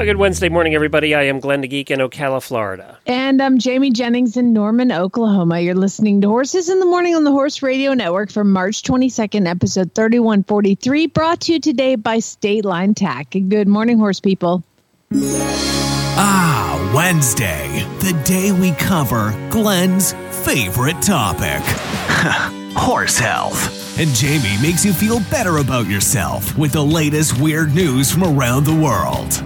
Well, 0.00 0.06
good 0.06 0.16
Wednesday 0.16 0.48
morning, 0.48 0.74
everybody. 0.74 1.14
I 1.14 1.24
am 1.24 1.40
Glenn 1.40 1.60
the 1.60 1.68
Geek 1.68 1.90
in 1.90 1.98
Ocala, 1.98 2.42
Florida. 2.42 2.96
And 3.04 3.42
I'm 3.42 3.58
Jamie 3.58 3.90
Jennings 3.90 4.34
in 4.34 4.54
Norman, 4.54 4.92
Oklahoma. 4.92 5.60
You're 5.60 5.74
listening 5.74 6.22
to 6.22 6.28
Horses 6.28 6.70
in 6.70 6.80
the 6.80 6.86
Morning 6.86 7.14
on 7.14 7.24
the 7.24 7.30
Horse 7.30 7.60
Radio 7.60 7.92
Network 7.92 8.30
for 8.30 8.42
March 8.42 8.82
22nd, 8.82 9.46
episode 9.46 9.94
3143, 9.94 11.06
brought 11.08 11.40
to 11.40 11.52
you 11.52 11.60
today 11.60 11.96
by 11.96 12.18
State 12.18 12.64
Line 12.64 12.94
Tack. 12.94 13.36
Good 13.46 13.68
morning, 13.68 13.98
horse 13.98 14.20
people. 14.20 14.64
Ah, 15.12 16.92
Wednesday, 16.96 17.86
the 17.98 18.18
day 18.24 18.52
we 18.52 18.72
cover 18.72 19.32
Glenn's 19.50 20.14
favorite 20.46 21.02
topic 21.02 21.60
horse 22.74 23.18
health. 23.18 23.98
And 24.00 24.08
Jamie 24.14 24.56
makes 24.62 24.82
you 24.82 24.94
feel 24.94 25.20
better 25.30 25.58
about 25.58 25.88
yourself 25.88 26.56
with 26.56 26.72
the 26.72 26.82
latest 26.82 27.38
weird 27.38 27.74
news 27.74 28.10
from 28.10 28.24
around 28.24 28.64
the 28.64 28.74
world. 28.74 29.44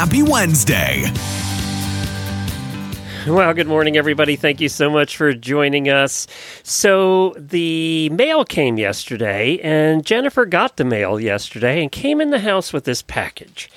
Happy 0.00 0.22
Wednesday! 0.22 1.04
Well, 3.28 3.52
good 3.52 3.66
morning, 3.66 3.98
everybody. 3.98 4.34
Thank 4.34 4.62
you 4.62 4.70
so 4.70 4.88
much 4.88 5.14
for 5.14 5.34
joining 5.34 5.90
us. 5.90 6.26
So, 6.62 7.34
the 7.36 8.08
mail 8.08 8.46
came 8.46 8.78
yesterday, 8.78 9.58
and 9.58 10.02
Jennifer 10.06 10.46
got 10.46 10.78
the 10.78 10.86
mail 10.86 11.20
yesterday 11.20 11.82
and 11.82 11.92
came 11.92 12.22
in 12.22 12.30
the 12.30 12.38
house 12.38 12.72
with 12.72 12.84
this 12.84 13.02
package. 13.02 13.70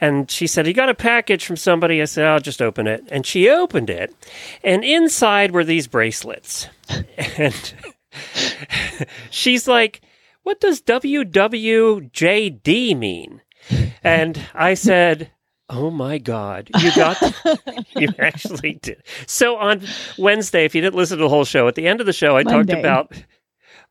And 0.00 0.30
she 0.30 0.46
said, 0.46 0.68
You 0.68 0.74
got 0.74 0.90
a 0.90 0.94
package 0.94 1.44
from 1.44 1.56
somebody? 1.56 2.00
I 2.00 2.04
said, 2.04 2.26
I'll 2.26 2.38
just 2.38 2.62
open 2.62 2.86
it. 2.86 3.02
And 3.10 3.26
she 3.26 3.50
opened 3.50 3.90
it, 3.90 4.14
and 4.62 4.84
inside 4.84 5.50
were 5.50 5.64
these 5.64 5.88
bracelets. 5.88 6.68
and 7.36 7.74
she's 9.30 9.66
like, 9.66 10.02
What 10.44 10.60
does 10.60 10.80
WWJD 10.82 12.06
mean? 12.96 13.40
And 14.04 14.40
I 14.54 14.74
said, 14.74 15.32
Oh 15.68 15.90
my 15.90 16.18
God. 16.18 16.70
You 16.78 16.94
got, 16.94 17.20
you 17.96 18.08
actually 18.18 18.74
did. 18.82 19.02
So 19.26 19.56
on 19.56 19.82
Wednesday, 20.18 20.64
if 20.64 20.74
you 20.74 20.80
didn't 20.80 20.96
listen 20.96 21.18
to 21.18 21.24
the 21.24 21.28
whole 21.28 21.44
show, 21.44 21.68
at 21.68 21.74
the 21.74 21.86
end 21.86 22.00
of 22.00 22.06
the 22.06 22.12
show, 22.12 22.36
I 22.36 22.42
talked 22.42 22.70
about, 22.70 23.12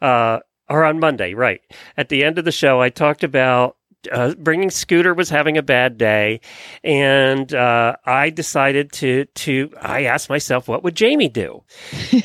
uh, 0.02 0.40
or 0.70 0.86
on 0.86 1.00
Monday, 1.00 1.34
right. 1.34 1.62
At 1.98 2.10
the 2.10 2.24
end 2.24 2.38
of 2.38 2.46
the 2.46 2.52
show, 2.52 2.82
I 2.82 2.90
talked 2.90 3.24
about 3.24 3.78
uh, 4.12 4.34
bringing 4.36 4.70
Scooter 4.70 5.14
was 5.14 5.30
having 5.30 5.58
a 5.58 5.64
bad 5.64 5.98
day, 5.98 6.42
and 6.84 7.54
uh, 7.54 7.96
I 8.06 8.30
decided 8.30 8.92
to 8.94 9.26
to 9.26 9.72
I 9.82 10.04
asked 10.04 10.30
myself, 10.30 10.68
what 10.68 10.84
would 10.84 10.96
Jamie 10.96 11.30
do? 11.30 11.64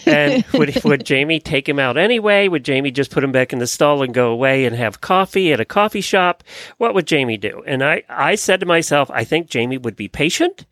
And 0.06 0.44
would 0.54 0.82
would 0.84 1.04
Jamie 1.04 1.40
take 1.40 1.68
him 1.68 1.78
out 1.78 1.96
anyway? 1.96 2.48
Would 2.48 2.64
Jamie 2.64 2.90
just 2.90 3.10
put 3.10 3.24
him 3.24 3.32
back 3.32 3.52
in 3.52 3.58
the 3.58 3.66
stall 3.66 4.02
and 4.02 4.14
go 4.14 4.30
away 4.30 4.64
and 4.64 4.74
have 4.76 5.00
coffee 5.00 5.52
at 5.52 5.60
a 5.60 5.64
coffee 5.64 6.00
shop? 6.00 6.44
What 6.78 6.94
would 6.94 7.06
Jamie 7.06 7.36
do? 7.36 7.62
And 7.66 7.82
I 7.82 8.02
I 8.08 8.34
said 8.34 8.60
to 8.60 8.66
myself, 8.66 9.10
I 9.12 9.24
think 9.24 9.48
Jamie 9.48 9.78
would 9.78 9.96
be 9.96 10.08
patient 10.08 10.66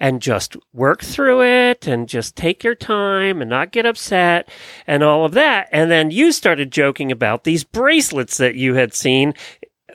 and 0.00 0.22
just 0.22 0.56
work 0.72 1.02
through 1.02 1.42
it 1.42 1.86
and 1.86 2.08
just 2.08 2.36
take 2.36 2.64
your 2.64 2.74
time 2.74 3.40
and 3.40 3.50
not 3.50 3.72
get 3.72 3.86
upset 3.86 4.48
and 4.86 5.02
all 5.02 5.24
of 5.24 5.32
that. 5.32 5.68
And 5.72 5.90
then 5.90 6.10
you 6.10 6.32
started 6.32 6.72
joking 6.72 7.12
about 7.12 7.44
these 7.44 7.64
bracelets 7.64 8.36
that 8.38 8.54
you 8.54 8.74
had 8.74 8.94
seen 8.94 9.34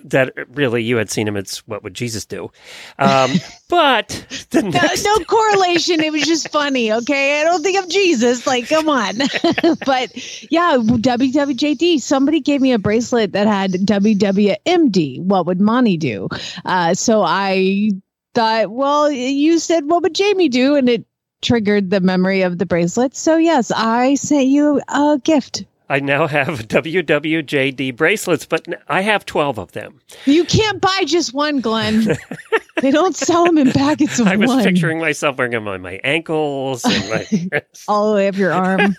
that 0.04 0.34
really 0.56 0.84
you 0.84 0.98
had 0.98 1.10
seen 1.10 1.28
him. 1.28 1.38
It's 1.38 1.66
what 1.68 1.84
would 1.84 1.94
Jesus 1.94 2.26
do? 2.26 2.52
Um, 3.00 3.32
but 3.70 4.08
the 4.52 4.62
No, 4.62 4.70
next, 4.70 5.04
no 5.04 5.18
correlation. 5.26 6.02
It 6.02 6.12
was 6.12 6.24
just 6.24 6.50
funny. 6.50 6.92
Okay. 6.92 7.42
I 7.42 7.44
don't 7.44 7.64
think 7.64 7.84
of 7.84 7.90
Jesus. 7.90 8.46
Like, 8.48 8.68
come 8.70 8.90
on. 8.90 9.18
but 9.86 10.52
yeah, 10.52 10.78
WWJD. 10.78 12.00
Somebody 12.02 12.40
gave 12.40 12.62
me 12.62 12.74
a 12.74 12.80
bracelet 12.80 13.34
that 13.34 13.48
had 13.48 13.72
WWMD. 13.72 15.22
What 15.22 15.46
would 15.46 15.60
Monty 15.62 15.98
do? 15.98 16.30
Uh, 16.66 16.94
so 16.94 17.22
I 17.24 17.92
thought, 18.34 18.72
well, 18.72 19.12
you 19.12 19.60
said, 19.60 19.86
what 19.86 20.04
would 20.04 20.16
Jamie 20.16 20.50
do? 20.50 20.76
And 20.76 20.90
it 20.90 21.06
triggered 21.42 21.90
the 21.90 22.02
memory 22.02 22.42
of 22.42 22.58
the 22.58 22.66
bracelet. 22.66 23.16
So 23.16 23.38
yes, 23.38 23.72
I 23.76 24.16
sent 24.16 24.48
you 24.48 24.82
a 24.88 25.20
gift. 25.24 25.66
I 25.90 26.00
now 26.00 26.28
have 26.28 26.60
WWJD 26.68 27.96
bracelets, 27.96 28.46
but 28.46 28.68
I 28.88 29.02
have 29.02 29.26
12 29.26 29.58
of 29.58 29.72
them. 29.72 30.02
You 30.26 30.44
can't 30.46 30.82
buy 30.82 31.04
just 31.06 31.34
one, 31.34 31.62
Glenn. 31.62 32.18
they 32.82 32.92
don't 32.92 33.16
sell 33.16 33.46
them 33.46 33.58
in 33.58 33.72
packets 33.72 34.20
of 34.20 34.26
one. 34.26 34.34
I 34.34 34.38
was 34.38 34.50
one. 34.50 34.64
picturing 34.64 35.00
myself 35.00 35.38
wearing 35.38 35.52
them 35.52 35.68
on 35.68 35.82
my 35.82 36.00
ankles 36.04 36.84
and 36.86 37.10
my 37.10 37.62
all 37.88 38.10
the 38.10 38.16
way 38.16 38.28
up 38.28 38.36
your 38.36 38.52
arm. 38.52 38.96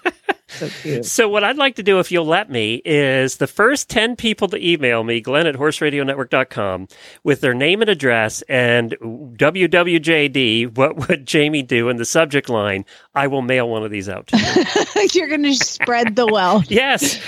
So 0.48 0.68
cute. 0.68 1.04
So, 1.04 1.28
what 1.28 1.44
I'd 1.44 1.56
like 1.56 1.76
to 1.76 1.82
do, 1.82 1.98
if 1.98 2.10
you'll 2.10 2.24
let 2.24 2.50
me, 2.50 2.80
is 2.84 3.36
the 3.36 3.46
first 3.46 3.88
10 3.90 4.16
people 4.16 4.48
to 4.48 4.66
email 4.66 5.04
me, 5.04 5.20
Glenn 5.20 5.46
at 5.46 5.54
horseradionetwork.com, 5.54 6.88
with 7.22 7.40
their 7.40 7.54
name 7.54 7.80
and 7.80 7.90
address 7.90 8.42
and 8.48 8.92
WWJD, 9.00 10.76
what 10.76 11.08
would 11.08 11.26
Jamie 11.26 11.62
do 11.62 11.88
in 11.88 11.96
the 11.96 12.04
subject 12.04 12.48
line, 12.48 12.84
I 13.14 13.26
will 13.26 13.42
mail 13.42 13.68
one 13.68 13.84
of 13.84 13.90
these 13.90 14.08
out 14.08 14.26
to 14.28 14.36
you. 14.36 15.08
You're 15.12 15.28
going 15.28 15.42
to 15.42 15.54
spread 15.54 16.16
the 16.16 16.26
wealth. 16.26 16.66
yes. 16.70 17.20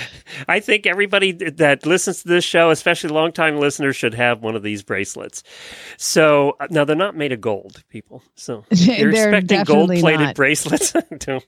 I 0.47 0.59
think 0.59 0.85
everybody 0.85 1.31
that 1.31 1.85
listens 1.85 2.21
to 2.23 2.27
this 2.27 2.43
show, 2.43 2.69
especially 2.69 3.09
longtime 3.09 3.57
listeners, 3.59 3.95
should 3.95 4.13
have 4.13 4.41
one 4.41 4.55
of 4.55 4.63
these 4.63 4.83
bracelets. 4.83 5.43
So, 5.97 6.55
uh, 6.59 6.67
now 6.69 6.85
they're 6.85 6.95
not 6.95 7.15
made 7.15 7.31
of 7.31 7.41
gold, 7.41 7.83
people. 7.89 8.23
So, 8.35 8.63
you're 8.71 9.11
They're 9.11 9.33
expecting 9.35 9.63
gold 9.63 9.89
plated 9.99 10.35
bracelets? 10.35 10.93
Don't- 11.19 11.45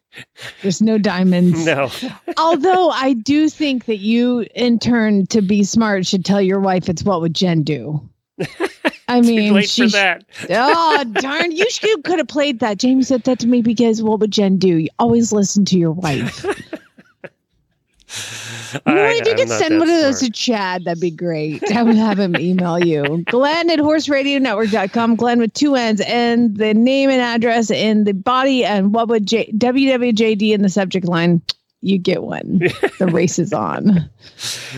There's 0.61 0.81
no 0.81 0.97
diamonds. 0.97 1.62
no. 1.65 1.91
Although 2.37 2.89
I 2.89 3.13
do 3.13 3.49
think 3.49 3.85
that 3.85 3.97
you, 3.97 4.45
in 4.55 4.79
turn, 4.79 5.25
to 5.27 5.41
be 5.41 5.63
smart, 5.63 6.05
should 6.05 6.25
tell 6.25 6.41
your 6.41 6.59
wife 6.59 6.89
it's 6.89 7.03
what 7.03 7.21
would 7.21 7.33
Jen 7.33 7.63
do. 7.63 8.01
I 9.07 9.21
mean, 9.21 9.53
late 9.53 9.69
she 9.69 9.83
for 9.83 9.91
that. 9.91 10.25
Oh 10.49 11.03
darn! 11.13 11.51
You 11.51 11.69
should 11.69 12.03
could 12.03 12.19
have 12.19 12.27
played 12.27 12.59
that. 12.59 12.79
Jamie 12.79 13.03
said 13.03 13.23
that 13.23 13.39
to 13.39 13.47
me 13.47 13.61
because 13.61 14.01
what 14.01 14.19
would 14.19 14.31
Jen 14.31 14.57
do? 14.57 14.77
You 14.77 14.89
always 14.99 15.31
listen 15.31 15.65
to 15.65 15.77
your 15.77 15.91
wife. 15.91 16.45
You 18.87 18.93
know, 18.93 19.03
I- 19.03 19.11
if 19.13 19.27
you 19.27 19.35
could 19.35 19.49
send 19.49 19.79
one 19.79 19.89
of 19.89 20.01
those 20.01 20.19
to 20.19 20.29
Chad, 20.31 20.85
that'd 20.85 20.99
be 21.01 21.11
great. 21.11 21.63
I 21.71 21.83
would 21.83 21.95
have 21.95 22.19
him 22.19 22.35
email 22.37 22.79
you. 22.79 23.23
Glenn 23.29 23.69
at 23.69 23.79
horseradionetwork.com. 23.79 25.15
Glenn 25.15 25.39
with 25.39 25.53
two 25.53 25.75
N's 25.75 26.01
and 26.01 26.55
the 26.57 26.73
name 26.73 27.09
and 27.09 27.21
address 27.21 27.69
in 27.71 28.03
the 28.03 28.13
body 28.13 28.63
and 28.65 28.93
what 28.93 29.07
would 29.09 29.25
J- 29.27 29.51
WWJD 29.51 30.51
in 30.53 30.61
the 30.61 30.69
subject 30.69 31.05
line. 31.07 31.41
You 31.83 31.97
get 31.97 32.23
one. 32.23 32.61
The 32.99 33.07
race 33.07 33.39
is 33.39 33.51
on. 33.51 34.09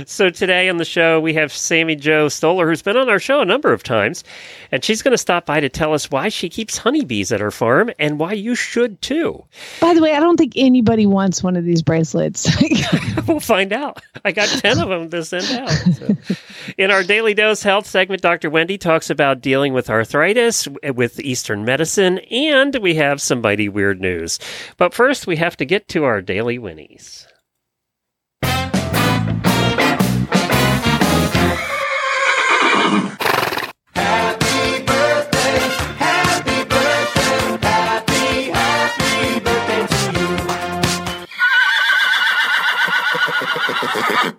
So 0.05 0.29
today 0.29 0.69
on 0.69 0.77
the 0.77 0.85
show 0.85 1.19
we 1.19 1.33
have 1.33 1.51
Sammi 1.51 1.95
Jo 1.95 2.27
Stohler, 2.27 2.67
who's 2.67 2.81
been 2.81 2.97
on 2.97 3.09
our 3.09 3.19
show 3.19 3.41
a 3.41 3.45
number 3.45 3.71
of 3.71 3.83
times, 3.83 4.23
and 4.71 4.83
she's 4.83 5.03
going 5.03 5.11
to 5.11 5.17
stop 5.17 5.45
by 5.45 5.59
to 5.59 5.69
tell 5.69 5.93
us 5.93 6.09
why 6.09 6.29
she 6.29 6.49
keeps 6.49 6.77
honeybees 6.77 7.31
at 7.31 7.41
her 7.41 7.51
farm 7.51 7.91
and 7.99 8.19
why 8.19 8.33
you 8.33 8.55
should 8.55 9.01
too. 9.01 9.43
By 9.79 9.93
the 9.93 10.01
way, 10.01 10.15
I 10.15 10.19
don't 10.19 10.37
think 10.37 10.53
anybody 10.55 11.05
wants 11.05 11.43
one 11.43 11.55
of 11.55 11.65
these 11.65 11.83
bracelets. 11.83 12.47
we'll 13.27 13.39
find 13.39 13.73
out. 13.73 14.01
I 14.23 14.31
got 14.31 14.47
ten 14.47 14.79
of 14.79 14.89
them 14.89 15.09
to 15.11 15.23
send 15.23 15.59
out. 15.59 15.69
So. 15.69 16.15
In 16.77 16.89
our 16.89 17.03
daily 17.03 17.33
dose 17.33 17.61
health 17.61 17.85
segment, 17.85 18.21
Dr. 18.21 18.49
Wendy 18.49 18.77
talks 18.77 19.09
about 19.09 19.41
dealing 19.41 19.73
with 19.73 19.89
arthritis 19.89 20.67
with 20.95 21.19
Eastern 21.19 21.65
medicine, 21.65 22.19
and 22.31 22.75
we 22.77 22.95
have 22.95 23.21
some 23.21 23.41
mighty 23.41 23.69
weird 23.69 24.01
news. 24.01 24.39
But 24.77 24.93
first, 24.93 25.27
we 25.27 25.35
have 25.35 25.57
to 25.57 25.65
get 25.65 25.87
to 25.89 26.05
our 26.05 26.21
daily 26.21 26.57
whinnies. 26.95 27.25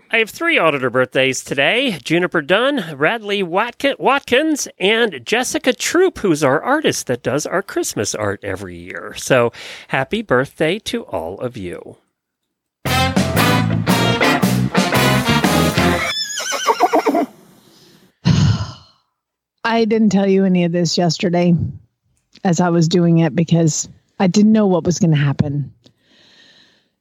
I 0.09 0.19
have 0.21 0.31
three 0.31 0.57
auditor 0.59 0.89
birthdays 0.89 1.45
today 1.45 1.99
Juniper 2.03 2.41
Dunn, 2.41 2.97
Radley 2.97 3.43
Watkin- 3.43 3.97
Watkins, 3.99 4.69
and 4.79 5.21
Jessica 5.25 5.73
Troop, 5.73 6.19
who's 6.19 6.43
our 6.43 6.63
artist 6.63 7.07
that 7.09 7.23
does 7.23 7.45
our 7.45 7.63
Christmas 7.63 8.15
art 8.15 8.43
every 8.43 8.77
year. 8.77 9.15
So 9.17 9.53
happy 9.89 10.23
birthday 10.23 10.79
to 10.81 11.03
all 11.05 11.39
of 11.41 11.57
you. 11.57 11.99
I 19.67 19.85
didn't 19.85 20.11
tell 20.11 20.29
you 20.29 20.45
any 20.45 20.65
of 20.65 20.71
this 20.73 20.97
yesterday 20.97 21.53
as 22.45 22.61
I 22.61 22.69
was 22.69 22.87
doing 22.87 23.19
it 23.19 23.35
because 23.35 23.89
I 24.21 24.29
didn't 24.29 24.53
know 24.53 24.67
what 24.69 24.85
was 24.85 25.01
going 25.01 25.11
to 25.11 25.17
happen. 25.17 25.75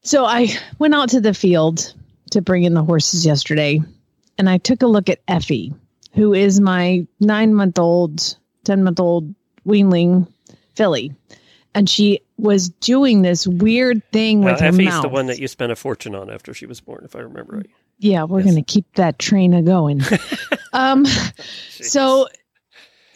So 0.01 0.25
I 0.25 0.47
went 0.79 0.95
out 0.95 1.09
to 1.09 1.21
the 1.21 1.33
field 1.33 1.93
to 2.31 2.41
bring 2.41 2.63
in 2.63 2.73
the 2.73 2.83
horses 2.83 3.23
yesterday, 3.25 3.81
and 4.39 4.49
I 4.49 4.57
took 4.57 4.81
a 4.81 4.87
look 4.87 5.09
at 5.09 5.19
Effie, 5.27 5.73
who 6.13 6.33
is 6.33 6.59
my 6.59 7.05
nine 7.19 7.53
month 7.53 7.77
old, 7.77 8.35
10 8.63 8.83
month 8.83 8.99
old 8.99 9.33
weanling 9.67 10.27
filly. 10.75 11.13
And 11.75 11.87
she 11.87 12.21
was 12.37 12.69
doing 12.69 13.21
this 13.21 13.45
weird 13.45 14.01
thing 14.11 14.41
with 14.41 14.59
her 14.59 14.67
Effie's 14.67 14.85
mouth. 14.85 15.01
the 15.03 15.09
one 15.09 15.27
that 15.27 15.37
you 15.39 15.47
spent 15.47 15.71
a 15.71 15.75
fortune 15.75 16.15
on 16.15 16.31
after 16.31 16.53
she 16.53 16.65
was 16.65 16.81
born, 16.81 17.03
if 17.05 17.15
I 17.15 17.19
remember 17.19 17.57
right. 17.57 17.69
Yeah, 17.99 18.23
we're 18.23 18.39
Yes. 18.39 18.51
going 18.51 18.63
to 18.63 18.71
keep 18.73 18.91
that 18.95 19.19
train 19.19 19.53
a 19.53 19.61
going. 19.61 20.01
um, 20.73 21.05
so 21.69 22.27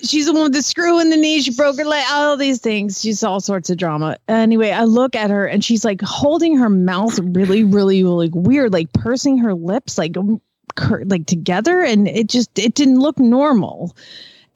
she's 0.03 0.25
the 0.25 0.33
one 0.33 0.43
with 0.43 0.53
the 0.53 0.61
screw 0.61 0.99
in 0.99 1.09
the 1.09 1.17
knee. 1.17 1.41
She 1.41 1.55
broke 1.55 1.77
her 1.77 1.85
leg. 1.85 2.03
All 2.11 2.37
these 2.37 2.59
things. 2.59 3.01
She's 3.01 3.23
all 3.23 3.39
sorts 3.39 3.69
of 3.69 3.77
drama. 3.77 4.17
Anyway, 4.27 4.71
I 4.71 4.83
look 4.83 5.15
at 5.15 5.29
her 5.29 5.45
and 5.45 5.63
she's 5.63 5.85
like 5.85 6.01
holding 6.01 6.57
her 6.57 6.69
mouth 6.69 7.19
really, 7.19 7.63
really, 7.63 8.03
really 8.03 8.29
weird, 8.29 8.73
like 8.73 8.91
pursing 8.93 9.39
her 9.39 9.53
lips, 9.53 9.97
like 9.97 10.17
um, 10.17 10.41
cur- 10.75 11.03
like 11.05 11.25
together, 11.25 11.81
and 11.81 12.07
it 12.07 12.27
just 12.27 12.57
it 12.57 12.73
didn't 12.73 12.99
look 12.99 13.19
normal. 13.19 13.95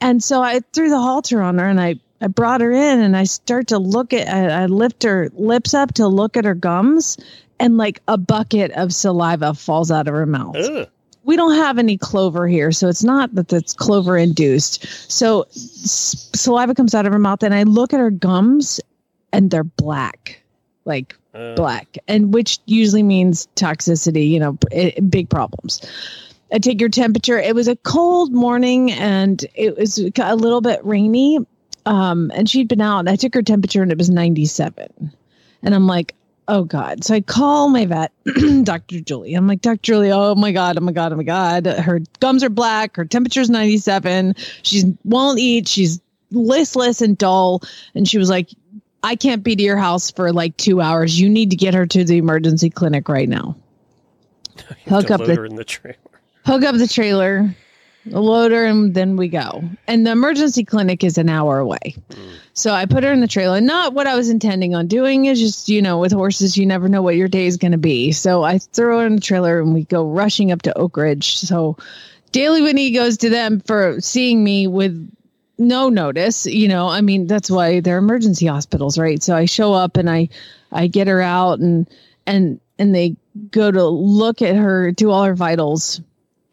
And 0.02 0.24
so 0.24 0.42
I 0.42 0.62
threw 0.74 0.90
the 0.90 1.00
halter 1.00 1.42
on 1.42 1.58
her 1.58 1.68
and 1.68 1.80
I. 1.80 1.96
I 2.22 2.28
brought 2.28 2.62
her 2.62 2.72
in 2.72 3.02
and 3.02 3.18
I 3.18 3.26
start 3.26 3.68
to 3.68 3.80
look 3.80 4.14
at, 4.14 4.30
I, 4.30 4.64
I 4.64 4.66
lift 4.68 5.04
her 5.04 5.30
lips 5.34 5.74
up 5.74 5.96
to 5.96 6.08
look 6.08 6.38
at 6.38 6.46
her 6.46 6.56
gums 6.56 7.18
and 7.60 7.76
like 7.76 8.02
a 8.08 8.18
bucket 8.18 8.72
of 8.72 8.94
saliva 8.94 9.54
falls 9.54 9.92
out 9.92 10.08
of 10.08 10.14
her 10.14 10.26
mouth 10.26 10.56
Ugh. 10.56 10.88
We 11.24 11.36
don't 11.36 11.56
have 11.56 11.78
any 11.80 11.98
clover 11.98 12.48
here, 12.48 12.72
so 12.72 12.88
it's 12.90 13.04
not 13.04 13.34
that 13.36 13.48
that's 13.48 13.74
clover 13.74 14.18
induced. 14.18 14.86
So 15.12 15.44
s- 15.56 16.30
saliva 16.36 16.74
comes 16.74 16.94
out 16.94 17.06
of 17.06 17.14
her 17.14 17.20
mouth, 17.20 17.44
and 17.44 17.54
I 17.54 17.64
look 17.64 17.94
at 17.94 18.00
her 18.00 18.12
gums, 18.12 18.80
and 19.32 19.50
they're 19.52 19.64
black, 19.64 20.42
like 20.86 21.16
Uh, 21.34 21.56
black, 21.56 21.98
and 22.08 22.34
which 22.34 22.60
usually 22.66 23.04
means 23.04 23.48
toxicity. 23.56 24.30
You 24.30 24.40
know, 24.40 24.58
i 24.72 24.94
big 25.10 25.30
problems. 25.30 25.82
I 26.52 26.60
take 26.60 26.80
your 26.80 26.90
temperature. 26.90 27.40
It 27.40 27.56
was 27.56 27.68
a 27.68 27.76
cold 27.78 28.32
morning, 28.32 28.92
and 28.92 29.44
it 29.56 29.76
was 29.78 29.98
a 29.98 30.36
little 30.36 30.62
bit 30.62 30.80
rainy. 30.86 31.40
Um, 31.86 32.32
and 32.36 32.48
she'd 32.50 32.68
been 32.68 32.80
out. 32.80 33.00
And 33.00 33.10
I 33.10 33.16
took 33.16 33.34
her 33.34 33.42
temperature, 33.42 33.82
and 33.82 33.92
it 33.92 33.98
was 33.98 34.10
ninety-seven. 34.10 35.12
And 35.64 35.74
I'm 35.74 35.88
like, 35.88 36.14
oh 36.48 36.64
God. 36.64 37.04
So 37.04 37.16
I 37.16 37.22
call 37.22 37.70
my 37.70 37.86
vet, 37.86 38.12
Dr. 38.64 39.00
Julie. 39.02 39.34
I'm 39.34 39.48
like, 39.48 39.62
Dr. 39.62 39.82
Julie, 39.82 40.12
oh 40.12 40.36
my 40.36 40.52
God, 40.52 40.78
oh 40.78 40.82
my 40.82 40.92
God, 40.92 41.14
oh 41.14 41.16
my 41.16 41.24
God. 41.24 41.66
Her 41.66 42.02
gums 42.20 42.44
are 42.44 42.50
black. 42.50 42.96
Her 42.96 43.06
temperature's 43.06 43.50
97. 43.50 44.36
She 44.64 44.96
won't 45.04 45.40
eat. 45.40 45.68
She's 45.68 46.02
listless 46.32 47.02
and 47.02 47.18
dull. 47.18 47.62
And 47.96 48.08
she 48.08 48.18
was 48.18 48.30
like, 48.30 48.50
I 49.04 49.16
can't 49.16 49.44
be 49.44 49.56
to 49.56 49.64
your 49.64 49.78
house 49.78 50.12
for 50.12 50.32
like 50.32 50.56
two 50.58 50.82
hours. 50.82 51.20
You 51.20 51.30
need 51.30 51.50
to 51.50 51.56
get 51.56 51.74
her 51.74 51.86
to 51.86 52.04
the 52.04 52.18
emergency 52.18 52.70
clinic 52.70 53.10
right 53.10 53.28
now. 53.28 53.56
Hook 54.86 55.12
up 55.12 55.22
the 55.22 55.36
the 55.56 55.64
trailer. 55.64 55.98
hook 56.46 56.64
up 56.64 56.76
the 56.76 56.88
trailer, 56.88 57.56
load 58.06 58.52
her, 58.52 58.66
and 58.66 58.94
then 58.94 59.16
we 59.16 59.28
go. 59.28 59.64
And 59.88 60.06
the 60.06 60.12
emergency 60.12 60.64
clinic 60.64 61.04
is 61.04 61.18
an 61.18 61.30
hour 61.30 61.60
away. 61.60 61.96
So 62.54 62.72
I 62.72 62.86
put 62.86 63.04
her 63.04 63.12
in 63.12 63.22
the 63.22 63.28
trailer. 63.28 63.62
Not 63.62 63.94
what 63.94 64.08
I 64.08 64.16
was 64.16 64.30
intending 64.30 64.76
on 64.76 64.88
doing 64.88 65.26
is 65.26 65.40
just, 65.40 65.70
you 65.70 65.82
know, 65.82 66.00
with 66.00 66.12
horses, 66.12 66.58
you 66.58 66.66
never 66.66 66.88
know 66.90 67.02
what 67.02 67.16
your 67.16 67.28
day 67.28 67.48
is 67.48 67.58
going 67.58 67.72
to 67.72 67.78
be. 67.78 68.12
So 68.12 68.44
I 68.44 68.60
throw 68.60 69.00
her 69.00 69.06
in 69.06 69.16
the 69.16 69.22
trailer 69.22 69.60
and 69.60 69.74
we 69.74 69.86
go 69.86 70.06
rushing 70.06 70.52
up 70.52 70.62
to 70.64 70.78
Oak 70.78 70.98
Ridge. 70.98 71.38
So 71.38 71.78
Daily 72.34 72.64
whinny 72.64 72.90
goes 72.92 73.18
to 73.20 73.30
them 73.30 73.60
for 73.60 74.02
seeing 74.02 74.44
me 74.44 74.66
with 74.66 75.10
no 75.60 75.88
notice 75.88 76.48
you 76.48 76.68
know 76.68 76.88
i 76.88 77.00
mean 77.00 77.28
that's 77.28 77.50
why 77.50 77.80
they're 77.80 78.00
emergency 78.00 78.48
hospitals 78.48 78.98
right 78.98 79.22
so 79.22 79.36
i 79.36 79.46
show 79.46 79.72
up 79.72 79.98
and 79.98 80.10
i 80.10 80.28
i 80.72 80.88
get 80.88 81.08
her 81.08 81.22
out 81.22 81.60
and 81.60 81.88
and 82.26 82.60
and 82.80 82.96
they 82.96 83.16
go 83.52 83.70
to 83.70 83.86
look 83.86 84.42
at 84.42 84.56
her 84.56 84.92
do 84.92 85.12
all 85.12 85.24
her 85.24 85.36
vitals 85.36 86.02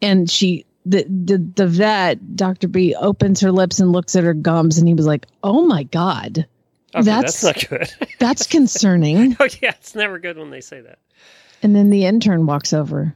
and 0.03 0.29
she 0.29 0.63
the 0.85 1.03
the, 1.03 1.37
the 1.55 1.67
vet 1.67 2.35
dr 2.35 2.67
b 2.69 2.95
opens 2.95 3.39
her 3.39 3.51
lips 3.51 3.79
and 3.79 3.91
looks 3.91 4.15
at 4.15 4.23
her 4.23 4.33
gums 4.33 4.77
and 4.77 4.87
he 4.87 4.93
was 4.93 5.05
like 5.05 5.25
oh 5.43 5.65
my 5.65 5.83
god 5.83 6.45
Okay, 6.93 7.03
That's- 7.05 7.39
that's, 7.41 7.69
not 7.71 7.79
good. 7.79 8.09
that's 8.19 8.47
concerning 8.47 9.37
oh 9.39 9.47
yeah, 9.61 9.69
it's 9.69 9.95
never 9.95 10.19
good 10.19 10.37
when 10.37 10.49
they 10.49 10.59
say 10.61 10.81
that. 10.81 10.99
and 11.63 11.73
then 11.75 11.89
the 11.89 12.05
intern 12.05 12.45
walks 12.45 12.73
over 12.73 13.15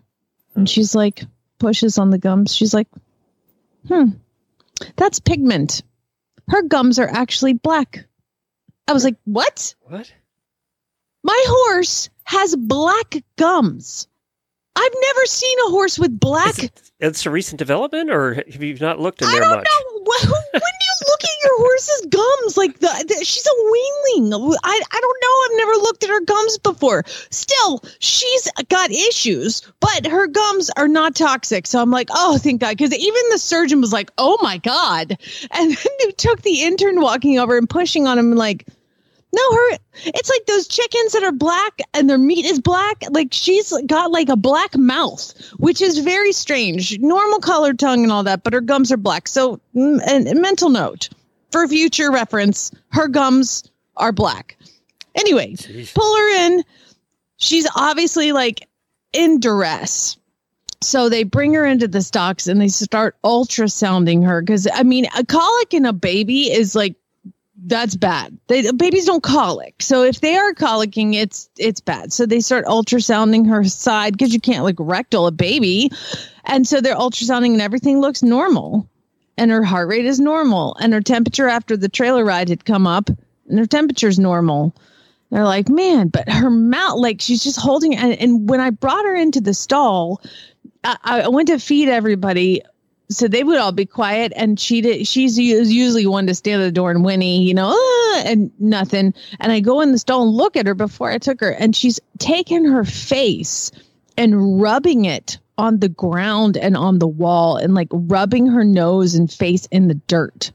and 0.56 0.70
she's 0.70 0.96
like 0.96 1.24
pushes 1.60 1.98
on 1.98 2.10
the 2.12 2.18
gums 2.18 2.56
she's 2.56 2.74
like 2.74 2.88
hmm 3.88 4.10
that's 4.96 5.20
pigment 5.20 5.82
her 6.48 6.62
gums 6.62 7.00
are 7.00 7.10
actually 7.10 7.54
black 7.54 8.06
i 8.88 8.94
was 8.94 9.04
like 9.04 9.16
what 9.26 9.74
What? 9.88 10.12
My 11.24 11.44
horse 11.48 12.10
has 12.26 12.56
black 12.56 13.16
gums. 13.36 14.08
I've 14.76 14.94
never 15.02 15.26
seen 15.26 15.58
a 15.68 15.70
horse 15.70 15.98
with 15.98 16.20
black. 16.20 16.50
Is 16.50 16.60
it, 16.66 16.92
it's 17.00 17.26
a 17.26 17.30
recent 17.30 17.60
development, 17.60 18.10
or 18.12 18.36
have 18.36 18.62
you 18.62 18.76
not 18.76 19.00
looked 19.00 19.22
in 19.22 19.28
I 19.28 19.34
there 19.34 19.42
don't 19.42 19.58
much? 19.58 19.66
know. 19.66 20.02
When 20.06 20.22
do 20.22 20.86
you 20.86 21.08
look 21.08 21.24
at 21.24 21.44
your 21.44 21.58
horse's 21.60 22.06
gums? 22.10 22.58
Like 22.58 22.80
the, 22.80 23.06
the 23.08 23.26
she's 23.26 23.46
a 23.46 23.50
weanling. 23.50 24.56
I 24.64 24.82
I 24.92 25.00
don't 25.02 25.18
know. 25.24 25.46
I've 25.46 25.58
never 25.68 25.82
looked 25.82 26.04
at 26.04 26.10
her 26.10 26.22
gums 26.22 26.58
before. 26.60 27.04
Still, 27.32 27.82
she's 28.00 28.48
got 28.70 28.92
issues, 28.92 29.62
but 29.80 30.06
her 30.06 30.28
gums 30.28 30.70
are 30.78 30.88
not 30.88 31.16
toxic. 31.16 31.68
So 31.68 31.82
I'm 31.82 31.92
like, 31.92 32.10
oh, 32.12 32.38
thank 32.38 32.62
God. 32.62 32.78
Because 32.78 32.94
even 32.94 33.22
the 33.32 33.40
surgeon 33.40 33.82
was 33.82 33.94
like, 33.94 34.12
oh 34.18 34.38
my 34.42 34.58
God. 34.58 35.18
And 35.52 35.72
then 35.76 35.94
they 36.00 36.12
took 36.12 36.42
the 36.42 36.62
intern 36.64 37.02
walking 37.02 37.40
over 37.40 37.58
and 37.58 37.70
pushing 37.70 38.08
on 38.08 38.20
him 38.20 38.36
like. 38.36 38.66
No, 39.36 39.54
her 39.54 39.78
it's 40.06 40.30
like 40.30 40.46
those 40.46 40.68
chickens 40.68 41.12
that 41.12 41.24
are 41.24 41.32
black 41.34 41.80
and 41.94 42.10
their 42.10 42.18
meat 42.18 42.46
is 42.46 42.60
black. 42.60 43.04
Like 43.10 43.30
she's 43.32 43.74
got 43.86 44.12
like 44.12 44.30
a 44.30 44.38
black 44.38 44.78
mouth, 44.78 45.34
which 45.58 45.82
is 45.82 46.00
very 46.00 46.32
strange. 46.32 46.98
Normal 47.00 47.40
colored 47.40 47.78
tongue 47.78 48.04
and 48.04 48.12
all 48.12 48.24
that, 48.24 48.44
but 48.44 48.54
her 48.54 48.62
gums 48.62 48.92
are 48.92 48.98
black. 48.98 49.28
So, 49.28 49.60
and, 49.74 50.02
and 50.02 50.42
mental 50.42 50.70
note 50.70 51.10
for 51.52 51.68
future 51.68 52.12
reference, 52.12 52.72
her 52.90 53.10
gums 53.10 53.70
are 53.98 54.14
black. 54.14 54.58
Anyway, 55.16 55.54
Jeez. 55.54 55.94
pull 55.94 56.16
her 56.16 56.46
in. 56.46 56.64
She's 57.38 57.68
obviously 57.76 58.32
like 58.32 58.68
in 59.12 59.40
duress. 59.40 60.18
So 60.82 61.10
they 61.10 61.24
bring 61.24 61.54
her 61.56 61.66
into 61.66 61.88
the 61.88 62.02
stocks 62.02 62.48
and 62.48 62.62
they 62.62 62.68
start 62.68 63.18
ultrasounding 63.24 64.24
her 64.26 64.42
because 64.42 64.68
I 64.74 64.84
mean, 64.84 65.08
a 65.18 65.26
colic 65.26 65.74
in 65.74 65.86
a 65.86 65.94
baby 65.94 66.52
is 66.52 66.76
like 66.76 66.96
that's 67.64 67.96
bad. 67.96 68.38
They, 68.48 68.70
babies 68.72 69.06
don't 69.06 69.24
colic, 69.24 69.82
so 69.82 70.04
if 70.04 70.22
they 70.22 70.36
are 70.36 70.54
colicking, 70.54 71.16
it's 71.16 71.50
it's 71.58 71.80
bad. 71.80 72.12
So 72.12 72.26
they 72.26 72.40
start 72.40 72.66
ultrasounding 72.66 73.48
her 73.48 73.64
side 73.64 74.14
because 74.14 74.34
you 74.34 74.42
can't 74.42 74.64
like 74.64 74.76
rectal 74.78 75.28
a 75.28 75.32
baby, 75.32 75.90
and 76.44 76.68
so 76.68 76.82
they're 76.82 76.96
ultrasounding 76.96 77.54
and 77.54 77.62
everything 77.62 78.02
looks 78.02 78.22
normal, 78.22 78.90
and 79.38 79.52
her 79.52 79.64
heart 79.64 79.88
rate 79.88 80.06
is 80.06 80.20
normal, 80.20 80.76
and 80.82 80.94
her 80.94 81.02
temperature 81.02 81.48
after 81.48 81.78
the 81.78 81.90
trailer 81.90 82.26
ride 82.26 82.50
had 82.50 82.66
come 82.66 82.86
up, 82.86 83.10
and 83.50 83.60
her 83.60 83.66
temperature's 83.66 84.20
normal. 84.20 84.76
They're 85.32 85.44
like, 85.44 85.70
man, 85.70 86.10
but 86.10 86.30
her 86.30 86.50
mouth, 86.50 87.00
like 87.00 87.20
she's 87.20 87.44
just 87.44 87.60
holding. 87.60 87.96
And, 87.96 88.14
and 88.14 88.48
when 88.48 88.60
I 88.60 88.70
brought 88.70 89.06
her 89.06 89.16
into 89.16 89.42
the 89.42 89.54
stall, 89.54 90.22
I, 90.84 90.98
I 91.04 91.28
went 91.30 91.48
to 91.50 91.60
feed 91.60 91.90
everybody 91.90 92.62
so 93.10 93.28
they 93.28 93.44
would 93.44 93.60
all 93.60 93.72
be 93.72 93.86
quiet 93.86 94.34
and 94.36 94.60
she 94.60 94.82
did 94.82 95.08
she's 95.08 95.38
usually 95.38 96.06
one 96.06 96.26
to 96.28 96.34
stand 96.36 96.62
at 96.62 96.66
the 96.66 96.72
door 96.72 96.90
and 96.92 97.04
whinny 97.04 97.44
you 97.44 97.54
know 97.54 97.70
"Ah," 97.76 98.24
and 98.26 98.52
nothing 98.60 99.14
and 99.40 99.52
i 99.52 99.60
go 99.60 99.82
in 99.82 99.92
the 99.92 100.00
stall 100.00 100.24
and 100.24 100.32
look 100.32 100.56
at 100.56 100.66
her 100.66 100.74
before 100.76 101.12
i 101.12 101.18
took 101.18 101.40
her 101.40 101.52
and 101.52 101.76
she's 101.76 102.00
taken 102.18 102.66
her 102.66 102.84
face 102.84 103.72
and 104.18 104.62
rubbing 104.62 105.06
it 105.06 105.38
on 105.58 105.80
the 105.80 105.90
ground 105.90 106.58
and 106.58 106.76
on 106.76 107.00
the 107.00 107.08
wall 107.08 107.58
and 107.58 107.74
like 107.76 107.88
rubbing 107.92 108.48
her 108.48 108.64
nose 108.64 109.16
and 109.16 109.32
face 109.32 109.68
in 109.72 109.88
the 109.88 109.94
dirt 110.08 110.52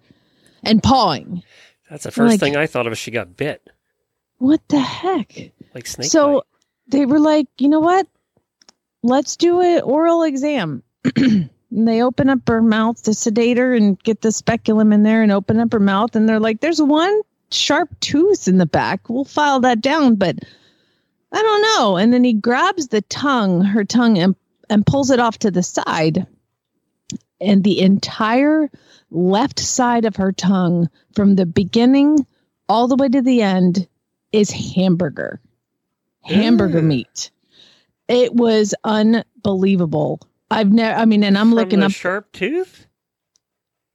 and 0.65 0.83
pawing 0.83 1.43
That's 1.89 2.05
the 2.05 2.11
first 2.11 2.33
Like- 2.33 2.41
thing 2.41 2.57
I 2.57 2.67
thought 2.67 2.87
of. 2.87 2.99
She 2.99 3.11
got 3.11 3.37
bit 3.37 3.69
what 4.39 4.61
the 4.69 4.81
heck 4.81 5.53
like 5.75 5.87
snake? 5.87 6.11
so 6.11 6.33
bite. 6.35 6.43
they 6.89 7.07
were 7.07 7.21
like, 7.21 7.47
you 7.59 7.69
know 7.69 7.81
what? 7.81 8.07
Let's 9.03 9.37
do 9.37 9.61
an 9.61 9.83
oral 9.83 10.23
exam. 10.25 10.83
and 11.71 11.87
they 11.87 12.03
open 12.03 12.29
up 12.29 12.47
her 12.49 12.63
mouth 12.63 13.03
to 13.05 13.15
sedate 13.15 13.59
her 13.59 13.75
and 13.75 14.03
get 14.03 14.23
the 14.23 14.33
speculum 14.33 14.93
in 14.93 15.03
there 15.03 15.23
and 15.23 15.33
open 15.33 15.59
up 15.59 15.73
her 15.73 15.81
mouth. 15.81 16.17
And 16.17 16.29
they're 16.29 16.41
like, 16.41 16.61
there's 16.61 16.83
one 16.83 17.21
sharp 17.51 17.89
tooth 18.01 18.49
in 18.49 18.59
the 18.59 18.67
back. 18.67 19.09
We'll 19.09 19.25
file 19.25 19.61
that 19.61 19.81
down, 19.81 20.17
but 20.17 20.39
I 21.33 21.43
don't 21.43 21.63
know. 21.63 21.97
And 21.97 22.13
then 22.13 22.25
he 22.25 22.33
grabs 22.33 22.89
the 22.89 23.03
tongue, 23.03 23.63
her 23.63 23.85
tongue, 23.85 24.19
and, 24.19 24.35
and 24.69 24.87
pulls 24.87 25.11
it 25.11 25.21
off 25.21 25.39
to 25.41 25.51
the 25.51 25.63
side. 25.63 26.27
And 27.41 27.65
the 27.65 27.81
entire 27.81 28.71
left 29.11 29.59
side 29.59 30.05
of 30.05 30.17
her 30.17 30.33
tongue, 30.33 30.89
from 31.15 31.35
the 31.35 31.47
beginning 31.47 32.27
all 32.69 32.87
the 32.87 32.97
way 32.97 33.09
to 33.09 33.23
the 33.23 33.43
end, 33.43 33.89
is 34.33 34.51
hamburger 34.51 35.41
hamburger 36.23 36.79
Ugh. 36.79 36.85
meat. 36.85 37.31
It 38.09 38.35
was 38.35 38.75
unbelievable. 38.85 40.21
I've 40.51 40.73
never, 40.73 40.99
I 40.99 41.05
mean, 41.05 41.23
and 41.25 41.39
I'm 41.39 41.49
From 41.51 41.55
looking 41.57 41.81
the 41.81 41.87
up, 41.87 41.93
sharp 41.93 42.33
tooth. 42.33 42.87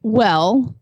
well, 0.03 0.75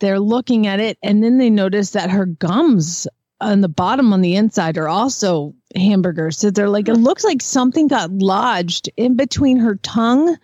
they're 0.00 0.20
looking 0.20 0.66
at 0.66 0.80
it 0.80 0.96
and 1.02 1.22
then 1.22 1.38
they 1.38 1.50
notice 1.50 1.90
that 1.90 2.10
her 2.10 2.24
gums 2.26 3.08
on 3.40 3.60
the 3.60 3.68
bottom 3.68 4.12
on 4.12 4.20
the 4.20 4.36
inside 4.36 4.78
are 4.78 4.88
also 4.88 5.54
hamburgers. 5.76 6.38
So 6.38 6.50
they're 6.50 6.68
like, 6.68 6.88
it 6.88 6.94
looks 6.94 7.24
like 7.24 7.42
something 7.42 7.88
got 7.88 8.10
lodged 8.12 8.88
in 8.96 9.16
between 9.16 9.58
her 9.58 9.76
tongue 9.76 10.36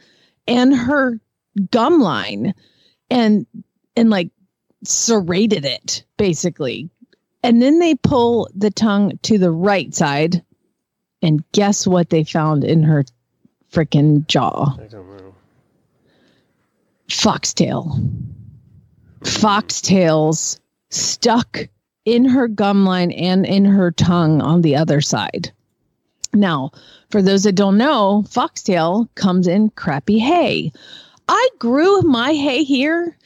and 0.47 0.75
her 0.75 1.21
gum 1.71 2.01
line 2.01 2.55
and 3.11 3.47
and 3.97 4.11
like 4.11 4.31
serrated 4.85 5.65
it 5.65 6.05
basically. 6.17 6.91
And 7.43 7.61
then 7.63 7.79
they 7.79 7.95
pull 7.95 8.49
the 8.55 8.71
tongue 8.71 9.19
to 9.23 9.39
the 9.39 9.51
right 9.53 9.95
side 9.95 10.43
and 11.23 11.45
guess 11.53 11.87
what 11.87 12.11
they 12.11 12.25
found 12.25 12.65
in 12.65 12.83
her 12.83 13.05
freaking 13.75 14.27
jaw? 14.27 14.77
I 14.79 14.85
don't 14.85 15.09
know. 15.09 15.35
Foxtail. 17.11 17.99
Foxtails 19.21 20.61
stuck 20.91 21.69
in 22.05 22.25
her 22.25 22.49
gum 22.49 22.85
line 22.85 23.11
and 23.13 23.45
in 23.45 23.65
her 23.65 23.91
tongue 23.91 24.41
on 24.41 24.63
the 24.63 24.77
other 24.77 25.01
side. 25.01 25.53
Now, 26.33 26.73
for 27.11 27.23
those 27.23 27.45
that 27.45 27.55
don't 27.55 27.79
know, 27.79 28.25
foxtail 28.29 29.09
comes 29.15 29.47
in 29.47 29.71
crappy 29.71 30.19
hay. 30.19 30.73
I 31.29 31.49
grew 31.59 32.03
my 32.03 32.33
hay 32.33 32.65
here 32.65 33.17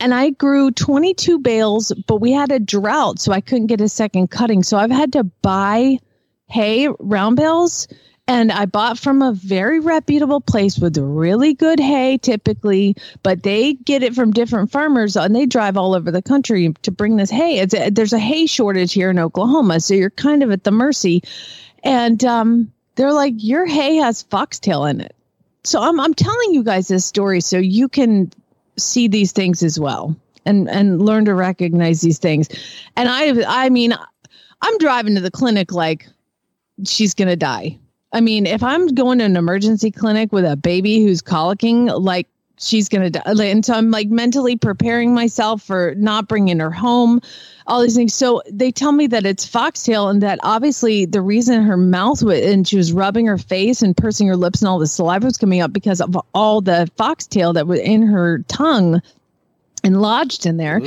and 0.00 0.14
I 0.14 0.30
grew 0.30 0.70
22 0.70 1.38
bales, 1.38 1.92
but 2.06 2.20
we 2.20 2.32
had 2.32 2.52
a 2.52 2.58
drought, 2.58 3.20
so 3.20 3.32
I 3.32 3.40
couldn't 3.40 3.66
get 3.66 3.80
a 3.80 3.88
second 3.88 4.30
cutting. 4.30 4.62
So 4.62 4.76
I've 4.76 4.90
had 4.90 5.12
to 5.14 5.24
buy 5.24 5.98
hay, 6.46 6.88
round 6.98 7.36
bales, 7.36 7.88
and 8.28 8.52
I 8.52 8.66
bought 8.66 8.98
from 8.98 9.22
a 9.22 9.32
very 9.32 9.80
reputable 9.80 10.42
place 10.42 10.78
with 10.78 10.98
really 10.98 11.54
good 11.54 11.80
hay 11.80 12.18
typically, 12.18 12.94
but 13.22 13.42
they 13.42 13.72
get 13.72 14.02
it 14.02 14.14
from 14.14 14.32
different 14.32 14.70
farmers 14.70 15.16
and 15.16 15.34
they 15.34 15.46
drive 15.46 15.78
all 15.78 15.94
over 15.94 16.10
the 16.10 16.20
country 16.20 16.74
to 16.82 16.90
bring 16.90 17.16
this 17.16 17.30
hay. 17.30 17.58
It's 17.58 17.72
a, 17.72 17.88
there's 17.88 18.12
a 18.12 18.18
hay 18.18 18.44
shortage 18.44 18.92
here 18.92 19.08
in 19.08 19.18
Oklahoma, 19.18 19.80
so 19.80 19.94
you're 19.94 20.10
kind 20.10 20.42
of 20.42 20.50
at 20.50 20.64
the 20.64 20.70
mercy. 20.70 21.22
And 21.82 22.22
um, 22.24 22.70
they're 22.96 23.14
like, 23.14 23.32
your 23.38 23.64
hay 23.64 23.96
has 23.96 24.22
foxtail 24.24 24.84
in 24.84 25.00
it. 25.00 25.16
So 25.64 25.80
I'm 25.80 25.98
I'm 25.98 26.14
telling 26.14 26.52
you 26.52 26.62
guys 26.62 26.88
this 26.88 27.06
story 27.06 27.40
so 27.40 27.58
you 27.58 27.88
can 27.88 28.30
see 28.76 29.08
these 29.08 29.32
things 29.32 29.62
as 29.62 29.80
well 29.80 30.14
and 30.44 30.68
and 30.68 31.02
learn 31.02 31.24
to 31.24 31.34
recognize 31.34 32.02
these 32.02 32.18
things. 32.18 32.48
And 32.94 33.08
I 33.08 33.64
I 33.64 33.70
mean 33.70 33.94
I'm 34.60 34.78
driving 34.78 35.14
to 35.14 35.20
the 35.20 35.30
clinic 35.30 35.72
like 35.72 36.06
she's 36.84 37.14
going 37.14 37.28
to 37.28 37.36
die. 37.36 37.78
I 38.12 38.20
mean, 38.20 38.46
if 38.46 38.62
I'm 38.62 38.86
going 38.88 39.18
to 39.18 39.24
an 39.24 39.36
emergency 39.36 39.90
clinic 39.90 40.32
with 40.32 40.44
a 40.44 40.56
baby 40.56 41.02
who's 41.02 41.20
colicking, 41.20 41.90
like 42.00 42.26
she's 42.58 42.88
going 42.88 43.10
to 43.10 43.10
die. 43.10 43.44
And 43.44 43.64
so 43.64 43.74
I'm 43.74 43.90
like 43.90 44.08
mentally 44.08 44.56
preparing 44.56 45.14
myself 45.14 45.62
for 45.62 45.94
not 45.96 46.26
bringing 46.26 46.58
her 46.58 46.70
home, 46.70 47.20
all 47.66 47.82
these 47.82 47.94
things. 47.94 48.14
So 48.14 48.42
they 48.50 48.72
tell 48.72 48.92
me 48.92 49.06
that 49.08 49.26
it's 49.26 49.46
foxtail 49.46 50.08
and 50.08 50.22
that 50.22 50.40
obviously 50.42 51.04
the 51.04 51.20
reason 51.20 51.62
her 51.62 51.76
mouth 51.76 52.22
was, 52.22 52.40
and 52.40 52.66
she 52.66 52.76
was 52.76 52.92
rubbing 52.92 53.26
her 53.26 53.38
face 53.38 53.82
and 53.82 53.96
pursing 53.96 54.26
her 54.26 54.36
lips 54.36 54.60
and 54.60 54.68
all 54.68 54.78
the 54.78 54.86
saliva 54.86 55.26
was 55.26 55.36
coming 55.36 55.60
up 55.60 55.72
because 55.72 56.00
of 56.00 56.16
all 56.34 56.60
the 56.60 56.90
foxtail 56.96 57.52
that 57.52 57.66
was 57.66 57.80
in 57.80 58.02
her 58.02 58.38
tongue 58.48 59.02
and 59.84 60.00
lodged 60.00 60.46
in 60.46 60.56
there. 60.56 60.80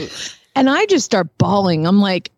And 0.56 0.70
I 0.70 0.86
just 0.88 1.06
start 1.06 1.38
bawling. 1.38 1.88
I'm 1.88 2.02
like, 2.02 2.32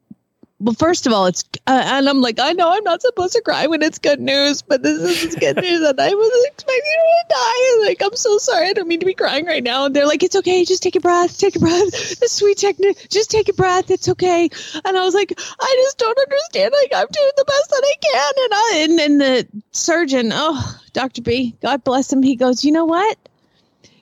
well, 0.63 0.75
first 0.75 1.05
of 1.05 1.11
all, 1.11 1.25
it's 1.25 1.43
uh, 1.67 1.83
and 1.85 2.07
I'm 2.07 2.21
like, 2.21 2.39
I 2.39 2.53
know 2.53 2.71
I'm 2.71 2.83
not 2.85 3.01
supposed 3.01 3.33
to 3.33 3.41
cry 3.41 3.67
when 3.67 3.83
it's 3.83 3.99
good 3.99 4.21
news, 4.21 4.61
but 4.61 4.81
this 4.81 5.23
is 5.23 5.35
good 5.35 5.57
news, 5.57 5.81
and 5.81 5.99
I 5.99 6.13
was 6.13 6.45
expecting 6.47 6.81
to 6.81 7.25
die. 7.29 7.85
Like, 7.85 8.01
I'm 8.01 8.15
so 8.15 8.37
sorry, 8.37 8.67
I 8.67 8.73
don't 8.73 8.87
mean 8.87 9.01
to 9.01 9.05
be 9.05 9.13
crying 9.13 9.45
right 9.45 9.63
now. 9.63 9.85
And 9.85 9.95
they're 9.95 10.07
like, 10.07 10.23
it's 10.23 10.37
okay, 10.37 10.63
just 10.63 10.81
take 10.81 10.95
a 10.95 11.01
breath, 11.01 11.37
take 11.37 11.57
a 11.57 11.59
breath. 11.59 12.19
The 12.19 12.29
sweet 12.29 12.57
technique, 12.57 13.09
just 13.09 13.29
take 13.29 13.49
a 13.49 13.53
breath, 13.53 13.91
it's 13.91 14.07
okay. 14.07 14.49
And 14.85 14.97
I 14.97 15.03
was 15.03 15.13
like, 15.13 15.33
I 15.37 15.81
just 15.83 15.97
don't 15.97 16.17
understand. 16.17 16.73
Like, 16.81 16.93
I'm 16.95 17.07
doing 17.11 17.31
the 17.35 17.45
best 17.45 17.69
that 17.69 17.83
I 17.83 17.95
can, 18.01 18.33
and 18.37 18.53
I 18.53 18.77
and, 18.83 18.99
and 18.99 19.21
the 19.21 19.61
surgeon, 19.71 20.31
oh, 20.33 20.79
Doctor 20.93 21.21
B, 21.21 21.55
God 21.61 21.83
bless 21.83 22.11
him, 22.11 22.23
he 22.23 22.37
goes, 22.37 22.63
you 22.63 22.71
know 22.71 22.85
what? 22.85 23.17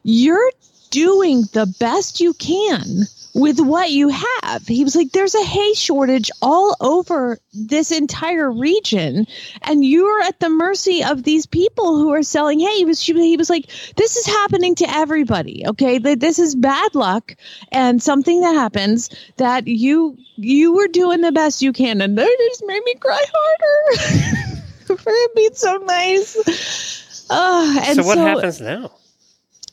You're 0.04 0.52
doing 0.92 1.44
the 1.54 1.74
best 1.80 2.20
you 2.20 2.34
can 2.34 3.08
with 3.34 3.60
what 3.60 3.92
you 3.92 4.10
have. 4.10 4.68
He 4.68 4.84
was 4.84 4.96
like, 4.96 5.12
there's 5.12 5.36
a 5.36 5.44
hay 5.44 5.74
shortage 5.74 6.30
all 6.42 6.76
over 6.82 7.40
this 7.54 7.92
entire 7.92 8.52
region, 8.52 9.26
and 9.62 9.86
you're 9.86 10.22
at 10.24 10.40
the 10.40 10.50
mercy 10.50 11.04
of 11.04 11.24
these 11.24 11.46
people 11.46 11.98
who 11.98 12.14
are 12.14 12.24
selling 12.24 12.60
hay. 12.60 12.78
He 12.78 12.86
was, 12.86 13.02
he 13.02 13.38
was 13.38 13.50
like, 13.50 13.68
this 13.96 14.18
is 14.18 14.26
happening 14.26 14.76
to 14.76 14.90
everybody. 14.90 15.66
Okay. 15.68 15.98
This 15.98 16.40
is 16.40 16.56
bad 16.56 16.96
luck 16.96 17.36
and 17.72 18.02
something 18.02 18.42
that 18.42 18.54
happens 18.54 19.10
that 19.38 19.68
you, 19.68 20.18
you 20.36 20.74
were 20.74 20.88
doing 20.88 21.22
the 21.22 21.32
best 21.32 21.62
you 21.62 21.74
can. 21.74 22.02
And 22.02 22.18
they 22.18 22.36
just 22.50 22.64
made 22.66 22.84
me 22.84 22.96
cry 22.96 23.24
harder 23.34 24.62
for 24.86 24.98
it 25.08 25.36
being 25.36 25.54
so 25.54 25.78
nice. 25.78 27.28
Uh, 27.30 27.80
and 27.86 27.96
so 27.96 28.04
what 28.04 28.18
happens 28.18 28.60
now? 28.60 28.92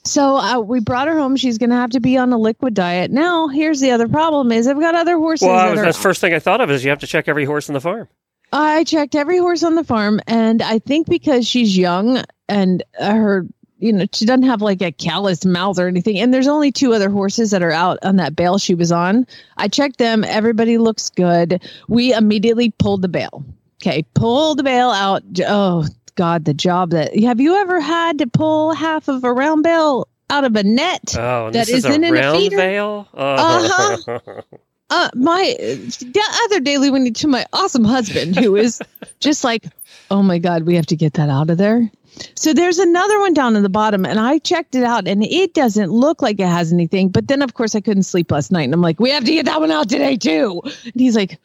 So 0.09 0.37
uh, 0.37 0.59
we 0.61 0.81
brought 0.81 1.09
her 1.09 1.19
home. 1.19 1.37
She's 1.37 1.59
going 1.59 1.71
to 1.71 1.77
have 1.77 1.91
to 1.91 2.01
be 2.01 2.17
on 2.17 2.33
a 2.33 2.39
liquid 2.39 2.75
diet. 2.75 3.11
Now, 3.11 3.49
here's 3.49 3.81
the 3.81 3.91
other 3.93 4.09
problem: 4.09 4.51
is 4.53 4.67
I've 4.67 4.81
got 4.81 4.95
other 4.95 5.17
horses. 5.17 5.47
Well, 5.47 5.57
that 5.57 5.71
was, 5.71 5.81
are- 5.81 5.85
that's 5.85 5.97
the 5.99 6.03
first 6.03 6.21
thing 6.21 6.35
I 6.35 6.39
thought 6.39 6.61
of 6.61 6.71
is 6.71 6.83
you 6.85 6.91
have 6.91 7.01
to 7.01 7.07
check 7.07 7.29
every 7.29 7.45
horse 7.45 7.69
in 7.69 7.75
the 7.75 7.81
farm. 7.81 8.09
I 8.53 8.85
checked 8.85 9.15
every 9.15 9.39
horse 9.39 9.63
on 9.63 9.75
the 9.75 9.85
farm, 9.85 10.21
and 10.27 10.63
I 10.63 10.79
think 10.79 11.07
because 11.09 11.47
she's 11.47 11.77
young 11.77 12.23
and 12.49 12.83
uh, 12.99 13.13
her, 13.13 13.47
you 13.79 13.93
know, 13.93 14.07
she 14.13 14.25
doesn't 14.25 14.45
have 14.45 14.63
like 14.63 14.81
a 14.81 14.91
callous 14.91 15.45
mouth 15.45 15.79
or 15.79 15.87
anything. 15.87 16.19
And 16.19 16.33
there's 16.33 16.49
only 16.49 16.73
two 16.73 16.95
other 16.95 17.11
horses 17.11 17.51
that 17.51 17.63
are 17.63 17.71
out 17.73 17.99
on 18.03 18.17
that 18.17 18.35
bale 18.35 18.57
she 18.57 18.75
was 18.75 18.91
on. 18.91 19.27
I 19.59 19.69
checked 19.69 19.99
them. 19.99 20.25
Everybody 20.25 20.79
looks 20.79 21.11
good. 21.11 21.63
We 21.89 22.15
immediately 22.15 22.71
pulled 22.71 23.03
the 23.03 23.09
bale. 23.09 23.45
Okay, 23.83 24.03
pull 24.15 24.55
the 24.55 24.63
bale 24.65 24.91
out. 24.91 25.23
Oh 25.47 25.87
God, 26.19 26.45
the 26.45 26.53
job 26.53 26.91
that 26.91 27.17
have 27.21 27.41
you 27.41 27.55
ever 27.55 27.81
had 27.81 28.19
to 28.19 28.27
pull 28.27 28.75
half 28.75 29.07
of 29.07 29.23
a 29.23 29.33
round 29.33 29.63
bale 29.63 30.09
out 30.29 30.43
of 30.45 30.57
a 30.57 30.65
net? 30.65 31.15
Oh, 31.17 31.51
That 31.53 31.69
is 31.69 31.85
isn't 31.85 32.03
in 32.05 32.17
a 32.17 32.33
feeder? 32.33 32.57
veil. 32.57 33.09
Oh. 33.15 34.01
Uh-huh. 34.09 34.43
uh 34.91 35.09
my 35.15 35.55
the 35.61 36.23
other 36.45 36.61
daily 36.61 36.91
when 36.91 37.13
to 37.13 37.29
my 37.29 37.47
awesome 37.53 37.85
husband 37.85 38.37
who 38.37 38.57
is 38.57 38.81
just 39.21 39.45
like 39.45 39.65
oh 40.11 40.23
my 40.23 40.39
god 40.39 40.63
we 40.65 40.75
have 40.75 40.87
to 40.87 40.97
get 40.97 41.13
that 41.13 41.29
out 41.29 41.51
of 41.51 41.59
there 41.59 41.89
so 42.35 42.53
there's 42.55 42.79
another 42.79 43.21
one 43.21 43.35
down 43.35 43.55
in 43.55 43.63
the 43.63 43.69
bottom 43.69 44.07
and 44.07 44.19
i 44.19 44.39
checked 44.39 44.75
it 44.75 44.83
out 44.83 45.07
and 45.07 45.23
it 45.23 45.53
doesn't 45.53 45.91
look 45.91 46.23
like 46.23 46.41
it 46.41 46.47
has 46.49 46.73
anything 46.73 47.11
but 47.11 47.29
then 47.29 47.43
of 47.43 47.53
course 47.53 47.75
i 47.75 47.81
couldn't 47.83 48.03
sleep 48.05 48.31
last 48.33 48.51
night 48.51 48.63
and 48.63 48.73
i'm 48.73 48.81
like 48.81 48.99
we 48.99 49.11
have 49.11 49.25
to 49.25 49.33
get 49.33 49.45
that 49.45 49.61
one 49.61 49.71
out 49.71 49.89
today 49.91 50.17
too 50.17 50.61
and 50.65 50.95
he's 50.95 51.15
like 51.17 51.39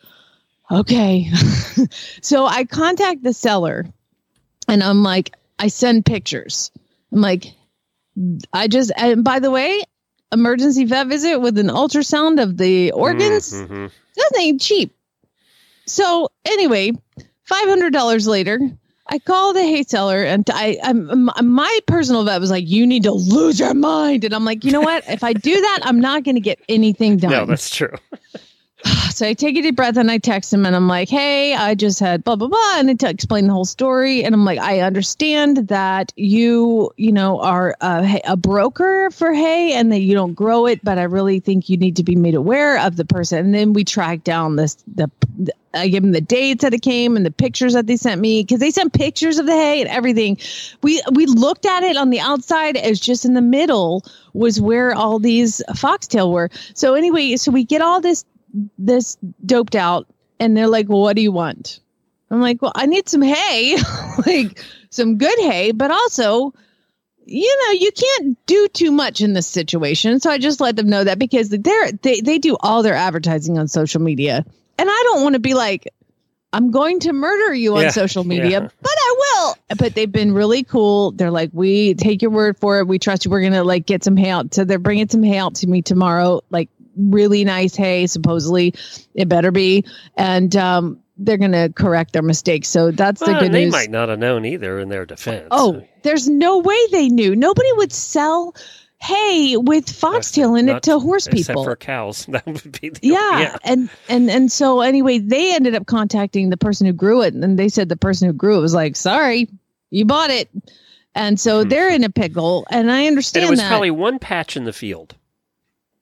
okay 0.72 1.30
so 2.22 2.46
i 2.46 2.64
contact 2.64 3.24
the 3.24 3.34
seller 3.34 3.86
and 4.68 4.84
i'm 4.84 5.04
like 5.04 5.34
i 5.60 5.68
send 5.68 6.06
pictures 6.06 6.72
i'm 7.12 7.22
like 7.22 7.46
i 8.54 8.68
just 8.68 8.92
and 8.98 9.24
by 9.24 9.40
the 9.40 9.52
way 9.52 9.82
emergency 10.32 10.86
vet 10.86 11.08
visit 11.08 11.40
with 11.40 11.58
an 11.58 11.68
ultrasound 11.68 12.42
of 12.42 12.58
the 12.58 12.92
organs 12.92 13.54
Mhm. 13.54 13.92
that 14.16 14.32
ain't 14.40 14.62
cheap. 14.62 14.96
So 15.86 16.30
anyway, 16.46 16.92
five 17.44 17.68
hundred 17.68 17.94
dollars 17.94 18.26
later, 18.28 18.60
I 19.06 19.20
call 19.20 19.54
the 19.54 19.62
hay 19.62 19.84
seller, 19.84 20.24
and 20.24 20.48
I, 20.52 20.80
I'm 20.82 21.30
my 21.44 21.80
personal 21.88 22.24
vet 22.24 22.40
was 22.40 22.50
like, 22.50 22.68
"You 22.68 22.88
need 22.88 23.04
to 23.04 23.12
lose 23.12 23.60
your 23.60 23.74
mind," 23.74 24.24
and 24.24 24.34
I'm 24.34 24.46
like, 24.46 24.64
"You 24.64 24.72
know 24.72 24.82
what? 24.82 25.04
if 25.10 25.24
I 25.24 25.34
do 25.34 25.54
that, 25.60 25.80
I'm 25.84 26.00
not 26.00 26.24
going 26.24 26.36
to 26.36 26.42
get 26.42 26.60
anything 26.70 27.18
done." 27.24 27.32
No, 27.32 27.46
that's 27.46 27.70
true. 27.70 27.94
so 29.12 29.28
I 29.28 29.34
take 29.34 29.58
a 29.58 29.62
deep 29.62 29.76
breath 29.76 29.98
and 29.98 30.10
I 30.10 30.18
text 30.18 30.54
him 30.54 30.66
and 30.66 30.76
I'm 30.76 30.88
like, 30.88 31.10
hey, 31.10 31.54
I 31.54 31.76
just 31.76 32.00
had 32.00 32.24
blah, 32.24 32.36
blah, 32.36 32.48
blah. 32.48 32.74
And 32.80 32.90
I 32.90 32.94
t- 32.94 33.08
explain 33.08 33.48
the 33.48 33.54
whole 33.54 33.66
story. 33.66 34.24
And 34.24 34.34
I'm 34.34 34.46
like, 34.46 34.60
I 34.60 34.82
understand 34.82 35.70
that 35.70 36.12
you, 36.16 36.92
you 36.98 37.12
know, 37.12 37.40
are 37.42 37.76
a, 37.82 38.22
a 38.26 38.38
broker 38.38 39.10
for 39.12 39.34
hay 39.34 39.74
and 39.74 39.92
that 39.92 40.00
you 40.00 40.14
don't 40.14 40.34
grow 40.34 40.66
it, 40.66 40.84
but 40.84 40.98
I 40.98 41.04
really 41.04 41.40
think 41.40 41.70
you 41.70 41.78
need 41.78 41.98
to 41.98 42.04
be 42.04 42.16
made 42.16 42.36
aware 42.36 42.80
of 42.80 42.96
the 42.96 43.06
person. 43.06 43.40
And 43.40 43.54
then 43.54 43.74
we 43.74 43.84
track 43.84 44.24
down 44.24 44.56
this, 44.56 44.76
the, 44.88 45.10
the 45.38 45.54
I 45.76 45.88
give 45.88 46.04
them 46.04 46.12
the 46.12 46.22
dates 46.22 46.62
that 46.62 46.74
it 46.74 46.82
came 46.82 47.18
and 47.18 47.26
the 47.26 47.32
pictures 47.32 47.74
that 47.74 47.88
they 47.88 47.98
sent 47.98 48.22
me 48.22 48.44
because 48.44 48.60
they 48.60 48.70
sent 48.70 48.94
pictures 48.94 49.40
of 49.40 49.48
the 49.48 49.54
hay 49.54 49.82
and 49.82 49.90
everything. 49.90 50.38
We 50.84 51.02
we 51.12 51.26
looked 51.26 51.66
at 51.66 51.84
it 51.84 51.98
on 51.98 52.12
the 52.12 52.20
outside 52.20 52.78
as 52.78 53.00
just 53.00 53.26
in 53.26 53.34
the 53.34 53.42
middle 53.42 54.06
was 54.34 54.62
where 54.62 54.94
all 54.94 55.18
these 55.18 55.64
foxtail 55.76 56.32
were. 56.32 56.50
So 56.76 56.94
anyway, 56.94 57.38
so 57.38 57.52
we 57.52 57.64
get 57.64 57.82
all 57.82 58.02
this 58.02 58.24
this 58.78 59.18
doped 59.46 59.76
out 59.76 60.08
and 60.40 60.56
they're 60.56 60.68
like, 60.68 60.90
well, 60.90 61.02
what 61.02 61.16
do 61.16 61.22
you 61.22 61.32
want? 61.32 61.80
I'm 62.32 62.42
like, 62.42 62.62
well, 62.62 62.72
I 62.76 62.86
need 62.88 63.08
some 63.08 63.22
hay, 63.22 63.78
like 64.26 64.64
some 64.90 65.18
good 65.18 65.38
hay, 65.40 65.72
but 65.72 65.92
also, 65.92 66.54
you 67.26 67.58
know, 67.66 67.72
you 67.74 67.92
can't 67.92 68.46
do 68.46 68.68
too 68.70 68.92
much 68.92 69.22
in 69.22 69.34
this 69.34 69.48
situation. 69.48 70.20
So 70.20 70.30
I 70.32 70.38
just 70.38 70.60
let 70.60 70.76
them 70.76 70.90
know 70.90 71.04
that 71.04 71.20
because 71.20 71.50
they're 71.50 71.92
they 71.92 72.22
they 72.22 72.40
do 72.40 72.58
all 72.60 72.84
their 72.84 72.96
advertising 72.96 73.58
on 73.58 73.68
social 73.68 74.02
media. 74.02 74.46
And 74.78 74.90
I 74.90 75.04
don't 75.06 75.22
want 75.24 75.34
to 75.34 75.40
be 75.40 75.54
like, 75.54 75.88
I'm 76.52 76.72
going 76.72 77.00
to 77.02 77.14
murder 77.14 77.54
you 77.54 77.76
on 77.78 77.84
Yeah, 77.84 77.90
social 77.92 78.24
media, 78.24 78.62
yeah. 78.62 78.68
but 78.82 78.92
I 78.92 79.16
will. 79.18 79.58
But 79.78 79.96
they've 79.96 80.12
been 80.12 80.34
really 80.34 80.64
cool. 80.64 81.12
They're 81.12 81.32
like, 81.32 81.52
we 81.54 81.94
take 81.94 82.22
your 82.22 82.32
word 82.32 82.58
for 82.58 82.80
it. 82.80 82.88
We 82.88 83.00
trust 83.00 83.26
you. 83.26 83.32
We're 83.32 83.44
gonna 83.44 83.64
like 83.64 83.86
get 83.86 84.04
some 84.04 84.18
hay 84.18 84.30
out. 84.30 84.54
So 84.54 84.66
they're 84.66 84.80
bringing 84.80 85.08
some 85.08 85.24
hay 85.24 85.38
out 85.38 85.56
to 85.56 85.68
me 85.68 85.82
tomorrow, 85.82 86.42
like 86.50 86.70
really 86.98 87.44
nice 87.44 87.76
hay. 87.76 88.08
Supposedly, 88.08 88.74
it 89.14 89.28
better 89.30 89.52
be, 89.52 89.86
and 90.18 90.56
um, 90.56 91.00
they're 91.18 91.38
going 91.38 91.52
to 91.52 91.72
correct 91.76 92.14
their 92.14 92.22
mistakes. 92.22 92.68
So 92.70 92.92
that's 92.92 93.20
the 93.20 93.34
good 93.40 93.52
they 93.52 93.66
news. 93.66 93.72
might 93.72 93.92
not 93.92 94.10
have 94.10 94.20
known 94.20 94.46
either 94.46 94.80
in 94.80 94.90
their 94.90 95.06
defense. 95.06 95.48
Oh, 95.52 95.84
there's 96.04 96.28
no 96.28 96.60
way 96.60 96.78
they 96.92 97.10
knew. 97.10 97.36
Nobody 97.36 97.72
would 97.74 97.92
sell 97.92 98.56
hay 99.00 99.58
with 99.58 99.90
foxtail 99.90 100.56
in 100.56 100.70
it 100.70 100.84
to 100.84 100.98
horse 100.98 101.28
except 101.28 101.48
people. 101.50 101.64
for 101.66 101.76
cows. 101.76 102.26
That 102.30 102.46
would 102.46 102.80
be 102.82 102.90
the 102.90 103.00
yeah. 103.04 103.40
yeah. 103.40 103.58
and 103.66 103.90
and 104.08 104.30
and 104.32 104.52
so 104.52 104.80
anyway, 104.82 105.20
they 105.20 105.54
ended 105.54 105.76
up 105.76 105.86
contacting 105.86 106.50
the 106.50 106.58
person 106.58 106.88
who 106.88 106.94
grew 106.94 107.22
it, 107.22 107.34
and 107.34 107.60
they 107.60 107.68
said 107.70 107.90
the 107.90 107.98
person 107.98 108.28
who 108.28 108.34
grew 108.34 108.58
it 108.58 108.62
was 108.62 108.74
like, 108.74 108.96
"Sorry, 108.96 109.50
you 109.92 110.06
bought 110.06 110.30
it," 110.30 110.50
and 111.14 111.38
so 111.40 111.64
they're 111.66 111.92
in 111.94 112.04
a 112.06 112.10
pickle. 112.10 112.66
And 112.72 112.90
I 112.90 112.96
Hmm. 112.96 113.00
And 113.02 113.08
understand 113.10 113.46
it 113.46 113.50
was 113.50 113.60
that 113.60 113.68
probably 113.70 113.92
one 113.92 114.20
patch 114.20 114.56
in 114.56 114.64
the 114.64 114.74
field. 114.74 115.16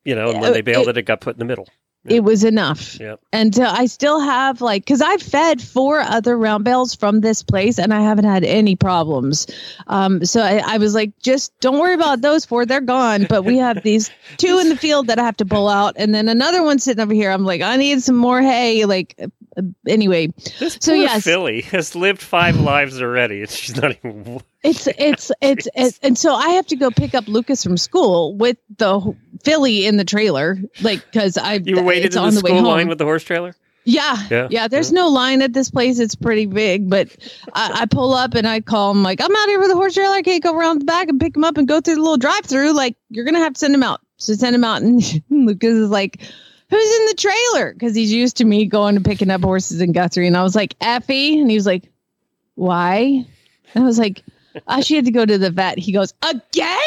You 0.06 0.16
know, 0.16 0.30
and 0.32 0.42
when 0.42 0.54
they 0.54 0.62
bailed 0.62 0.88
it- 0.88 0.92
it, 0.92 1.00
it 1.00 1.02
got 1.04 1.22
put 1.22 1.36
in 1.36 1.40
the 1.40 1.46
middle. 1.46 1.68
it 2.06 2.24
was 2.24 2.44
enough. 2.44 3.00
Yep. 3.00 3.20
And 3.32 3.60
uh, 3.60 3.72
I 3.78 3.86
still 3.86 4.20
have 4.20 4.60
like, 4.60 4.84
because 4.84 5.02
I've 5.04 5.22
fed 5.22 5.62
four 5.62 6.00
other 6.00 6.36
round 6.36 6.64
bales 6.64 6.96
from 6.96 7.22
this 7.22 7.44
place 7.44 7.78
and 7.78 7.94
I 7.94 8.02
haven't 8.02 8.26
had 8.26 8.44
any 8.44 8.76
problems. 8.76 9.46
Um, 9.86 10.26
so 10.26 10.42
I, 10.42 10.64
I 10.66 10.78
was 10.80 10.96
like, 10.96 11.12
just 11.20 11.54
don't 11.60 11.78
worry 11.78 11.94
about 11.94 12.22
those 12.22 12.44
four; 12.44 12.66
they're 12.66 12.82
gone. 12.82 13.28
But 13.30 13.44
we 13.44 13.58
have 13.60 13.84
these 13.84 14.10
two 14.38 14.58
in 14.58 14.70
the 14.70 14.76
field 14.76 15.06
that 15.08 15.20
I 15.20 15.24
have 15.24 15.38
to 15.38 15.46
pull 15.46 15.70
out, 15.70 15.94
and 15.98 16.16
then 16.16 16.28
another 16.28 16.64
one 16.64 16.80
sitting 16.80 17.04
over 17.04 17.14
here. 17.14 17.30
I'm 17.30 17.46
like, 17.46 17.62
I 17.62 17.78
need 17.78 18.02
some 18.02 18.16
more 18.18 18.42
hay. 18.42 18.86
Like, 18.86 19.14
uh, 19.20 19.62
anyway, 19.88 20.34
This 20.60 20.80
So, 20.82 20.94
yes. 20.96 21.24
filly 21.24 21.62
has 21.62 21.94
lived 21.96 22.22
five 22.24 22.60
lives 22.60 23.00
already, 23.00 23.42
and 23.42 23.50
she's 23.52 23.76
not 23.80 23.92
even. 24.04 24.42
It's 24.64 24.88
it's 24.88 25.32
it's, 25.42 25.68
it's 25.76 26.00
and 26.04 26.18
so 26.18 26.36
I 26.36 26.50
have 26.50 26.68
to 26.68 26.76
go 26.76 26.92
pick 26.92 27.16
up 27.16 27.28
Lucas 27.28 27.64
from 27.64 27.78
school 27.78 28.36
with 28.36 28.58
the 28.78 29.16
filly 29.44 29.86
in 29.86 29.98
the 29.98 30.06
trailer, 30.06 30.58
like 30.82 31.04
because 31.06 31.38
I 31.38 31.56
You 31.56 31.78
were 31.78 31.84
waiting 31.84 32.06
it's 32.06 32.16
in 32.16 32.22
on 32.22 32.34
the 32.34 32.42
the 32.42 32.46
way 32.46 32.50
school 32.52 32.62
home. 32.62 32.68
line 32.68 32.88
with 32.88 32.98
the 32.98 33.06
horse 33.06 33.24
trailer. 33.24 33.56
Yeah, 33.84 34.16
Yeah, 34.30 34.48
yeah. 34.52 34.68
There's 34.68 34.92
no 34.92 35.08
line 35.08 35.42
at 35.42 35.54
this 35.54 35.72
place. 35.72 35.98
It's 35.98 36.14
pretty 36.14 36.46
big, 36.46 36.88
but 36.88 37.10
I, 37.54 37.82
I 37.82 37.86
pull 37.88 38.14
up 38.14 38.36
and 38.36 38.48
I 38.48 38.62
call 38.62 38.92
him 38.92 39.02
like, 39.02 39.20
I'm 39.20 39.36
out 39.36 39.48
here 39.48 39.60
with 39.60 39.70
the 39.70 39.76
horse 39.76 39.96
trailer. 39.96 40.14
I 40.14 40.22
can't 40.22 40.44
go 40.44 40.56
around 40.56 40.82
the 40.82 40.86
back 40.86 41.10
and 41.10 41.20
pick 41.20 41.36
him 41.36 41.44
up 41.44 41.58
and 41.58 41.68
go 41.68 41.82
through 41.82 41.96
the 41.96 42.02
little 42.02 42.18
drive-through. 42.18 42.74
Like, 42.74 42.96
you're 43.10 43.26
gonna 43.26 43.40
have 43.40 43.54
to 43.54 43.60
send 43.60 43.74
him 43.74 43.82
out. 43.82 44.00
So 44.18 44.36
send 44.36 44.56
him 44.56 44.64
out, 44.64 44.84
and 44.84 45.02
Lucas 45.32 45.74
is 45.74 45.90
like, 45.90 46.22
Who's 46.70 47.00
in 47.00 47.06
the 47.08 47.16
trailer? 47.18 47.74
Because 47.74 47.96
he's 47.96 48.14
used 48.14 48.38
to 48.38 48.46
me 48.46 48.68
going 48.68 48.96
and 48.98 49.04
picking 49.04 49.32
up 49.32 49.42
horses 49.42 49.82
in 49.82 49.94
Guthrie, 49.94 50.28
and 50.28 50.38
I 50.38 50.44
was 50.44 50.56
like, 50.56 50.76
Effie, 50.80 51.40
and 51.42 51.50
he 51.50 51.58
was 51.58 51.66
like, 51.66 51.90
Why? 52.56 53.26
And 53.74 53.84
I 53.84 53.88
was 53.88 53.98
like. 53.98 54.24
Uh, 54.68 54.82
she 54.82 54.96
had 54.96 55.06
to 55.06 55.12
go 55.12 55.26
to 55.26 55.38
the 55.38 55.50
vet. 55.50 55.78
He 55.78 55.92
goes, 55.92 56.14
Again? 56.24 56.80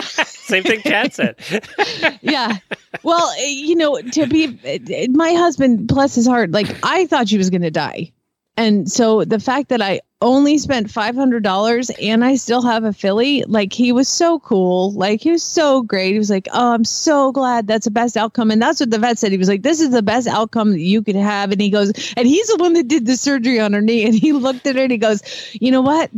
Same 0.26 0.62
thing 0.64 0.80
Kat 0.80 1.14
said. 1.14 1.36
yeah. 2.20 2.58
Well, 3.02 3.32
eh, 3.38 3.46
you 3.46 3.76
know, 3.76 4.00
to 4.00 4.26
be 4.26 4.58
eh, 4.64 5.06
my 5.10 5.32
husband, 5.32 5.86
bless 5.86 6.14
his 6.14 6.26
heart, 6.26 6.50
like 6.50 6.68
I 6.82 7.06
thought 7.06 7.28
she 7.28 7.38
was 7.38 7.50
going 7.50 7.62
to 7.62 7.70
die. 7.70 8.12
And 8.56 8.90
so 8.90 9.24
the 9.24 9.40
fact 9.40 9.70
that 9.70 9.80
I 9.80 10.00
only 10.20 10.58
spent 10.58 10.88
$500 10.88 11.90
and 12.02 12.24
I 12.24 12.34
still 12.34 12.62
have 12.62 12.84
a 12.84 12.92
filly, 12.92 13.44
like 13.44 13.72
he 13.72 13.92
was 13.92 14.08
so 14.08 14.38
cool. 14.40 14.92
Like 14.92 15.22
he 15.22 15.32
was 15.32 15.42
so 15.42 15.82
great. 15.82 16.12
He 16.12 16.18
was 16.18 16.28
like, 16.28 16.48
Oh, 16.52 16.74
I'm 16.74 16.84
so 16.84 17.32
glad 17.32 17.66
that's 17.66 17.86
the 17.86 17.90
best 17.90 18.16
outcome. 18.16 18.50
And 18.50 18.60
that's 18.60 18.78
what 18.78 18.90
the 18.90 18.98
vet 18.98 19.18
said. 19.18 19.32
He 19.32 19.38
was 19.38 19.48
like, 19.48 19.62
This 19.62 19.80
is 19.80 19.90
the 19.90 20.02
best 20.02 20.28
outcome 20.28 20.72
that 20.72 20.80
you 20.80 21.02
could 21.02 21.16
have. 21.16 21.50
And 21.50 21.60
he 21.60 21.70
goes, 21.70 21.92
And 22.16 22.28
he's 22.28 22.46
the 22.48 22.56
one 22.56 22.74
that 22.74 22.88
did 22.88 23.06
the 23.06 23.16
surgery 23.16 23.58
on 23.58 23.72
her 23.72 23.80
knee. 23.80 24.04
And 24.04 24.14
he 24.14 24.32
looked 24.32 24.66
at 24.66 24.76
her 24.76 24.82
and 24.82 24.92
he 24.92 24.98
goes, 24.98 25.22
You 25.54 25.70
know 25.70 25.82
what? 25.82 26.10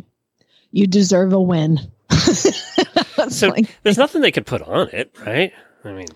You 0.75 0.89
deserve 0.89 1.33
a 1.33 1.41
win. 1.41 1.79
So 3.29 3.49
like, 3.49 3.79
there's 3.85 3.97
nothing 3.97 4.21
they 4.21 4.33
could 4.33 4.45
put 4.45 4.61
on 4.63 4.89
it, 4.89 5.11
right? 5.25 5.53
I 5.85 5.93
mean, 5.93 6.07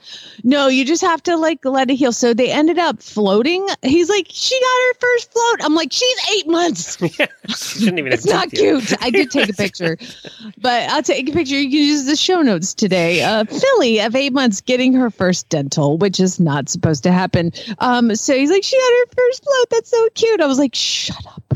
No, 0.44 0.68
you 0.68 0.84
just 0.84 1.02
have 1.02 1.22
to 1.24 1.36
like 1.36 1.64
let 1.64 1.90
it 1.90 1.94
heal. 1.96 2.12
So 2.12 2.32
they 2.32 2.50
ended 2.50 2.78
up 2.78 3.02
floating. 3.02 3.66
He's 3.82 4.08
like, 4.08 4.26
she 4.30 4.58
got 4.58 4.66
her 4.66 4.94
first 5.00 5.32
float. 5.32 5.64
I'm 5.64 5.74
like, 5.74 5.92
she's 5.92 6.18
eight 6.36 6.48
months. 6.48 6.98
yeah, 7.18 7.26
she 7.48 7.54
shouldn't 7.80 7.98
even. 7.98 8.12
It's 8.12 8.26
not 8.26 8.50
cute. 8.50 8.92
I 9.02 9.10
did 9.10 9.30
take 9.30 9.48
a 9.48 9.52
picture, 9.52 9.98
but 10.58 10.88
I'll 10.90 11.02
take 11.02 11.28
a 11.28 11.32
picture. 11.32 11.54
You 11.58 11.68
can 11.68 11.78
use 11.78 12.04
the 12.06 12.16
show 12.16 12.42
notes 12.42 12.74
today. 12.74 13.22
Uh, 13.22 13.44
filly 13.44 14.00
of 14.00 14.14
eight 14.14 14.32
months 14.32 14.60
getting 14.60 14.92
her 14.94 15.10
first 15.10 15.48
dental, 15.48 15.98
which 15.98 16.20
is 16.20 16.40
not 16.40 16.68
supposed 16.68 17.02
to 17.04 17.12
happen. 17.12 17.52
Um, 17.78 18.14
so 18.16 18.34
he's 18.34 18.50
like, 18.50 18.64
she 18.64 18.76
had 18.76 18.90
her 19.00 19.14
first 19.16 19.44
float. 19.44 19.70
That's 19.70 19.90
so 19.90 20.08
cute. 20.14 20.40
I 20.40 20.46
was 20.46 20.58
like, 20.58 20.74
shut 20.74 21.24
up. 21.26 21.42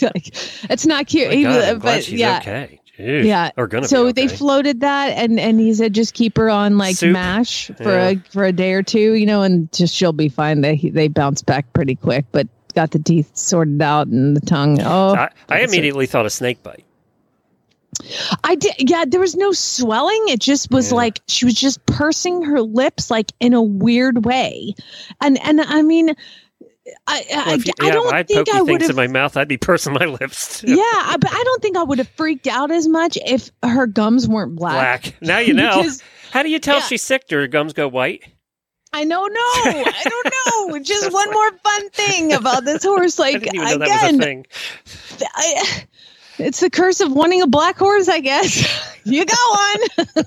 Like, 0.00 0.28
it's 0.70 0.86
not 0.86 1.06
cute. 1.06 1.32
He 1.32 1.42
God, 1.42 1.80
glad 1.80 1.82
but 1.82 2.04
she's 2.04 2.20
yeah, 2.20 2.38
okay. 2.38 2.80
Jeez. 2.98 3.24
yeah. 3.24 3.50
or 3.56 3.66
gonna 3.68 3.86
so 3.86 4.06
be 4.06 4.12
they 4.12 4.28
floated 4.28 4.80
that, 4.80 5.08
and 5.16 5.38
and 5.38 5.60
he 5.60 5.72
said 5.74 5.94
just 5.94 6.14
keep 6.14 6.36
her 6.36 6.50
on 6.50 6.78
like 6.78 6.96
Soup. 6.96 7.12
mash 7.12 7.68
for 7.76 7.84
Yeah. 7.92 8.08
a 8.08 8.16
for 8.32 8.44
a 8.44 8.52
day 8.52 8.72
or 8.72 8.82
two, 8.82 9.14
you 9.14 9.24
know, 9.26 9.42
and 9.42 9.72
just 9.72 9.94
she'll 9.94 10.12
be 10.12 10.28
fine. 10.28 10.60
They 10.62 10.76
they 10.76 11.08
bounce 11.08 11.42
back 11.42 11.72
pretty 11.72 11.94
quick, 11.94 12.24
but 12.32 12.48
got 12.74 12.90
the 12.90 12.98
teeth 12.98 13.30
sorted 13.36 13.80
out 13.80 14.08
and 14.08 14.36
the 14.36 14.40
tongue. 14.40 14.80
Oh, 14.82 15.14
I, 15.14 15.28
I 15.48 15.60
immediately 15.60 16.06
thought 16.06 16.26
a 16.26 16.30
snake 16.30 16.62
bite. 16.62 16.84
I 18.44 18.54
did. 18.54 18.74
Yeah, 18.78 19.04
there 19.06 19.20
was 19.20 19.34
no 19.34 19.52
swelling. 19.52 20.24
It 20.28 20.40
just 20.40 20.70
was 20.70 20.90
Yeah. 20.90 20.96
like 20.96 21.20
she 21.26 21.44
was 21.44 21.54
just 21.54 21.84
pursing 21.86 22.42
her 22.42 22.60
lips 22.60 23.10
like 23.10 23.32
in 23.40 23.54
a 23.54 23.62
weird 23.62 24.24
way, 24.24 24.74
and 25.20 25.38
and 25.44 25.60
I 25.60 25.82
mean. 25.82 26.14
I, 27.06 27.24
Well, 27.30 27.48
I, 27.50 27.54
if 27.54 27.66
you- 27.66 27.72
I 27.80 27.86
yeah, 27.86 27.92
don't 27.92 28.06
if 28.06 28.12
I 28.12 28.16
had 28.18 28.28
think 28.28 28.46
pokey 28.48 28.58
I 28.58 28.62
would 28.62 28.80
have 28.82 28.90
in 28.90 28.96
my 28.96 29.06
mouth. 29.06 29.36
I'd 29.36 29.48
be 29.48 29.56
pursing 29.56 29.92
my 29.92 30.04
lips. 30.20 30.62
Yeah, 30.66 30.76
I, 30.82 31.16
but 31.20 31.30
I 31.32 31.42
don't 31.44 31.62
think 31.62 31.76
I 31.76 31.82
would 31.82 31.98
have 31.98 32.08
freaked 32.10 32.46
out 32.46 32.70
as 32.70 32.86
much 32.88 33.16
if 33.24 33.50
her 33.62 33.86
gums 33.86 34.28
weren't 34.28 34.56
black. 34.56 35.02
Black. 35.02 35.22
Now 35.22 35.38
you 35.38 35.54
know. 35.54 35.78
Because- 35.82 36.02
How 36.30 36.42
do 36.42 36.50
you 36.50 36.58
tell 36.58 36.76
yeah. 36.78 36.82
she's 36.84 37.02
sick? 37.02 37.26
Do 37.28 37.36
her 37.36 37.46
gums 37.46 37.72
go 37.72 37.88
white? 37.88 38.24
I 38.92 39.04
don't 39.04 39.32
know. 39.32 39.38
I 39.86 40.02
don't 40.04 40.72
know. 40.72 40.78
Just 40.82 41.12
one 41.12 41.30
more 41.30 41.50
fun 41.58 41.90
thing 41.90 42.32
about 42.32 42.64
this 42.64 42.82
horse. 42.84 43.18
I 43.20 43.22
Like 43.32 43.40
didn't 43.42 43.54
even 43.56 43.68
know 43.68 43.78
that 43.78 44.02
was 44.02 44.12
a 44.12 44.16
again. 44.16 44.44
I, 45.34 45.84
it's 46.38 46.60
the 46.60 46.70
curse 46.70 47.00
of 47.00 47.12
wanting 47.12 47.42
a 47.42 47.46
black 47.46 47.76
horse, 47.76 48.08
I 48.08 48.20
guess. 48.20 48.56
you 49.04 49.24
got 49.26 49.84
one. 50.14 50.24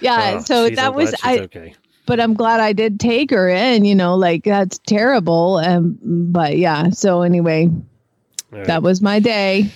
yeah. 0.00 0.34
Oh, 0.36 0.40
so 0.40 0.68
geez, 0.68 0.76
that 0.76 0.88
I'm 0.90 0.94
was 0.94 1.14
I. 1.24 1.38
okay. 1.40 1.74
But 2.06 2.20
I'm 2.20 2.34
glad 2.34 2.60
I 2.60 2.72
did 2.72 2.98
take 2.98 3.30
her 3.30 3.48
in. 3.48 3.84
You 3.84 3.94
know, 3.94 4.16
like 4.16 4.44
that's 4.44 4.78
terrible. 4.78 5.58
Um, 5.58 5.98
but 6.02 6.58
yeah. 6.58 6.90
So 6.90 7.22
anyway, 7.22 7.68
right. 8.50 8.66
that 8.66 8.82
was 8.82 9.00
my 9.00 9.18
day. 9.20 9.70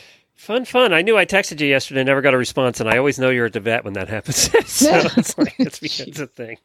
Fun, 0.45 0.67
fun. 0.67 0.93
I 0.93 1.01
knew 1.01 1.17
I 1.17 1.25
texted 1.25 1.59
you 1.61 1.67
yesterday, 1.67 2.05
never 2.05 2.21
got 2.21 2.35
a 2.35 2.37
response, 2.37 2.79
and 2.79 2.87
I 2.87 2.99
always 2.99 3.19
know 3.19 3.31
you're 3.31 3.47
at 3.47 3.55
the 3.55 3.61
vet 3.61 3.83
when 3.83 3.95
that 3.95 4.11
happens. 4.11 4.37
so 4.71 4.91
it's 5.17 5.39
like 5.39 5.55
it's, 5.59 5.81
it's 5.83 6.21
a 6.21 6.27
thing. 6.27 6.59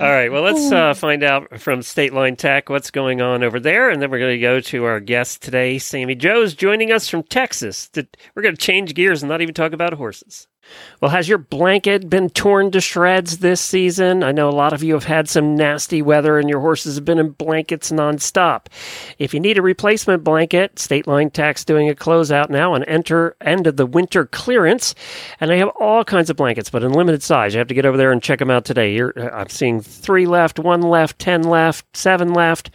All 0.00 0.08
right, 0.08 0.32
well, 0.32 0.40
let's 0.40 0.72
uh, 0.72 0.94
find 0.94 1.22
out 1.22 1.60
from 1.60 1.82
State 1.82 2.14
Line 2.14 2.34
Tack 2.34 2.70
what's 2.70 2.90
going 2.90 3.20
on 3.20 3.42
over 3.42 3.60
there, 3.60 3.90
and 3.90 4.00
then 4.00 4.10
we're 4.10 4.20
going 4.20 4.36
to 4.36 4.40
go 4.40 4.58
to 4.58 4.84
our 4.84 5.00
guest 5.00 5.42
today, 5.42 5.76
Sammi 5.76 6.16
Jo's 6.16 6.54
joining 6.54 6.92
us 6.92 7.06
from 7.06 7.24
Texas. 7.24 7.90
We're 7.94 8.42
going 8.42 8.56
to 8.56 8.66
change 8.66 8.94
gears 8.94 9.22
and 9.22 9.28
not 9.28 9.42
even 9.42 9.52
talk 9.52 9.74
about 9.74 9.92
horses. 9.92 10.48
Well, 11.00 11.10
has 11.10 11.28
your 11.28 11.38
blanket 11.38 12.08
been 12.08 12.30
torn 12.30 12.70
to 12.70 12.80
shreds 12.80 13.38
this 13.38 13.60
season? 13.60 14.22
I 14.22 14.32
know 14.32 14.48
a 14.48 14.50
lot 14.50 14.72
of 14.72 14.82
you 14.82 14.94
have 14.94 15.04
had 15.04 15.28
some 15.28 15.54
nasty 15.54 16.00
weather 16.00 16.38
and 16.38 16.48
your 16.48 16.60
horses 16.60 16.94
have 16.94 17.04
been 17.04 17.18
in 17.18 17.30
blankets 17.30 17.90
nonstop. 17.90 18.66
If 19.18 19.34
you 19.34 19.40
need 19.40 19.58
a 19.58 19.62
replacement 19.62 20.24
blanket, 20.24 20.78
State 20.78 21.06
Line 21.06 21.30
Tack's 21.30 21.64
doing 21.64 21.90
a 21.90 21.94
closeout 21.94 22.48
now 22.48 22.74
and 22.74 22.84
enter 22.88 23.36
end 23.40 23.66
of 23.66 23.76
the 23.76 23.86
winter 23.86 24.24
clearance, 24.24 24.94
and 25.40 25.50
they 25.50 25.58
have 25.58 25.68
all 25.78 26.04
kinds 26.04 26.30
of 26.30 26.36
blankets, 26.36 26.70
but 26.70 26.82
in 26.82 26.92
limited 26.92 27.22
size. 27.22 27.54
You 27.54 27.58
have 27.58 27.68
to 27.68 27.74
get 27.74 27.84
over 27.84 27.98
there 27.98 28.12
and 28.12 28.22
check 28.22 28.38
them 28.38 28.50
out 28.50 28.64
today. 28.64 28.94
You're, 28.94 29.12
uh, 29.16 29.30
I'm 29.30 29.48
seeing 29.50 29.80
three 29.80 30.26
left, 30.26 30.58
one 30.58 30.80
left, 30.80 31.18
ten 31.18 31.42
left, 31.42 31.96
seven 31.96 32.32
left. 32.32 32.70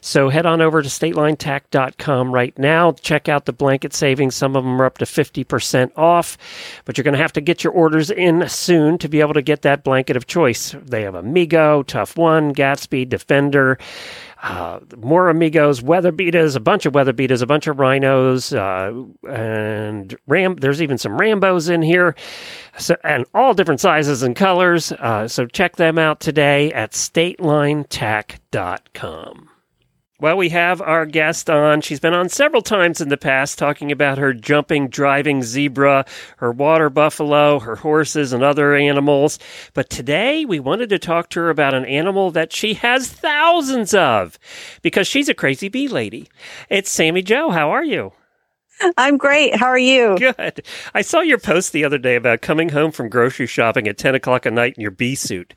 So 0.00 0.30
head 0.30 0.46
on 0.46 0.62
over 0.62 0.80
to 0.80 0.88
statelinetack.com 0.88 2.32
right 2.32 2.58
now. 2.58 2.92
Check 2.92 3.28
out 3.28 3.44
the 3.44 3.52
blanket 3.52 3.92
savings. 3.92 4.34
Some 4.34 4.56
of 4.56 4.64
them 4.64 4.80
are 4.80 4.86
up 4.86 4.98
to 4.98 5.04
50% 5.04 5.92
off, 5.96 6.38
but 6.84 6.96
you're 6.96 7.04
going 7.04 7.12
to 7.12 7.20
have 7.20 7.33
to 7.34 7.40
get 7.40 7.62
your 7.62 7.72
orders 7.72 8.10
in 8.10 8.48
soon 8.48 8.98
to 8.98 9.08
be 9.08 9.20
able 9.20 9.34
to 9.34 9.42
get 9.42 9.62
that 9.62 9.84
blanket 9.84 10.16
of 10.16 10.26
choice. 10.26 10.74
They 10.82 11.02
have 11.02 11.14
Amigo, 11.14 11.82
Tough 11.82 12.16
One, 12.16 12.54
Gatsby, 12.54 13.08
Defender. 13.08 13.78
Uh, 14.42 14.80
more 14.98 15.30
amigos, 15.30 15.80
WeatherBeetas, 15.80 16.54
a 16.54 16.60
bunch 16.60 16.84
of 16.84 16.92
WeatherBeetas, 16.92 17.40
a 17.40 17.46
bunch 17.46 17.66
of 17.66 17.78
rhinos, 17.78 18.52
uh, 18.52 18.92
and 19.26 20.14
ram. 20.26 20.56
There's 20.56 20.82
even 20.82 20.98
some 20.98 21.16
Rambos 21.16 21.70
in 21.70 21.80
here, 21.80 22.14
so, 22.76 22.94
and 23.04 23.24
all 23.32 23.54
different 23.54 23.80
sizes 23.80 24.22
and 24.22 24.36
colors. 24.36 24.92
Uh, 24.92 25.28
so 25.28 25.46
check 25.46 25.76
them 25.76 25.98
out 25.98 26.20
today 26.20 26.70
at 26.72 26.90
StatelineTack.com. 26.90 29.48
Well, 30.20 30.36
we 30.36 30.50
have 30.50 30.80
our 30.80 31.06
guest 31.06 31.50
on. 31.50 31.80
She's 31.80 31.98
been 31.98 32.14
on 32.14 32.28
several 32.28 32.62
times 32.62 33.00
in 33.00 33.08
the 33.08 33.16
past 33.16 33.58
talking 33.58 33.90
about 33.90 34.16
her 34.16 34.32
jumping, 34.32 34.88
driving 34.88 35.42
zebra, 35.42 36.04
her 36.36 36.52
water 36.52 36.88
buffalo, 36.88 37.58
her 37.58 37.74
horses, 37.74 38.32
and 38.32 38.42
other 38.44 38.76
animals. 38.76 39.40
But 39.74 39.90
today 39.90 40.44
we 40.44 40.60
wanted 40.60 40.88
to 40.90 41.00
talk 41.00 41.30
to 41.30 41.40
her 41.40 41.50
about 41.50 41.74
an 41.74 41.84
animal 41.86 42.30
that 42.30 42.52
she 42.52 42.74
has 42.74 43.08
thousands 43.08 43.92
of 43.92 44.38
because 44.82 45.08
she's 45.08 45.28
a 45.28 45.34
crazy 45.34 45.68
bee 45.68 45.88
lady. 45.88 46.28
It's 46.70 46.90
Sammi 46.90 47.24
Jo. 47.24 47.50
How 47.50 47.70
are 47.70 47.84
you? 47.84 48.12
I'm 48.96 49.16
great. 49.16 49.56
How 49.56 49.66
are 49.66 49.78
you? 49.78 50.16
Good. 50.18 50.64
I 50.94 51.02
saw 51.02 51.20
your 51.20 51.38
post 51.38 51.72
the 51.72 51.84
other 51.84 51.98
day 51.98 52.14
about 52.14 52.40
coming 52.40 52.68
home 52.68 52.92
from 52.92 53.08
grocery 53.08 53.46
shopping 53.46 53.88
at 53.88 53.98
ten 53.98 54.14
o'clock 54.14 54.46
at 54.46 54.52
night 54.52 54.74
in 54.76 54.82
your 54.82 54.90
bee 54.90 55.14
suit, 55.16 55.54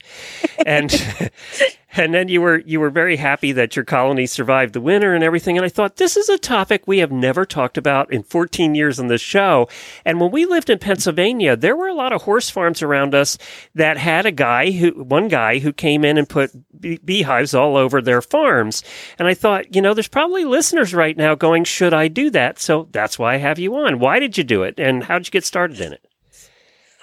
and 0.65 0.91
and 1.97 2.13
then 2.13 2.27
you 2.27 2.41
were 2.41 2.59
you 2.59 2.79
were 2.79 2.89
very 2.89 3.15
happy 3.15 3.51
that 3.53 3.75
your 3.75 3.85
colony 3.85 4.25
survived 4.25 4.73
the 4.73 4.81
winter 4.81 5.13
and 5.13 5.23
everything. 5.23 5.57
And 5.57 5.65
I 5.65 5.69
thought 5.69 5.97
this 5.97 6.17
is 6.17 6.29
a 6.29 6.37
topic 6.37 6.83
we 6.85 6.99
have 6.99 7.11
never 7.11 7.45
talked 7.45 7.77
about 7.77 8.11
in 8.11 8.23
14 8.23 8.75
years 8.75 8.99
on 8.99 9.07
this 9.07 9.21
show. 9.21 9.67
And 10.05 10.19
when 10.19 10.31
we 10.31 10.45
lived 10.45 10.69
in 10.69 10.79
Pennsylvania, 10.79 11.55
there 11.55 11.75
were 11.75 11.87
a 11.87 11.93
lot 11.93 12.13
of 12.13 12.23
horse 12.23 12.49
farms 12.49 12.81
around 12.81 13.15
us 13.15 13.37
that 13.75 13.97
had 13.97 14.25
a 14.25 14.31
guy 14.31 14.71
who 14.71 15.03
one 15.03 15.27
guy 15.27 15.59
who 15.59 15.73
came 15.73 16.05
in 16.05 16.17
and 16.17 16.29
put 16.29 16.51
bee- 16.79 16.99
beehives 17.03 17.53
all 17.53 17.77
over 17.77 18.01
their 18.01 18.21
farms. 18.21 18.83
And 19.19 19.27
I 19.27 19.33
thought, 19.33 19.75
you 19.75 19.81
know, 19.81 19.93
there's 19.93 20.07
probably 20.07 20.45
listeners 20.45 20.93
right 20.93 21.17
now 21.17 21.35
going, 21.35 21.63
should 21.63 21.93
I 21.93 22.07
do 22.07 22.29
that? 22.31 22.59
So 22.59 22.87
that's 22.91 23.17
why 23.17 23.35
I 23.35 23.37
have 23.37 23.59
you 23.59 23.75
on. 23.75 23.99
Why 23.99 24.19
did 24.19 24.37
you 24.37 24.43
do 24.43 24.63
it? 24.63 24.75
And 24.79 25.03
how 25.03 25.17
did 25.17 25.27
you 25.27 25.31
get 25.31 25.45
started 25.45 25.79
in 25.79 25.93
it? 25.93 26.05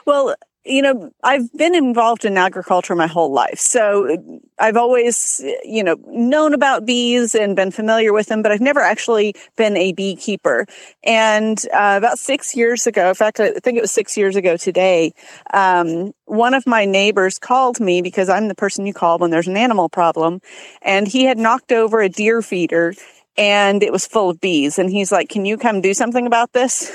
Well, 0.06 0.34
you 0.64 0.80
know, 0.80 1.12
I've 1.22 1.52
been 1.52 1.74
involved 1.74 2.24
in 2.24 2.38
agriculture 2.38 2.94
my 2.94 3.06
whole 3.06 3.30
life. 3.30 3.58
So 3.58 4.40
I've 4.58 4.76
always, 4.76 5.44
you 5.62 5.84
know, 5.84 5.96
known 6.06 6.54
about 6.54 6.86
bees 6.86 7.34
and 7.34 7.54
been 7.54 7.70
familiar 7.70 8.12
with 8.14 8.28
them, 8.28 8.40
but 8.40 8.50
I've 8.50 8.62
never 8.62 8.80
actually 8.80 9.34
been 9.56 9.76
a 9.76 9.92
beekeeper. 9.92 10.66
And 11.02 11.58
uh, 11.74 11.96
about 11.98 12.18
six 12.18 12.56
years 12.56 12.86
ago, 12.86 13.10
in 13.10 13.14
fact, 13.14 13.40
I 13.40 13.52
think 13.52 13.76
it 13.76 13.82
was 13.82 13.90
six 13.90 14.16
years 14.16 14.36
ago 14.36 14.56
today, 14.56 15.12
um, 15.52 16.14
one 16.24 16.54
of 16.54 16.66
my 16.66 16.86
neighbors 16.86 17.38
called 17.38 17.78
me 17.78 18.00
because 18.00 18.30
I'm 18.30 18.48
the 18.48 18.54
person 18.54 18.86
you 18.86 18.94
call 18.94 19.18
when 19.18 19.30
there's 19.30 19.48
an 19.48 19.58
animal 19.58 19.90
problem. 19.90 20.40
And 20.80 21.06
he 21.06 21.24
had 21.24 21.36
knocked 21.36 21.72
over 21.72 22.00
a 22.00 22.08
deer 22.08 22.40
feeder 22.40 22.94
and 23.36 23.82
it 23.82 23.92
was 23.92 24.06
full 24.06 24.30
of 24.30 24.40
bees. 24.40 24.78
And 24.78 24.88
he's 24.88 25.12
like, 25.12 25.28
Can 25.28 25.44
you 25.44 25.58
come 25.58 25.80
do 25.82 25.92
something 25.92 26.26
about 26.26 26.52
this? 26.52 26.90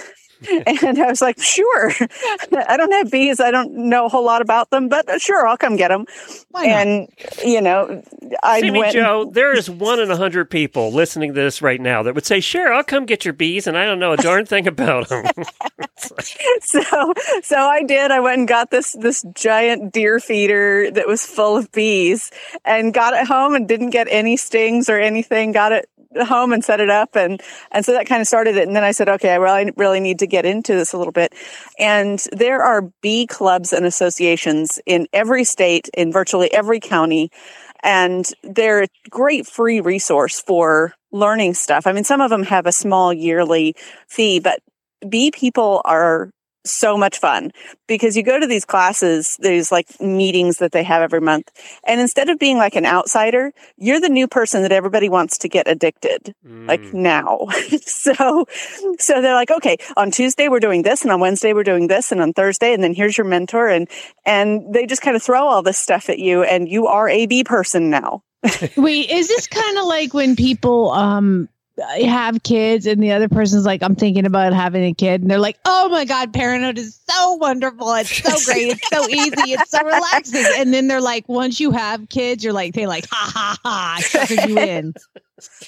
And 0.47 0.99
I 0.99 1.08
was 1.08 1.21
like, 1.21 1.41
sure. 1.41 1.91
I 2.67 2.78
don't 2.78 2.91
have 2.91 3.12
bees. 3.12 3.39
I 3.39 3.52
don't 3.52 3.71
know 3.73 4.06
a 4.06 4.10
whole 4.10 4.25
lot 4.25 4.41
about 4.41 4.69
them, 4.69 4.89
but 4.89 5.21
sure, 5.21 5.47
I'll 5.47 5.58
come 5.58 5.75
get 5.75 5.89
them. 5.89 6.06
And, 6.56 7.10
you 7.43 7.62
know, 7.62 8.02
I 8.43 8.62
See 8.62 8.71
me, 8.71 8.80
went. 8.80 8.93
Joe, 8.93 9.30
there 9.32 9.54
is 9.54 9.69
one 9.69 9.99
in 9.99 10.12
a 10.12 10.17
hundred 10.17 10.49
people 10.49 10.91
listening 10.91 11.34
to 11.34 11.39
this 11.39 11.62
right 11.62 11.80
now 11.80 12.04
that 12.04 12.15
would 12.15 12.25
say, 12.25 12.39
sure, 12.39 12.73
I'll 12.73 12.84
come 12.84 13.06
get 13.06 13.25
your 13.25 13.34
bees, 13.34 13.67
and 13.67 13.78
I 13.78 13.86
don't 13.86 13.99
know 13.99 14.13
a 14.13 14.17
darn 14.17 14.45
thing 14.45 14.67
about 14.67 15.10
them. 15.10 15.25
so 16.62 17.13
so 17.43 17.58
I 17.58 17.84
did. 17.84 18.12
I 18.12 18.19
went 18.19 18.39
and 18.39 18.47
got 18.47 18.71
this 18.71 18.93
this 18.93 19.25
giant 19.34 19.93
deer 19.93 20.19
feeder 20.19 20.89
that 20.91 21.08
was 21.08 21.25
full 21.25 21.58
of 21.58 21.71
bees 21.71 22.32
and 22.65 22.93
got 22.93 23.13
it 23.13 23.28
home 23.28 23.56
and 23.56 23.67
didn't 23.67 23.89
get 23.89 24.08
any 24.10 24.38
stings 24.38 24.89
or 24.89 24.99
anything. 24.99 25.52
Got 25.52 25.71
it 25.71 25.89
home 26.17 26.52
and 26.52 26.63
set 26.63 26.80
it 26.80 26.89
up 26.89 27.15
and 27.15 27.41
and 27.72 27.86
so 27.86 27.91
that 27.93 28.08
kind 28.08 28.22
of 28.22 28.28
started 28.28 28.56
it 28.56 28.67
and 28.67 28.76
then 28.76 28.84
I 28.84 28.91
said 28.91 29.08
okay 29.08 29.32
I 29.32 29.36
really 29.36 29.72
really 29.78 30.00
need 30.00 30.19
to 30.19 30.28
get 30.28 30.45
into 30.45 30.74
this 30.74 30.91
a 30.91 30.98
little 30.98 31.12
bit 31.12 31.34
and 31.78 32.24
there 32.32 32.63
are 32.63 32.82
bee 33.02 33.28
clubs 33.28 33.72
and 33.72 33.86
associations 33.86 34.80
in 34.86 35.08
every 35.13 35.43
state 35.43 35.89
in 35.93 36.12
virtually 36.12 36.52
every 36.52 36.80
county 36.80 37.30
and 37.84 38.26
they're 38.43 38.84
a 38.84 38.88
great 39.10 39.48
free 39.48 39.80
resource 39.80 40.41
for 40.41 40.93
learning 41.12 41.54
stuff. 41.54 41.86
I 41.86 41.93
mean 41.93 42.04
some 42.04 42.22
of 42.22 42.32
them 42.32 42.43
have 42.43 42.65
a 42.65 42.72
small 42.72 43.13
yearly 43.13 43.76
fee 44.08 44.39
but 44.39 44.62
bee 45.08 45.30
people 45.30 45.82
are 45.86 46.32
so 46.65 46.98
much 46.98 47.17
fun 47.17 47.52
because 47.88 48.17
you 48.17 48.24
go 48.24 48.39
to 48.39 48.48
these 48.48 48.65
classes, 48.65 49.38
there's 49.39 49.72
like 49.72 49.88
meetings 50.02 50.58
that 50.58 50.72
they 50.72 50.84
have 50.84 51.02
every 51.02 51.22
month. 51.22 51.50
And 51.86 52.02
instead 52.02 52.30
of 52.30 52.39
being 52.39 52.58
like 52.58 52.76
an 52.76 52.86
outsider, 52.86 53.52
you're 53.78 54.00
the 54.00 54.10
new 54.10 54.28
person 54.28 54.62
that 54.63 54.72
everybody 54.72 55.10
wants 55.10 55.38
to 55.39 55.50
get 55.50 55.67
addicted 55.67 56.34
like 56.67 56.93
now. 56.93 57.48
so, 57.82 58.45
so 58.98 59.22
they're 59.22 59.36
like, 59.36 59.52
okay, 59.52 59.78
on 59.98 60.12
Tuesday 60.12 60.48
we're 60.50 60.60
doing 60.60 60.84
this 60.84 61.02
and 61.02 61.12
on 61.12 61.19
Wednesday 61.19 61.54
we're 61.54 61.63
doing 61.63 61.88
this 61.88 62.12
and 62.12 62.22
on 62.22 62.34
Thursday 62.34 62.74
and 62.74 62.84
then 62.84 62.93
here's 62.93 63.17
your 63.17 63.28
mentor. 63.28 63.67
And, 63.67 63.89
and 64.26 64.74
they 64.74 64.86
just 64.86 65.02
kind 65.02 65.15
of 65.15 65.24
throw 65.24 65.48
all 65.48 65.62
this 65.62 65.78
stuff 65.78 66.10
at 66.10 66.19
you 66.19 66.43
and 66.43 66.69
you 66.69 66.88
are 66.88 67.10
a 67.10 67.26
B 67.26 67.43
person 67.43 67.89
now. 67.89 68.24
Wait, 68.78 69.10
is 69.10 69.28
this 69.28 69.48
kind 69.48 69.78
of 69.78 69.86
like 69.86 70.13
when 70.13 70.36
people 70.36 70.91
um 70.91 71.50
have 71.80 72.44
kids 72.44 72.86
and 72.86 73.02
the 73.02 73.12
other 73.12 73.30
person's 73.30 73.65
like, 73.65 73.84
I'm 73.84 73.96
thinking 73.96 74.26
about 74.26 74.54
having 74.54 74.84
a 74.84 74.94
kid, 74.94 75.22
and 75.22 75.30
they're 75.30 75.39
like, 75.39 75.58
Oh 75.65 75.89
my 75.89 76.06
god, 76.06 76.34
parenthood 76.34 76.78
is 76.78 77.00
so 77.10 77.34
wonderful. 77.34 77.94
It's 77.94 78.22
so 78.22 78.30
great. 78.54 78.74
It's 78.74 78.89
so 78.89 79.08
easy. 79.10 79.54
It's 79.54 79.72
so 79.72 79.84
relaxing. 79.84 80.46
And 80.58 80.74
then 80.74 80.88
they're 80.88 81.02
like, 81.02 81.28
once 81.30 81.60
you 81.60 81.72
have 81.72 82.10
kids, 82.10 82.44
you're 82.44 82.54
like, 82.54 82.74
they 82.74 82.88
like, 82.88 83.06
ha 83.10 83.32
ha 83.34 83.58
ha, 83.63 83.98
suckered 84.02 84.50
you 84.50 84.58
in. 84.58 84.94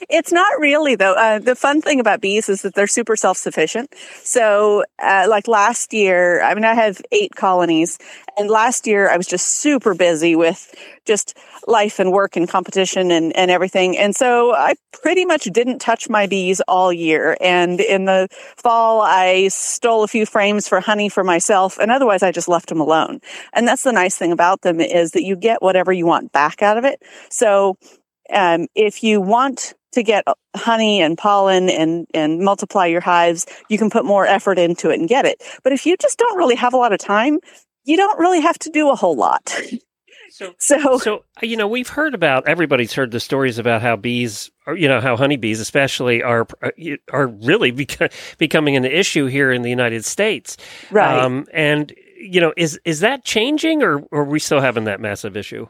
It's 0.09 0.31
not 0.31 0.59
really 0.59 0.95
though. 0.95 1.13
Uh, 1.13 1.39
the 1.39 1.55
fun 1.55 1.81
thing 1.81 1.99
about 1.99 2.21
bees 2.21 2.49
is 2.49 2.61
that 2.61 2.75
they're 2.75 2.87
super 2.87 3.15
self-sufficient. 3.15 3.93
So, 4.23 4.83
uh, 5.01 5.25
like 5.29 5.47
last 5.47 5.93
year, 5.93 6.41
I 6.41 6.53
mean, 6.53 6.65
I 6.65 6.73
have 6.73 7.01
eight 7.11 7.35
colonies, 7.35 7.97
and 8.37 8.49
last 8.49 8.87
year 8.87 9.09
I 9.09 9.17
was 9.17 9.27
just 9.27 9.47
super 9.47 9.93
busy 9.93 10.35
with 10.35 10.73
just 11.05 11.37
life 11.67 11.99
and 11.99 12.11
work 12.11 12.35
and 12.35 12.47
competition 12.47 13.11
and, 13.11 13.35
and 13.35 13.51
everything. 13.51 13.97
And 13.97 14.15
so 14.15 14.53
I 14.53 14.75
pretty 14.91 15.25
much 15.25 15.45
didn't 15.45 15.79
touch 15.79 16.09
my 16.09 16.27
bees 16.27 16.61
all 16.67 16.93
year. 16.93 17.37
And 17.41 17.79
in 17.79 18.05
the 18.05 18.27
fall, 18.57 19.01
I 19.01 19.47
stole 19.49 20.03
a 20.03 20.07
few 20.07 20.25
frames 20.25 20.67
for 20.67 20.79
honey 20.79 21.09
for 21.09 21.23
myself, 21.23 21.77
and 21.79 21.91
otherwise 21.91 22.23
I 22.23 22.31
just 22.31 22.47
left 22.47 22.69
them 22.69 22.79
alone. 22.79 23.19
And 23.53 23.67
that's 23.67 23.83
the 23.83 23.91
nice 23.91 24.15
thing 24.17 24.31
about 24.31 24.61
them 24.61 24.79
is 24.79 25.11
that 25.11 25.23
you 25.23 25.35
get 25.35 25.61
whatever 25.61 25.91
you 25.91 26.05
want 26.05 26.31
back 26.31 26.61
out 26.61 26.77
of 26.77 26.85
it. 26.85 27.01
So 27.29 27.77
um, 28.31 28.67
if 28.75 29.03
you 29.03 29.21
want 29.21 29.73
to 29.93 30.03
get 30.03 30.23
honey 30.55 31.01
and 31.01 31.17
pollen 31.17 31.69
and, 31.69 32.07
and 32.13 32.39
multiply 32.39 32.85
your 32.85 33.01
hives, 33.01 33.45
you 33.69 33.77
can 33.77 33.89
put 33.89 34.05
more 34.05 34.25
effort 34.25 34.57
into 34.57 34.89
it 34.89 34.99
and 34.99 35.09
get 35.09 35.25
it. 35.25 35.43
But 35.63 35.73
if 35.73 35.85
you 35.85 35.97
just 35.97 36.17
don't 36.17 36.37
really 36.37 36.55
have 36.55 36.73
a 36.73 36.77
lot 36.77 36.93
of 36.93 36.99
time, 36.99 37.39
you 37.83 37.97
don't 37.97 38.17
really 38.19 38.41
have 38.41 38.57
to 38.59 38.69
do 38.69 38.89
a 38.89 38.95
whole 38.95 39.15
lot. 39.15 39.53
So, 40.31 40.55
So, 40.59 40.97
so 40.97 41.25
you 41.41 41.57
know, 41.57 41.67
we've 41.67 41.89
heard 41.89 42.15
about 42.15 42.47
everybody's 42.47 42.93
heard 42.93 43.11
the 43.11 43.19
stories 43.19 43.57
about 43.59 43.81
how 43.81 43.97
bees, 43.97 44.49
or 44.65 44.77
you 44.77 44.87
know, 44.87 45.01
how 45.01 45.17
honeybees, 45.17 45.59
especially, 45.59 46.23
are 46.23 46.47
are 47.11 47.27
really 47.27 47.71
beca- 47.73 48.11
becoming 48.37 48.77
an 48.77 48.85
issue 48.85 49.25
here 49.25 49.51
in 49.51 49.61
the 49.61 49.69
United 49.69 50.05
States. 50.05 50.55
right. 50.89 51.19
Um, 51.19 51.47
and 51.51 51.93
you 52.17 52.39
know, 52.39 52.53
is 52.55 52.79
is 52.85 53.01
that 53.01 53.25
changing, 53.25 53.83
or, 53.83 53.99
or 54.11 54.21
are 54.21 54.23
we 54.23 54.39
still 54.39 54.61
having 54.61 54.85
that 54.85 55.01
massive 55.01 55.35
issue? 55.35 55.67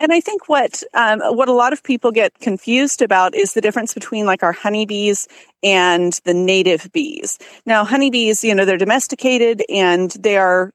And 0.00 0.12
I 0.12 0.20
think 0.20 0.48
what 0.48 0.82
um, 0.94 1.20
what 1.20 1.48
a 1.48 1.52
lot 1.52 1.72
of 1.72 1.82
people 1.82 2.12
get 2.12 2.38
confused 2.40 3.02
about 3.02 3.34
is 3.34 3.54
the 3.54 3.60
difference 3.60 3.94
between 3.94 4.26
like 4.26 4.42
our 4.42 4.52
honeybees 4.52 5.26
and 5.62 6.18
the 6.24 6.34
native 6.34 6.90
bees. 6.92 7.38
Now, 7.66 7.84
honeybees, 7.84 8.44
you 8.44 8.54
know, 8.54 8.64
they're 8.64 8.78
domesticated 8.78 9.62
and 9.68 10.10
they 10.12 10.36
are 10.36 10.72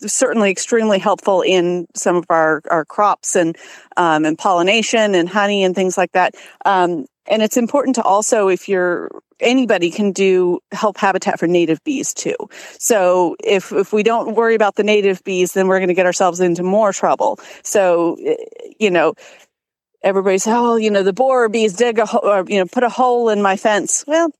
certainly 0.00 0.50
extremely 0.50 0.98
helpful 0.98 1.42
in 1.42 1.86
some 1.94 2.16
of 2.16 2.24
our, 2.28 2.60
our 2.70 2.84
crops 2.84 3.36
and 3.36 3.56
um, 3.96 4.24
and 4.24 4.38
pollination 4.38 5.14
and 5.14 5.28
honey 5.28 5.62
and 5.64 5.74
things 5.74 5.96
like 5.96 6.12
that. 6.12 6.34
Um, 6.64 7.06
and 7.26 7.42
it's 7.42 7.56
important 7.56 7.96
to 7.96 8.02
also, 8.02 8.48
if 8.48 8.68
you're 8.68 9.10
anybody 9.40 9.90
can 9.90 10.12
do 10.12 10.60
help 10.72 10.96
habitat 10.96 11.38
for 11.40 11.46
native 11.46 11.82
bees 11.84 12.14
too. 12.14 12.36
So 12.78 13.36
if 13.42 13.72
if 13.72 13.92
we 13.92 14.02
don't 14.02 14.34
worry 14.34 14.54
about 14.54 14.76
the 14.76 14.84
native 14.84 15.22
bees, 15.24 15.52
then 15.52 15.66
we're 15.68 15.78
going 15.78 15.88
to 15.88 15.94
get 15.94 16.06
ourselves 16.06 16.40
into 16.40 16.62
more 16.62 16.92
trouble. 16.92 17.38
So 17.62 18.16
eh, 18.24 18.36
you 18.78 18.90
know. 18.90 19.14
Everybody's, 20.02 20.46
oh, 20.46 20.76
you 20.76 20.90
know, 20.90 21.02
the 21.02 21.14
borer 21.14 21.48
bees 21.48 21.72
dig 21.72 21.98
a 21.98 22.04
hole, 22.04 22.20
or, 22.22 22.44
you 22.46 22.58
know, 22.58 22.66
put 22.66 22.82
a 22.82 22.90
hole 22.90 23.30
in 23.30 23.40
my 23.40 23.56
fence. 23.56 24.04
Well, 24.06 24.30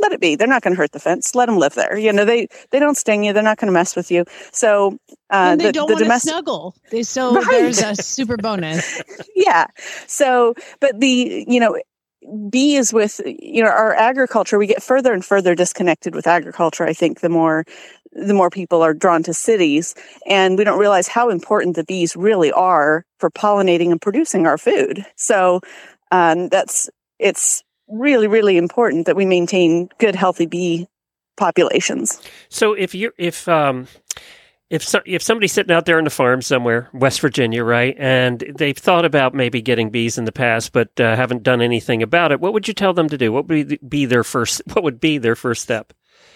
let 0.00 0.12
it 0.12 0.20
be. 0.20 0.34
They're 0.34 0.48
not 0.48 0.62
going 0.62 0.74
to 0.74 0.76
hurt 0.76 0.92
the 0.92 0.98
fence. 0.98 1.34
Let 1.34 1.46
them 1.46 1.56
live 1.56 1.74
there. 1.74 1.96
You 1.96 2.12
know, 2.12 2.24
they 2.24 2.48
they 2.70 2.78
don't 2.78 2.96
sting 2.96 3.24
you. 3.24 3.32
They're 3.32 3.42
not 3.42 3.58
going 3.58 3.68
to 3.68 3.72
mess 3.72 3.94
with 3.94 4.10
you. 4.10 4.24
So 4.52 4.98
uh, 5.30 5.52
and 5.52 5.60
they 5.60 5.66
the, 5.66 5.72
don't 5.72 5.86
the 5.86 5.94
want 5.94 5.98
to 5.98 6.04
domestic, 6.04 6.30
snuggle. 6.30 6.74
They, 6.90 7.02
so 7.02 7.34
Right. 7.40 7.46
there's 7.50 7.80
a 7.80 7.94
super 7.94 8.36
bonus. 8.36 9.02
yeah. 9.36 9.66
So, 10.06 10.54
but 10.80 10.98
the 10.98 11.44
you 11.46 11.60
know, 11.60 11.78
bees 12.50 12.92
with 12.92 13.20
you 13.24 13.62
know 13.62 13.68
our 13.68 13.94
agriculture, 13.94 14.58
we 14.58 14.66
get 14.66 14.82
further 14.82 15.12
and 15.12 15.24
further 15.24 15.54
disconnected 15.54 16.14
with 16.14 16.26
agriculture. 16.26 16.84
I 16.84 16.92
think 16.92 17.20
the 17.20 17.28
more 17.28 17.64
the 18.12 18.34
more 18.34 18.50
people 18.50 18.82
are 18.82 18.94
drawn 18.94 19.22
to 19.24 19.34
cities, 19.34 19.94
and 20.26 20.56
we 20.56 20.64
don't 20.64 20.78
realize 20.78 21.08
how 21.08 21.30
important 21.30 21.76
the 21.76 21.84
bees 21.84 22.16
really 22.16 22.52
are 22.52 23.04
for 23.18 23.30
pollinating 23.30 23.90
and 23.90 24.00
producing 24.00 24.46
our 24.46 24.58
food. 24.58 25.04
So, 25.16 25.60
um, 26.10 26.48
that's 26.48 26.88
it's 27.18 27.62
really 27.88 28.26
really 28.26 28.56
important 28.56 29.06
that 29.06 29.16
we 29.16 29.26
maintain 29.26 29.88
good 29.98 30.14
healthy 30.14 30.46
bee 30.46 30.86
populations. 31.36 32.20
So 32.48 32.72
if 32.72 32.94
you 32.94 33.12
if 33.18 33.48
um 33.48 33.86
if 34.74 34.82
so, 34.82 35.00
if 35.06 35.22
somebody's 35.22 35.52
sitting 35.52 35.72
out 35.72 35.86
there 35.86 35.98
on 35.98 36.04
the 36.04 36.10
farm 36.10 36.42
somewhere, 36.42 36.90
West 36.92 37.20
Virginia, 37.20 37.62
right, 37.62 37.94
and 37.96 38.40
they've 38.58 38.76
thought 38.76 39.04
about 39.04 39.32
maybe 39.32 39.62
getting 39.62 39.88
bees 39.88 40.18
in 40.18 40.24
the 40.24 40.32
past, 40.32 40.72
but 40.72 40.88
uh, 41.00 41.14
haven't 41.14 41.44
done 41.44 41.62
anything 41.62 42.02
about 42.02 42.32
it, 42.32 42.40
what 42.40 42.52
would 42.52 42.66
you 42.66 42.74
tell 42.74 42.92
them 42.92 43.08
to 43.08 43.16
do? 43.16 43.32
What 43.32 43.46
would 43.46 43.78
be, 43.88 44.04
their 44.04 44.24
first? 44.24 44.62
What 44.72 44.82
would 44.82 44.98
be 44.98 45.18
their 45.18 45.36
first 45.36 45.62
step? 45.62 45.92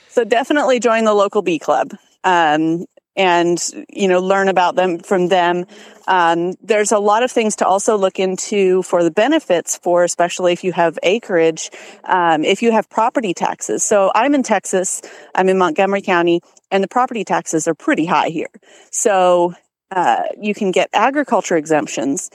So 0.08 0.22
definitely 0.22 0.78
join 0.78 1.02
the 1.02 1.14
local 1.14 1.42
bee 1.42 1.58
club. 1.58 1.94
Um, 2.22 2.84
and 3.18 3.62
you 3.90 4.08
know 4.08 4.20
learn 4.20 4.48
about 4.48 4.76
them 4.76 5.00
from 5.00 5.28
them. 5.28 5.66
Um, 6.06 6.54
there's 6.62 6.92
a 6.92 6.98
lot 6.98 7.22
of 7.22 7.30
things 7.30 7.56
to 7.56 7.66
also 7.66 7.98
look 7.98 8.18
into 8.18 8.82
for 8.84 9.02
the 9.02 9.10
benefits 9.10 9.76
for, 9.76 10.04
especially 10.04 10.54
if 10.54 10.64
you 10.64 10.72
have 10.72 10.98
acreage, 11.02 11.70
um, 12.04 12.44
if 12.44 12.62
you 12.62 12.72
have 12.72 12.88
property 12.88 13.34
taxes. 13.34 13.84
So 13.84 14.10
I'm 14.14 14.34
in 14.34 14.42
Texas, 14.42 15.02
I'm 15.34 15.50
in 15.50 15.58
Montgomery 15.58 16.00
County, 16.00 16.40
and 16.70 16.82
the 16.82 16.88
property 16.88 17.24
taxes 17.24 17.68
are 17.68 17.74
pretty 17.74 18.06
high 18.06 18.30
here. 18.30 18.48
So 18.90 19.52
uh, 19.90 20.22
you 20.40 20.54
can 20.54 20.70
get 20.70 20.88
agriculture 20.94 21.56
exemptions. 21.56 22.30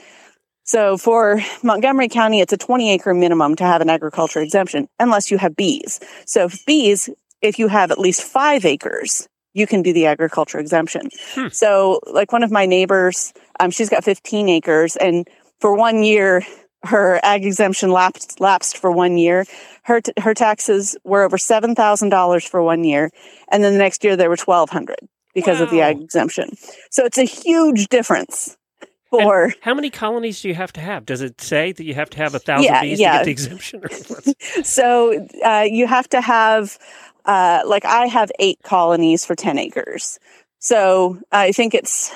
So 0.66 0.96
for 0.96 1.40
Montgomery 1.62 2.08
County, 2.08 2.40
it's 2.40 2.52
a 2.52 2.56
20 2.56 2.92
acre 2.92 3.12
minimum 3.12 3.56
to 3.56 3.64
have 3.64 3.80
an 3.80 3.90
agriculture 3.90 4.40
exemption, 4.40 4.88
unless 5.00 5.30
you 5.30 5.38
have 5.38 5.56
bees. 5.56 6.00
So 6.26 6.44
if 6.44 6.64
bees, 6.64 7.10
if 7.42 7.58
you 7.58 7.68
have 7.68 7.90
at 7.90 7.98
least 7.98 8.22
five 8.22 8.64
acres, 8.64 9.28
you 9.54 9.66
can 9.66 9.82
do 9.82 9.92
the 9.92 10.06
agriculture 10.06 10.58
exemption. 10.58 11.08
Hmm. 11.32 11.48
So 11.48 12.00
like 12.06 12.32
one 12.32 12.42
of 12.42 12.50
my 12.50 12.66
neighbors, 12.66 13.32
um, 13.60 13.70
she's 13.70 13.88
got 13.88 14.04
15 14.04 14.48
acres 14.48 14.96
and 14.96 15.26
for 15.60 15.74
one 15.74 16.02
year, 16.02 16.42
her 16.82 17.18
ag 17.22 17.46
exemption 17.46 17.90
lapsed, 17.90 18.40
lapsed 18.40 18.76
for 18.76 18.90
one 18.90 19.16
year. 19.16 19.46
Her, 19.84 20.02
t- 20.02 20.12
her 20.20 20.34
taxes 20.34 20.96
were 21.04 21.22
over 21.22 21.38
$7,000 21.38 22.48
for 22.48 22.62
one 22.62 22.84
year. 22.84 23.10
And 23.50 23.64
then 23.64 23.72
the 23.72 23.78
next 23.78 24.04
year 24.04 24.16
they 24.16 24.28
were 24.28 24.36
1200 24.36 24.96
because 25.34 25.60
of 25.60 25.70
the 25.70 25.80
ag 25.80 26.00
exemption. 26.00 26.50
So 26.90 27.04
it's 27.04 27.18
a 27.18 27.24
huge 27.24 27.88
difference 27.88 28.56
for 29.10 29.52
How 29.62 29.74
many 29.74 29.90
colonies 29.90 30.42
do 30.42 30.48
you 30.48 30.54
have 30.54 30.72
to 30.74 30.80
have? 30.80 31.06
Does 31.06 31.20
it 31.20 31.40
say 31.40 31.72
that 31.72 31.84
you 31.84 31.94
have 31.94 32.10
to 32.10 32.18
have 32.18 32.34
a 32.34 32.38
thousand 32.38 32.64
Yeah, 32.64 32.82
bees 32.82 33.00
yeah. 33.00 33.12
to 33.12 33.18
get 33.18 33.24
the 33.24 33.30
exemption? 33.30 33.82
Or 33.84 34.62
so 34.64 35.26
uh, 35.44 35.66
you 35.68 35.86
have 35.86 36.08
to 36.10 36.20
have 36.20 36.78
uh, 37.24 37.62
like 37.66 37.84
i 37.84 38.06
have 38.06 38.30
eight 38.38 38.58
colonies 38.62 39.24
for 39.24 39.34
10 39.34 39.58
acres. 39.58 40.18
So 40.58 41.18
i 41.32 41.52
think 41.52 41.74
it's 41.74 42.12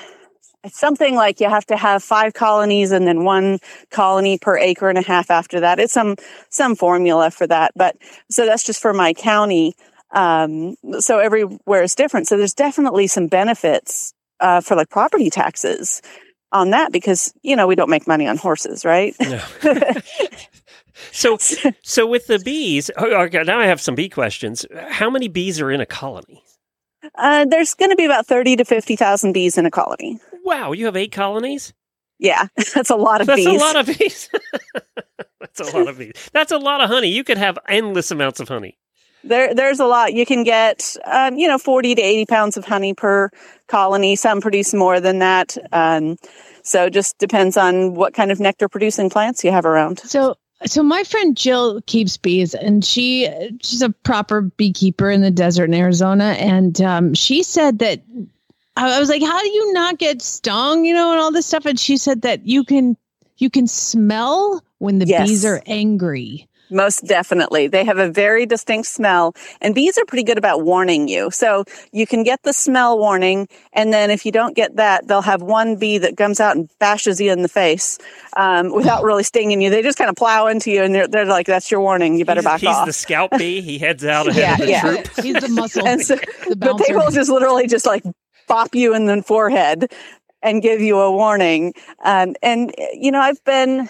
it's 0.64 0.78
something 0.78 1.14
like 1.14 1.40
you 1.40 1.48
have 1.48 1.66
to 1.66 1.76
have 1.76 2.02
five 2.02 2.34
colonies 2.34 2.90
and 2.90 3.06
then 3.06 3.24
one 3.24 3.58
colony 3.90 4.38
per 4.38 4.58
acre 4.58 4.88
and 4.88 4.98
a 4.98 5.02
half 5.02 5.30
after 5.30 5.60
that. 5.60 5.78
It's 5.78 5.92
some 5.92 6.16
some 6.50 6.74
formula 6.74 7.30
for 7.30 7.46
that 7.46 7.72
but 7.76 7.96
so 8.30 8.46
that's 8.46 8.64
just 8.64 8.80
for 8.80 8.92
my 8.92 9.14
county. 9.14 9.74
Um, 10.10 10.76
so 11.00 11.18
everywhere 11.18 11.82
is 11.82 11.94
different. 11.94 12.28
So 12.28 12.36
there's 12.36 12.54
definitely 12.54 13.06
some 13.08 13.26
benefits 13.26 14.14
uh, 14.40 14.60
for 14.60 14.74
like 14.74 14.88
property 14.88 15.30
taxes 15.30 16.00
on 16.52 16.70
that 16.70 16.92
because 16.92 17.32
you 17.42 17.56
know 17.56 17.66
we 17.66 17.74
don't 17.74 17.90
make 17.90 18.06
money 18.06 18.26
on 18.26 18.36
horses 18.36 18.84
right? 18.84 19.14
No. 19.20 19.42
so, 21.12 21.38
so 21.82 22.06
with 22.06 22.26
the 22.26 22.38
bees, 22.38 22.90
oh, 22.96 23.22
okay, 23.24 23.42
now 23.42 23.58
I 23.58 23.66
have 23.66 23.80
some 23.80 23.94
bee 23.94 24.08
questions. 24.08 24.66
How 24.88 25.10
many 25.10 25.28
bees 25.28 25.60
are 25.60 25.70
in 25.70 25.80
a 25.80 25.86
colony? 25.86 26.42
Uh, 27.14 27.44
there's 27.44 27.74
going 27.74 27.90
to 27.90 27.96
be 27.96 28.04
about 28.04 28.26
30 28.26 28.56
to 28.56 28.64
50,000 28.64 29.32
bees 29.32 29.56
in 29.56 29.66
a 29.66 29.70
colony. 29.70 30.18
Wow, 30.44 30.72
you 30.72 30.86
have 30.86 30.96
eight 30.96 31.12
colonies? 31.12 31.72
Yeah, 32.18 32.48
that's 32.74 32.90
a 32.90 32.96
lot 32.96 33.20
of 33.20 33.26
That's 33.28 33.44
bees. 33.44 33.60
a 33.60 33.64
lot 33.64 33.76
of 33.76 33.86
bees. 33.86 34.28
That's 35.40 35.72
a 35.72 35.76
lot 35.76 35.88
of 35.88 35.98
bees. 35.98 36.30
That's 36.32 36.52
a 36.52 36.58
lot 36.58 36.80
of 36.80 36.88
honey. 36.88 37.08
You 37.08 37.22
could 37.24 37.38
have 37.38 37.58
endless 37.68 38.10
amounts 38.10 38.40
of 38.40 38.48
honey. 38.48 38.76
there, 39.24 39.54
there's 39.54 39.78
a 39.80 39.86
lot. 39.86 40.12
You 40.12 40.26
can 40.26 40.42
get, 40.44 40.96
um, 41.04 41.36
you 41.36 41.46
know, 41.48 41.58
40 41.58 41.94
to 41.94 42.02
80 42.02 42.26
pounds 42.26 42.56
of 42.56 42.64
honey 42.64 42.92
per 42.92 43.30
colony. 43.68 44.14
Some 44.16 44.40
produce 44.40 44.74
more 44.74 45.00
than 45.00 45.20
that. 45.20 45.56
Um, 45.72 46.16
so 46.62 46.86
it 46.86 46.92
just 46.92 47.18
depends 47.18 47.56
on 47.56 47.94
what 47.94 48.14
kind 48.14 48.30
of 48.30 48.40
nectar 48.40 48.68
producing 48.68 49.10
plants 49.10 49.42
you 49.44 49.50
have 49.52 49.64
around. 49.64 50.00
So 50.00 50.34
so 50.66 50.82
my 50.82 51.04
friend 51.04 51.36
Jill 51.36 51.80
keeps 51.82 52.16
bees 52.16 52.54
and 52.54 52.84
she 52.84 53.28
she's 53.62 53.82
a 53.82 53.90
proper 53.90 54.40
beekeeper 54.42 55.10
in 55.10 55.20
the 55.20 55.30
desert 55.30 55.64
in 55.64 55.74
Arizona 55.74 56.36
and 56.38 56.80
um, 56.80 57.14
she 57.14 57.42
said 57.42 57.78
that 57.78 58.02
I 58.76 58.98
was 58.98 59.08
like 59.08 59.22
how 59.22 59.40
do 59.40 59.48
you 59.48 59.72
not 59.72 59.98
get 59.98 60.22
stung 60.22 60.84
you 60.84 60.94
know 60.94 61.12
and 61.12 61.20
all 61.20 61.30
this 61.30 61.46
stuff 61.46 61.66
and 61.66 61.78
she 61.78 61.96
said 61.96 62.22
that 62.22 62.46
you 62.46 62.64
can 62.64 62.96
you 63.36 63.50
can 63.50 63.66
smell 63.66 64.62
when 64.78 64.98
the 64.98 65.06
Yes. 65.06 65.28
bees 65.28 65.44
are 65.44 65.62
angry. 65.66 66.47
Most 66.70 67.06
definitely. 67.06 67.66
They 67.68 67.84
have 67.84 67.98
a 67.98 68.08
very 68.10 68.46
distinct 68.46 68.88
smell 68.88 69.34
and 69.60 69.74
bees 69.74 69.96
are 69.98 70.04
pretty 70.04 70.22
good 70.24 70.38
about 70.38 70.62
warning 70.64 71.08
you. 71.08 71.30
So 71.30 71.64
you 71.92 72.06
can 72.06 72.22
get 72.22 72.42
the 72.42 72.52
smell 72.52 72.98
warning. 72.98 73.48
And 73.72 73.92
then 73.92 74.10
if 74.10 74.26
you 74.26 74.32
don't 74.32 74.54
get 74.54 74.76
that, 74.76 75.06
they'll 75.08 75.22
have 75.22 75.42
one 75.42 75.76
bee 75.76 75.98
that 75.98 76.16
comes 76.16 76.40
out 76.40 76.56
and 76.56 76.68
bashes 76.78 77.20
you 77.20 77.32
in 77.32 77.42
the 77.42 77.48
face, 77.48 77.98
um, 78.36 78.72
without 78.74 79.02
really 79.02 79.22
stinging 79.22 79.60
you. 79.60 79.70
They 79.70 79.82
just 79.82 79.98
kind 79.98 80.10
of 80.10 80.16
plow 80.16 80.46
into 80.46 80.70
you 80.70 80.82
and 80.82 80.94
they're, 80.94 81.08
they're 81.08 81.24
like, 81.24 81.46
that's 81.46 81.70
your 81.70 81.80
warning. 81.80 82.16
You 82.18 82.24
better 82.24 82.40
he's, 82.40 82.44
back 82.44 82.60
he's 82.60 82.68
off. 82.68 82.86
He's 82.86 82.94
the 82.96 83.00
scout 83.00 83.30
bee. 83.38 83.60
He 83.60 83.78
heads 83.78 84.04
out 84.04 84.28
ahead 84.28 84.42
Yeah, 84.42 84.52
of 84.54 84.58
the 84.60 84.68
yeah. 84.68 84.80
troop. 84.80 85.08
He's 85.24 85.34
the 85.42 85.48
muscle. 85.48 85.86
and 85.86 86.00
so, 86.02 86.16
the 86.48 86.56
but 86.56 86.80
they 86.86 86.94
will 86.94 87.10
just 87.10 87.30
literally 87.30 87.66
just 87.66 87.86
like 87.86 88.04
bop 88.46 88.74
you 88.74 88.94
in 88.94 89.06
the 89.06 89.22
forehead 89.22 89.92
and 90.42 90.62
give 90.62 90.80
you 90.80 90.98
a 90.98 91.10
warning. 91.10 91.74
Um, 92.04 92.34
and 92.42 92.74
you 92.92 93.10
know, 93.10 93.20
I've 93.20 93.42
been, 93.44 93.88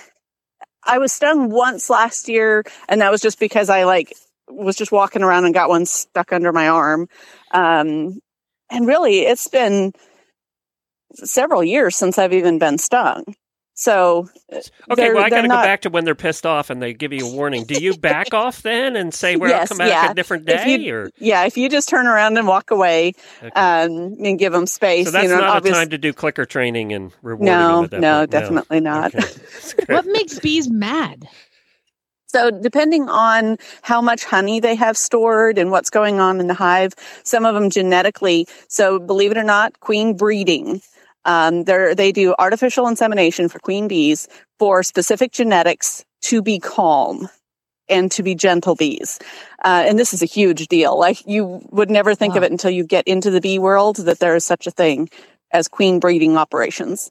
I 0.88 0.98
was 0.98 1.12
stung 1.12 1.50
once 1.50 1.90
last 1.90 2.28
year, 2.28 2.64
and 2.88 3.00
that 3.00 3.12
was 3.12 3.20
just 3.20 3.38
because 3.38 3.68
I 3.68 3.84
like 3.84 4.12
was 4.48 4.74
just 4.74 4.90
walking 4.90 5.22
around 5.22 5.44
and 5.44 5.54
got 5.54 5.68
one 5.68 5.84
stuck 5.84 6.32
under 6.32 6.52
my 6.52 6.68
arm. 6.68 7.08
Um, 7.52 8.20
and 8.70 8.86
really, 8.86 9.20
it's 9.20 9.48
been 9.48 9.92
several 11.12 11.62
years 11.62 11.96
since 11.96 12.18
I've 12.18 12.32
even 12.32 12.58
been 12.58 12.78
stung. 12.78 13.24
So 13.80 14.28
Okay, 14.52 14.60
they're- 14.96 15.14
well, 15.14 15.22
I 15.22 15.30
got 15.30 15.36
they're 15.36 15.42
to 15.42 15.48
go 15.48 15.54
back 15.54 15.82
to 15.82 15.88
when 15.90 16.04
they're 16.04 16.16
pissed 16.16 16.44
off 16.44 16.68
and 16.68 16.82
they 16.82 16.92
give 16.94 17.12
you 17.12 17.24
a 17.28 17.30
warning. 17.30 17.62
Do 17.64 17.80
you 17.80 17.96
back 17.96 18.34
off 18.34 18.62
then 18.62 18.96
and 18.96 19.14
say, 19.14 19.36
"Well, 19.36 19.52
I'll 19.52 19.60
Yes, 19.60 19.68
come 19.68 19.78
back 19.78 19.88
yeah. 19.88 20.10
a 20.10 20.14
different 20.14 20.48
If 20.48 20.64
day"? 20.64 20.76
you- 20.78 20.94
or 20.96 21.10
yeah, 21.18 21.44
if 21.44 21.56
you 21.56 21.68
just 21.68 21.88
turn 21.88 22.08
around 22.08 22.36
and 22.38 22.48
walk 22.48 22.72
away 22.72 23.12
Okay. 23.40 23.50
um, 23.54 24.16
and 24.20 24.36
give 24.36 24.52
them 24.52 24.66
space, 24.66 25.06
so 25.06 25.10
that's 25.12 25.22
you 25.22 25.28
know, 25.30 25.36
not 25.40 25.58
obvious- 25.58 25.76
a 25.76 25.78
time 25.78 25.90
to 25.90 25.98
do 25.98 26.12
clicker 26.12 26.44
training 26.44 26.92
and 26.92 27.12
rewarding 27.22 27.46
them 27.54 27.70
No, 27.70 27.84
at 27.84 27.90
that 27.92 28.00
no, 28.00 28.18
point. 28.22 28.30
definitely 28.32 28.80
not. 28.80 29.14
Okay. 29.14 29.28
What 29.94 30.06
makes 30.06 30.40
bees 30.40 30.68
mad? 30.68 31.28
So, 32.26 32.50
depending 32.50 33.08
on 33.08 33.58
how 33.82 34.00
much 34.02 34.24
honey 34.24 34.58
they 34.58 34.74
have 34.74 34.96
stored 34.96 35.56
and 35.56 35.70
what's 35.70 35.88
going 35.88 36.18
on 36.18 36.40
in 36.40 36.48
the 36.48 36.54
hive, 36.54 36.94
some 37.22 37.46
of 37.46 37.54
them 37.54 37.70
genetically. 37.70 38.48
So, 38.66 38.98
believe 38.98 39.30
it 39.30 39.38
or 39.38 39.44
not, 39.44 39.78
queen 39.78 40.14
breeding. 40.16 40.82
Um, 41.28 41.64
they're- 41.64 41.94
do 41.94 42.34
artificial 42.38 42.88
insemination 42.88 43.48
for 43.48 43.58
queen 43.58 43.86
bees 43.86 44.28
for 44.58 44.82
specific 44.82 45.30
genetics 45.30 46.04
to 46.22 46.42
be 46.42 46.58
calm 46.58 47.28
and 47.88 48.10
to 48.12 48.22
be 48.22 48.34
gentle 48.34 48.74
bees. 48.74 49.18
Uh, 49.64 49.84
and 49.86 49.98
this 49.98 50.14
is 50.14 50.22
a 50.22 50.26
huge 50.26 50.68
deal. 50.68 50.98
Like 50.98 51.26
you 51.26 51.60
would 51.70 51.90
never 51.90 52.14
think 52.14 52.34
of 52.34 52.42
it 52.42 52.50
until 52.50 52.70
you 52.70 52.84
get 52.84 53.06
into 53.06 53.30
the 53.30 53.40
bee 53.40 53.58
world 53.58 53.96
that 53.96 54.18
there 54.18 54.34
is 54.36 54.44
such 54.44 54.66
a 54.66 54.70
thing 54.70 55.08
as 55.52 55.68
queen 55.68 56.00
breeding 56.00 56.36
operations. 56.36 57.10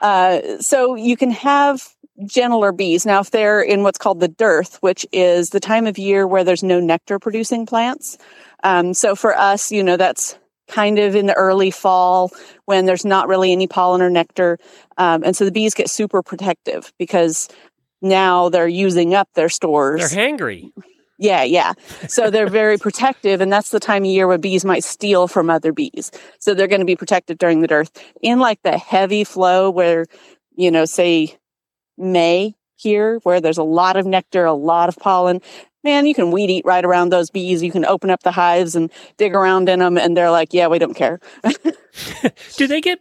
Uh, 0.00 0.58
so 0.60 0.94
you 0.94 1.16
can 1.16 1.30
have 1.30 1.94
gentler 2.26 2.72
bees. 2.72 3.04
Now, 3.04 3.20
if 3.20 3.30
they're 3.30 3.62
in 3.62 3.82
what's 3.82 3.98
called 3.98 4.20
the 4.20 4.28
dearth, 4.28 4.78
which 4.80 5.06
is 5.12 5.50
the 5.50 5.60
time 5.60 5.86
of 5.86 5.98
year 5.98 6.26
where 6.26 6.44
there's 6.44 6.62
no 6.62 6.80
nectar 6.80 7.18
producing 7.18 7.66
plants. 7.66 8.16
Um, 8.62 8.94
so 8.94 9.14
for 9.14 9.36
us, 9.36 9.72
you 9.72 9.82
know, 9.82 9.96
that's 9.96 10.38
kind 10.68 10.98
of 10.98 11.14
in 11.14 11.26
the 11.26 11.34
early 11.34 11.70
fall 11.70 12.30
when 12.64 12.86
there's 12.86 13.04
not 13.04 13.28
really 13.28 13.52
any 13.52 13.66
pollen 13.66 14.02
or 14.02 14.10
nectar. 14.10 14.58
Um, 14.96 15.22
and 15.24 15.36
so 15.36 15.44
the 15.44 15.52
bees 15.52 15.74
get 15.74 15.90
super 15.90 16.22
protective 16.22 16.92
because 16.98 17.48
now 18.00 18.48
they're 18.48 18.68
using 18.68 19.14
up 19.14 19.28
their 19.34 19.48
stores. 19.48 20.10
They're 20.10 20.28
hangry. 20.28 20.70
Yeah, 21.18 21.42
yeah. 21.42 21.74
So 22.08 22.30
they're 22.30 22.48
very 22.48 22.76
protective, 22.78 23.40
and 23.40 23.52
that's 23.52 23.70
the 23.70 23.80
time 23.80 24.02
of 24.02 24.10
year 24.10 24.26
where 24.26 24.38
bees 24.38 24.64
might 24.64 24.84
steal 24.84 25.28
from 25.28 25.48
other 25.48 25.72
bees. 25.72 26.10
So 26.38 26.54
they're 26.54 26.66
going 26.66 26.80
to 26.80 26.86
be 26.86 26.96
protected 26.96 27.38
during 27.38 27.60
the 27.60 27.68
dearth. 27.68 27.90
In 28.20 28.40
like 28.40 28.60
the 28.62 28.76
heavy 28.76 29.24
flow, 29.24 29.70
where 29.70 30.06
you 30.56 30.70
know, 30.70 30.84
say 30.84 31.36
May 31.96 32.54
here, 32.76 33.20
where 33.22 33.40
there's 33.40 33.58
a 33.58 33.64
lot 33.64 33.96
of 33.96 34.06
nectar, 34.06 34.44
a 34.44 34.52
lot 34.52 34.88
of 34.88 34.96
pollen. 34.96 35.40
Man, 35.84 36.06
you 36.06 36.14
can 36.14 36.30
weed 36.30 36.50
eat 36.50 36.64
right 36.64 36.84
around 36.84 37.10
those 37.10 37.30
bees. 37.30 37.62
You 37.62 37.70
can 37.70 37.84
open 37.84 38.08
up 38.10 38.22
the 38.22 38.32
hives 38.32 38.74
and 38.74 38.90
dig 39.18 39.34
around 39.34 39.68
in 39.68 39.80
them, 39.80 39.98
and 39.98 40.16
they're 40.16 40.30
like, 40.30 40.54
"Yeah, 40.54 40.68
we 40.68 40.78
don't 40.78 40.94
care." 40.94 41.20
Do 42.56 42.66
they 42.66 42.80
get? 42.80 42.98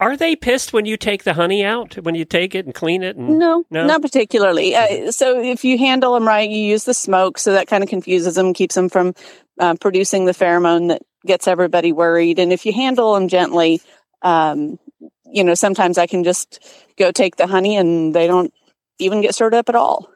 Are 0.00 0.16
they 0.16 0.36
pissed 0.36 0.72
when 0.72 0.86
you 0.86 0.96
take 0.96 1.24
the 1.24 1.34
honey 1.34 1.64
out? 1.64 1.94
When 1.96 2.14
you 2.14 2.24
take 2.24 2.54
it 2.54 2.64
and 2.64 2.74
clean 2.74 3.02
it? 3.02 3.16
And, 3.16 3.38
No, 3.38 3.64
No? 3.70 3.86
not 3.86 4.02
particularly. 4.02 4.74
Uh, 4.74 5.10
so 5.10 5.40
if 5.40 5.64
you 5.64 5.78
handle 5.78 6.14
them 6.14 6.26
right, 6.26 6.48
you 6.48 6.62
use 6.62 6.84
the 6.84 6.94
smoke, 6.94 7.38
so 7.38 7.52
that 7.52 7.66
kind 7.66 7.82
of 7.82 7.90
confuses 7.90 8.36
them, 8.36 8.54
keeps 8.54 8.74
them 8.74 8.88
from 8.88 9.14
uh, 9.58 9.74
producing 9.80 10.24
the 10.24 10.32
pheromone 10.32 10.88
that 10.88 11.02
gets 11.26 11.46
everybody 11.46 11.92
worried. 11.92 12.38
And 12.38 12.52
if 12.52 12.64
you 12.64 12.72
handle 12.72 13.14
them 13.14 13.28
gently, 13.28 13.80
um, 14.22 14.78
you 15.24 15.44
know, 15.44 15.54
sometimes 15.54 15.98
I 15.98 16.06
can 16.06 16.24
just 16.24 16.60
go 16.96 17.10
take 17.10 17.36
the 17.36 17.46
honey, 17.46 17.76
and 17.76 18.14
they 18.14 18.26
don't 18.26 18.52
even 18.98 19.20
get 19.22 19.34
stirred 19.34 19.54
up 19.54 19.68
at 19.68 19.74
all. 19.74 20.08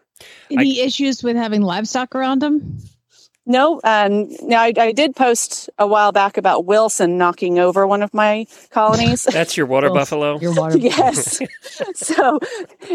Any 0.50 0.80
issues 0.80 1.22
with 1.22 1.36
having 1.36 1.62
livestock 1.62 2.14
around 2.14 2.40
them? 2.40 2.78
No, 3.48 3.80
um, 3.84 4.28
now 4.42 4.60
I, 4.60 4.72
I 4.76 4.90
did 4.90 5.14
post 5.14 5.70
a 5.78 5.86
while 5.86 6.10
back 6.10 6.36
about 6.36 6.64
Wilson 6.64 7.16
knocking 7.16 7.60
over 7.60 7.86
one 7.86 8.02
of 8.02 8.12
my 8.12 8.46
colonies. 8.70 9.22
That's 9.30 9.56
your 9.56 9.66
water 9.66 9.86
Well, 9.86 10.00
buffalo. 10.00 10.40
Your 10.40 10.52
water. 10.52 10.76
yes. 10.80 11.40
so 11.94 12.40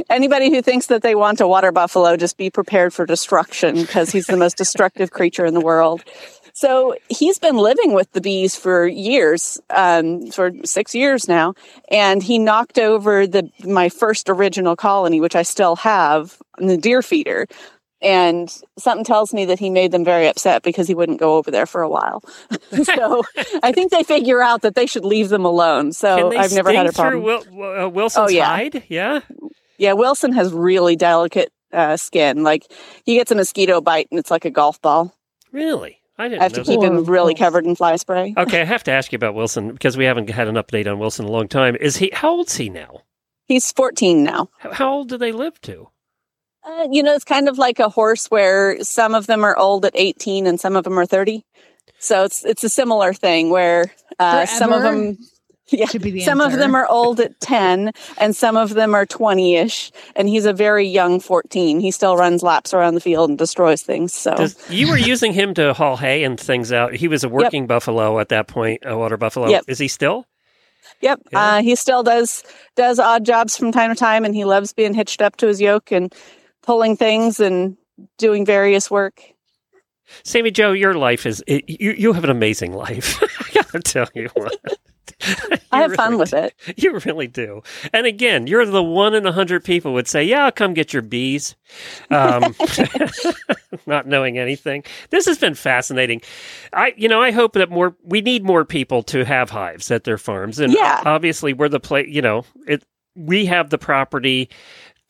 anybody 0.09 0.49
who 0.49 0.61
thinks 0.61 0.87
that 0.87 1.03
they 1.03 1.15
want 1.15 1.39
a 1.39 1.47
water 1.47 1.71
buffalo, 1.71 2.17
just 2.17 2.35
be 2.35 2.49
prepared 2.49 2.93
for 2.93 3.05
destruction 3.05 3.75
because 3.75 4.11
he's 4.11 4.27
the 4.27 4.35
most 4.35 4.57
destructive 4.57 5.11
creature 5.11 5.45
in 5.45 5.53
the 5.53 5.61
world. 5.61 6.03
So 6.53 6.95
he's 7.09 7.39
been 7.39 7.57
living 7.57 7.93
with 7.93 8.11
the 8.11 8.21
bees 8.21 8.55
for 8.55 8.87
years, 8.87 9.59
um, 9.69 10.27
for 10.31 10.51
six 10.63 10.93
years 10.95 11.27
now, 11.27 11.53
and 11.89 12.21
he 12.23 12.39
knocked 12.39 12.79
over 12.79 13.25
the 13.27 13.49
my 13.65 13.89
first 13.89 14.29
original 14.29 14.75
colony, 14.75 15.19
which 15.21 15.35
I 15.35 15.43
still 15.43 15.75
have, 15.77 16.37
on 16.59 16.67
the 16.67 16.77
deer 16.77 17.01
feeder. 17.01 17.47
And 18.03 18.49
something 18.79 19.05
tells 19.05 19.31
me 19.31 19.45
that 19.45 19.59
he 19.59 19.69
made 19.69 19.91
them 19.91 20.03
very 20.03 20.27
upset 20.27 20.63
because 20.63 20.87
he 20.87 20.95
wouldn't 20.95 21.19
go 21.19 21.37
over 21.37 21.51
there 21.51 21.67
for 21.67 21.83
a 21.83 21.89
while. 21.89 22.23
so 22.83 23.21
I 23.61 23.71
think 23.71 23.91
they 23.91 24.01
figure 24.01 24.41
out 24.41 24.63
that 24.63 24.73
they 24.73 24.87
should 24.87 25.05
leave 25.05 25.29
them 25.29 25.45
alone. 25.45 25.91
So 25.93 26.31
I've 26.35 26.51
never 26.51 26.73
had 26.73 26.87
a 26.87 26.93
problem. 26.93 27.21
Wil- 27.21 27.43
uh, 27.63 27.87
Wilson's 27.89 28.31
Oh, 28.31 28.33
yeah. 28.33 28.45
hide? 28.45 28.83
Yeah. 28.89 29.19
Yeah, 29.77 29.93
Wilson 29.93 30.33
has 30.33 30.51
really 30.51 30.95
delicate 30.95 31.53
uh, 31.71 31.95
skin. 31.95 32.41
Like 32.41 32.65
he 33.05 33.17
gets 33.17 33.29
a 33.29 33.35
mosquito 33.35 33.81
bite 33.81 34.07
and 34.09 34.19
it's 34.19 34.31
like 34.31 34.45
a 34.45 34.51
golf 34.51 34.81
ball. 34.81 35.13
Really? 35.51 36.00
I 36.21 36.27
didn't 36.29 36.41
I 36.41 36.43
have 36.43 36.51
know 36.53 36.63
to 36.63 36.63
keep 36.63 36.79
that. 36.81 36.87
him 36.87 37.03
really 37.05 37.33
covered 37.33 37.65
in 37.65 37.75
fly 37.75 37.95
spray. 37.95 38.33
Okay, 38.41 38.61
I 38.61 38.65
have 38.65 38.83
to 38.83 38.91
ask 38.91 39.11
you 39.11 39.15
about 39.15 39.33
Wilson 39.33 39.71
because 39.71 39.97
we 39.97 40.05
haven't 40.05 40.29
had 40.29 40.47
an 40.47 40.55
update 40.55 40.89
on 40.89 40.99
Wilson 40.99 41.25
in 41.25 41.29
a 41.29 41.31
long 41.33 41.47
time. 41.47 41.75
Is 41.77 41.97
he 41.97 42.11
how 42.13 42.31
old's 42.31 42.55
he 42.55 42.69
now? 42.69 43.01
He's 43.47 43.71
14 43.71 44.23
now. 44.23 44.49
How, 44.59 44.71
how 44.71 44.93
old 44.93 45.09
do 45.09 45.17
they 45.17 45.31
live 45.31 45.59
to? 45.61 45.89
Uh, 46.63 46.87
you 46.91 47.01
know, 47.01 47.13
it's 47.15 47.25
kind 47.25 47.49
of 47.49 47.57
like 47.57 47.79
a 47.79 47.89
horse 47.89 48.27
where 48.27 48.81
some 48.83 49.15
of 49.15 49.25
them 49.25 49.43
are 49.43 49.57
old 49.57 49.83
at 49.83 49.93
18 49.95 50.45
and 50.45 50.59
some 50.59 50.75
of 50.75 50.83
them 50.83 50.97
are 50.99 51.07
30. 51.07 51.43
So 51.97 52.23
it's 52.23 52.45
it's 52.45 52.63
a 52.63 52.69
similar 52.69 53.13
thing 53.13 53.49
where 53.49 53.91
uh, 54.19 54.45
some 54.45 54.71
of 54.71 54.83
them, 54.83 55.17
yeah, 55.71 55.85
Should 55.85 56.01
be 56.01 56.11
the 56.11 56.21
some 56.21 56.41
of 56.41 56.53
them 56.53 56.75
are 56.75 56.87
old 56.87 57.19
at 57.19 57.39
10 57.39 57.91
and 58.17 58.35
some 58.35 58.57
of 58.57 58.73
them 58.73 58.93
are 58.93 59.05
20 59.05 59.55
ish. 59.55 59.91
And 60.15 60.27
he's 60.27 60.45
a 60.45 60.53
very 60.53 60.87
young 60.87 61.19
14. 61.19 61.79
He 61.79 61.91
still 61.91 62.17
runs 62.17 62.43
laps 62.43 62.73
around 62.73 62.95
the 62.95 63.01
field 63.01 63.29
and 63.29 63.37
destroys 63.37 63.81
things. 63.81 64.13
So 64.13 64.35
Does, 64.35 64.69
you 64.69 64.89
were 64.89 64.97
using 64.97 65.33
him 65.33 65.53
to 65.55 65.73
haul 65.73 65.97
hay 65.97 66.23
and 66.23 66.39
things 66.39 66.71
out. 66.71 66.93
He 66.93 67.07
was 67.07 67.23
a 67.23 67.29
working 67.29 67.67
buffalo 67.67 68.19
at 68.19 68.29
that 68.29 68.47
point, 68.47 68.81
a 68.85 68.97
water 68.97 69.17
buffalo. 69.17 69.47
Yep. 69.47 69.63
Is 69.67 69.79
he 69.79 69.87
still? 69.87 70.25
Yep. 71.01 71.21
Yeah. 71.31 71.39
Uh, 71.39 71.61
he 71.61 71.75
still 71.75 72.03
does 72.03 72.43
does 72.75 72.99
odd 72.99 73.25
jobs 73.25 73.57
from 73.57 73.71
time 73.71 73.89
to 73.89 73.95
time, 73.95 74.25
and 74.25 74.35
he 74.35 74.45
loves 74.45 74.73
being 74.73 74.93
hitched 74.93 75.21
up 75.21 75.35
to 75.37 75.47
his 75.47 75.61
yoke 75.61 75.91
and 75.91 76.13
pulling 76.61 76.95
things 76.95 77.39
and 77.39 77.77
doing 78.17 78.45
various 78.45 78.91
work. 78.91 79.21
Sammi 80.23 80.51
Jo, 80.51 80.73
your 80.73 80.93
life 80.93 81.25
is 81.25 81.43
it, 81.47 81.63
you. 81.67 81.91
You 81.91 82.13
have 82.13 82.23
an 82.23 82.29
amazing 82.29 82.73
life. 82.73 83.21
I 83.39 83.61
gotta 83.61 83.79
tell 83.79 84.07
you 84.13 84.29
what. 84.33 84.57
I 85.71 85.81
have 85.81 85.93
fun 85.95 86.17
with 86.17 86.31
do. 86.31 86.37
it. 86.37 86.53
You 86.77 86.99
really 87.05 87.27
do. 87.27 87.61
And 87.93 88.05
again, 88.05 88.47
you're 88.47 88.65
the 88.65 88.83
one 88.83 89.13
in 89.13 89.25
a 89.25 89.31
hundred 89.31 89.63
people 89.63 89.93
would 89.93 90.07
say, 90.07 90.23
"Yeah, 90.23 90.45
I'll 90.45 90.51
come 90.51 90.73
get 90.73 90.93
your 90.93 91.01
bees," 91.01 91.55
um, 92.09 92.55
not 93.85 94.07
knowing 94.07 94.37
anything. 94.37 94.83
This 95.09 95.25
has 95.25 95.37
been 95.37 95.55
fascinating. 95.55 96.21
I, 96.73 96.93
you 96.97 97.07
know, 97.07 97.21
I 97.21 97.31
hope 97.31 97.53
that 97.53 97.69
more. 97.69 97.95
We 98.03 98.21
need 98.21 98.43
more 98.43 98.65
people 98.65 99.03
to 99.03 99.23
have 99.25 99.49
hives 99.49 99.91
at 99.91 100.03
their 100.03 100.17
farms, 100.17 100.59
and 100.59 100.73
Yeah. 100.73 101.01
obviously, 101.05 101.53
we're 101.53 101.69
the 101.69 101.79
place. 101.79 102.07
You 102.09 102.21
know, 102.21 102.45
it. 102.67 102.83
We 103.15 103.45
have 103.47 103.69
the 103.69 103.77
property 103.77 104.49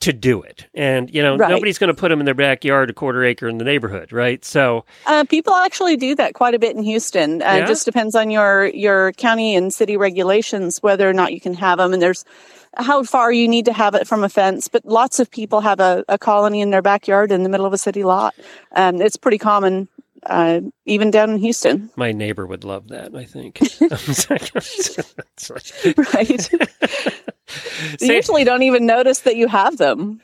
to 0.02 0.14
do 0.14 0.42
it, 0.42 0.68
and 0.74 1.14
you 1.14 1.22
know, 1.22 1.38
Right. 1.38 1.50
nobody's 1.50 1.78
going 1.78 1.88
to 1.88 1.94
put 1.94 2.10
them 2.10 2.20
in 2.20 2.26
their 2.26 2.34
backyard, 2.36 2.90
a 2.90 2.94
quarter 2.94 3.24
acre 3.24 3.48
in 3.48 3.58
the 3.58 3.64
neighborhood, 3.64 4.12
right? 4.12 4.44
So, 4.44 4.84
Uh, 5.08 5.24
people 5.24 5.54
actually 5.54 5.96
do 5.96 6.14
that 6.16 6.34
quite 6.34 6.54
a 6.54 6.60
bit 6.60 6.76
in 6.76 6.84
Houston. 6.84 7.42
Uh, 7.42 7.46
Yeah? 7.46 7.56
It 7.58 7.68
just 7.68 7.86
depends 7.86 8.16
on 8.16 8.30
your 8.30 8.66
your 8.68 9.14
county 9.14 9.56
and 9.56 9.74
city 9.74 9.98
regulations 9.98 10.80
whether 10.84 11.10
or 11.10 11.14
not 11.14 11.34
you 11.34 11.40
can 11.40 11.54
have 11.54 11.78
them, 11.78 11.94
and 11.94 12.02
there's 12.02 12.26
how 12.78 13.04
far 13.04 13.32
you 13.34 13.48
need 13.48 13.66
to 13.66 13.74
have 13.74 13.96
it 13.96 14.08
from 14.08 14.24
a 14.24 14.30
fence. 14.30 14.68
But 14.68 14.86
lots 14.86 15.20
of 15.20 15.30
people 15.30 15.62
have 15.62 15.80
a, 15.80 16.04
a 16.08 16.18
colony 16.18 16.62
in 16.62 16.70
their 16.70 16.82
backyard 16.82 17.32
in 17.32 17.44
the 17.44 17.50
middle 17.50 17.66
of 17.66 17.74
a 17.74 17.78
city 17.78 18.04
lot. 18.04 18.34
Um, 18.76 19.02
it's 19.02 19.18
pretty 19.18 19.38
common, 19.38 19.88
uh, 20.32 20.62
even 20.86 21.12
down 21.12 21.30
in 21.32 21.38
Houston. 21.38 21.90
my 21.96 22.12
neighbor 22.12 22.46
would 22.48 22.64
love 22.64 22.88
that. 22.90 23.16
I 23.16 23.26
think. 23.26 23.60
Right. 26.14 26.50
They 28.00 28.16
usually 28.16 28.46
don't 28.46 28.64
even 28.64 28.86
notice 28.86 29.20
that 29.22 29.36
you 29.36 29.48
have 29.50 29.76
them. 29.78 30.22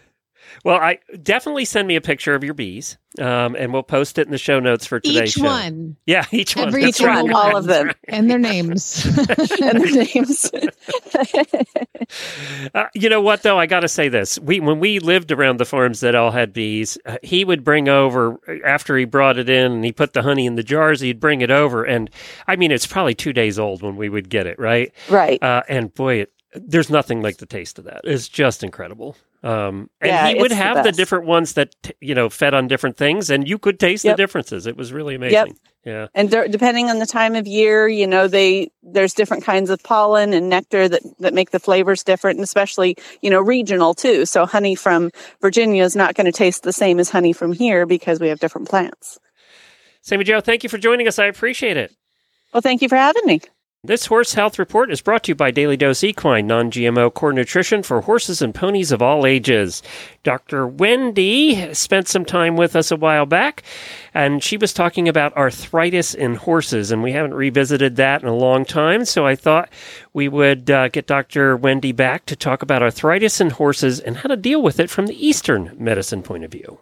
Well, 0.64 0.78
I 0.78 1.00
definitely 1.22 1.66
send 1.66 1.88
me 1.88 1.96
a 1.96 2.02
picture 2.02 2.36
of 2.36 2.44
your 2.44 2.54
bees, 2.54 2.98
um, 3.20 3.56
and 3.56 3.72
we'll 3.74 3.84
post 3.84 4.18
it 4.18 4.26
in 4.26 4.32
the 4.32 4.38
show 4.38 4.60
notes 4.60 4.86
for 4.86 5.00
today's 5.00 5.30
Each 5.30 5.42
show. 5.42 5.44
one 5.44 5.98
Yeah, 6.06 6.26
each 6.32 6.56
one. 6.56 6.68
Every 6.68 6.84
That's 6.84 7.00
Each 7.00 7.06
right. 7.06 7.24
one, 7.24 7.34
all 7.34 7.56
of 7.56 7.66
them, 7.66 7.92
and 8.08 8.30
their 8.30 8.40
names. 8.40 9.06
and 9.62 9.82
their 9.82 10.06
names. 10.06 10.52
Uh, 12.74 12.86
you 12.94 13.10
know 13.10 13.22
what, 13.22 13.44
though? 13.44 13.60
I 13.60 13.66
got 13.66 13.82
to 13.82 13.88
say 13.88 14.10
this: 14.10 14.40
we 14.40 14.60
when 14.60 14.80
we 14.80 15.00
lived 15.00 15.32
around 15.32 15.58
the 15.58 15.66
farms 15.66 16.00
that 16.02 16.16
all 16.16 16.32
had 16.32 16.54
bees, 16.54 16.98
uh, 17.06 17.18
he 17.24 17.44
would 17.46 17.64
bring 17.64 17.88
over 17.90 18.38
after 18.66 18.98
he 18.98 19.06
brought 19.06 19.38
it 19.38 19.50
in 19.50 19.72
and 19.72 19.86
he 19.86 19.92
put 19.92 20.14
the 20.14 20.22
honey 20.22 20.46
in 20.46 20.56
the 20.56 20.64
jars. 20.64 21.02
He'd 21.02 21.20
bring 21.20 21.42
it 21.42 21.52
over, 21.52 21.84
and 21.84 22.10
I 22.48 22.56
mean, 22.56 22.72
it's 22.72 22.88
probably 22.88 23.16
two 23.16 23.34
days 23.34 23.60
old 23.60 23.82
when 23.82 23.96
we 23.96 24.10
would 24.10 24.30
get 24.30 24.48
it, 24.48 24.60
right? 24.60 24.94
right. 25.10 25.42
Uh, 25.42 25.64
and 25.68 25.94
boy, 25.94 26.22
it, 26.22 26.34
there's 26.54 26.90
nothing 26.90 27.22
like 27.22 27.38
the 27.38 27.46
taste 27.46 27.80
of 27.80 27.86
that. 27.86 28.02
It's 28.04 28.28
just 28.28 28.64
incredible. 28.64 29.16
Um, 29.44 29.90
and 30.02 30.10
Yeah, 30.10 30.28
he 30.30 30.36
would 30.36 30.46
it's 30.52 30.56
the 30.60 30.64
have 30.64 30.84
the, 30.84 30.92
different 30.92 31.26
ones 31.26 31.54
that 31.54 31.76
t- 31.84 31.94
you 32.02 32.16
know 32.16 32.30
fed 32.30 32.54
on 32.54 32.68
different 32.68 32.98
things, 32.98 33.30
and 33.30 33.48
you 33.48 33.58
could 33.60 33.80
taste 33.80 34.04
Yep. 34.04 34.18
the 34.18 34.24
differences. 34.24 34.66
It 34.68 34.76
was 34.76 34.92
really 34.92 35.16
amazing. 35.16 35.56
Yeah. 35.86 36.08
and 36.14 36.30
de- 36.30 36.50
depending 36.50 36.90
on 36.90 37.00
the 37.00 37.06
time 37.06 37.34
of 37.36 37.48
year, 37.48 37.88
you 37.88 38.08
know, 38.08 38.28
they 38.28 38.72
there's 38.84 39.14
different 39.14 39.44
kinds 39.46 39.70
of 39.70 39.82
pollen 39.84 40.34
and 40.34 40.50
nectar 40.50 40.90
that 40.90 41.02
that 41.20 41.34
make 41.34 41.52
the 41.52 41.60
flavors 41.60 42.04
different, 42.04 42.38
and 42.38 42.44
especially 42.44 42.98
you 43.22 43.30
know 43.30 43.40
regional 43.40 43.94
too. 43.94 44.26
So 44.26 44.46
honey 44.46 44.76
from 44.76 45.12
Virginia 45.42 45.84
is 45.84 45.96
not 45.96 46.16
going 46.16 46.26
to 46.26 46.32
taste 46.32 46.64
the 46.64 46.74
same 46.74 47.00
as 47.00 47.10
honey 47.12 47.32
from 47.32 47.54
here 47.54 47.86
because 47.86 48.20
we 48.20 48.28
have 48.30 48.40
different 48.40 48.68
plants. 48.68 49.20
Sammi 50.04 50.24
Jo, 50.26 50.42
thank 50.42 50.64
you 50.64 50.70
for 50.70 50.78
joining 50.78 51.08
us. 51.08 51.20
I 51.20 51.26
appreciate 51.26 51.78
it. 51.78 51.94
Well, 52.54 52.62
thank 52.62 52.82
you 52.82 52.90
for 52.90 52.96
having 52.98 53.26
me. 53.26 53.42
This 53.88 54.08
Horse 54.08 54.34
Health 54.34 54.60
Report 54.60 54.92
is 54.92 55.00
brought 55.00 55.24
to 55.24 55.32
you 55.32 55.36
by 55.36 55.50
Daily 55.50 55.78
Dose 55.78 56.04
Equine, 56.04 56.46
non 56.46 56.70
GMO 56.70 57.14
core 57.14 57.32
nutrition 57.32 57.84
for 57.84 58.02
horses 58.02 58.42
and 58.42 58.54
ponies 58.54 58.92
of 58.92 59.02
all 59.02 59.26
ages. 59.26 59.82
Dr. 60.24 60.68
Wendy 60.68 61.74
spent 61.74 62.10
some 62.10 62.26
time 62.26 62.58
with 62.58 62.76
us 62.76 62.92
a 62.92 62.98
while 62.98 63.26
back, 63.26 63.64
and 64.14 64.44
she 64.44 64.58
was 64.58 64.74
talking 64.74 65.08
about 65.08 65.38
arthritis 65.38 66.14
in 66.14 66.36
horses, 66.36 66.92
and 66.92 67.02
we 67.02 67.14
haven't 67.14 67.34
revisited 67.34 67.96
that 67.96 68.22
in 68.22 68.28
a 68.28 68.36
long 68.36 68.66
time. 68.66 69.06
So 69.06 69.26
I 69.26 69.38
thought 69.38 69.70
we 70.12 70.28
would 70.28 70.70
uh, 70.70 70.90
get 70.90 71.08
Dr. 71.08 71.56
Wendy 71.56 71.94
back 71.94 72.26
to 72.26 72.36
talk 72.36 72.62
about 72.62 72.84
arthritis 72.84 73.40
in 73.40 73.52
horses 73.52 74.02
and 74.02 74.18
how 74.18 74.28
to 74.28 74.36
deal 74.36 74.62
with 74.62 74.82
it 74.82 74.90
from 74.90 75.08
the 75.08 75.26
Eastern 75.26 75.74
medicine 75.80 76.24
point 76.24 76.44
of 76.44 76.52
view. 76.52 76.78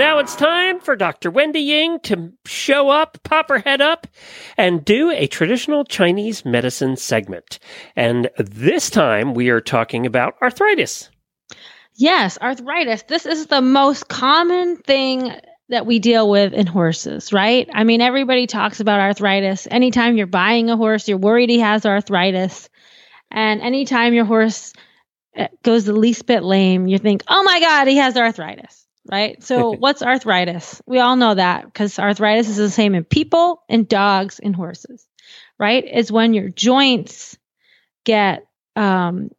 Now 0.00 0.18
it's 0.18 0.34
time 0.34 0.80
for 0.80 0.96
Dr. 0.96 1.30
Wendy 1.30 1.60
Ying 1.60 2.00
to 2.00 2.32
show 2.46 2.88
up, 2.88 3.18
pop 3.22 3.50
her 3.50 3.58
head 3.58 3.82
up, 3.82 4.06
and 4.56 4.82
do 4.82 5.10
a 5.10 5.26
traditional 5.26 5.84
Chinese 5.84 6.42
medicine 6.42 6.96
segment. 6.96 7.58
And 7.94 8.30
this 8.38 8.88
time 8.88 9.34
we 9.34 9.50
are 9.50 9.60
talking 9.60 10.06
about 10.06 10.36
arthritis. 10.40 11.10
Yes, 11.96 12.38
arthritis. 12.40 13.02
This 13.02 13.26
is 13.26 13.48
the 13.48 13.60
most 13.60 14.08
common 14.08 14.78
thing 14.78 15.34
that 15.68 15.84
we 15.84 15.98
deal 15.98 16.30
with 16.30 16.54
in 16.54 16.66
horses, 16.66 17.30
right? 17.30 17.68
I 17.70 17.84
mean, 17.84 18.00
everybody 18.00 18.46
talks 18.46 18.80
about 18.80 19.00
arthritis. 19.00 19.68
Anytime 19.70 20.16
you're 20.16 20.26
buying 20.26 20.70
a 20.70 20.78
horse, 20.78 21.08
you're 21.08 21.18
worried 21.18 21.50
he 21.50 21.60
has 21.60 21.84
arthritis. 21.84 22.70
And 23.30 23.60
anytime 23.60 24.14
your 24.14 24.24
horse 24.24 24.72
uh, 25.36 25.48
goes 25.62 25.84
the 25.84 25.92
least 25.92 26.24
bit 26.26 26.42
lame, 26.42 26.86
you 26.86 26.96
think, 26.96 27.22
oh 27.28 27.42
my 27.42 27.60
God, 27.60 27.86
he 27.86 27.98
has 27.98 28.16
arthritis, 28.16 28.79
right? 29.08 29.42
So, 29.42 29.72
what's 29.72 30.02
arthritis? 30.02 30.82
We 30.86 30.98
all 31.00 31.16
know 31.16 31.34
that 31.34 31.64
because 31.64 31.98
arthritis 31.98 32.48
is 32.48 32.56
the 32.56 32.70
same 32.70 32.94
in 32.94 33.04
people, 33.04 33.62
in 33.68 33.84
dogs, 33.84 34.38
in 34.38 34.52
horses, 34.52 35.06
right? 35.58 35.84
It's 35.86 36.10
when 36.10 36.34
your 36.34 36.48
joints 36.48 37.36
get 38.04 38.46
um, 38.76 39.30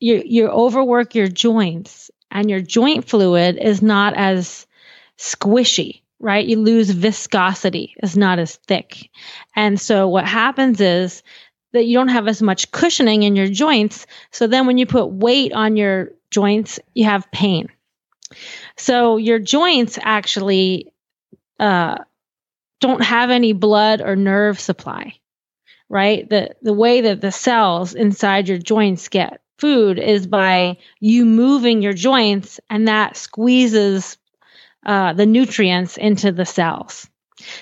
you 0.00 0.22
you 0.24 0.48
overwork 0.48 1.14
your 1.14 1.28
joints 1.28 2.10
and 2.30 2.50
your 2.50 2.60
joint 2.60 3.08
fluid 3.08 3.58
is 3.60 3.82
not 3.82 4.14
as 4.14 4.66
squishy 5.16 6.02
right 6.20 6.46
you 6.46 6.58
lose 6.58 6.90
viscosity 6.90 7.94
it's 7.98 8.16
not 8.16 8.38
as 8.38 8.56
thick 8.56 9.10
and 9.56 9.80
so 9.80 10.08
what 10.08 10.26
happens 10.26 10.80
is 10.80 11.22
that 11.72 11.84
you 11.84 11.96
don't 11.96 12.08
have 12.08 12.28
as 12.28 12.40
much 12.40 12.70
cushioning 12.70 13.22
in 13.22 13.36
your 13.36 13.48
joints 13.48 14.06
so 14.30 14.46
then 14.46 14.66
when 14.66 14.78
you 14.78 14.86
put 14.86 15.06
weight 15.06 15.52
on 15.52 15.76
your 15.76 16.10
joints 16.30 16.78
you 16.94 17.04
have 17.04 17.30
pain 17.32 17.68
so 18.76 19.16
your 19.16 19.38
joints 19.38 19.98
actually 20.02 20.92
uh, 21.60 21.96
don't 22.80 23.02
have 23.04 23.30
any 23.30 23.52
blood 23.52 24.00
or 24.00 24.16
nerve 24.16 24.60
supply 24.60 25.14
right 25.88 26.28
the 26.30 26.54
the 26.62 26.72
way 26.72 27.02
that 27.02 27.20
the 27.20 27.32
cells 27.32 27.94
inside 27.94 28.48
your 28.48 28.58
joints 28.58 29.08
get 29.08 29.40
food 29.58 29.98
is 29.98 30.26
by 30.26 30.78
you 31.00 31.24
moving 31.24 31.82
your 31.82 31.92
joints 31.94 32.60
and 32.70 32.88
that 32.88 33.16
squeezes 33.16 34.18
uh, 34.86 35.12
the 35.14 35.26
nutrients 35.26 35.96
into 35.96 36.32
the 36.32 36.46
cells 36.46 37.08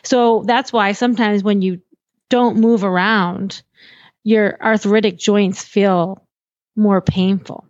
So 0.04 0.44
that's 0.46 0.72
why 0.72 0.92
sometimes 0.92 1.42
when 1.42 1.62
you 1.62 1.82
don't 2.30 2.58
move 2.58 2.84
around, 2.84 3.62
your 4.24 4.58
arthritic 4.62 5.18
joints 5.18 5.64
feel 5.64 6.26
more 6.76 7.00
painful. 7.02 7.66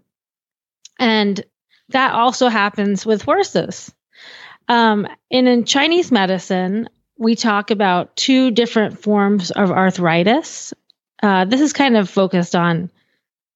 And 0.99 1.45
that 1.91 2.13
also 2.13 2.49
happens 2.49 3.07
with 3.07 3.23
horses. 3.23 3.93
Um, 4.69 5.07
and 5.31 5.49
in 5.49 5.65
Chinese 5.65 6.11
medicine, 6.11 6.89
we 7.19 7.37
talk 7.37 7.71
about 7.71 8.17
two 8.17 8.51
different 8.51 9.01
forms 9.01 9.51
of 9.51 9.71
arthritis. 9.71 10.75
Uh, 11.23 11.45
this 11.45 11.61
is 11.61 11.73
kind 11.73 11.97
of 11.97 12.11
focused 12.11 12.55
on 12.55 12.91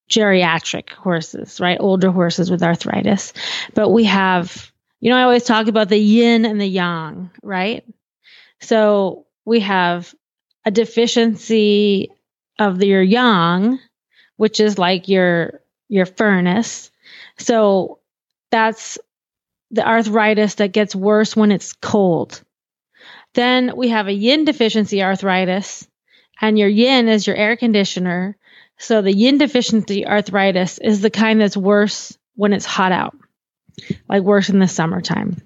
geriatric 0.09 0.89
horses, 0.89 1.59
right? 1.59 1.77
Older 1.79 2.11
horses 2.11 2.49
with 2.49 2.63
arthritis. 2.63 3.33
But 3.73 3.89
we 3.89 4.05
have, 4.05 4.71
you 4.99 5.09
know, 5.09 5.17
I 5.17 5.23
always 5.23 5.43
talk 5.43 5.67
about 5.67 5.89
the 5.89 5.97
yin 5.97 6.45
and 6.45 6.59
the 6.59 6.67
yang, 6.67 7.29
right? 7.43 7.85
So 8.59 9.25
we 9.45 9.61
have 9.61 10.13
a 10.65 10.71
deficiency 10.71 12.11
of 12.59 12.83
your 12.83 13.01
yang, 13.01 13.79
which 14.37 14.59
is 14.59 14.77
like 14.77 15.07
your 15.07 15.61
your 15.87 16.05
furnace. 16.05 16.91
So 17.37 17.99
that's 18.51 18.97
the 19.71 19.87
arthritis 19.87 20.55
that 20.55 20.73
gets 20.73 20.95
worse 20.95 21.35
when 21.35 21.51
it's 21.51 21.73
cold. 21.73 22.43
Then 23.33 23.73
we 23.75 23.89
have 23.89 24.07
a 24.07 24.13
yin 24.13 24.45
deficiency 24.45 25.01
arthritis, 25.01 25.87
and 26.39 26.59
your 26.59 26.67
yin 26.67 27.07
is 27.07 27.25
your 27.25 27.35
air 27.35 27.55
conditioner. 27.55 28.37
So 28.77 29.01
the 29.01 29.13
yin 29.13 29.37
deficiency 29.37 30.05
arthritis 30.05 30.77
is 30.79 31.01
the 31.01 31.09
kind 31.09 31.39
that's 31.39 31.55
worse 31.55 32.17
when 32.35 32.51
it's 32.51 32.65
hot 32.65 32.91
out, 32.91 33.15
like 34.09 34.23
worse 34.23 34.49
in 34.49 34.59
the 34.59 34.67
summertime. 34.67 35.37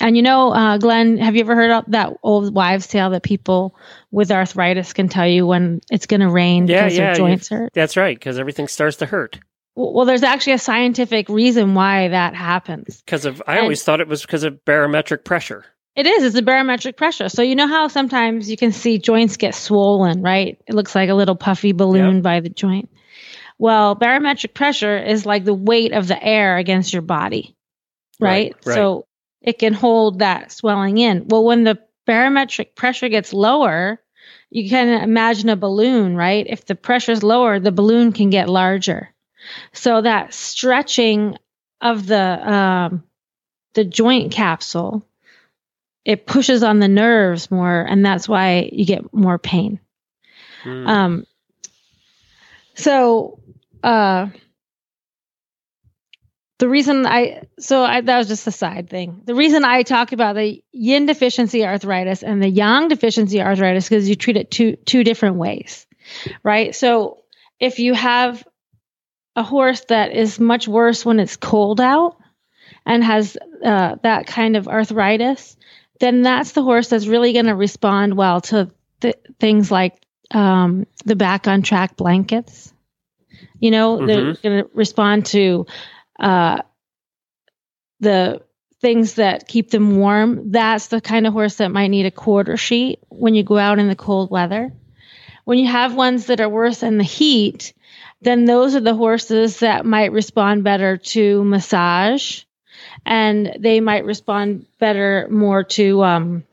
And 0.00 0.16
you 0.16 0.22
know, 0.22 0.52
uh, 0.52 0.78
Glenn, 0.78 1.18
have 1.18 1.36
you 1.36 1.42
ever 1.42 1.54
heard 1.54 1.70
of 1.70 1.84
that 1.88 2.14
old 2.22 2.52
wives' 2.52 2.88
tale 2.88 3.10
that 3.10 3.22
people 3.22 3.76
with 4.10 4.32
arthritis 4.32 4.92
can 4.92 5.08
tell 5.08 5.26
you 5.26 5.46
when 5.46 5.80
it's 5.90 6.06
going 6.06 6.20
to 6.20 6.28
rain 6.28 6.66
Yeah, 6.66 6.84
because 6.84 6.98
yeah, 6.98 7.04
their 7.06 7.14
joints 7.14 7.48
hurt? 7.48 7.70
That's 7.74 7.96
right, 7.96 8.18
because 8.18 8.38
everything 8.38 8.68
starts 8.68 8.96
to 8.98 9.06
hurt. 9.06 9.38
Well, 9.76 10.04
there's 10.06 10.22
actually 10.22 10.52
a 10.54 10.58
scientific 10.58 11.28
reason 11.28 11.74
why 11.74 12.08
that 12.08 12.34
happens. 12.34 13.02
Because 13.02 13.24
of, 13.24 13.42
I 13.46 13.54
And- 13.54 13.62
always 13.62 13.82
thought 13.82 14.00
it 14.00 14.08
was 14.08 14.22
because 14.22 14.44
of 14.44 14.64
barometric 14.64 15.24
pressure. 15.24 15.64
It 15.96 16.06
is. 16.06 16.24
It's 16.24 16.36
a 16.36 16.42
barometric 16.42 16.96
pressure. 16.96 17.28
So 17.28 17.42
you 17.42 17.54
know 17.54 17.68
how 17.68 17.86
sometimes 17.86 18.50
you 18.50 18.56
can 18.56 18.72
see 18.72 18.98
joints 18.98 19.36
get 19.36 19.54
swollen, 19.54 20.22
right? 20.22 20.58
It 20.66 20.74
looks 20.74 20.94
like 20.94 21.08
a 21.08 21.14
little 21.14 21.36
puffy 21.36 21.72
balloon 21.72 22.20
by 22.20 22.40
the 22.40 22.48
joint. 22.48 22.88
Well, 23.58 23.94
barometric 23.94 24.54
pressure 24.54 24.98
is 24.98 25.24
like 25.24 25.44
the 25.44 25.54
weight 25.54 25.92
of 25.92 26.08
the 26.08 26.20
air 26.20 26.56
against 26.56 26.92
your 26.92 27.02
body, 27.02 27.56
right? 28.20 28.54
Right, 28.54 28.66
right. 28.66 28.74
So 28.74 29.06
it 29.40 29.58
can 29.60 29.72
hold 29.72 30.18
that 30.18 30.50
swelling 30.50 30.98
in. 30.98 31.26
Well, 31.28 31.44
when 31.44 31.62
the 31.62 31.78
barometric 32.06 32.74
pressure 32.74 33.08
gets 33.08 33.32
lower, 33.32 34.00
you 34.50 34.68
can 34.68 34.88
imagine 35.02 35.48
a 35.48 35.56
balloon, 35.56 36.16
right? 36.16 36.44
If 36.48 36.66
the 36.66 36.74
pressure 36.74 37.12
is 37.12 37.22
lower, 37.22 37.60
the 37.60 37.70
balloon 37.72 38.10
can 38.12 38.30
get 38.30 38.48
larger. 38.48 39.13
So 39.72 40.00
that 40.02 40.34
stretching 40.34 41.36
of 41.80 42.06
the 42.06 42.52
um, 42.52 43.04
the 43.74 43.84
joint 43.84 44.32
capsule 44.32 45.06
it 46.04 46.26
pushes 46.26 46.62
on 46.62 46.80
the 46.80 46.88
nerves 46.88 47.50
more 47.50 47.80
and 47.80 48.04
that's 48.04 48.28
why 48.28 48.68
you 48.72 48.84
get 48.84 49.12
more 49.14 49.38
pain. 49.38 49.80
Mm. 50.64 50.88
um 50.88 51.26
so 52.74 53.38
uh 53.82 54.28
the 56.58 56.68
reason 56.68 57.06
i 57.06 57.42
so 57.58 57.82
I, 57.82 58.00
that 58.00 58.18
was 58.18 58.28
just 58.28 58.46
a 58.46 58.52
side 58.52 58.88
thing. 58.88 59.22
The 59.24 59.34
reason 59.34 59.64
i 59.64 59.82
talk 59.82 60.12
about 60.12 60.36
the 60.36 60.62
yin 60.72 61.04
deficiency 61.06 61.64
arthritis 61.66 62.22
and 62.22 62.42
the 62.42 62.48
yang 62.48 62.88
deficiency 62.88 63.42
arthritis 63.42 63.88
because 63.88 64.08
you 64.08 64.14
treat 64.14 64.36
it 64.38 64.50
two 64.50 64.76
two 64.76 65.04
different 65.04 65.36
ways 65.36 65.86
right? 66.42 66.74
So 66.74 67.18
if 67.60 67.78
you 67.78 67.94
have 67.94 68.46
a 69.36 69.42
horse 69.42 69.82
that 69.86 70.12
is 70.12 70.38
much 70.38 70.68
worse 70.68 71.04
when 71.04 71.20
it's 71.20 71.36
cold 71.36 71.80
out 71.80 72.16
and 72.86 73.02
has 73.02 73.36
uh, 73.64 73.96
that 74.02 74.26
kind 74.26 74.56
of 74.56 74.68
arthritis 74.68 75.56
then 76.00 76.22
that's 76.22 76.52
the 76.52 76.62
horse 76.62 76.88
that's 76.88 77.06
really 77.06 77.32
going 77.32 77.46
to 77.46 77.54
respond 77.54 78.16
well 78.16 78.40
to 78.40 78.70
th- 79.00 79.16
things 79.38 79.70
like 79.70 79.96
um, 80.30 80.86
the 81.04 81.16
back 81.16 81.46
on 81.46 81.62
track 81.62 81.96
blankets. 81.96 82.72
You 83.58 83.70
know, 83.70 84.06
they're 84.06 84.34
going 84.34 84.64
to 84.64 84.70
respond 84.74 85.26
to 85.26 85.66
uh, 86.18 86.62
the 88.00 88.42
things 88.80 89.14
that 89.14 89.48
keep 89.48 89.70
them 89.70 89.96
warm. 89.96 90.50
That's 90.50 90.88
the 90.88 91.00
kind 91.00 91.26
of 91.26 91.32
horse 91.32 91.56
that 91.56 91.70
might 91.70 91.88
need 91.88 92.06
a 92.06 92.10
quarter 92.10 92.56
sheet 92.56 93.00
when 93.08 93.34
you 93.34 93.42
go 93.42 93.56
out 93.56 93.78
in 93.78 93.88
the 93.88 93.96
cold 93.96 94.30
weather. 94.30 94.72
When 95.44 95.58
you 95.58 95.68
have 95.68 95.94
ones 95.94 96.26
that 96.26 96.40
are 96.40 96.48
worse 96.48 96.82
in 96.82 96.98
the 96.98 97.04
heat, 97.04 97.72
then 98.20 98.44
those 98.44 98.74
are 98.74 98.80
the 98.80 98.94
horses 98.94 99.60
that 99.60 99.84
might 99.84 100.12
respond 100.12 100.64
better 100.64 100.96
to 100.96 101.44
massage 101.44 102.42
and 103.04 103.56
they 103.58 103.80
might 103.80 104.04
respond 104.04 104.66
better 104.78 105.28
more 105.30 105.64
to 105.64 106.02
um 106.02 106.44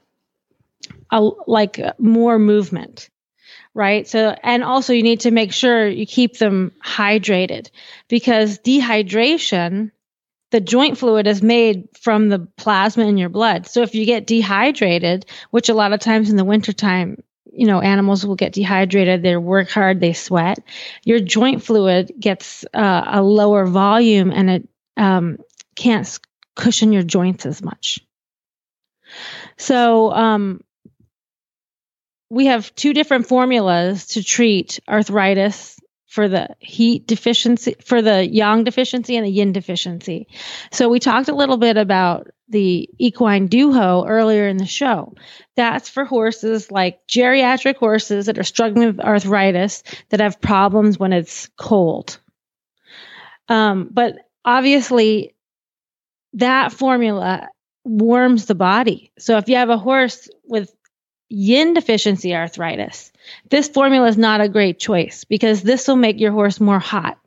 a, 1.11 1.21
like 1.47 1.79
more 1.99 2.39
movement 2.39 3.09
right? 3.73 4.07
So 4.07 4.35
and 4.43 4.63
also 4.63 4.93
you 4.93 5.03
need 5.03 5.21
to 5.21 5.31
make 5.31 5.53
sure 5.53 5.87
you 5.87 6.05
keep 6.05 6.37
them 6.37 6.71
hydrated 6.83 7.69
because 8.07 8.59
dehydration 8.59 9.91
the 10.51 10.59
joint 10.59 10.97
fluid 10.97 11.27
is 11.27 11.41
made 11.41 11.87
from 12.01 12.27
the 12.27 12.39
plasma 12.57 13.05
in 13.05 13.17
your 13.17 13.29
blood. 13.29 13.67
So 13.67 13.83
if 13.83 13.95
you 13.95 14.05
get 14.05 14.27
dehydrated 14.27 15.25
which 15.51 15.69
a 15.69 15.73
lot 15.73 15.93
of 15.93 15.99
times 15.99 16.29
in 16.29 16.35
the 16.35 16.45
wintertime 16.45 17.23
you 17.51 17.67
know 17.67 17.81
animals 17.81 18.25
will 18.25 18.35
get 18.35 18.53
dehydrated 18.53 19.21
they 19.21 19.35
work 19.35 19.69
hard 19.69 19.99
they 19.99 20.13
sweat 20.13 20.59
your 21.03 21.19
joint 21.19 21.61
fluid 21.63 22.11
gets 22.19 22.65
uh, 22.73 23.03
a 23.07 23.21
lower 23.21 23.65
volume 23.65 24.31
and 24.31 24.49
it 24.49 24.67
um, 24.97 25.37
can't 25.75 26.19
cushion 26.55 26.91
your 26.91 27.03
joints 27.03 27.45
as 27.45 27.61
much. 27.61 27.99
So, 29.57 30.11
um, 30.11 30.61
we 32.29 32.45
have 32.45 32.73
two 32.75 32.93
different 32.93 33.27
formulas 33.27 34.07
to 34.07 34.23
treat 34.23 34.79
arthritis 34.87 35.77
for 36.11 36.27
the 36.27 36.49
heat 36.59 37.07
deficiency, 37.07 37.73
for 37.85 38.01
the 38.01 38.27
yang 38.27 38.65
deficiency 38.65 39.15
and 39.15 39.25
the 39.25 39.31
yin 39.31 39.53
deficiency. 39.53 40.27
So, 40.73 40.89
we 40.89 40.99
talked 40.99 41.29
a 41.29 41.35
little 41.35 41.55
bit 41.55 41.77
about 41.77 42.27
the 42.49 42.89
equine 42.97 43.47
duo 43.47 44.05
earlier 44.05 44.45
in 44.49 44.57
the 44.57 44.65
show. 44.65 45.15
That's 45.55 45.87
for 45.87 46.03
horses 46.03 46.69
like 46.69 46.99
geriatric 47.07 47.77
horses 47.77 48.25
that 48.25 48.37
are 48.37 48.43
struggling 48.43 48.87
with 48.87 48.99
arthritis 48.99 49.83
that 50.09 50.19
have 50.19 50.41
problems 50.41 50.99
when 50.99 51.13
it's 51.13 51.49
cold. 51.55 52.19
Um, 53.47 53.87
but 53.89 54.17
obviously, 54.43 55.33
that 56.33 56.73
formula 56.73 57.47
warms 57.85 58.47
the 58.47 58.55
body. 58.55 59.13
So 59.17 59.37
if 59.37 59.47
you 59.47 59.55
have 59.55 59.69
a 59.69 59.77
horse 59.77 60.27
with 60.43 60.75
yin 61.29 61.73
deficiency 61.73 62.35
arthritis, 62.35 63.10
this 63.49 63.67
formula 63.67 64.07
is 64.07 64.17
not 64.17 64.41
a 64.41 64.49
great 64.49 64.79
choice 64.79 65.23
because 65.23 65.61
this 65.61 65.87
will 65.87 65.95
make 65.95 66.19
your 66.19 66.31
horse 66.31 66.59
more 66.59 66.79
hot. 66.79 67.17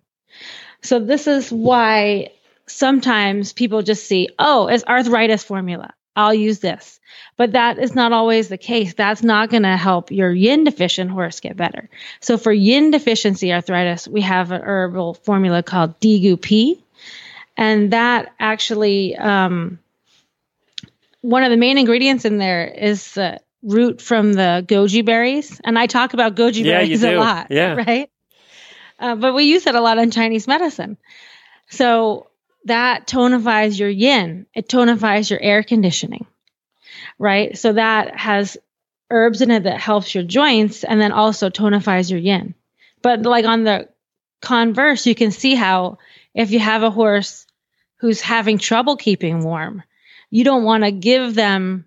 So 0.83 0.99
this 0.99 1.27
is 1.27 1.51
why 1.51 2.33
sometimes 2.67 3.53
people 3.53 3.83
just 3.83 4.07
see, 4.07 4.29
oh, 4.39 4.67
it's 4.69 4.85
arthritis 4.85 5.43
formula. 5.43 5.93
I'll 6.17 6.35
use 6.35 6.61
this. 6.61 7.01
But 7.37 7.53
that 7.53 7.79
is 7.79 7.95
not 7.95 8.13
always 8.13 8.49
the 8.49 8.59
case. 8.59 8.95
That's 8.95 9.23
not 9.23 9.51
going 9.51 9.65
to 9.65 9.77
help 9.77 10.13
your 10.13 10.33
yin 10.33 10.65
deficient 10.65 11.11
horse 11.11 11.41
get 11.41 11.57
better. 11.57 11.89
So 12.21 12.39
for 12.39 12.53
yin 12.53 12.93
deficiency 12.93 13.53
arthritis, 13.53 14.07
we 14.07 14.21
have 14.21 14.53
an 14.53 14.63
herbal 14.63 15.15
formula 15.15 15.63
called 15.63 15.99
DGUP 16.01 16.79
and 17.57 17.93
that 17.93 18.33
actually 18.39 19.17
um, 19.17 19.79
one 21.21 21.45
of 21.45 21.51
the 21.51 21.57
main 21.57 21.79
ingredients 21.79 22.25
in 22.25 22.39
there 22.39 22.67
is 22.67 23.15
the 23.15 23.41
root 23.65 24.01
from 24.01 24.33
the 24.33 24.65
goji 24.69 25.05
berries 25.05 25.61
and 25.65 25.79
i 25.79 25.87
talk 25.87 26.15
about 26.15 26.37
goji 26.37 26.65
Yeah, 26.65 26.79
berries 26.81 27.03
a 27.03 27.13
lot 27.13 27.47
Yeah. 27.51 27.75
right? 27.87 28.11
Uh, 28.99 29.17
but 29.17 29.35
we 29.35 29.45
use 29.45 29.67
it 29.67 29.75
a 29.75 29.81
lot 29.81 29.99
in 29.99 30.11
chinese 30.11 30.47
medicine. 30.47 30.97
So 31.69 32.29
that 32.67 33.07
tonifies 33.07 33.79
your 33.79 33.89
yin. 33.89 34.47
It 34.55 34.69
tonifies 34.69 35.31
your 35.31 35.41
air 35.41 35.63
conditioning 35.63 36.27
right? 37.19 37.57
So 37.57 37.73
that 37.73 38.17
has 38.17 38.57
herbs 39.11 39.43
in 39.43 39.51
it 39.51 39.65
that 39.65 39.81
helps 39.81 40.15
your 40.15 40.25
joints 40.25 40.85
and 40.85 41.01
then 41.01 41.13
also 41.13 41.51
tonifies 41.51 42.11
your 42.11 42.21
yin. 42.21 42.55
But 43.03 43.23
like 43.23 43.45
on 43.45 43.65
the 43.65 43.89
converse 44.41 45.07
you 45.07 45.15
can 45.15 45.31
see 45.31 45.55
how 45.55 45.99
if 46.35 46.51
you 46.51 46.59
have 46.59 46.83
a 46.83 46.91
horse 46.91 47.47
who's 47.97 48.21
having 48.21 48.59
trouble 48.59 48.97
keeping 48.97 49.43
warm, 49.43 49.83
you 50.31 50.45
don't 50.45 50.65
want 50.65 50.85
to 50.85 50.91
give 50.91 51.35
them 51.35 51.87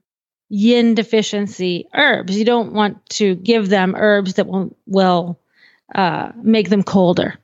yin 0.50 0.95
deficiency 0.95 1.88
herbs. 1.93 2.38
You 2.38 2.45
don't 2.45 2.74
want 2.74 3.06
to 3.12 3.36
give 3.36 3.70
them 3.70 3.95
herbs 3.98 4.36
that 4.36 4.48
will 4.48 4.76
will 4.86 5.39
uh, 5.93 6.32
make 6.36 6.70
them 6.70 6.84
colder. 6.84 7.36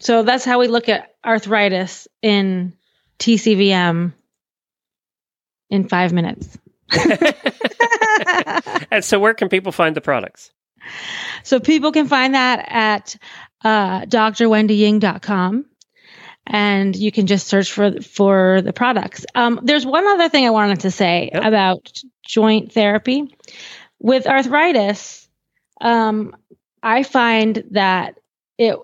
So 0.00 0.22
that's 0.22 0.44
how 0.44 0.58
we 0.58 0.68
look 0.68 0.88
at 0.88 1.14
arthritis 1.24 2.08
in 2.22 2.74
TCVM 3.18 4.12
in 5.68 5.88
five 5.88 6.12
minutes. 6.12 6.58
And 8.90 9.04
so, 9.04 9.18
where 9.18 9.34
can 9.34 9.48
people 9.48 9.72
find 9.72 9.96
the 9.96 10.00
products? 10.00 10.50
So 11.42 11.60
people 11.60 11.92
can 11.92 12.08
find 12.08 12.34
that 12.34 12.64
at 12.68 13.16
uh, 13.62 14.00
drwendyying.com. 14.02 15.64
And 16.46 16.96
you 16.96 17.12
can 17.12 17.26
just 17.26 17.46
search 17.46 17.70
for 17.72 18.00
for 18.00 18.60
the 18.62 18.72
products. 18.72 19.24
Um, 19.34 19.60
there's 19.62 19.86
one 19.86 20.06
other 20.06 20.28
thing 20.28 20.46
I 20.46 20.50
wanted 20.50 20.80
to 20.80 20.90
say 20.90 21.30
Yep. 21.32 21.44
about 21.44 21.92
joint 22.26 22.72
therapy 22.72 23.34
with 24.00 24.26
arthritis. 24.26 25.28
Um, 25.80 26.34
I 26.82 27.02
find 27.02 27.62
that 27.72 28.18
it 28.58 28.76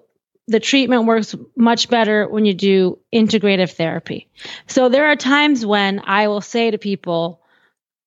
the 0.48 0.60
treatment 0.60 1.06
works 1.06 1.34
much 1.56 1.88
better 1.88 2.28
when 2.28 2.44
you 2.44 2.54
do 2.54 3.00
integrative 3.12 3.72
therapy. 3.72 4.28
So 4.68 4.88
there 4.88 5.06
are 5.06 5.16
times 5.16 5.66
when 5.66 6.00
I 6.04 6.28
will 6.28 6.40
say 6.40 6.70
to 6.70 6.78
people, 6.78 7.40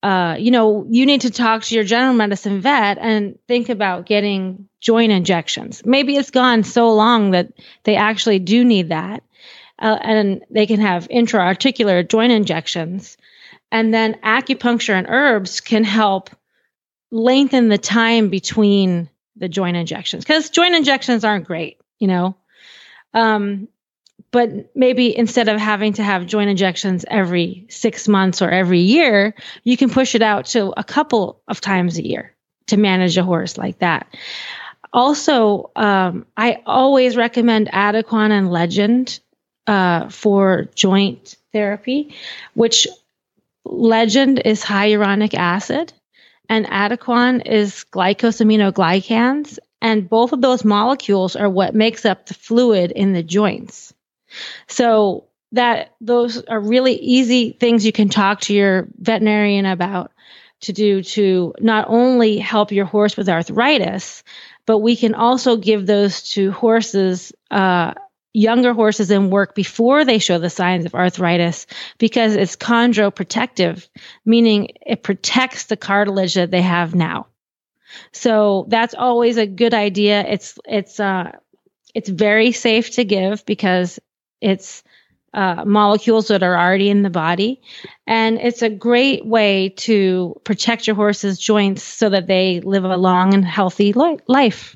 uh, 0.03 0.37
you 0.39 0.49
know, 0.51 0.85
you 0.89 1.05
need 1.05 1.21
to 1.21 1.31
talk 1.31 1.63
to 1.63 1.75
your 1.75 1.83
general 1.83 2.13
medicine 2.13 2.61
vet 2.61 2.97
and 2.97 3.37
think 3.49 3.67
about 3.67 4.05
getting 4.05 4.69
joint 4.79 5.11
injections. 5.11 5.81
Maybe 5.85 6.15
it's 6.15 6.31
gone 6.31 6.63
so 6.63 6.93
long 6.93 7.31
that 7.31 7.51
they 7.83 7.97
actually 7.97 8.39
do 8.39 8.63
need 8.63 8.89
that. 8.89 9.21
Uh, 9.79 9.97
and 10.01 10.43
they 10.49 10.67
can 10.67 10.79
have 10.79 11.07
intra-articular 11.09 12.03
joint 12.03 12.31
injections. 12.31 13.17
And 13.71 13.93
then 13.93 14.15
acupuncture 14.23 14.93
and 14.93 15.07
herbs 15.09 15.61
can 15.61 15.83
help 15.83 16.29
lengthen 17.11 17.69
the 17.69 17.77
time 17.77 18.29
between 18.29 19.09
the 19.35 19.49
joint 19.49 19.77
injections 19.77 20.23
because 20.23 20.49
joint 20.49 20.75
injections 20.75 21.23
aren't 21.23 21.47
great, 21.47 21.79
you 21.97 22.07
know. 22.07 22.35
Um, 23.13 23.67
but 24.31 24.75
maybe 24.75 25.15
instead 25.17 25.47
of 25.47 25.59
having 25.59 25.93
to 25.93 26.03
have 26.03 26.27
joint 26.27 26.49
injections 26.49 27.05
every 27.09 27.65
six 27.69 28.07
months 28.07 28.41
or 28.41 28.49
every 28.49 28.81
year, 28.81 29.33
you 29.63 29.77
can 29.77 29.89
push 29.89 30.13
it 30.13 30.21
out 30.21 30.45
to 30.47 30.73
a 30.77 30.83
couple 30.83 31.41
of 31.47 31.61
times 31.61 31.97
a 31.97 32.05
year 32.05 32.35
to 32.67 32.77
manage 32.77 33.17
a 33.17 33.23
horse 33.23 33.57
like 33.57 33.79
that. 33.79 34.07
Also, 34.91 35.71
um, 35.75 36.25
I 36.37 36.61
always 36.65 37.15
recommend 37.15 37.69
Adequan 37.71 38.31
and 38.31 38.51
Legend 38.51 39.19
uh, 39.69 40.09
for 40.09 40.67
joint 40.73 41.35
therapy, 41.53 42.15
which 42.55 42.87
Legend 43.63 44.41
is 44.43 44.63
hyaluronic 44.63 45.35
acid 45.35 45.93
and 46.49 46.65
Adequan 46.65 47.45
is 47.45 47.85
glycosaminoglycans. 47.91 49.59
And 49.79 50.09
both 50.09 50.33
of 50.33 50.41
those 50.41 50.65
molecules 50.65 51.35
are 51.35 51.49
what 51.49 51.75
makes 51.75 52.03
up 52.03 52.25
the 52.25 52.33
fluid 52.33 52.91
in 52.91 53.13
the 53.13 53.21
joints. 53.21 53.93
So 54.67 55.25
that 55.51 55.93
those 56.01 56.41
are 56.43 56.59
really 56.59 56.95
easy 56.95 57.51
things 57.51 57.85
you 57.85 57.91
can 57.91 58.09
talk 58.09 58.41
to 58.41 58.53
your 58.55 58.87
veterinarian 58.97 59.67
about 59.67 60.11
to 60.61 60.73
do 60.73 61.03
to 61.03 61.53
not 61.59 61.85
only 61.87 62.37
help 62.37 62.71
your 62.71 62.85
horse 62.85 63.15
with 63.15 63.29
arthritis, 63.29 64.23
but 64.65 64.79
we 64.79 64.95
can 64.95 65.13
also 65.13 65.57
give 65.57 65.85
those 65.85 66.31
to 66.31 66.51
horses, 66.51 67.31
uh, 67.49 67.93
younger 68.33 68.73
horses 68.73 69.11
in 69.11 69.29
work 69.29 69.55
before 69.55 70.05
they 70.05 70.19
show 70.19 70.37
the 70.37 70.49
signs 70.49 70.85
of 70.85 70.95
arthritis 70.95 71.65
because 71.97 72.35
it's 72.35 72.55
chondroprotective, 72.55 73.87
meaning 74.25 74.69
it 74.85 75.03
protects 75.03 75.65
the 75.65 75.77
cartilage 75.77 76.35
that 76.35 76.51
they 76.51 76.61
have 76.61 76.93
now. 76.93 77.27
So 78.11 78.65
that's 78.67 78.93
always 78.93 79.37
a 79.37 79.47
good 79.47 79.73
idea. 79.73 80.23
It's 80.25 80.59
it's 80.65 80.99
uh 80.99 81.31
it's 81.95 82.09
very 82.09 82.51
safe 82.51 82.91
to 82.91 83.03
give 83.03 83.45
because 83.45 83.99
it's 84.41 84.83
uh, 85.33 85.63
molecules 85.65 86.29
that 86.29 86.43
are 86.43 86.57
already 86.57 86.89
in 86.89 87.03
the 87.03 87.09
body. 87.09 87.61
And 88.07 88.39
it's 88.39 88.61
a 88.61 88.69
great 88.69 89.25
way 89.25 89.69
to 89.77 90.39
protect 90.43 90.87
your 90.87 90.95
horse's 90.95 91.37
joints 91.37 91.83
so 91.83 92.09
that 92.09 92.27
they 92.27 92.61
live 92.61 92.83
a 92.83 92.97
long 92.97 93.33
and 93.33 93.45
healthy 93.45 93.93
li- 93.93 94.19
life. 94.27 94.75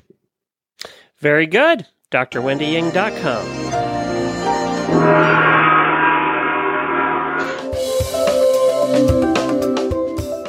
Very 1.18 1.46
good. 1.46 1.86
DrWendyYing.com. 2.14 3.74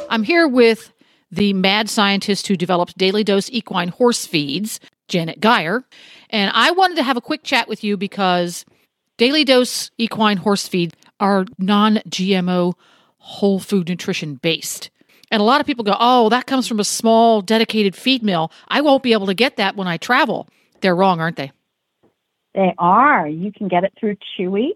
I'm 0.08 0.22
here 0.22 0.46
with 0.46 0.92
the 1.32 1.52
mad 1.54 1.90
scientist 1.90 2.46
who 2.46 2.56
developed 2.56 2.96
Daily 2.96 3.24
Dose 3.24 3.50
Equine 3.50 3.88
Horse 3.88 4.26
Feeds, 4.26 4.78
Janet 5.08 5.40
Geyer. 5.40 5.84
And 6.30 6.52
I 6.54 6.70
wanted 6.70 6.98
to 6.98 7.02
have 7.02 7.16
a 7.16 7.20
quick 7.20 7.42
chat 7.42 7.66
with 7.66 7.82
you 7.82 7.96
because 7.96 8.64
Daily 9.16 9.44
Dose 9.44 9.90
Equine 9.98 10.36
Horse 10.36 10.68
Feeds 10.68 10.94
are 11.18 11.46
non 11.58 11.96
GMO 12.08 12.74
whole 13.18 13.58
food 13.58 13.88
nutrition 13.88 14.36
based. 14.36 14.90
And 15.32 15.40
a 15.42 15.44
lot 15.44 15.60
of 15.60 15.66
people 15.66 15.84
go, 15.84 15.96
oh, 15.98 16.28
that 16.28 16.46
comes 16.46 16.68
from 16.68 16.78
a 16.78 16.84
small 16.84 17.40
dedicated 17.40 17.96
feed 17.96 18.22
mill. 18.22 18.52
I 18.68 18.82
won't 18.82 19.02
be 19.02 19.12
able 19.12 19.26
to 19.26 19.34
get 19.34 19.56
that 19.56 19.74
when 19.74 19.88
I 19.88 19.96
travel. 19.96 20.46
They're 20.80 20.94
wrong, 20.94 21.20
aren't 21.20 21.36
they? 21.36 21.50
They 22.56 22.74
are. 22.78 23.28
You 23.28 23.52
can 23.52 23.68
get 23.68 23.84
it 23.84 23.92
through 24.00 24.16
Chewy 24.16 24.70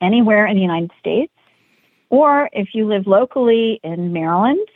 anywhere 0.00 0.46
in 0.46 0.54
the 0.54 0.62
United 0.62 0.92
States. 1.00 1.32
Or 2.10 2.50
if 2.52 2.68
you 2.74 2.86
live 2.86 3.06
locally 3.06 3.80
in 3.82 4.12
Maryland 4.12 4.68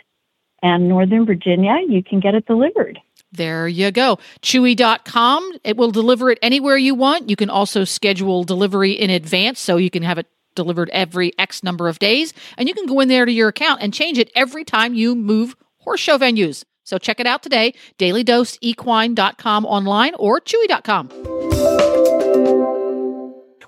and 0.63 0.89
Northern 0.89 1.27
Virginia, 1.27 1.77
you 1.87 2.03
can 2.03 2.21
get 2.21 2.35
it 2.35 2.47
delivered. 2.47 2.99
There 3.31 3.69
you 3.69 3.91
go. 3.91 4.19
Chewy.com. 4.41 5.59
It 5.65 5.77
will 5.77 5.91
deliver 5.91 6.31
it 6.31 6.39
anywhere 6.41 6.77
you 6.77 6.95
want. 6.95 7.29
You 7.29 7.37
can 7.37 7.51
also 7.51 7.85
schedule 7.85 8.45
delivery 8.45 8.93
in 8.93 9.11
advance 9.11 9.61
so 9.61 9.77
you 9.77 9.91
can 9.91 10.03
have 10.03 10.19
it 10.19 10.27
delivered 10.55 10.89
every 10.91 11.33
X 11.39 11.63
number 11.63 11.89
of 11.89 11.99
days. 11.99 12.33
And 12.57 12.69
you 12.69 12.75
can 12.75 12.87
go 12.87 13.01
in 13.01 13.09
there 13.09 13.27
to 13.27 13.33
your 13.33 13.49
account 13.49 13.83
and 13.83 13.93
change 13.93 14.19
it 14.19 14.31
every 14.35 14.65
time 14.65 14.95
you 14.95 15.15
move 15.15 15.57
horse 15.79 16.01
show 16.01 16.17
venues. 16.17 16.65
So 16.85 16.97
check 16.97 17.19
it 17.19 17.27
out 17.27 17.43
today, 17.43 17.75
dailydoseequine.com 17.99 19.67
online 19.67 20.15
or 20.15 20.41
chewy.com. 20.41 21.94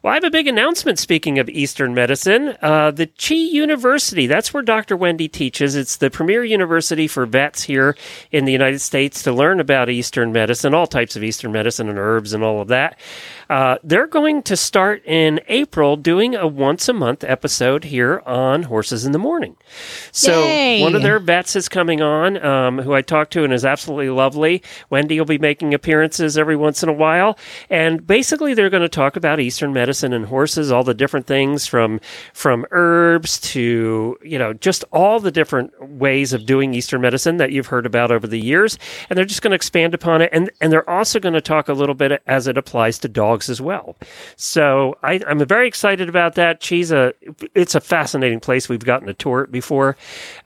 Well, 0.07 0.13
I 0.13 0.15
have 0.19 0.23
a 0.23 0.31
big 0.31 0.47
announcement 0.47 1.01
speaking 1.01 1.41
of 1.41 1.49
Eastern 1.49 1.93
medicine. 1.93 2.57
Uh, 2.63 2.93
the 2.93 3.09
Chi 3.09 3.35
University, 3.35 4.29
that's 4.29 4.55
where 4.55 4.63
Dr. 4.63 4.97
Wendy 4.97 5.27
teaches. 5.27 5.75
It's 5.75 5.97
the 5.97 6.11
premier 6.11 6.45
university 6.45 7.09
for 7.09 7.27
vets 7.27 7.65
here 7.65 7.97
in 8.31 8.45
the 8.45 8.53
United 8.53 8.79
States 8.79 9.25
to 9.25 9.33
learn 9.33 9.59
about 9.59 9.91
Eastern 9.91 10.31
medicine, 10.31 10.75
all 10.75 10.87
types 10.87 11.17
of 11.17 11.25
Eastern 11.25 11.51
medicine 11.51 11.89
and 11.89 11.99
herbs 11.99 12.33
and 12.33 12.45
all 12.45 12.61
of 12.61 12.69
that. 12.69 13.01
Uh, 13.51 13.79
they're 13.83 14.07
going 14.07 14.45
to 14.45 14.57
start 14.57 15.05
in 15.05 15.41
April 15.49 15.97
doing 15.97 16.37
a 16.37 16.47
once 16.47 16.89
a 16.89 16.93
month 16.93 17.25
episode 17.25 17.83
here 17.83 18.23
on 18.27 18.63
Horses 18.63 19.05
in 19.05 19.11
the 19.11 19.19
Morning. 19.19 19.57
So 20.13 20.45
Yay. 20.45 20.83
one 20.83 20.95
of 20.95 21.03
their 21.03 21.19
vets 21.19 21.57
is 21.57 21.69
coming 21.69 22.01
on, 22.01 22.41
um, 22.45 22.79
who 22.79 22.95
I 22.95 23.03
talked 23.03 23.33
to 23.33 23.43
and 23.43 23.53
is 23.53 23.65
absolutely 23.65 24.11
lovely. 24.11 24.63
Wendy 24.89 25.19
will 25.19 25.27
be 25.27 25.39
making 25.39 25.75
appearances 25.75 26.39
every 26.39 26.57
once 26.57 26.85
in 26.85 26.89
a 26.89 26.93
while, 26.93 27.37
and 27.69 28.07
basically 28.07 28.55
they're 28.55 28.71
going 28.71 28.83
to 28.83 28.89
talk 28.89 29.17
about 29.17 29.41
Eastern 29.41 29.73
medicine 29.73 29.96
and 30.03 30.27
horses, 30.27 30.73
all 30.73 30.85
the 30.85 30.95
different 30.95 31.27
things 31.27 31.67
from 31.67 32.01
from 32.33 32.67
herbs 32.71 33.39
to 33.41 34.17
you 34.23 34.39
know 34.39 34.53
just 34.53 34.85
all 34.93 35.21
the 35.21 35.31
different 35.31 35.73
ways 35.91 36.33
of 36.33 36.47
doing 36.47 36.75
Eastern 36.75 37.01
medicine 37.01 37.37
that 37.37 37.53
you've 37.53 37.67
heard 37.67 37.87
about 37.87 38.11
over 38.11 38.27
the 38.27 38.41
years, 38.41 38.79
and 39.09 39.17
they're 39.17 39.25
just 39.25 39.43
going 39.43 39.51
to 39.51 39.57
expand 39.57 39.95
upon 39.95 40.23
it, 40.23 40.31
and 40.33 40.51
and 40.61 40.73
they're 40.73 40.89
also 40.89 41.21
going 41.21 41.35
to 41.35 41.41
talk 41.41 41.69
a 41.69 41.73
little 41.73 41.95
bit 41.95 42.23
as 42.27 42.47
it 42.47 42.57
applies 42.57 42.99
to 42.99 43.09
dogs 43.09 43.49
as 43.49 43.61
well. 43.61 43.97
So 44.37 44.97
I, 45.03 45.21
I'm 45.27 45.45
very 45.47 45.69
excited 45.69 46.09
about 46.09 46.35
that. 46.35 46.63
She's 46.63 46.93
a 46.93 47.13
it's 47.55 47.75
a 47.75 47.81
fascinating 47.81 48.41
place. 48.41 48.69
We've 48.69 48.85
gotten 48.85 49.07
to 49.07 49.15
tour 49.15 49.43
it 49.43 49.53
before, 49.53 49.97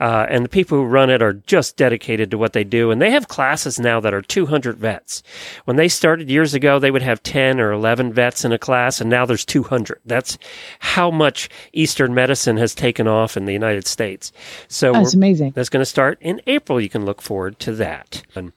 uh, 0.00 0.26
and 0.28 0.44
the 0.44 0.48
people 0.48 0.78
who 0.78 0.84
run 0.84 1.10
it 1.10 1.22
are 1.22 1.34
just 1.34 1.76
dedicated 1.76 2.30
to 2.30 2.38
what 2.38 2.52
they 2.52 2.64
do. 2.64 2.90
And 2.90 3.00
they 3.00 3.10
have 3.10 3.28
classes 3.28 3.78
now 3.78 4.00
that 4.00 4.14
are 4.14 4.22
200 4.22 4.78
vets. 4.78 5.22
When 5.64 5.76
they 5.76 5.88
started 5.88 6.30
years 6.30 6.54
ago, 6.54 6.78
they 6.78 6.90
would 6.90 7.02
have 7.02 7.22
10 7.22 7.60
or 7.60 7.72
11 7.72 8.12
vets 8.12 8.44
in 8.44 8.52
a 8.52 8.58
class, 8.58 9.00
and 9.00 9.10
now 9.10 9.26
there's 9.30 9.44
200. 9.44 10.00
That's 10.04 10.38
how 10.80 11.10
much 11.10 11.48
Eastern 11.72 12.12
medicine 12.14 12.56
has 12.56 12.74
taken 12.74 13.06
off 13.06 13.36
in 13.36 13.44
the 13.44 13.52
United 13.52 13.86
States. 13.86 14.32
So 14.68 14.92
That's 14.92 15.14
amazing. 15.14 15.52
that's 15.52 15.68
going 15.68 15.80
to 15.82 15.86
start 15.86 16.18
in 16.20 16.40
April. 16.46 16.80
You 16.80 16.88
can 16.88 17.04
look 17.04 17.22
forward 17.22 17.58
to 17.60 17.72
that. 17.76 18.22
Um, 18.34 18.52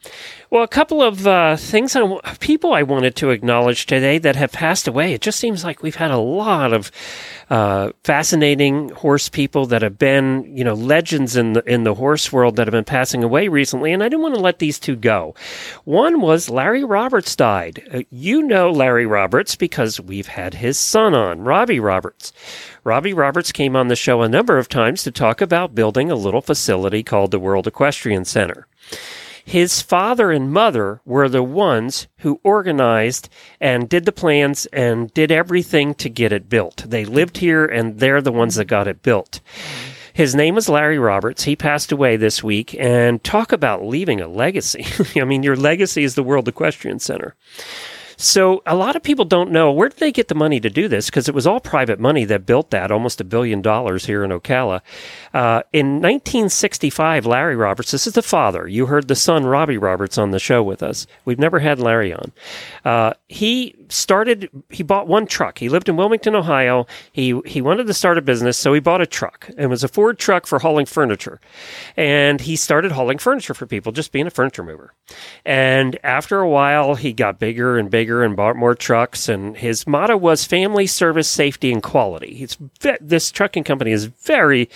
well, 0.49 0.63
a 0.63 0.67
couple 0.67 1.01
of 1.01 1.25
uh, 1.27 1.55
things, 1.57 1.95
I 1.95 2.19
people 2.39 2.73
I 2.73 2.83
wanted 2.83 3.15
to 3.17 3.29
acknowledge 3.29 3.85
today 3.85 4.17
that 4.17 4.35
have 4.35 4.51
passed 4.51 4.87
away. 4.87 5.13
It 5.13 5.21
just 5.21 5.39
seems 5.39 5.63
like 5.63 5.83
we've 5.83 5.95
had 5.95 6.11
a 6.11 6.17
lot 6.17 6.73
of 6.73 6.91
uh, 7.49 7.91
fascinating 8.03 8.89
horse 8.89 9.29
people 9.29 9.67
that 9.67 9.81
have 9.81 9.97
been, 9.97 10.43
you 10.57 10.63
know, 10.63 10.73
legends 10.73 11.35
in 11.35 11.53
the 11.53 11.63
in 11.63 11.83
the 11.83 11.93
horse 11.93 12.31
world 12.31 12.55
that 12.55 12.67
have 12.67 12.71
been 12.71 12.83
passing 12.83 13.23
away 13.23 13.47
recently, 13.47 13.93
and 13.93 14.03
I 14.03 14.09
didn't 14.09 14.23
want 14.23 14.35
to 14.35 14.41
let 14.41 14.59
these 14.59 14.79
two 14.79 14.95
go. 14.95 15.35
One 15.83 16.21
was 16.21 16.49
Larry 16.49 16.83
Roberts 16.83 17.35
died. 17.35 17.83
Uh, 17.93 18.01
you 18.09 18.41
know 18.41 18.71
Larry 18.71 19.05
Roberts 19.05 19.55
because 19.55 19.99
we've 19.99 20.27
had 20.27 20.53
his 20.63 20.79
son 20.79 21.13
on, 21.13 21.41
Robbie 21.41 21.81
Roberts. 21.81 22.31
Robbie 22.85 23.13
Roberts 23.13 23.51
came 23.51 23.75
on 23.75 23.89
the 23.89 23.97
show 23.97 24.21
a 24.21 24.29
number 24.29 24.57
of 24.57 24.69
times 24.69 25.03
to 25.03 25.11
talk 25.11 25.41
about 25.41 25.75
building 25.75 26.09
a 26.09 26.15
little 26.15 26.41
facility 26.41 27.03
called 27.03 27.31
the 27.31 27.39
World 27.39 27.67
Equestrian 27.67 28.23
Center. 28.23 28.65
His 29.43 29.81
father 29.81 30.31
and 30.31 30.53
mother 30.53 31.01
were 31.03 31.27
the 31.27 31.43
ones 31.43 32.07
who 32.19 32.39
organized 32.45 33.27
and 33.59 33.89
did 33.89 34.05
the 34.05 34.13
plans 34.13 34.65
and 34.67 35.13
did 35.13 35.33
everything 35.33 35.95
to 35.95 36.09
get 36.09 36.31
it 36.31 36.47
built. 36.47 36.85
They 36.87 37.03
lived 37.03 37.37
here 37.37 37.65
and 37.65 37.99
they're 37.99 38.21
the 38.21 38.31
ones 38.31 38.55
that 38.55 38.65
got 38.65 38.87
it 38.87 39.03
built. 39.03 39.41
His 40.13 40.33
name 40.33 40.55
was 40.55 40.69
Larry 40.69 40.97
Roberts. 40.99 41.43
He 41.43 41.57
passed 41.57 41.91
away 41.91 42.15
this 42.15 42.41
week. 42.41 42.73
And 42.79 43.21
talk 43.21 43.51
about 43.51 43.83
leaving 43.83 44.21
a 44.21 44.29
legacy. 44.29 44.85
I 45.19 45.25
mean, 45.25 45.43
your 45.43 45.57
legacy 45.57 46.05
is 46.05 46.15
the 46.15 46.23
World 46.23 46.47
Equestrian 46.47 46.99
Center. 46.99 47.35
So 48.17 48.61
a 48.65 48.75
lot 48.75 48.95
of 48.95 49.03
people 49.03 49.25
don't 49.25 49.51
know 49.51 49.71
where 49.71 49.89
did 49.89 49.99
they 49.99 50.11
get 50.11 50.27
the 50.27 50.35
money 50.35 50.59
to 50.59 50.69
do 50.69 50.87
this 50.87 51.07
because 51.07 51.27
it 51.27 51.35
was 51.35 51.47
all 51.47 51.59
private 51.59 51.99
money 51.99 52.25
that 52.25 52.45
built 52.45 52.71
that, 52.71 52.91
almost 52.91 53.21
a 53.21 53.23
billion 53.23 53.61
dollars 53.61 54.05
here 54.05 54.23
in 54.23 54.31
Ocala. 54.31 54.81
Uh, 55.33 55.63
in 55.71 56.01
1965, 56.01 57.25
Larry 57.25 57.55
Roberts, 57.55 57.91
this 57.91 58.07
is 58.07 58.13
the 58.13 58.21
father. 58.21 58.67
You 58.67 58.87
heard 58.87 59.07
the 59.07 59.15
son, 59.15 59.45
Robbie 59.45 59.77
Roberts, 59.77 60.17
on 60.17 60.31
the 60.31 60.39
show 60.39 60.63
with 60.63 60.83
us. 60.83 61.07
We've 61.25 61.39
never 61.39 61.59
had 61.59 61.79
Larry 61.79 62.13
on. 62.13 62.31
Uh, 62.85 63.13
he 63.27 63.75
started. 63.89 64.49
He 64.69 64.83
bought 64.83 65.07
one 65.07 65.25
truck. 65.25 65.57
He 65.59 65.69
lived 65.69 65.89
in 65.89 65.97
Wilmington, 65.97 66.35
Ohio. 66.35 66.85
He 67.11 67.39
he 67.45 67.61
wanted 67.61 67.87
to 67.87 67.93
start 67.93 68.17
a 68.17 68.21
business, 68.21 68.57
so 68.57 68.73
he 68.73 68.79
bought 68.79 69.01
a 69.01 69.05
truck. 69.05 69.49
It 69.57 69.67
was 69.67 69.83
a 69.83 69.87
Ford 69.87 70.17
truck 70.17 70.45
for 70.45 70.59
hauling 70.59 70.85
furniture, 70.85 71.39
and 71.97 72.41
he 72.41 72.55
started 72.55 72.91
hauling 72.91 73.17
furniture 73.17 73.53
for 73.53 73.65
people, 73.65 73.91
just 73.91 74.11
being 74.11 74.27
a 74.27 74.31
furniture 74.31 74.63
mover. 74.63 74.93
And 75.45 75.97
after 76.03 76.39
a 76.39 76.49
while, 76.49 76.95
he 76.95 77.13
got 77.13 77.39
bigger 77.39 77.77
and 77.77 77.89
bigger 77.89 78.23
and 78.23 78.35
bought 78.35 78.55
more 78.55 78.75
trucks. 78.75 79.29
And 79.29 79.57
his 79.57 79.85
motto 79.87 80.17
was 80.17 80.45
family, 80.45 80.87
service, 80.87 81.27
safety, 81.27 81.71
and 81.71 81.83
quality. 81.83 82.47
This 83.01 83.31
trucking 83.31 83.63
company 83.63 83.91
is 83.91 84.05
very 84.05 84.69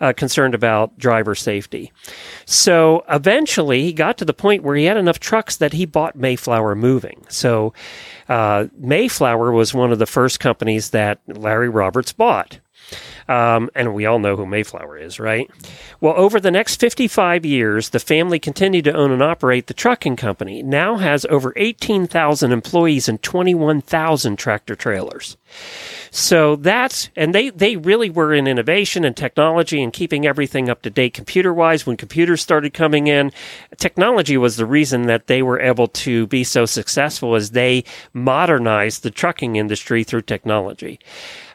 uh, 0.00 0.12
concerned 0.12 0.54
about 0.54 0.98
driver 0.98 1.34
safety. 1.34 1.92
So 2.44 3.04
eventually, 3.08 3.82
he 3.82 3.92
got 3.92 4.18
to 4.18 4.24
the 4.24 4.34
point 4.34 4.62
where 4.62 4.76
he 4.76 4.84
had 4.84 4.96
enough 4.96 5.20
trucks 5.20 5.56
that 5.56 5.72
he 5.72 5.86
bought 5.86 6.16
Mayflower 6.16 6.74
Moving. 6.74 7.24
So 7.28 7.72
uh, 8.28 8.66
Mayflower 8.76 9.52
was 9.52 9.74
one 9.74 9.92
of 9.92 9.98
the 9.98 10.06
first 10.06 10.40
companies 10.40 10.90
that 10.90 11.20
Larry 11.26 11.68
Roberts 11.68 12.12
bought. 12.12 12.60
Um, 13.28 13.70
and 13.74 13.94
we 13.94 14.06
all 14.06 14.18
know 14.18 14.36
who 14.36 14.46
Mayflower 14.46 14.98
is, 14.98 15.18
right? 15.18 15.50
Well, 16.00 16.14
over 16.16 16.38
the 16.40 16.50
next 16.50 16.80
55 16.80 17.44
years, 17.44 17.90
the 17.90 17.98
family 17.98 18.38
continued 18.38 18.84
to 18.84 18.94
own 18.94 19.10
and 19.10 19.22
operate 19.22 19.66
the 19.66 19.74
trucking 19.74 20.16
company. 20.16 20.62
Now 20.62 20.96
has 20.96 21.24
over 21.26 21.52
18,000 21.56 22.52
employees 22.52 23.08
and 23.08 23.22
21,000 23.22 24.36
tractor 24.36 24.74
trailers. 24.74 25.36
So 26.10 26.56
that's, 26.56 27.10
and 27.16 27.34
they, 27.34 27.50
they 27.50 27.76
really 27.76 28.10
were 28.10 28.34
in 28.34 28.46
innovation 28.46 29.04
and 29.04 29.16
technology 29.16 29.82
and 29.82 29.92
keeping 29.92 30.26
everything 30.26 30.68
up 30.68 30.82
to 30.82 30.90
date 30.90 31.14
computer 31.14 31.52
wise. 31.52 31.86
When 31.86 31.96
computers 31.96 32.42
started 32.42 32.74
coming 32.74 33.06
in, 33.06 33.32
technology 33.78 34.36
was 34.36 34.56
the 34.56 34.66
reason 34.66 35.06
that 35.06 35.26
they 35.26 35.42
were 35.42 35.60
able 35.60 35.88
to 35.88 36.26
be 36.26 36.44
so 36.44 36.66
successful 36.66 37.34
as 37.34 37.50
they 37.50 37.84
modernized 38.12 39.02
the 39.02 39.10
trucking 39.10 39.56
industry 39.56 40.04
through 40.04 40.22
technology. 40.22 41.00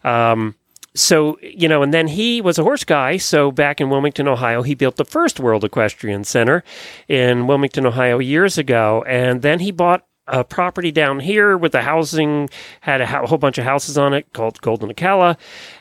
Um, 0.03 0.55
so 0.99 1.37
you 1.41 1.67
know, 1.67 1.81
and 1.81 1.93
then 1.93 2.07
he 2.07 2.41
was 2.41 2.57
a 2.57 2.63
horse 2.63 2.83
guy. 2.83 3.17
So 3.17 3.51
back 3.51 3.81
in 3.81 3.89
Wilmington, 3.89 4.27
Ohio, 4.27 4.61
he 4.61 4.75
built 4.75 4.97
the 4.97 5.05
first 5.05 5.39
World 5.39 5.63
Equestrian 5.63 6.23
Center 6.23 6.63
in 7.07 7.47
Wilmington, 7.47 7.85
Ohio, 7.85 8.19
years 8.19 8.57
ago, 8.57 9.03
and 9.07 9.41
then 9.41 9.59
he 9.59 9.71
bought 9.71 10.05
a 10.29 10.43
property 10.43 10.91
down 10.91 11.19
here 11.19 11.57
with 11.57 11.71
the 11.71 11.81
housing 11.81 12.49
had 12.81 13.01
a, 13.01 13.23
a 13.23 13.27
whole 13.27 13.37
bunch 13.37 13.57
of 13.57 13.63
houses 13.63 13.97
on 13.97 14.13
it 14.13 14.31
called 14.33 14.61
Golden 14.61 14.89
Ocala, 14.93 15.37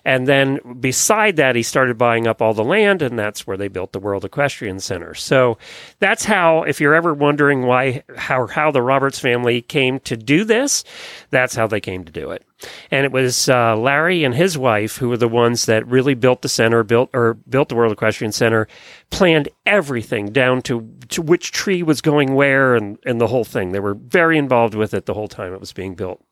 and 0.08 0.26
then 0.26 0.58
beside 0.80 1.36
that 1.36 1.54
he 1.54 1.62
started 1.62 1.98
buying 1.98 2.26
up 2.26 2.40
all 2.40 2.54
the 2.54 2.64
land, 2.64 3.02
and 3.02 3.18
that's 3.18 3.46
where 3.46 3.58
they 3.58 3.68
built 3.68 3.92
the 3.92 3.98
World 3.98 4.24
Equestrian 4.24 4.80
Center. 4.80 5.12
So 5.12 5.58
that's 5.98 6.24
how, 6.24 6.62
if 6.62 6.80
you're 6.80 6.94
ever 6.94 7.12
wondering 7.12 7.66
why 7.66 8.02
how 8.16 8.46
how 8.46 8.70
the 8.70 8.80
Roberts 8.80 9.18
family 9.18 9.60
came 9.60 10.00
to 10.00 10.16
do 10.16 10.44
this, 10.44 10.82
that's 11.28 11.54
how 11.54 11.66
they 11.66 11.80
came 11.80 12.04
to 12.04 12.12
do 12.12 12.30
it. 12.30 12.42
And 12.90 13.04
it 13.04 13.12
was 13.12 13.50
uh, 13.50 13.76
Larry 13.76 14.24
and 14.24 14.34
his 14.34 14.56
wife 14.56 14.96
who 14.96 15.10
were 15.10 15.18
the 15.18 15.28
ones 15.28 15.66
that 15.66 15.86
really 15.86 16.14
built 16.14 16.40
the 16.40 16.48
center, 16.48 16.82
built 16.82 17.10
or 17.12 17.34
built 17.34 17.68
the 17.68 17.74
World 17.74 17.92
Equestrian 17.92 18.32
Center, 18.32 18.66
planned 19.10 19.50
everything 19.66 20.32
down 20.32 20.62
to, 20.62 20.90
to 21.10 21.20
which 21.20 21.52
tree 21.52 21.82
was 21.82 22.00
going 22.00 22.34
where 22.34 22.74
and, 22.76 22.96
and 23.04 23.20
the 23.20 23.26
whole 23.26 23.44
thing. 23.44 23.72
They 23.72 23.80
were 23.80 23.94
very 23.94 24.38
involved 24.38 24.74
with 24.74 24.94
it 24.94 25.04
the 25.04 25.14
whole 25.14 25.28
time 25.28 25.52
it 25.52 25.60
was 25.60 25.74
being 25.74 25.94
built. 25.94 26.24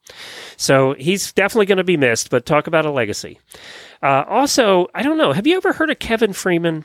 So 0.57 0.95
he's 0.95 1.33
definitely 1.33 1.67
going 1.67 1.79
to 1.79 1.85
be 1.85 1.97
missed, 1.97 2.31
but 2.31 2.47
talk 2.47 2.67
about 2.67 2.87
a 2.87 2.91
legacy. 2.91 3.39
Uh, 4.03 4.25
also, 4.29 4.87
I 4.95 5.03
don't 5.03 5.19
know. 5.19 5.33
Have 5.33 5.47
you 5.47 5.57
ever 5.57 5.73
heard 5.73 5.91
of 5.91 5.99
Kevin 5.99 6.33
Freeman? 6.33 6.85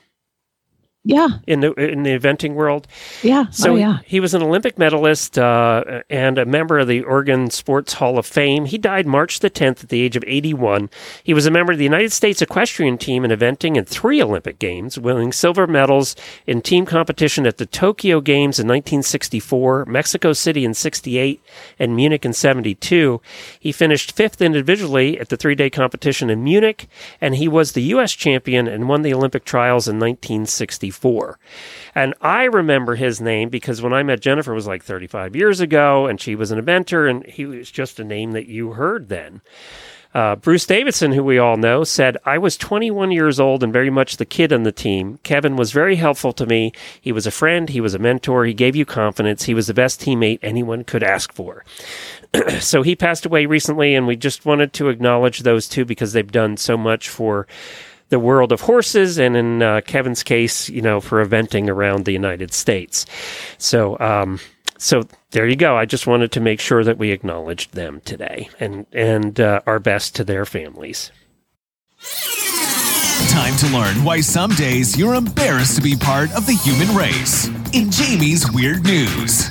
Yeah. 1.03 1.29
In 1.47 1.61
the 1.61 1.73
in 1.73 2.03
the 2.03 2.11
eventing 2.11 2.53
world. 2.53 2.85
Yeah. 3.23 3.49
So 3.49 3.73
oh, 3.73 3.75
yeah. 3.75 3.99
he 4.05 4.19
was 4.19 4.35
an 4.35 4.43
Olympic 4.43 4.77
medalist 4.77 5.39
uh, 5.39 6.03
and 6.11 6.37
a 6.37 6.45
member 6.45 6.77
of 6.77 6.87
the 6.87 7.01
Oregon 7.01 7.49
Sports 7.49 7.93
Hall 7.93 8.19
of 8.19 8.25
Fame. 8.27 8.65
He 8.65 8.77
died 8.77 9.07
March 9.07 9.39
the 9.39 9.49
10th 9.49 9.83
at 9.83 9.89
the 9.89 10.01
age 10.01 10.15
of 10.15 10.23
81. 10.27 10.91
He 11.23 11.33
was 11.33 11.47
a 11.47 11.51
member 11.51 11.71
of 11.71 11.79
the 11.79 11.83
United 11.83 12.11
States 12.11 12.39
equestrian 12.39 12.99
team 12.99 13.25
in 13.25 13.31
eventing 13.31 13.77
in 13.77 13.85
three 13.85 14.21
Olympic 14.21 14.59
Games, 14.59 14.99
winning 14.99 15.31
silver 15.31 15.65
medals 15.65 16.15
in 16.45 16.61
team 16.61 16.85
competition 16.85 17.47
at 17.47 17.57
the 17.57 17.65
Tokyo 17.65 18.21
Games 18.21 18.59
in 18.59 18.67
1964, 18.67 19.85
Mexico 19.85 20.33
City 20.33 20.63
in 20.63 20.75
68, 20.75 21.41
and 21.79 21.95
Munich 21.95 22.25
in 22.25 22.33
72. 22.33 23.19
He 23.59 23.71
finished 23.71 24.11
fifth 24.11 24.39
individually 24.39 25.19
at 25.19 25.29
the 25.29 25.37
three 25.37 25.55
day 25.55 25.71
competition 25.71 26.29
in 26.29 26.43
Munich, 26.43 26.87
and 27.19 27.37
he 27.37 27.47
was 27.47 27.71
the 27.71 27.81
U.S. 27.83 28.11
champion 28.11 28.67
and 28.67 28.87
won 28.87 29.01
the 29.01 29.15
Olympic 29.15 29.45
trials 29.45 29.87
in 29.87 29.97
1964. 29.97 30.90
And 31.95 32.13
I 32.21 32.45
remember 32.45 32.95
his 32.95 33.21
name 33.21 33.49
because 33.49 33.81
when 33.81 33.93
I 33.93 34.03
met 34.03 34.21
Jennifer 34.21 34.53
was 34.53 34.67
like 34.67 34.83
35 34.83 35.35
years 35.35 35.59
ago, 35.59 36.07
and 36.07 36.19
she 36.19 36.35
was 36.35 36.51
an 36.51 36.61
eventer 36.61 37.09
and 37.09 37.25
he 37.25 37.45
was 37.45 37.71
just 37.71 37.99
a 37.99 38.03
name 38.03 38.31
that 38.31 38.47
you 38.47 38.73
heard 38.73 39.09
then. 39.09 39.41
Uh, 40.13 40.35
Bruce 40.35 40.65
Davidson, 40.65 41.13
who 41.13 41.23
we 41.23 41.39
all 41.39 41.55
know, 41.55 41.83
said, 41.85 42.17
I 42.25 42.37
was 42.37 42.57
21 42.57 43.11
years 43.11 43.39
old 43.39 43.63
and 43.63 43.71
very 43.71 43.89
much 43.89 44.17
the 44.17 44.25
kid 44.25 44.51
on 44.51 44.63
the 44.63 44.71
team. 44.71 45.19
Kevin 45.23 45.55
was 45.55 45.71
very 45.71 45.95
helpful 45.95 46.33
to 46.33 46.45
me. 46.45 46.73
He 46.99 47.13
was 47.13 47.25
a 47.25 47.31
friend. 47.31 47.69
He 47.69 47.79
was 47.79 47.93
a 47.93 47.99
mentor. 47.99 48.43
He 48.43 48.53
gave 48.53 48.75
you 48.75 48.85
confidence. 48.85 49.43
He 49.43 49.53
was 49.53 49.67
the 49.67 49.73
best 49.73 50.01
teammate 50.01 50.39
anyone 50.41 50.83
could 50.83 51.03
ask 51.03 51.31
for. 51.33 51.63
so 52.59 52.81
he 52.81 52.95
passed 52.95 53.25
away 53.25 53.45
recently, 53.45 53.95
and 53.95 54.05
we 54.05 54.17
just 54.17 54.45
wanted 54.45 54.73
to 54.73 54.89
acknowledge 54.89 55.39
those 55.39 55.69
two 55.69 55.85
because 55.85 56.11
they've 56.11 56.31
done 56.31 56.57
so 56.57 56.77
much 56.77 57.07
for 57.07 57.47
the 58.11 58.19
world 58.19 58.51
of 58.51 58.61
horses, 58.61 59.17
and 59.17 59.35
in 59.35 59.63
uh, 59.63 59.81
Kevin's 59.81 60.21
case, 60.21 60.69
you 60.69 60.81
know, 60.81 61.01
for 61.01 61.25
eventing 61.25 61.69
around 61.69 62.05
the 62.05 62.11
United 62.11 62.53
States. 62.53 63.05
So, 63.57 63.97
um, 63.99 64.39
so 64.77 65.03
there 65.31 65.47
you 65.47 65.55
go. 65.55 65.77
I 65.77 65.85
just 65.85 66.05
wanted 66.05 66.33
to 66.33 66.41
make 66.41 66.59
sure 66.59 66.83
that 66.83 66.97
we 66.97 67.11
acknowledged 67.11 67.73
them 67.73 68.01
today, 68.05 68.49
and 68.59 68.85
and 68.91 69.39
uh, 69.39 69.61
our 69.65 69.79
best 69.79 70.15
to 70.17 70.23
their 70.23 70.45
families. 70.45 71.11
Time 73.29 73.55
to 73.57 73.67
learn 73.67 74.03
why 74.03 74.19
some 74.19 74.51
days 74.51 74.97
you're 74.97 75.15
embarrassed 75.15 75.77
to 75.77 75.81
be 75.81 75.95
part 75.95 76.31
of 76.33 76.45
the 76.45 76.53
human 76.53 76.93
race. 76.95 77.47
In 77.73 77.89
Jamie's 77.89 78.51
Weird 78.51 78.83
News. 78.83 79.47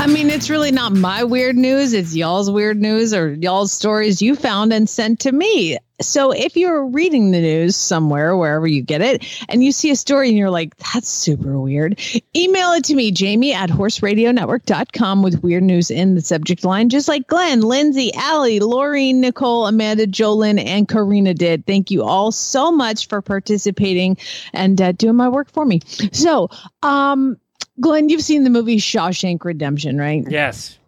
I 0.00 0.06
mean, 0.06 0.30
it's 0.30 0.48
really 0.48 0.72
not 0.72 0.92
my 0.94 1.24
weird 1.24 1.56
news. 1.56 1.92
It's 1.92 2.16
y'all's 2.16 2.50
weird 2.50 2.80
news 2.80 3.12
or 3.12 3.34
y'all's 3.34 3.70
stories 3.70 4.22
you 4.22 4.34
found 4.34 4.72
and 4.72 4.88
sent 4.88 5.20
to 5.20 5.32
me. 5.32 5.76
So 6.00 6.32
if 6.32 6.56
you're 6.56 6.86
reading 6.86 7.30
the 7.30 7.40
news 7.40 7.76
somewhere, 7.76 8.36
wherever 8.36 8.66
you 8.66 8.82
get 8.82 9.02
it, 9.02 9.24
and 9.48 9.62
you 9.62 9.72
see 9.72 9.90
a 9.90 9.96
story 9.96 10.28
and 10.28 10.38
you're 10.38 10.50
like, 10.50 10.76
that's 10.76 11.08
super 11.08 11.58
weird, 11.58 12.00
email 12.34 12.72
it 12.72 12.84
to 12.84 12.94
me, 12.94 13.10
Jamie 13.10 13.52
at 13.52 13.70
horseradionetwork.com 13.70 15.22
with 15.22 15.42
weird 15.42 15.62
news 15.62 15.90
in 15.90 16.14
the 16.14 16.20
subject 16.20 16.64
line, 16.64 16.88
just 16.88 17.08
like 17.08 17.26
Glenn, 17.26 17.60
Lindsay, 17.60 18.12
Allie, 18.14 18.60
Lori, 18.60 19.12
Nicole, 19.12 19.66
Amanda, 19.66 20.06
Jolyn, 20.06 20.58
and 20.58 20.88
Karina 20.88 21.34
did. 21.34 21.66
Thank 21.66 21.90
you 21.90 22.02
all 22.02 22.32
so 22.32 22.72
much 22.72 23.08
for 23.08 23.20
participating 23.22 24.16
and 24.52 24.80
uh, 24.80 24.92
doing 24.92 25.16
my 25.16 25.28
work 25.28 25.50
for 25.50 25.64
me. 25.64 25.80
So, 26.12 26.48
um, 26.82 27.36
Glenn, 27.80 28.08
you've 28.08 28.22
seen 28.22 28.44
the 28.44 28.50
movie 28.50 28.76
Shawshank 28.76 29.44
Redemption, 29.44 29.98
right? 29.98 30.24
Yes. 30.28 30.78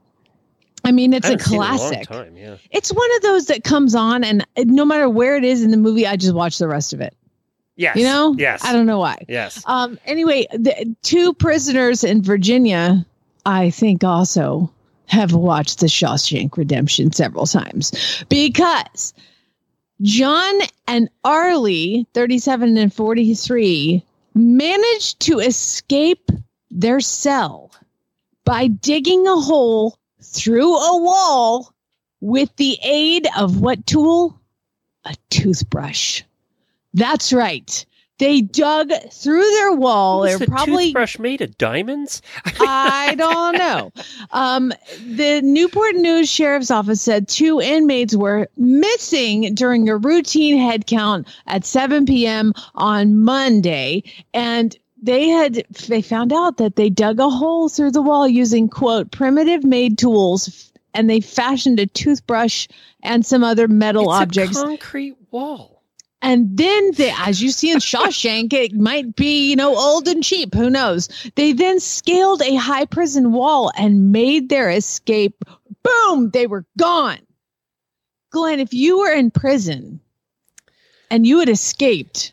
I 0.85 0.93
mean, 0.93 1.12
it's 1.12 1.26
I 1.26 1.30
a 1.30 1.33
haven't 1.33 1.47
seen 1.47 1.55
it 1.55 1.64
a 1.64 1.68
long 1.68 1.78
classic. 1.78 2.09
time, 2.09 2.37
yeah. 2.37 2.57
It's 2.70 2.93
one 2.93 3.16
of 3.16 3.22
those 3.22 3.47
that 3.47 3.64
comes 3.64 3.95
on, 3.95 4.24
and 4.24 4.45
no 4.59 4.85
matter 4.85 5.09
where 5.09 5.37
it 5.37 5.45
is 5.45 5.62
in 5.62 5.70
the 5.70 5.76
movie, 5.76 6.07
I 6.07 6.16
just 6.16 6.35
watch 6.35 6.59
the 6.59 6.68
rest 6.68 6.93
of 6.93 7.01
it. 7.01 7.16
Yes. 7.76 7.97
You 7.97 8.05
know? 8.05 8.35
Yes. 8.37 8.64
I 8.64 8.72
don't 8.72 8.87
know 8.87 8.99
why. 8.99 9.24
Yes. 9.28 9.62
Um. 9.66 9.99
Anyway, 10.05 10.47
the 10.53 10.95
two 11.03 11.33
prisoners 11.35 12.05
in 12.05 12.22
Virginia, 12.22 13.07
I 13.47 13.70
think, 13.70 14.05
also 14.05 14.70
have 15.07 15.33
watched 15.35 15.80
the 15.80 15.87
Shawshank 15.87 16.57
Redemption 16.57 17.12
several 17.12 17.47
times 17.47 18.24
because 18.28 19.14
John 20.03 20.55
and 20.89 21.09
Arlie, 21.24 22.07
37 22.14 22.76
and 22.76 22.93
43, 22.93 24.03
managed 24.35 25.20
to 25.20 25.39
escape 25.39 26.30
their 26.70 27.01
cell 27.01 27.70
by 28.45 28.66
digging 28.66 29.26
a 29.26 29.37
hole 29.37 29.99
through 30.33 30.76
a 30.76 31.01
wall 31.01 31.74
with 32.20 32.55
the 32.57 32.78
aid 32.83 33.26
of 33.37 33.61
what 33.61 33.87
tool? 33.87 34.41
A 35.05 35.14
toothbrush. 35.30 36.22
That's 36.95 37.33
right. 37.33 37.85
They 38.18 38.41
dug 38.41 38.93
through 39.11 39.51
their 39.51 39.72
wall. 39.72 40.20
Was 40.20 40.30
They're 40.30 40.47
the 40.47 40.47
probably 40.47 40.87
toothbrush 40.87 41.18
made 41.18 41.41
of 41.41 41.59
diamonds? 41.59 42.22
I 42.61 43.14
don't 43.18 43.59
know. 43.59 43.91
Um, 44.30 44.72
the 45.05 45.41
Newport 45.43 45.97
News 45.97 46.30
Sheriff's 46.30 46.70
Office 46.70 47.03
said 47.03 47.26
two 47.26 47.61
inmates 47.61 48.14
were 48.14 48.49
missing 48.57 49.55
during 49.55 49.89
a 49.89 49.97
routine 49.97 50.57
head 50.57 50.87
count 50.87 51.26
at 51.49 51.64
7 51.64 52.07
p.m. 52.07 52.53
on 52.76 53.18
Monday, 53.18 54.05
and 54.33 54.76
they 55.03 55.28
had 55.28 55.64
they 55.88 56.00
found 56.00 56.32
out 56.32 56.57
that 56.59 56.76
they 56.76 56.88
dug 56.88 57.18
a 57.20 57.28
hole 57.28 57.68
through 57.68 57.90
the 57.90 58.03
wall 58.03 58.26
using 58.26 58.68
quote 58.68 59.11
primitive 59.11 59.64
made 59.64 59.98
tools, 59.98 60.72
and 60.94 61.11
they 61.11 61.20
fashioned 61.20 61.80
a 61.80 61.86
toothbrush 61.86 62.68
and 63.03 63.26
some 63.26 63.42
other 63.44 63.68
metal 63.68 64.12
It's 64.12 64.22
objects. 64.22 64.59
a 64.59 64.62
concrete 64.62 65.16
wall. 65.30 65.82
And 66.24 66.57
then, 66.57 66.92
they, 66.92 67.12
as 67.18 67.42
you 67.42 67.50
see 67.50 67.72
in 67.72 67.78
Shawshank, 67.78 68.53
it 68.53 68.74
might 68.74 69.16
be, 69.16 69.50
you 69.50 69.57
know, 69.57 69.76
old 69.76 70.07
and 70.07 70.22
cheap. 70.22 70.55
Who 70.55 70.70
knows? 70.70 71.09
They 71.34 71.53
then 71.53 71.80
scaled 71.80 72.42
a 72.42 72.55
high 72.55 72.84
prison 72.84 73.32
wall 73.32 73.72
and 73.76 74.12
made 74.12 74.48
their 74.48 74.70
escape. 74.70 75.44
Boom! 75.82 76.30
They 76.30 76.46
were 76.46 76.64
gone. 76.78 77.18
Glenn, 78.30 78.61
if 78.61 78.72
you 78.72 79.00
were 79.00 79.12
in 79.12 79.32
prison 79.32 79.98
and 81.11 81.26
you 81.26 81.40
had 81.40 81.48
escaped, 81.48 82.32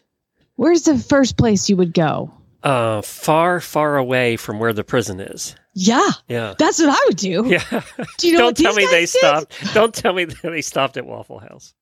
where's 0.55 0.83
the 0.83 0.97
first 0.99 1.35
place 1.35 1.67
you 1.67 1.75
would 1.75 1.93
go? 1.93 2.31
Uh, 2.63 3.01
far, 3.01 3.59
far 3.61 3.97
away 3.97 4.35
from 4.35 4.59
where 4.59 4.73
the 4.73 4.83
prison 4.83 5.19
is. 5.19 5.55
Yeah, 5.73 6.09
Yeah. 6.27 6.55
that's 6.57 6.79
what 6.79 6.89
I 6.89 7.05
would 7.07 7.17
do. 7.17 7.45
Yeah. 7.47 7.81
Do 8.17 8.27
you 8.27 8.33
know 8.33 8.39
Don't 8.39 8.57
tell 8.57 8.73
me 8.75 8.85
they 8.85 9.01
did? 9.01 9.09
stopped. 9.09 9.73
Don't 9.73 9.93
tell 9.93 10.13
me 10.13 10.25
that 10.25 10.41
they 10.43 10.61
stopped 10.61 10.97
at 10.97 11.05
Waffle 11.05 11.39
House. 11.39 11.73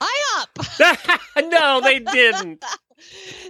I 0.00 0.24
up. 0.38 1.20
no, 1.50 1.80
they 1.82 1.98
didn't. 2.00 2.64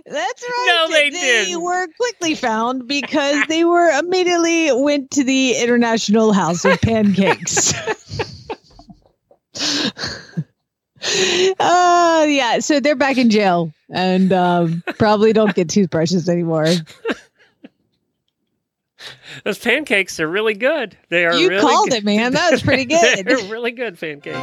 That's 0.07 0.43
right. 0.43 0.87
No, 0.89 0.95
they 0.95 1.11
They 1.11 1.19
didn't. 1.21 1.63
were 1.63 1.87
quickly 1.99 2.35
found 2.35 2.89
because 2.89 3.47
they 3.49 3.65
were 3.65 3.89
immediately 3.99 4.73
went 4.73 5.11
to 5.13 5.25
the 5.25 5.57
International 5.57 6.33
House 6.33 6.65
of 6.65 6.81
Pancakes. 6.81 7.73
uh 11.61 12.25
yeah, 12.29 12.59
so 12.61 12.79
they're 12.81 12.95
back 12.97 13.19
in 13.19 13.29
jail 13.31 13.73
and 13.91 14.33
um, 14.33 14.83
probably 14.99 15.33
don't 15.33 15.55
get 15.55 15.69
toothbrushes 15.69 16.29
anymore. 16.29 16.67
Those 19.45 19.59
pancakes 19.59 20.21
are 20.21 20.29
really 20.29 20.55
good. 20.55 20.97
They 21.09 21.25
are 21.27 21.35
You 21.35 21.49
really 21.49 21.61
called 21.61 21.89
good. 21.91 21.99
it, 21.99 22.05
man. 22.05 22.33
That 22.35 22.53
was 22.53 22.63
pretty 22.63 22.85
good. 22.87 23.27
They're 23.27 23.51
really 23.51 23.73
good 23.73 23.99
pancakes. 23.99 24.39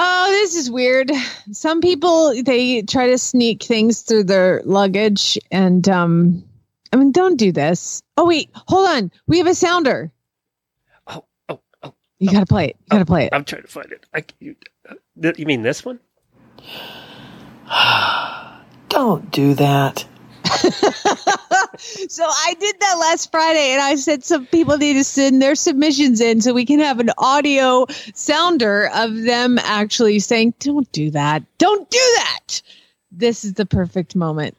Oh, 0.00 0.26
this 0.30 0.54
is 0.54 0.70
weird. 0.70 1.10
Some 1.52 1.80
people 1.80 2.34
they 2.44 2.82
try 2.82 3.08
to 3.08 3.18
sneak 3.18 3.62
things 3.62 4.02
through 4.02 4.24
their 4.24 4.62
luggage 4.64 5.38
and 5.50 5.88
um 5.88 6.44
I 6.92 6.96
mean 6.96 7.10
don't 7.10 7.36
do 7.36 7.50
this. 7.50 8.02
Oh 8.16 8.26
wait, 8.26 8.50
hold 8.54 8.86
on. 8.86 9.10
We 9.26 9.38
have 9.38 9.46
a 9.46 9.54
sounder. 9.54 10.12
Oh, 12.20 12.24
oh, 12.24 12.26
oh. 12.26 12.30
You 12.30 12.32
gotta 12.32 12.46
play 12.46 12.64
it. 12.68 12.76
You 12.80 12.88
gotta 12.90 13.06
play 13.06 13.24
it. 13.26 13.30
I'm 13.32 13.44
trying 13.44 13.62
to 13.62 13.68
find 13.68 13.92
it. 13.92 14.06
I, 14.14 14.24
you, 14.40 14.56
uh, 14.88 15.32
you 15.36 15.46
mean 15.46 15.62
this 15.62 15.84
one? 15.84 16.00
Don't 18.88 19.30
do 19.30 19.54
that. 19.54 20.04
so 21.78 22.24
I 22.24 22.54
did 22.58 22.76
that 22.80 22.96
last 22.98 23.30
Friday 23.30 23.72
and 23.72 23.82
I 23.82 23.94
said 23.96 24.24
some 24.24 24.46
people 24.46 24.78
need 24.78 24.94
to 24.94 25.04
send 25.04 25.42
their 25.42 25.54
submissions 25.54 26.20
in 26.20 26.40
so 26.40 26.52
we 26.54 26.64
can 26.64 26.80
have 26.80 26.98
an 26.98 27.10
audio 27.18 27.86
sounder 28.14 28.90
of 28.94 29.22
them 29.22 29.58
actually 29.58 30.18
saying, 30.20 30.54
Don't 30.58 30.90
do 30.92 31.10
that. 31.10 31.42
Don't 31.58 31.88
do 31.90 31.98
that. 32.16 32.62
This 33.12 33.44
is 33.44 33.54
the 33.54 33.66
perfect 33.66 34.16
moment 34.16 34.56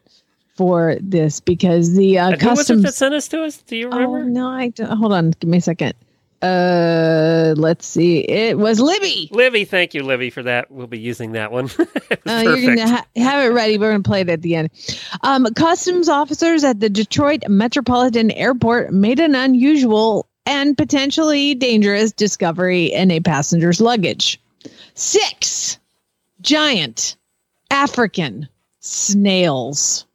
for 0.56 0.98
this 1.02 1.40
because 1.40 1.96
the 1.96 2.20
uh, 2.20 2.32
And 2.32 2.42
who 2.42 2.50
was 2.50 2.70
it 2.70 2.82
that 2.84 2.94
sent 2.94 3.14
us 3.14 3.28
to 3.30 3.44
us? 3.44 3.58
Do 3.58 3.76
you 3.78 3.90
Oh 3.92 3.98
remember? 3.98 4.30
no, 4.30 4.48
I 4.50 4.70
don't. 4.70 4.90
Hold 4.90 5.14
on, 5.14 5.32
give 5.32 5.50
me 5.50 5.58
a 5.58 5.62
second. 5.62 5.94
Uh, 6.42 7.54
let's 7.58 7.86
see. 7.86 8.20
It 8.20 8.58
was 8.58 8.80
Libby. 8.80 9.28
Libby, 9.32 9.66
thank 9.66 9.94
you, 9.94 10.04
Libby, 10.04 10.30
for 10.30 10.42
that. 10.44 10.72
We'll 10.72 10.88
be 10.88 11.00
using 11.00 11.34
that 11.34 11.52
one. 11.52 11.70
Uh, 12.26 12.42
you're 12.44 12.76
gonna 12.76 12.88
ha- 12.88 13.06
have 13.16 13.44
it 13.44 13.54
ready. 13.54 13.78
We're 13.78 13.92
gonna 13.92 14.04
play 14.04 14.22
it 14.22 14.30
at 14.30 14.42
the 14.44 14.54
end. 14.56 14.70
Um, 15.22 15.48
customs 15.56 16.08
officers 16.10 16.64
at 16.64 16.80
the 16.80 16.90
Detroit 16.90 17.42
Metropolitan 17.48 18.30
Airport 18.32 18.92
made 18.94 19.20
an 19.20 19.34
unusual 19.36 20.28
and 20.46 20.78
potentially 20.78 21.56
dangerous 21.56 22.12
discovery 22.12 22.86
in 22.86 23.10
a 23.10 23.20
passenger's 23.20 23.82
luggage. 23.82 24.40
Six 24.94 25.80
giant 26.42 27.16
African 27.72 28.48
snails. 28.80 30.06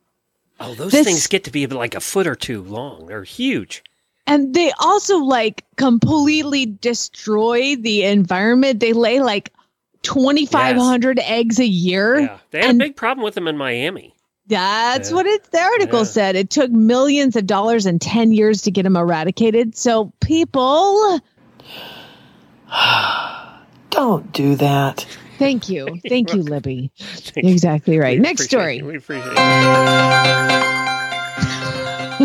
oh, 0.60 0.74
those 0.74 0.92
this- 0.92 1.06
things 1.06 1.26
get 1.26 1.44
to 1.44 1.50
be 1.50 1.66
like 1.66 1.94
a 1.94 2.00
foot 2.00 2.26
or 2.26 2.34
two 2.36 2.62
long. 2.62 3.06
They're 3.06 3.24
huge. 3.24 3.82
And 4.26 4.54
they 4.54 4.72
also 4.80 5.18
like 5.18 5.64
completely 5.76 6.64
destroy 6.66 7.76
the 7.76 8.04
environment. 8.04 8.80
They 8.80 8.92
lay 8.94 9.20
like 9.20 9.52
2,500 10.02 11.18
eggs 11.20 11.58
a 11.60 11.66
year. 11.66 12.20
Yeah, 12.20 12.38
they 12.50 12.58
had 12.60 12.70
and- 12.70 12.80
a 12.80 12.84
big 12.86 12.96
problem 12.96 13.24
with 13.24 13.34
them 13.34 13.46
in 13.48 13.56
Miami. 13.56 14.14
That's 14.46 15.08
Yeah. 15.10 15.14
what 15.16 15.24
it, 15.26 15.50
the 15.52 15.60
article 15.60 16.00
Yeah. 16.00 16.04
said. 16.04 16.36
It 16.36 16.50
took 16.50 16.70
millions 16.70 17.34
of 17.36 17.46
dollars 17.46 17.86
and 17.86 17.98
10 18.00 18.32
years 18.32 18.60
to 18.62 18.70
get 18.70 18.82
them 18.82 18.94
eradicated. 18.96 19.74
So, 19.76 20.12
people, 20.20 21.18
Don't 23.90 24.30
do 24.32 24.54
that. 24.56 25.06
thank 25.38 25.68
you. 25.70 25.98
Thank 26.08 26.34
you, 26.34 26.42
Libby. 26.42 26.90
Thank. 26.98 27.46
Exactly 27.46 27.98
right. 27.98 28.18
We 28.18 28.22
Next 28.22 28.44
story. 28.44 28.78
it. 28.78 28.84
We 28.84 28.96
appreciate 28.96 29.32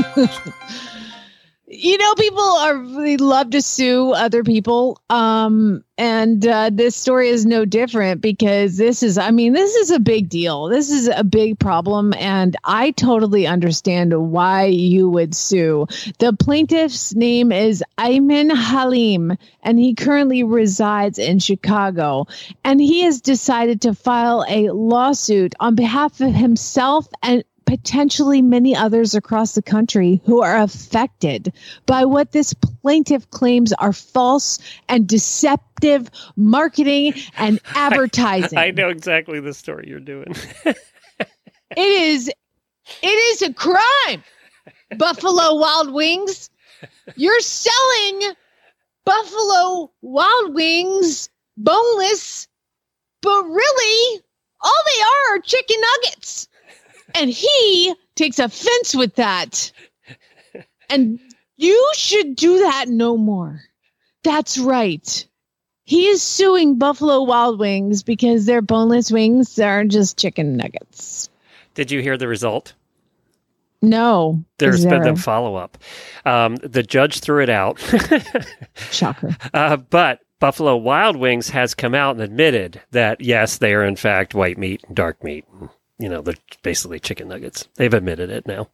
it. 0.06 0.30
you 1.80 1.98
know 1.98 2.14
people 2.16 2.44
are 2.44 2.86
they 3.04 3.16
love 3.16 3.52
to 3.52 3.62
sue 3.62 4.12
other 4.12 4.44
people 4.44 5.02
um 5.10 5.82
and 5.98 6.48
uh, 6.48 6.70
this 6.72 6.96
story 6.96 7.28
is 7.28 7.46
no 7.46 7.66
different 7.66 8.22
because 8.22 8.78
this 8.78 9.02
is 9.02 9.18
i 9.18 9.32
mean 9.32 9.54
this 9.54 9.76
is 9.76 9.92
a 9.92 10.00
big 10.00 10.30
deal. 10.30 10.68
This 10.68 10.90
is 10.90 11.08
a 11.08 11.24
big 11.24 11.60
problem 11.60 12.14
and 12.18 12.56
i 12.64 12.92
totally 12.92 13.48
understand 13.48 14.32
why 14.32 14.66
you 14.66 15.10
would 15.10 15.36
sue. 15.36 15.88
The 16.20 16.34
plaintiff's 16.34 17.16
name 17.16 17.52
is 17.52 17.84
Aimen 18.00 18.50
Halim 18.50 19.38
and 19.64 19.80
he 19.80 19.94
currently 19.94 20.44
resides 20.44 21.20
in 21.20 21.40
chicago 21.40 22.28
and 22.64 22.82
he 22.82 23.04
has 23.04 23.22
decided 23.22 23.82
to 23.82 23.94
file 23.94 24.46
a 24.50 24.70
lawsuit 24.70 25.56
on 25.60 25.76
behalf 25.76 26.20
of 26.22 26.34
himself 26.34 27.08
and 27.24 27.44
potentially 27.70 28.42
many 28.42 28.76
others 28.76 29.14
across 29.14 29.54
the 29.54 29.62
country 29.62 30.20
who 30.26 30.42
are 30.42 30.58
affected 30.58 31.54
by 31.86 32.04
what 32.04 32.32
this 32.32 32.52
plaintiff 32.56 33.30
claims 33.30 33.72
are 33.74 33.94
false 33.94 34.58
and 34.88 35.08
deceptive 35.08 36.10
marketing 36.36 37.14
and 37.38 37.60
advertising. 37.76 38.58
I 38.58 38.72
know 38.72 38.90
exactly 38.90 39.40
the 39.40 39.54
story 39.54 39.86
you're 39.88 40.00
doing. 40.00 40.34
It 41.78 41.88
is 41.88 42.32
it 43.04 43.06
is 43.06 43.44
a 43.44 43.54
crime. 43.54 44.24
Buffalo 44.98 45.54
Wild 45.54 45.94
Wings. 45.94 46.50
You're 47.16 47.40
selling 47.42 48.34
Buffalo 49.06 49.92
Wild 50.02 50.56
Wings 50.56 51.30
boneless, 51.56 52.48
but 53.22 53.44
really 53.44 54.22
all 54.62 54.84
they 54.88 55.02
are 55.04 55.36
are 55.36 55.40
chicken 55.42 55.78
nuggets. 55.80 56.49
And 57.16 57.30
he 57.30 57.94
takes 58.16 58.40
offense 58.40 58.96
with 58.96 59.16
that. 59.16 59.72
And 60.90 61.20
you 61.58 61.92
should 61.96 62.36
do 62.36 62.60
that 62.60 62.86
no 62.88 63.18
more. 63.18 63.62
That's 64.24 64.58
right. 64.58 65.26
He 65.84 66.08
is 66.08 66.22
suing 66.22 66.78
Buffalo 66.78 67.24
Wild 67.24 67.60
Wings 67.60 68.04
because 68.04 68.46
their 68.46 68.62
boneless 68.62 69.12
wings 69.12 69.58
are 69.60 69.84
just 69.86 70.20
chicken 70.20 70.56
nuggets. 70.56 71.30
Did 71.74 71.92
you 71.92 72.02
hear 72.02 72.18
the 72.18 72.28
result? 72.28 72.74
No. 73.82 74.44
There's 74.58 74.80
Is 74.80 74.86
been 74.86 75.08
a 75.08 75.16
follow 75.16 75.56
up. 75.56 75.78
Um, 76.26 76.58
the 76.58 76.84
judge 76.84 77.22
threw 77.22 77.42
it 77.42 77.50
out, 77.50 77.80
shocker. 78.92 79.36
uh, 79.54 79.78
but 79.78 80.20
Buffalo 80.40 80.76
Wild 80.76 81.16
Wings 81.16 81.50
has 81.50 81.74
come 81.74 81.96
out 81.96 82.16
and 82.16 82.22
admitted 82.22 82.82
that 82.92 83.22
yes, 83.22 83.58
they 83.58 83.74
are 83.74 83.84
in 83.84 83.96
fact 83.96 84.36
white 84.36 84.58
meat 84.58 84.84
and 84.88 84.96
dark 84.96 85.24
meat. 85.24 85.46
You 86.00 86.10
know, 86.10 86.22
they're 86.22 86.36
basically 86.64 87.00
chicken 87.00 87.28
nuggets. 87.28 87.68
They've 87.76 87.94
admitted 87.94 88.30
it 88.30 88.48
now. 88.48 88.70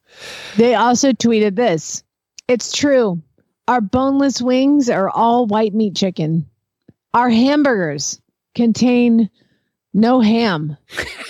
They 0.58 0.76
also 0.76 1.12
tweeted 1.12 1.56
this. 1.56 2.04
It's 2.48 2.72
true. 2.72 3.22
Our 3.68 3.82
boneless 3.82 4.42
wings 4.42 4.90
are 4.92 5.10
all 5.10 5.48
white 5.48 5.74
meat 5.74 5.96
chicken. 5.96 6.46
Our 7.16 7.30
hamburgers 7.30 8.22
contain 8.54 9.30
no 9.94 10.20
ham. 10.20 10.78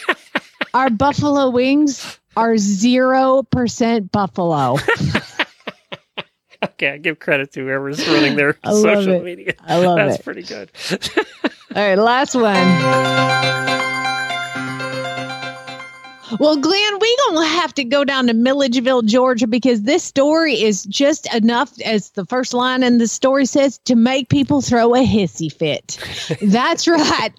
Our 0.74 0.90
buffalo 0.90 1.50
wings 1.50 2.20
are 2.36 2.54
0% 2.56 4.12
buffalo. 4.12 4.78
Okay, 6.64 6.90
I 6.90 6.98
give 6.98 7.20
credit 7.20 7.52
to 7.54 7.62
whoever's 7.62 8.08
running 8.08 8.36
their 8.36 8.58
social 8.66 9.10
it. 9.14 9.24
media. 9.24 9.54
I 9.64 9.78
love 9.78 9.98
That's 9.98 10.20
it. 10.20 10.24
pretty 10.24 10.42
good. 10.42 10.72
All 11.76 11.88
right, 11.88 11.96
last 11.96 12.34
one. 12.34 13.85
Well, 16.40 16.58
Glenn, 16.58 17.00
we 17.00 17.18
gonna 17.28 17.48
have 17.48 17.74
to 17.76 17.84
go 17.84 18.04
down 18.04 18.28
to 18.28 18.34
Milledgeville, 18.34 19.02
Georgia, 19.04 19.48
because 19.48 19.84
this 19.84 20.04
story 20.04 20.62
is 20.62 20.84
just 20.84 21.34
enough, 21.34 21.80
as 21.82 22.12
the 22.12 22.26
first 22.26 22.54
line 22.54 22.84
in 22.84 22.98
the 22.98 23.08
story 23.08 23.46
says, 23.46 23.78
to 23.86 23.96
make 23.96 24.30
people 24.30 24.62
throw 24.62 24.96
a 24.96 25.06
hissy 25.06 25.52
fit. 25.52 25.98
That's 26.42 26.88
right. 26.88 27.32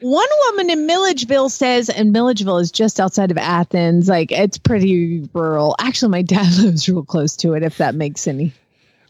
One 0.00 0.28
woman 0.46 0.70
in 0.70 0.86
Milledgeville 0.86 1.48
says, 1.48 1.88
and 1.88 2.12
Milledgeville 2.12 2.58
is 2.58 2.70
just 2.70 3.00
outside 3.00 3.30
of 3.30 3.38
Athens. 3.38 4.08
Like 4.08 4.30
it's 4.30 4.58
pretty 4.58 5.28
rural. 5.32 5.76
Actually, 5.78 6.10
my 6.10 6.22
dad 6.22 6.52
lives 6.58 6.88
real 6.88 7.04
close 7.04 7.36
to 7.36 7.54
it. 7.54 7.62
If 7.62 7.78
that 7.78 7.94
makes 7.94 8.26
any 8.26 8.52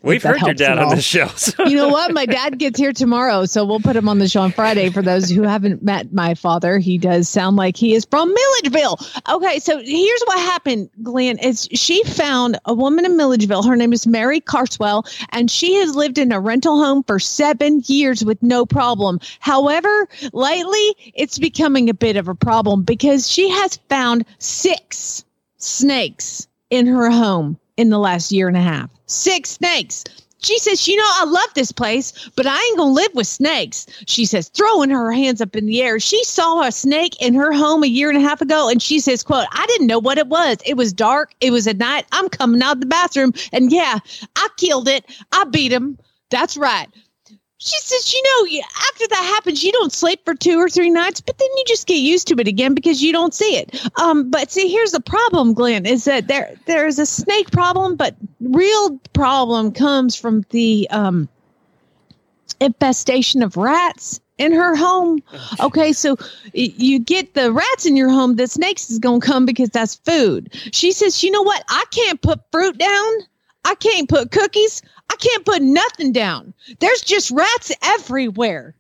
We've 0.04 0.22
heard 0.22 0.40
your 0.42 0.54
dad 0.54 0.78
on 0.78 0.94
the 0.94 1.00
show. 1.00 1.26
so- 1.28 1.64
you 1.66 1.76
know 1.76 1.88
what? 1.88 2.12
My 2.12 2.26
dad 2.26 2.58
gets 2.58 2.78
here 2.78 2.92
tomorrow, 2.92 3.46
so 3.46 3.64
we'll 3.64 3.80
put 3.80 3.96
him 3.96 4.08
on 4.08 4.18
the 4.18 4.28
show 4.28 4.42
on 4.42 4.52
Friday. 4.52 4.90
For 4.90 5.02
those 5.02 5.30
who 5.30 5.42
haven't 5.42 5.82
met 5.82 6.12
my 6.12 6.34
father, 6.34 6.78
he 6.78 6.98
does 6.98 7.28
sound 7.28 7.56
like 7.56 7.76
he 7.76 7.94
is 7.94 8.04
from 8.04 8.32
Milledgeville. 8.32 8.98
Okay, 9.30 9.58
so 9.58 9.78
here's 9.78 10.22
what 10.26 10.38
happened, 10.40 10.90
Glenn. 11.02 11.38
Is 11.38 11.68
she 11.72 12.02
found 12.04 12.58
a 12.66 12.74
woman 12.74 13.04
in 13.04 13.16
Milledgeville? 13.16 13.62
Her 13.62 13.76
name 13.76 13.92
is 13.92 14.06
Mary 14.06 14.40
Carswell, 14.40 15.04
and 15.30 15.50
she 15.50 15.74
has 15.76 15.96
lived 15.96 16.18
in 16.18 16.32
a 16.32 16.40
rental 16.40 16.76
home 16.82 17.02
for 17.04 17.18
seven 17.18 17.82
years 17.86 18.24
with 18.24 18.42
no 18.42 18.66
problem. 18.66 19.18
However, 19.40 20.08
lately 20.32 21.12
it's 21.14 21.38
becoming 21.38 21.88
a 21.88 21.94
bit 21.94 22.16
of 22.16 22.28
a 22.28 22.34
problem 22.34 22.82
because 22.82 23.30
she 23.30 23.48
has 23.48 23.76
found 23.88 24.24
six 24.38 25.24
snakes 25.56 26.46
in 26.70 26.86
her 26.86 27.10
home 27.10 27.58
in 27.76 27.88
the 27.90 27.98
last 27.98 28.30
year 28.32 28.48
and 28.48 28.56
a 28.56 28.60
half. 28.60 28.90
Six 29.06 29.50
snakes. 29.50 30.04
She 30.44 30.58
says, 30.58 30.86
You 30.86 30.96
know, 30.96 31.08
I 31.08 31.24
love 31.24 31.48
this 31.54 31.72
place, 31.72 32.30
but 32.36 32.46
I 32.46 32.56
ain't 32.56 32.76
to 32.76 32.84
live 32.84 33.14
with 33.14 33.26
snakes. 33.26 33.86
She 34.06 34.26
says, 34.26 34.48
throwing 34.50 34.90
her 34.90 35.10
hands 35.10 35.40
up 35.40 35.56
in 35.56 35.64
the 35.66 35.82
air. 35.82 35.98
She 35.98 36.22
saw 36.24 36.62
a 36.62 36.70
snake 36.70 37.20
in 37.20 37.34
her 37.34 37.52
home 37.52 37.82
a 37.82 37.86
year 37.86 38.10
and 38.10 38.18
a 38.18 38.20
half 38.20 38.42
ago, 38.42 38.68
and 38.68 38.82
she 38.82 39.00
says, 39.00 39.22
quote, 39.22 39.46
I 39.52 39.64
didn't 39.66 39.86
know 39.86 39.98
what 39.98 40.18
it 40.18 40.26
was. 40.26 40.58
It 40.66 40.76
was 40.76 40.92
dark. 40.92 41.34
It 41.40 41.50
was 41.50 41.66
at 41.66 41.78
night. 41.78 42.04
I'm 42.12 42.28
coming 42.28 42.62
out 42.62 42.80
the 42.80 42.86
bathroom, 42.86 43.32
and 43.52 43.72
yeah, 43.72 44.00
I 44.36 44.48
killed 44.58 44.88
it. 44.88 45.04
I 45.32 45.44
beat 45.44 45.72
him. 45.72 45.98
That's 46.30 46.56
right. 46.56 46.88
She 47.64 47.78
says, 47.78 48.12
you 48.12 48.22
know, 48.22 48.60
after 48.90 49.08
that 49.08 49.24
happens, 49.36 49.64
you 49.64 49.72
don't 49.72 49.90
sleep 49.90 50.22
for 50.26 50.34
two 50.34 50.58
or 50.58 50.68
three 50.68 50.90
nights, 50.90 51.22
but 51.22 51.38
then 51.38 51.48
you 51.56 51.64
just 51.66 51.86
get 51.86 51.94
used 51.94 52.28
to 52.28 52.34
it 52.38 52.46
again 52.46 52.74
because 52.74 53.02
you 53.02 53.10
don't 53.10 53.32
see 53.32 53.56
it. 53.56 53.80
Um, 53.98 54.28
but 54.28 54.52
see, 54.52 54.68
here's 54.68 54.92
the 54.92 55.00
problem, 55.00 55.54
Glenn, 55.54 55.86
is 55.86 56.04
that 56.04 56.28
there 56.28 56.54
there 56.66 56.86
is 56.86 56.98
a 56.98 57.06
snake 57.06 57.50
problem, 57.52 57.96
but 57.96 58.16
real 58.40 58.98
problem 59.14 59.72
comes 59.72 60.14
from 60.14 60.44
the 60.50 60.86
um, 60.90 61.26
infestation 62.60 63.42
of 63.42 63.56
rats 63.56 64.20
in 64.36 64.52
her 64.52 64.76
home. 64.76 65.22
Okay, 65.58 65.94
so 65.94 66.18
you 66.52 66.98
get 66.98 67.32
the 67.32 67.50
rats 67.50 67.86
in 67.86 67.96
your 67.96 68.10
home, 68.10 68.36
the 68.36 68.46
snakes 68.46 68.90
is 68.90 68.98
gonna 68.98 69.20
come 69.20 69.46
because 69.46 69.70
that's 69.70 69.94
food. 69.94 70.52
She 70.72 70.92
says, 70.92 71.22
you 71.22 71.30
know 71.30 71.42
what? 71.42 71.64
I 71.70 71.84
can't 71.90 72.20
put 72.20 72.40
fruit 72.52 72.76
down. 72.76 73.12
I 73.64 73.74
can't 73.74 74.08
put 74.08 74.30
cookies. 74.30 74.82
Can't 75.24 75.44
put 75.46 75.62
nothing 75.62 76.12
down. 76.12 76.52
There's 76.80 77.00
just 77.00 77.30
rats 77.30 77.72
everywhere. 77.82 78.74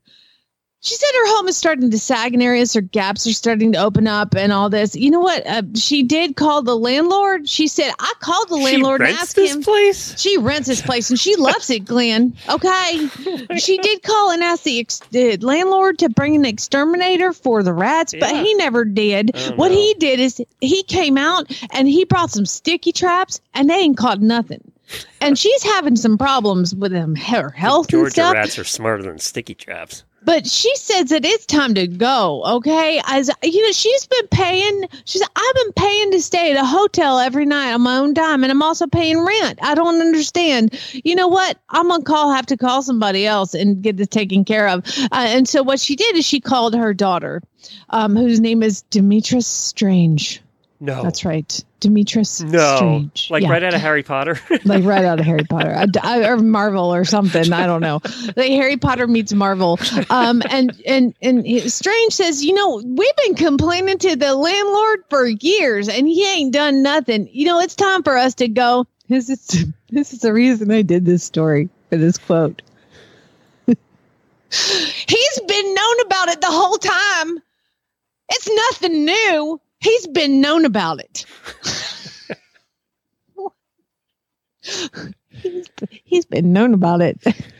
She 0.84 0.96
said 0.96 1.08
her 1.14 1.36
home 1.36 1.48
is 1.48 1.56
starting 1.56 1.90
to 1.90 1.98
sag 1.98 2.34
in 2.34 2.42
areas. 2.42 2.74
Her 2.74 2.82
gaps 2.82 3.26
are 3.26 3.32
starting 3.32 3.72
to 3.72 3.78
open 3.78 4.06
up 4.06 4.34
and 4.36 4.52
all 4.52 4.68
this. 4.68 4.94
You 4.94 5.10
know 5.10 5.20
what? 5.20 5.46
Uh, 5.46 5.62
she 5.74 6.02
did 6.02 6.36
call 6.36 6.60
the 6.60 6.76
landlord. 6.76 7.48
She 7.48 7.68
said, 7.68 7.90
I 7.98 8.12
called 8.20 8.50
the 8.50 8.56
landlord 8.56 9.00
and 9.00 9.08
rents 9.08 9.22
asked 9.22 9.36
this 9.36 9.54
him. 9.54 9.62
place? 9.62 10.20
She 10.20 10.36
rents 10.36 10.68
this 10.68 10.82
place 10.82 11.08
and 11.08 11.18
she 11.18 11.36
loves 11.36 11.70
it, 11.70 11.86
Glenn. 11.86 12.36
Okay. 12.50 13.08
She 13.56 13.78
did 13.78 14.02
call 14.02 14.30
and 14.32 14.42
ask 14.42 14.64
the, 14.64 14.80
ex- 14.80 15.00
the 15.10 15.38
landlord 15.38 16.00
to 16.00 16.08
bring 16.10 16.34
an 16.34 16.44
exterminator 16.44 17.32
for 17.32 17.62
the 17.62 17.72
rats, 17.72 18.14
but 18.18 18.30
he 18.30 18.52
never 18.54 18.84
did. 18.84 19.30
Oh, 19.34 19.52
what 19.54 19.70
no. 19.70 19.76
he 19.76 19.94
did 19.94 20.20
is 20.20 20.42
he 20.60 20.82
came 20.82 21.16
out 21.16 21.50
and 21.72 21.88
he 21.88 22.04
brought 22.04 22.30
some 22.30 22.44
sticky 22.44 22.92
traps 22.92 23.40
and 23.54 23.70
they 23.70 23.76
ain't 23.76 23.96
caught 23.96 24.20
nothing. 24.20 24.72
And 25.20 25.38
she's 25.38 25.62
having 25.62 25.96
some 25.96 26.18
problems 26.18 26.74
with 26.74 26.92
them, 26.92 27.14
her 27.16 27.50
health 27.50 27.86
and 27.86 27.90
Georgia 27.90 28.10
stuff. 28.10 28.34
rats 28.34 28.58
are 28.58 28.64
smarter 28.64 29.02
than 29.02 29.18
sticky 29.18 29.54
traps. 29.54 30.04
But 30.24 30.46
she 30.46 30.74
says 30.76 31.10
that 31.10 31.24
it's 31.24 31.44
time 31.44 31.74
to 31.74 31.86
go. 31.86 32.42
Okay, 32.44 33.00
as 33.06 33.30
you 33.42 33.62
know, 33.62 33.72
she's 33.72 34.06
been 34.06 34.26
paying. 34.28 34.88
She's 35.04 35.20
I've 35.20 35.54
been 35.54 35.72
paying 35.74 36.10
to 36.12 36.22
stay 36.22 36.50
at 36.50 36.56
a 36.56 36.64
hotel 36.64 37.18
every 37.18 37.44
night 37.44 37.72
on 37.74 37.82
my 37.82 37.98
own 37.98 38.14
dime, 38.14 38.42
and 38.42 38.50
I'm 38.50 38.62
also 38.62 38.86
paying 38.86 39.20
rent. 39.20 39.58
I 39.62 39.74
don't 39.74 40.00
understand. 40.00 40.78
You 40.92 41.14
know 41.14 41.28
what? 41.28 41.58
I'm 41.68 41.88
gonna 41.88 42.02
call. 42.02 42.32
Have 42.32 42.46
to 42.46 42.56
call 42.56 42.82
somebody 42.82 43.26
else 43.26 43.52
and 43.52 43.82
get 43.82 43.98
this 43.98 44.08
taken 44.08 44.46
care 44.46 44.66
of. 44.66 44.82
Uh, 45.12 45.26
and 45.28 45.46
so 45.46 45.62
what 45.62 45.78
she 45.78 45.94
did 45.94 46.16
is 46.16 46.24
she 46.24 46.40
called 46.40 46.74
her 46.74 46.94
daughter, 46.94 47.42
um, 47.90 48.16
whose 48.16 48.40
name 48.40 48.62
is 48.62 48.80
Demetrius 48.82 49.46
Strange. 49.46 50.40
No. 50.80 51.02
That's 51.02 51.24
right, 51.26 51.62
Demetrius 51.84 52.40
No. 52.40 52.76
Strange. 52.76 53.30
Like 53.30 53.42
Yeah 53.42 53.50
right 53.50 53.62
out 53.62 53.74
of 53.74 53.80
Harry 53.80 54.02
Potter. 54.02 54.40
like 54.64 54.84
right 54.84 55.04
out 55.04 55.20
of 55.20 55.26
Harry 55.26 55.44
Potter 55.44 55.70
I, 55.74 55.86
I- 56.02 56.28
or 56.28 56.38
Marvel 56.38 56.92
or 56.92 57.04
something. 57.04 57.52
I 57.52 57.66
don't 57.66 57.80
know. 57.82 58.00
Like 58.36 58.50
Harry 58.50 58.76
Potter 58.76 59.06
meets 59.06 59.32
Marvel. 59.32 59.78
Um, 60.10 60.42
and 60.50 60.72
and 60.86 61.14
and 61.22 61.46
Strange 61.72 62.12
says, 62.14 62.44
you 62.44 62.54
know, 62.54 62.82
we've 62.84 63.16
been 63.16 63.34
complaining 63.36 63.98
to 63.98 64.16
the 64.16 64.34
landlord 64.34 65.04
for 65.10 65.26
years, 65.26 65.88
and 65.88 66.08
he 66.08 66.26
ain't 66.26 66.52
done 66.52 66.82
nothing. 66.82 67.28
You 67.30 67.46
know, 67.46 67.60
it's 67.60 67.74
time 67.74 68.02
for 68.02 68.16
us 68.16 68.34
to 68.36 68.48
go. 68.48 68.86
This 69.08 69.28
is 69.28 69.66
this 69.90 70.12
is 70.12 70.20
the 70.20 70.32
reason 70.32 70.70
I 70.70 70.82
did 70.82 71.04
this 71.04 71.22
story 71.22 71.68
for 71.90 71.96
this 71.96 72.16
quote. 72.18 72.62
He's 73.66 75.40
been 75.46 75.74
known 75.74 76.00
about 76.06 76.28
it 76.28 76.40
the 76.40 76.46
whole 76.50 76.78
time. 76.78 77.38
It's 78.30 78.48
nothing 78.70 79.04
new. 79.04 79.60
He's 79.84 80.06
been 80.06 80.40
known 80.40 80.64
about 80.64 81.00
it. 81.00 81.26
he's, 85.28 85.68
he's 86.04 86.24
been 86.24 86.54
known 86.54 86.72
about 86.72 87.02
it. 87.02 87.18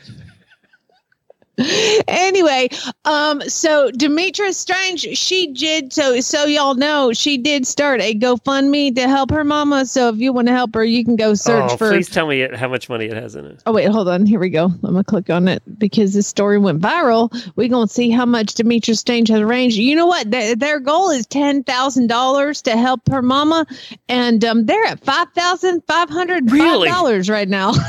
anyway, 2.07 2.69
um, 3.05 3.41
so 3.41 3.91
Demetrius 3.91 4.57
Strange, 4.57 5.01
she 5.17 5.47
did 5.53 5.93
so 5.93 6.19
so 6.19 6.45
y'all 6.45 6.75
know 6.75 7.13
she 7.13 7.37
did 7.37 7.65
start 7.65 8.01
a 8.01 8.13
GoFundMe 8.13 8.93
to 8.95 9.07
help 9.07 9.31
her 9.31 9.43
mama. 9.43 9.85
So 9.85 10.09
if 10.09 10.17
you 10.17 10.33
want 10.33 10.47
to 10.47 10.53
help 10.53 10.73
her, 10.75 10.83
you 10.83 11.05
can 11.05 11.15
go 11.15 11.33
search 11.33 11.71
oh, 11.71 11.77
for 11.77 11.89
please 11.89 12.09
tell 12.09 12.27
me 12.27 12.47
how 12.53 12.67
much 12.67 12.89
money 12.89 13.05
it 13.05 13.13
has 13.13 13.35
in 13.35 13.45
it. 13.45 13.63
Oh 13.65 13.73
wait, 13.73 13.89
hold 13.89 14.09
on. 14.09 14.25
Here 14.25 14.39
we 14.39 14.49
go. 14.49 14.65
I'm 14.65 14.81
gonna 14.81 15.03
click 15.03 15.29
on 15.29 15.47
it 15.47 15.63
because 15.79 16.13
this 16.13 16.27
story 16.27 16.57
went 16.57 16.81
viral. 16.81 17.31
We're 17.55 17.69
gonna 17.69 17.87
see 17.87 18.09
how 18.09 18.25
much 18.25 18.55
Demetrius 18.55 18.99
Strange 18.99 19.29
has 19.29 19.39
arranged. 19.39 19.77
You 19.77 19.95
know 19.95 20.07
what? 20.07 20.29
Their, 20.29 20.55
their 20.55 20.79
goal 20.79 21.09
is 21.09 21.25
ten 21.25 21.63
thousand 21.63 22.07
dollars 22.07 22.61
to 22.63 22.75
help 22.75 23.07
her 23.09 23.21
mama, 23.21 23.65
and 24.09 24.43
um, 24.43 24.65
they're 24.65 24.85
at 24.85 25.03
five 25.03 25.27
thousand 25.33 25.83
five 25.87 26.09
hundred 26.09 26.51
Really? 26.51 26.89
dollars 26.89 27.29
right 27.29 27.47
now. 27.47 27.73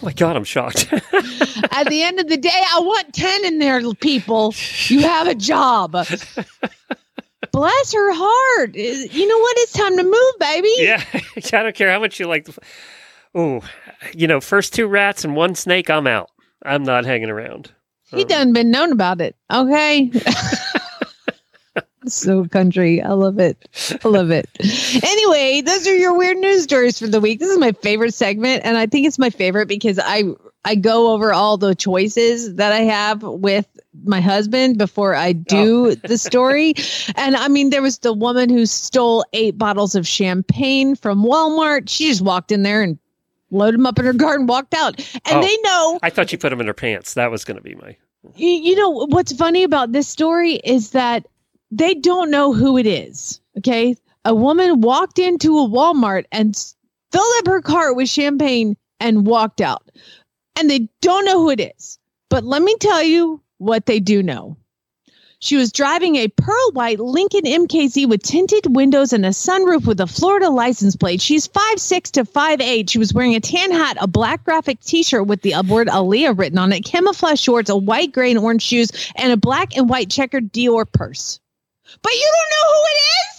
My 0.02 0.12
god, 0.12 0.36
I'm 0.36 0.44
shocked. 0.44 0.90
at 0.92 1.88
the 1.88 2.02
end 2.02 2.20
of 2.20 2.28
the 2.28 2.38
day, 2.38 2.48
I 2.52 2.80
want 2.80 3.12
ten 3.12 3.44
in 3.44 3.58
there, 3.58 3.82
people. 3.94 4.54
You 4.86 5.00
have 5.00 5.26
a 5.26 5.34
job. 5.34 5.92
Bless 7.52 7.92
her 7.92 8.12
heart. 8.14 8.74
You 8.74 9.28
know 9.28 9.38
what? 9.38 9.56
It's 9.58 9.72
time 9.72 9.96
to 9.96 10.04
move, 10.04 10.38
baby. 10.38 10.70
yeah, 10.78 11.04
I 11.36 11.62
don't 11.62 11.74
care 11.74 11.90
how 11.90 12.00
much 12.00 12.18
you 12.18 12.26
like. 12.26 12.46
The, 12.46 12.58
oh, 13.34 13.60
you 14.14 14.26
know, 14.26 14.40
first 14.40 14.72
two 14.72 14.86
rats 14.86 15.24
and 15.24 15.36
one 15.36 15.54
snake, 15.54 15.90
I'm 15.90 16.06
out. 16.06 16.30
I'm 16.64 16.82
not 16.82 17.04
hanging 17.04 17.30
around. 17.30 17.72
He 18.10 18.22
um, 18.22 18.28
done 18.28 18.52
been 18.52 18.70
known 18.70 18.92
about 18.92 19.20
it. 19.20 19.36
Okay. 19.52 20.10
So 22.14 22.44
country. 22.46 23.00
I 23.02 23.12
love 23.12 23.38
it. 23.38 23.68
I 24.04 24.08
love 24.08 24.30
it. 24.30 24.48
Anyway, 25.02 25.60
those 25.62 25.86
are 25.86 25.94
your 25.94 26.16
weird 26.16 26.38
news 26.38 26.62
stories 26.64 26.98
for 26.98 27.06
the 27.06 27.20
week. 27.20 27.40
This 27.40 27.50
is 27.50 27.58
my 27.58 27.72
favorite 27.72 28.14
segment, 28.14 28.62
and 28.64 28.76
I 28.76 28.86
think 28.86 29.06
it's 29.06 29.18
my 29.18 29.30
favorite 29.30 29.66
because 29.68 29.98
I 30.02 30.24
I 30.64 30.74
go 30.74 31.12
over 31.12 31.32
all 31.32 31.56
the 31.56 31.74
choices 31.74 32.54
that 32.56 32.72
I 32.72 32.80
have 32.80 33.22
with 33.22 33.66
my 34.04 34.20
husband 34.20 34.78
before 34.78 35.14
I 35.14 35.30
oh. 35.30 35.32
do 35.32 35.94
the 35.96 36.18
story. 36.18 36.74
And 37.16 37.36
I 37.36 37.48
mean, 37.48 37.70
there 37.70 37.82
was 37.82 37.98
the 37.98 38.12
woman 38.12 38.48
who 38.48 38.64
stole 38.66 39.24
eight 39.32 39.58
bottles 39.58 39.94
of 39.94 40.06
champagne 40.06 40.94
from 40.96 41.22
Walmart. 41.24 41.88
She 41.88 42.08
just 42.08 42.22
walked 42.22 42.52
in 42.52 42.62
there 42.62 42.82
and 42.82 42.98
loaded 43.50 43.78
them 43.78 43.86
up 43.86 43.98
in 43.98 44.04
her 44.04 44.12
garden, 44.12 44.46
walked 44.46 44.74
out. 44.74 44.98
And 45.26 45.38
Oh. 45.38 45.42
they 45.42 45.56
know 45.62 45.98
I 46.02 46.10
thought 46.10 46.30
she 46.30 46.36
put 46.36 46.50
them 46.50 46.60
in 46.60 46.66
her 46.66 46.74
pants. 46.74 47.14
That 47.14 47.30
was 47.30 47.44
going 47.44 47.56
to 47.56 47.62
be 47.62 47.74
my. 47.74 47.96
you, 48.36 48.48
you 48.50 48.76
know 48.76 48.90
what's 49.06 49.32
funny 49.32 49.62
about 49.64 49.92
this 49.92 50.08
story 50.08 50.54
is 50.56 50.90
that 50.90 51.26
they 51.70 51.94
don't 51.94 52.30
know 52.30 52.52
who 52.52 52.78
it 52.78 52.86
is. 52.86 53.40
Okay, 53.58 53.96
a 54.24 54.34
woman 54.34 54.80
walked 54.80 55.18
into 55.18 55.58
a 55.58 55.68
Walmart 55.68 56.24
and 56.32 56.56
filled 57.12 57.34
up 57.38 57.46
her 57.46 57.62
cart 57.62 57.96
with 57.96 58.08
champagne 58.08 58.76
and 58.98 59.26
walked 59.26 59.60
out, 59.60 59.90
and 60.58 60.68
they 60.68 60.88
don't 61.00 61.24
know 61.24 61.40
who 61.40 61.50
it 61.50 61.60
is. 61.76 61.98
But 62.28 62.44
let 62.44 62.62
me 62.62 62.76
tell 62.76 63.02
you 63.02 63.42
what 63.58 63.86
they 63.86 64.00
do 64.00 64.22
know. 64.22 64.56
She 65.42 65.56
was 65.56 65.72
driving 65.72 66.16
a 66.16 66.28
pearl 66.28 66.70
white 66.72 67.00
Lincoln 67.00 67.44
MKZ 67.44 68.06
with 68.06 68.22
tinted 68.22 68.76
windows 68.76 69.14
and 69.14 69.24
a 69.24 69.30
sunroof 69.30 69.86
with 69.86 69.98
a 69.98 70.06
Florida 70.06 70.50
license 70.50 70.96
plate. 70.96 71.22
She's 71.22 71.48
5'6 71.48 72.10
to 72.10 72.24
5'8. 72.24 72.90
She 72.90 72.98
was 72.98 73.14
wearing 73.14 73.34
a 73.34 73.40
tan 73.40 73.70
hat, 73.70 73.96
a 74.02 74.06
black 74.06 74.44
graphic 74.44 74.80
t 74.80 75.02
shirt 75.02 75.26
with 75.26 75.40
the 75.40 75.54
word 75.66 75.88
Aaliyah 75.88 76.38
written 76.38 76.58
on 76.58 76.72
it, 76.74 76.84
camouflage 76.84 77.40
shorts, 77.40 77.70
a 77.70 77.76
white, 77.76 78.12
gray, 78.12 78.30
and 78.30 78.38
orange 78.38 78.62
shoes, 78.62 78.90
and 79.16 79.32
a 79.32 79.38
black 79.38 79.74
and 79.78 79.88
white 79.88 80.10
checkered 80.10 80.52
Dior 80.52 80.84
purse. 80.92 81.40
But 82.02 82.12
you 82.12 82.32
don't 82.32 82.50
know 82.50 82.66
who 82.74 82.82
it 82.86 83.00
is? 83.20 83.30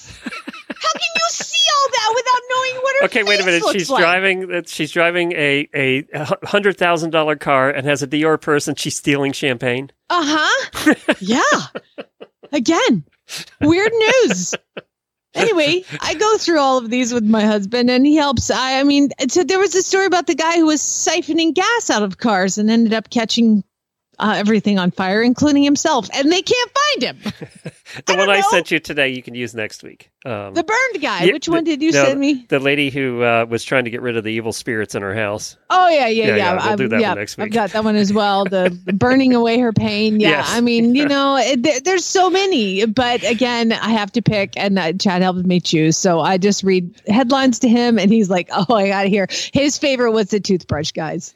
How 0.81 0.91
can 0.93 1.09
you 1.15 1.27
see 1.29 1.57
all 1.75 1.89
that 1.89 2.13
without 2.15 2.41
knowing 2.49 2.83
what 2.83 2.95
her 2.99 3.05
Okay, 3.05 3.23
wait 3.23 3.39
a 3.39 3.45
minute. 3.45 3.63
She's 3.71 3.89
like? 3.89 4.01
driving. 4.01 4.63
She's 4.65 4.91
driving 4.91 5.31
a 5.33 5.67
a 5.73 6.45
hundred 6.45 6.77
thousand 6.77 7.11
dollar 7.11 7.35
car 7.35 7.69
and 7.69 7.85
has 7.85 8.01
a 8.01 8.07
Dior 8.07 8.39
purse, 8.39 8.67
and 8.67 8.77
she's 8.79 8.95
stealing 8.95 9.31
champagne. 9.31 9.91
Uh 10.09 10.23
huh. 10.25 10.93
yeah. 11.19 12.05
Again, 12.51 13.03
weird 13.61 13.91
news. 13.93 14.55
Anyway, 15.33 15.83
I 16.01 16.15
go 16.15 16.37
through 16.37 16.59
all 16.59 16.77
of 16.77 16.89
these 16.89 17.13
with 17.13 17.23
my 17.23 17.45
husband, 17.45 17.89
and 17.89 18.05
he 18.05 18.15
helps. 18.17 18.51
I, 18.51 18.79
I 18.79 18.83
mean, 18.83 19.09
so 19.29 19.43
there 19.43 19.59
was 19.59 19.73
a 19.75 19.81
story 19.81 20.05
about 20.05 20.27
the 20.27 20.35
guy 20.35 20.57
who 20.57 20.65
was 20.65 20.81
siphoning 20.81 21.53
gas 21.53 21.89
out 21.89 22.03
of 22.03 22.17
cars 22.17 22.57
and 22.57 22.69
ended 22.69 22.93
up 22.93 23.09
catching 23.09 23.63
uh, 24.19 24.33
everything 24.35 24.77
on 24.77 24.91
fire, 24.91 25.21
including 25.21 25.63
himself, 25.63 26.09
and 26.13 26.31
they 26.31 26.41
can't 26.41 26.71
find 26.71 27.03
him. 27.03 27.33
The 28.05 28.13
I 28.13 28.17
one 28.17 28.29
I 28.29 28.41
sent 28.41 28.71
you 28.71 28.79
today, 28.79 29.09
you 29.09 29.21
can 29.23 29.35
use 29.35 29.53
next 29.53 29.83
week. 29.83 30.09
Um, 30.25 30.53
The 30.53 30.63
burned 30.63 31.01
guy. 31.01 31.23
yeah, 31.23 31.33
Which 31.33 31.49
one 31.49 31.63
did 31.63 31.81
you 31.81 31.91
no, 31.91 32.05
send 32.05 32.19
me? 32.19 32.45
The 32.49 32.59
lady 32.59 32.89
who 32.89 33.23
uh, 33.23 33.45
was 33.49 33.63
trying 33.63 33.85
to 33.85 33.89
get 33.89 34.01
rid 34.01 34.17
of 34.17 34.23
the 34.23 34.29
evil 34.31 34.53
spirits 34.53 34.93
in 34.95 35.01
her 35.01 35.15
house. 35.15 35.57
Oh 35.69 35.87
yeah, 35.89 36.07
yeah, 36.07 36.07
Yeah, 36.07 36.27
yeah. 36.27 36.35
yeah, 36.35 36.51
we'll 36.53 36.61
I've- 36.61 36.83
do 36.83 36.87
that 36.89 36.95
one 36.95 37.01
yeah, 37.01 37.13
next 37.15 37.39
I've 37.39 37.51
got 37.51 37.71
that 37.71 37.83
one 37.83 37.95
as 37.95 38.13
well. 38.21 38.45
The, 38.45 38.69
burning 38.93 39.33
away 39.33 39.59
her 39.59 39.73
pain. 39.73 40.19
Yeah, 40.19 40.29
Yes. 40.29 40.47
I 40.51 40.61
mean, 40.61 40.95
you 40.95 41.05
know, 41.07 41.37
it, 41.37 41.63
there, 41.63 41.79
there's 41.79 42.05
so 42.05 42.29
many, 42.29 42.85
but 42.85 43.23
again, 43.23 43.71
I 43.73 43.89
have 43.89 44.11
to 44.13 44.21
pick, 44.21 44.53
and 44.57 44.77
uh, 44.77 44.93
Chad 44.93 45.21
helped 45.21 45.45
me 45.45 45.59
choose. 45.59 45.97
So 45.97 46.19
I 46.19 46.37
just 46.37 46.63
read 46.63 47.01
headlines 47.07 47.59
to 47.59 47.67
him, 47.69 47.97
and 47.99 48.11
he's 48.11 48.29
like, 48.29 48.49
"Oh, 48.51 48.73
I 48.75 48.87
got 48.89 49.03
to 49.03 49.09
hear." 49.09 49.27
His 49.53 49.77
favorite 49.77 50.11
was 50.11 50.29
the 50.29 50.39
toothbrush 50.39 50.91
guys. 50.91 51.33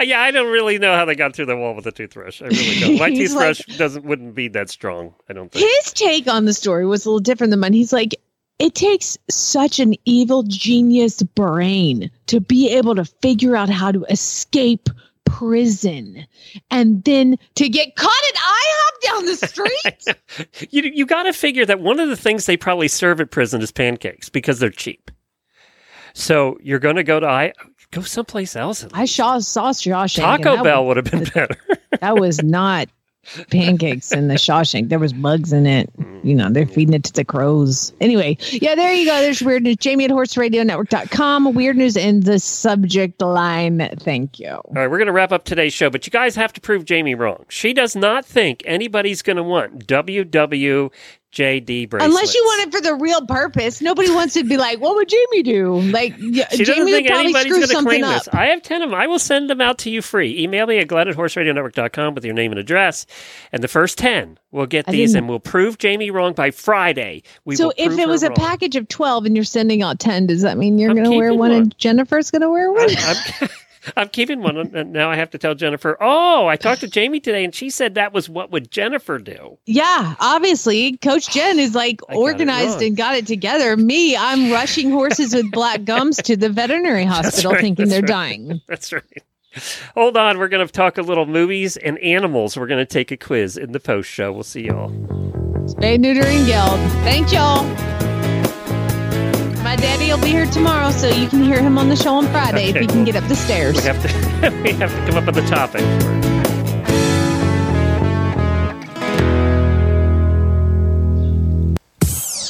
Yeah, 0.00 0.20
I 0.20 0.30
don't 0.30 0.50
really 0.50 0.78
know 0.78 0.94
how 0.94 1.04
they 1.04 1.14
got 1.14 1.34
through 1.36 1.46
the 1.46 1.56
wall 1.56 1.74
with 1.74 1.86
a 1.86 1.92
toothbrush. 1.92 2.42
I 2.42 2.46
really 2.46 2.80
don't. 2.80 2.98
My 2.98 3.10
toothbrush 3.10 3.60
doesn't 3.76 4.04
wouldn't 4.04 4.34
be 4.34 4.48
that 4.48 4.70
strong. 4.70 5.14
I 5.28 5.32
don't 5.32 5.50
His 5.54 5.92
take 5.92 6.26
on 6.26 6.46
the 6.46 6.52
story 6.52 6.84
was 6.84 7.06
a 7.06 7.08
little 7.08 7.20
different 7.20 7.52
than 7.52 7.60
mine. 7.60 7.72
He's 7.72 7.92
like, 7.92 8.14
it 8.58 8.74
takes 8.74 9.16
such 9.30 9.78
an 9.78 9.94
evil 10.04 10.42
genius 10.42 11.22
brain 11.22 12.10
to 12.26 12.40
be 12.40 12.70
able 12.70 12.96
to 12.96 13.04
figure 13.04 13.56
out 13.56 13.68
how 13.68 13.92
to 13.92 14.04
escape 14.04 14.88
prison 15.24 16.26
and 16.70 17.02
then 17.04 17.36
to 17.54 17.68
get 17.68 17.96
caught 17.96 18.24
at 18.28 18.34
IHOP 18.34 19.00
down 19.06 19.26
the 19.26 19.36
street. 19.36 20.70
you 20.72 20.82
you 20.94 21.06
got 21.06 21.24
to 21.24 21.32
figure 21.32 21.64
that 21.66 21.80
one 21.80 22.00
of 22.00 22.08
the 22.08 22.16
things 22.16 22.46
they 22.46 22.56
probably 22.56 22.88
serve 22.88 23.20
at 23.20 23.30
prison 23.30 23.62
is 23.62 23.72
pancakes 23.72 24.28
because 24.28 24.58
they're 24.58 24.70
cheap. 24.70 25.10
So 26.14 26.58
you're 26.62 26.78
going 26.78 26.96
to 26.96 27.04
go 27.04 27.20
to 27.20 27.26
I 27.26 27.52
go 27.90 28.02
someplace 28.02 28.56
else. 28.56 28.86
I 28.92 29.04
saw, 29.04 29.38
saw 29.38 29.70
Shawshank. 29.70 30.16
Taco 30.16 30.62
Bell 30.62 30.86
would 30.86 30.96
have 30.96 31.10
been 31.10 31.24
better. 31.34 31.56
that 32.00 32.18
was 32.18 32.42
not 32.42 32.88
pancakes 33.50 34.12
in 34.12 34.28
the 34.28 34.34
Shawshank. 34.34 34.88
There 34.88 34.98
was 34.98 35.12
bugs 35.12 35.52
in 35.52 35.66
it. 35.66 35.90
You 36.22 36.34
know, 36.34 36.50
they're 36.50 36.64
mm-hmm. 36.64 36.74
feeding 36.74 36.94
it 36.94 37.04
to 37.04 37.12
the 37.12 37.24
crows. 37.24 37.92
Anyway, 38.00 38.36
yeah, 38.50 38.74
there 38.74 38.92
you 38.92 39.06
go. 39.06 39.20
There's 39.20 39.42
weird 39.42 39.62
news. 39.62 39.76
Jamie 39.76 40.04
at 40.04 40.10
horseradionetwork.com. 40.10 41.54
Weird 41.54 41.76
news 41.76 41.96
in 41.96 42.20
the 42.20 42.38
subject 42.38 43.20
line. 43.20 43.88
Thank 44.00 44.38
you. 44.38 44.50
All 44.50 44.72
right, 44.74 44.90
we're 44.90 44.98
going 44.98 45.06
to 45.06 45.12
wrap 45.12 45.32
up 45.32 45.44
today's 45.44 45.72
show, 45.72 45.90
but 45.90 46.06
you 46.06 46.10
guys 46.10 46.36
have 46.36 46.52
to 46.54 46.60
prove 46.60 46.84
Jamie 46.84 47.14
wrong. 47.14 47.44
She 47.48 47.72
does 47.72 47.94
not 47.94 48.24
think 48.24 48.62
anybody's 48.64 49.22
going 49.22 49.36
to 49.36 49.42
want 49.42 49.86
WWJD 51.34 51.88
bracelets. 51.90 52.14
Unless 52.14 52.34
you 52.34 52.42
want 52.44 52.68
it 52.68 52.72
for 52.74 52.80
the 52.80 52.94
real 52.94 53.26
purpose. 53.26 53.80
Nobody 53.80 54.10
wants 54.10 54.34
to 54.34 54.44
be 54.44 54.56
like, 54.56 54.80
what 54.80 54.94
would 54.96 55.08
Jamie 55.08 55.42
do? 55.42 55.80
Like, 55.80 56.14
yeah, 56.18 56.48
She 56.50 56.64
doesn't 56.64 56.86
Jamie 56.86 56.92
would 56.92 57.06
probably 57.06 57.32
screw 57.32 57.62
something 57.66 57.84
claim 57.84 58.04
up. 58.04 58.24
this. 58.24 58.28
I 58.34 58.46
have 58.46 58.62
10 58.62 58.82
of 58.82 58.90
them. 58.90 58.98
I 58.98 59.06
will 59.06 59.18
send 59.18 59.50
them 59.50 59.60
out 59.60 59.78
to 59.78 59.90
you 59.90 60.02
free. 60.02 60.38
Email 60.42 60.66
me 60.66 60.78
at 60.78 60.88
glenn 60.88 61.08
at 61.08 61.16
horseradionetwork.com 61.16 62.14
with 62.14 62.24
your 62.24 62.34
name 62.34 62.52
and 62.52 62.58
address. 62.58 63.06
And 63.52 63.62
the 63.62 63.68
first 63.68 63.98
10 63.98 64.38
will 64.50 64.66
get 64.66 64.88
I 64.88 64.92
these 64.92 65.10
didn't- 65.10 65.18
and 65.24 65.28
we'll 65.28 65.40
prove 65.40 65.78
Jamie 65.78 66.10
wrong 66.10 66.32
by 66.32 66.50
Friday. 66.50 67.22
We 67.44 67.56
so 67.56 67.72
if 67.76 67.98
it 67.98 68.08
was 68.08 68.22
a 68.22 68.28
wrong. 68.28 68.36
package 68.36 68.76
of 68.76 68.88
12 68.88 69.26
and 69.26 69.36
you're 69.36 69.44
sending 69.44 69.82
out 69.82 69.98
10, 69.98 70.26
does 70.26 70.42
that 70.42 70.56
mean 70.58 70.78
you're 70.78 70.92
going 70.94 71.04
to 71.10 71.16
wear 71.16 71.30
one, 71.30 71.38
one. 71.38 71.52
and 71.52 71.78
Jennifer's 71.78 72.30
going 72.30 72.42
to 72.42 72.50
wear 72.50 72.70
one? 72.70 72.88
I'm, 72.96 73.16
I'm 73.40 73.48
keeping 74.12 74.42
one, 74.42 74.56
and 74.56 74.92
now 74.92 75.10
I 75.10 75.16
have 75.16 75.30
to 75.30 75.38
tell 75.38 75.54
Jennifer. 75.54 75.96
Oh, 76.00 76.46
I 76.46 76.56
talked 76.56 76.80
to 76.80 76.88
Jamie 76.88 77.20
today, 77.20 77.44
and 77.44 77.54
she 77.54 77.70
said 77.70 77.94
that 77.94 78.12
was 78.12 78.28
what 78.28 78.50
would 78.50 78.70
Jennifer 78.70 79.18
do. 79.18 79.58
Yeah, 79.66 80.14
obviously, 80.20 80.96
Coach 80.98 81.30
Jenn 81.30 81.58
is 81.58 81.74
like 81.74 82.00
I 82.08 82.14
got 82.14 82.20
organized 82.20 82.82
and 82.82 82.96
got 82.96 83.16
it 83.16 83.26
together. 83.26 83.76
Me, 83.76 84.16
I'm 84.16 84.50
rushing 84.50 84.90
horses 84.90 85.34
with 85.34 85.50
black 85.50 85.84
gums 85.84 86.16
to 86.18 86.36
the 86.36 86.48
veterinary 86.48 87.04
hospital 87.04 87.52
right, 87.52 87.60
thinking 87.60 87.88
they're 87.88 88.00
right. 88.00 88.08
dying. 88.08 88.60
That's 88.68 88.92
right. 88.92 89.04
Hold 89.94 90.16
on, 90.16 90.38
we're 90.38 90.48
going 90.48 90.66
to 90.66 90.72
talk 90.72 90.98
a 90.98 91.02
little 91.02 91.26
movies 91.26 91.76
and 91.76 91.96
animals. 91.98 92.56
We're 92.56 92.66
going 92.66 92.84
to 92.84 92.92
take 92.92 93.12
a 93.12 93.16
quiz 93.16 93.56
in 93.56 93.70
the 93.70 93.78
post 93.78 94.10
show. 94.10 94.32
We'll 94.32 94.42
see 94.42 94.66
y'all. 94.66 94.90
Spay 94.90 95.96
Neutering 95.96 96.44
Guild. 96.46 96.80
Thank 97.04 97.32
y'all. 97.32 97.93
My 99.74 99.80
daddy 99.80 100.06
will 100.08 100.20
be 100.20 100.28
here 100.28 100.46
tomorrow, 100.46 100.92
so 100.92 101.08
you 101.08 101.28
can 101.28 101.42
hear 101.42 101.60
him 101.60 101.78
on 101.78 101.88
the 101.88 101.96
show 101.96 102.14
on 102.14 102.28
Friday 102.28 102.66
if 102.68 102.76
Okay, 102.76 102.82
he 102.82 102.86
can 102.86 102.98
well, 102.98 103.06
get 103.06 103.16
up 103.16 103.28
the 103.28 103.34
stairs. 103.34 103.74
We 103.74 103.82
have 103.82 104.00
to 104.02 104.62
we 104.62 104.70
have 104.74 104.94
to 104.94 105.10
come 105.10 105.16
up 105.16 105.26
with 105.26 105.36
a 105.36 105.46
topic. 105.48 105.80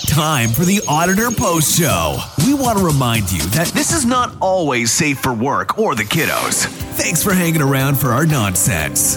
Time 0.07 0.51
for 0.51 0.67
the 0.67 0.83
Auditor 0.87 1.31
Post 1.31 1.81
Show. 1.81 2.19
We 2.47 2.53
want 2.53 2.77
to 2.77 2.85
remind 2.85 3.33
you 3.33 3.41
that 3.53 3.69
this 3.69 3.95
is 3.95 4.05
not 4.05 4.37
always 4.43 4.93
safe 4.93 5.19
for 5.19 5.33
work 5.33 5.79
or 5.79 5.95
the 5.95 6.05
kiddos. 6.05 6.67
Thanks 6.99 7.23
for 7.23 7.33
hanging 7.33 7.63
around 7.63 7.95
for 7.95 8.09
our 8.09 8.27
nonsense. 8.27 9.17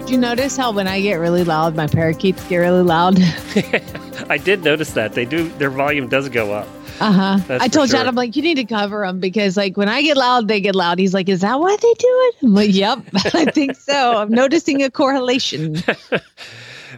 Did 0.00 0.10
you 0.10 0.18
notice 0.18 0.54
how 0.54 0.70
when 0.70 0.86
I 0.86 1.00
get 1.00 1.14
really 1.14 1.44
loud, 1.44 1.76
my 1.76 1.86
parakeets 1.86 2.46
get 2.46 2.58
really 2.58 2.82
loud? 2.82 3.18
I 4.28 4.36
did 4.36 4.62
notice 4.62 4.90
that 4.92 5.14
they 5.14 5.24
do 5.24 5.48
their 5.56 5.70
volume 5.70 6.08
does 6.08 6.28
go 6.28 6.52
up. 6.52 6.68
Uh 7.02 7.12
huh. 7.12 7.56
I 7.60 7.66
told 7.66 7.90
sure. 7.90 7.98
Chad, 7.98 8.06
I'm 8.06 8.14
like, 8.14 8.36
you 8.36 8.42
need 8.42 8.54
to 8.54 8.64
cover 8.64 9.04
them 9.04 9.18
because, 9.18 9.56
like, 9.56 9.76
when 9.76 9.88
I 9.88 10.02
get 10.02 10.16
loud, 10.16 10.46
they 10.46 10.60
get 10.60 10.76
loud. 10.76 11.00
He's 11.00 11.12
like, 11.12 11.28
is 11.28 11.40
that 11.40 11.58
why 11.58 11.76
they 11.76 11.94
do 11.94 12.06
it? 12.08 12.34
I'm 12.42 12.54
like, 12.54 12.72
yep, 12.72 13.00
I 13.34 13.46
think 13.46 13.76
so. 13.76 14.18
I'm 14.18 14.30
noticing 14.30 14.82
a 14.82 14.90
correlation. 14.90 15.76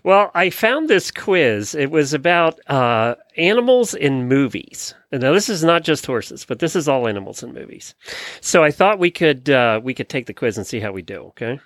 Well, 0.02 0.30
I 0.34 0.50
found 0.50 0.90
this 0.90 1.10
quiz. 1.10 1.74
It 1.74 1.90
was 1.90 2.12
about 2.12 2.58
uh, 2.68 3.14
animals 3.38 3.94
in 3.94 4.28
movies. 4.28 4.92
And 5.12 5.22
now 5.22 5.32
this 5.32 5.48
is 5.48 5.64
not 5.64 5.82
just 5.82 6.04
horses, 6.04 6.44
but 6.44 6.58
this 6.58 6.76
is 6.76 6.88
all 6.88 7.08
animals 7.08 7.42
in 7.42 7.54
movies. 7.54 7.94
So 8.42 8.62
I 8.62 8.70
thought 8.70 8.98
we 8.98 9.10
could 9.10 9.48
uh, 9.48 9.80
we 9.82 9.94
could 9.94 10.10
take 10.10 10.26
the 10.26 10.34
quiz 10.34 10.58
and 10.58 10.66
see 10.66 10.80
how 10.80 10.92
we 10.92 11.00
do. 11.00 11.22
Okay. 11.28 11.58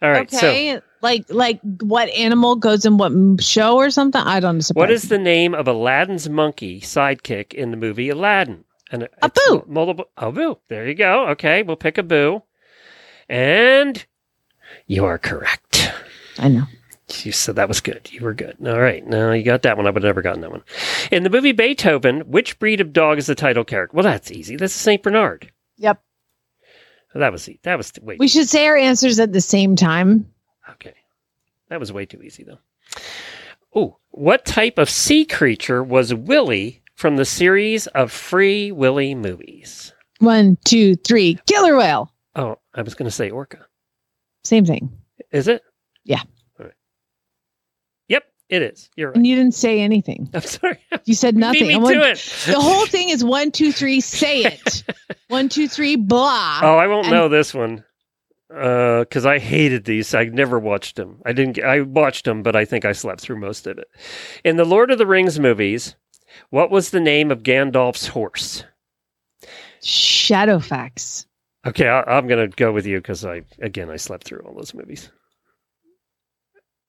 All 0.00 0.10
right. 0.10 0.30
So 0.30 0.38
okay, 0.38 0.80
like, 1.04 1.26
like 1.28 1.60
what 1.80 2.08
animal 2.08 2.56
goes 2.56 2.84
in 2.84 2.96
what 2.96 3.12
show 3.40 3.76
or 3.76 3.90
something? 3.90 4.20
I 4.20 4.40
don't 4.40 4.58
know. 4.58 4.80
What 4.80 4.90
is 4.90 5.08
the 5.08 5.18
name 5.18 5.54
of 5.54 5.68
Aladdin's 5.68 6.28
monkey 6.28 6.80
sidekick 6.80 7.54
in 7.54 7.70
the 7.70 7.76
movie 7.76 8.08
Aladdin? 8.08 8.64
And 8.90 9.08
Abu. 9.22 9.64
Multiple. 9.66 10.06
Abu. 10.18 10.56
There 10.68 10.88
you 10.88 10.94
go. 10.94 11.28
Okay, 11.28 11.62
we'll 11.62 11.76
pick 11.76 11.98
Abu. 11.98 12.42
And 13.28 14.04
you 14.86 15.04
are 15.04 15.18
correct. 15.18 15.92
I 16.38 16.48
know. 16.48 16.64
You 17.22 17.32
said 17.32 17.56
that 17.56 17.68
was 17.68 17.80
good. 17.80 18.10
You 18.10 18.22
were 18.22 18.34
good. 18.34 18.56
All 18.66 18.80
right. 18.80 19.06
Now 19.06 19.32
you 19.32 19.44
got 19.44 19.62
that 19.62 19.76
one. 19.76 19.86
I 19.86 19.90
would 19.90 20.02
have 20.02 20.08
never 20.08 20.22
gotten 20.22 20.40
that 20.40 20.50
one. 20.50 20.62
In 21.12 21.22
the 21.22 21.30
movie 21.30 21.52
Beethoven, 21.52 22.20
which 22.22 22.58
breed 22.58 22.80
of 22.80 22.92
dog 22.92 23.18
is 23.18 23.26
the 23.26 23.34
title 23.34 23.64
character? 23.64 23.94
Well, 23.94 24.04
that's 24.04 24.30
easy. 24.30 24.56
That's 24.56 24.74
a 24.74 24.78
Saint 24.78 25.02
Bernard. 25.02 25.52
Yep. 25.76 26.02
That 27.14 27.30
was 27.30 27.48
that 27.62 27.76
was 27.76 27.92
wait. 28.02 28.18
We 28.18 28.26
should 28.26 28.48
say 28.48 28.66
our 28.66 28.76
answers 28.76 29.20
at 29.20 29.32
the 29.32 29.40
same 29.40 29.76
time. 29.76 30.26
Okay. 30.72 30.94
That 31.68 31.80
was 31.80 31.92
way 31.92 32.06
too 32.06 32.22
easy 32.22 32.44
though. 32.44 32.58
Oh, 33.74 33.98
what 34.10 34.44
type 34.44 34.78
of 34.78 34.88
sea 34.88 35.24
creature 35.24 35.82
was 35.82 36.14
Willy 36.14 36.82
from 36.94 37.16
the 37.16 37.24
series 37.24 37.86
of 37.88 38.12
Free 38.12 38.70
Willy 38.70 39.14
movies? 39.14 39.92
One, 40.20 40.56
two, 40.64 40.94
three. 40.96 41.38
Killer 41.46 41.76
whale. 41.76 42.12
Oh, 42.36 42.58
I 42.74 42.82
was 42.82 42.94
going 42.94 43.06
to 43.06 43.14
say 43.14 43.30
orca. 43.30 43.66
Same 44.44 44.64
thing. 44.64 44.90
Is 45.32 45.48
it? 45.48 45.62
Yeah. 46.04 46.20
All 46.60 46.66
right. 46.66 46.74
Yep, 48.08 48.24
it 48.48 48.62
is. 48.62 48.90
You're 48.96 49.08
right. 49.08 49.16
And 49.16 49.26
you 49.26 49.34
didn't 49.34 49.54
say 49.54 49.80
anything. 49.80 50.28
I'm 50.34 50.42
sorry. 50.42 50.78
You 51.04 51.14
said 51.14 51.34
Beat 51.34 51.40
nothing. 51.40 51.66
me 51.68 51.76
want- 51.76 51.94
to 51.94 52.10
it. 52.10 52.32
The 52.46 52.60
whole 52.60 52.86
thing 52.86 53.08
is 53.08 53.24
one, 53.24 53.50
two, 53.50 53.72
three. 53.72 54.00
Say 54.00 54.44
it. 54.44 54.84
one, 55.28 55.48
two, 55.48 55.66
three. 55.66 55.96
Blah. 55.96 56.60
Oh, 56.62 56.76
I 56.76 56.86
won't 56.86 57.06
And- 57.06 57.14
know 57.14 57.28
this 57.28 57.52
one 57.52 57.84
Uh, 58.52 59.00
because 59.00 59.24
I 59.24 59.38
hated 59.38 59.84
these. 59.84 60.14
I 60.14 60.24
never 60.24 60.58
watched 60.58 60.96
them. 60.96 61.20
I 61.24 61.32
didn't. 61.32 61.62
I 61.62 61.80
watched 61.80 62.24
them, 62.24 62.42
but 62.42 62.54
I 62.54 62.64
think 62.64 62.84
I 62.84 62.92
slept 62.92 63.20
through 63.20 63.40
most 63.40 63.66
of 63.66 63.78
it. 63.78 63.88
In 64.44 64.56
the 64.56 64.64
Lord 64.64 64.90
of 64.90 64.98
the 64.98 65.06
Rings 65.06 65.40
movies, 65.40 65.96
what 66.50 66.70
was 66.70 66.90
the 66.90 67.00
name 67.00 67.30
of 67.30 67.42
Gandalf's 67.42 68.08
horse? 68.08 68.64
Shadowfax. 69.82 71.26
Okay, 71.66 71.88
I, 71.88 72.02
I'm 72.02 72.26
going 72.26 72.50
to 72.50 72.56
go 72.56 72.72
with 72.72 72.86
you 72.86 72.98
because 72.98 73.24
I 73.24 73.42
again 73.60 73.90
I 73.90 73.96
slept 73.96 74.24
through 74.24 74.40
all 74.40 74.54
those 74.54 74.74
movies. 74.74 75.10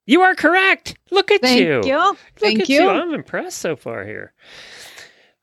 You 0.05 0.21
are 0.21 0.35
correct. 0.35 0.97
Look 1.09 1.31
at 1.31 1.41
Thank 1.41 1.61
you. 1.61 1.81
you. 1.83 1.97
Look 1.97 2.17
Thank 2.35 2.59
at 2.61 2.69
you. 2.69 2.87
I'm 2.87 3.13
impressed 3.13 3.57
so 3.57 3.75
far 3.75 4.05
here. 4.05 4.33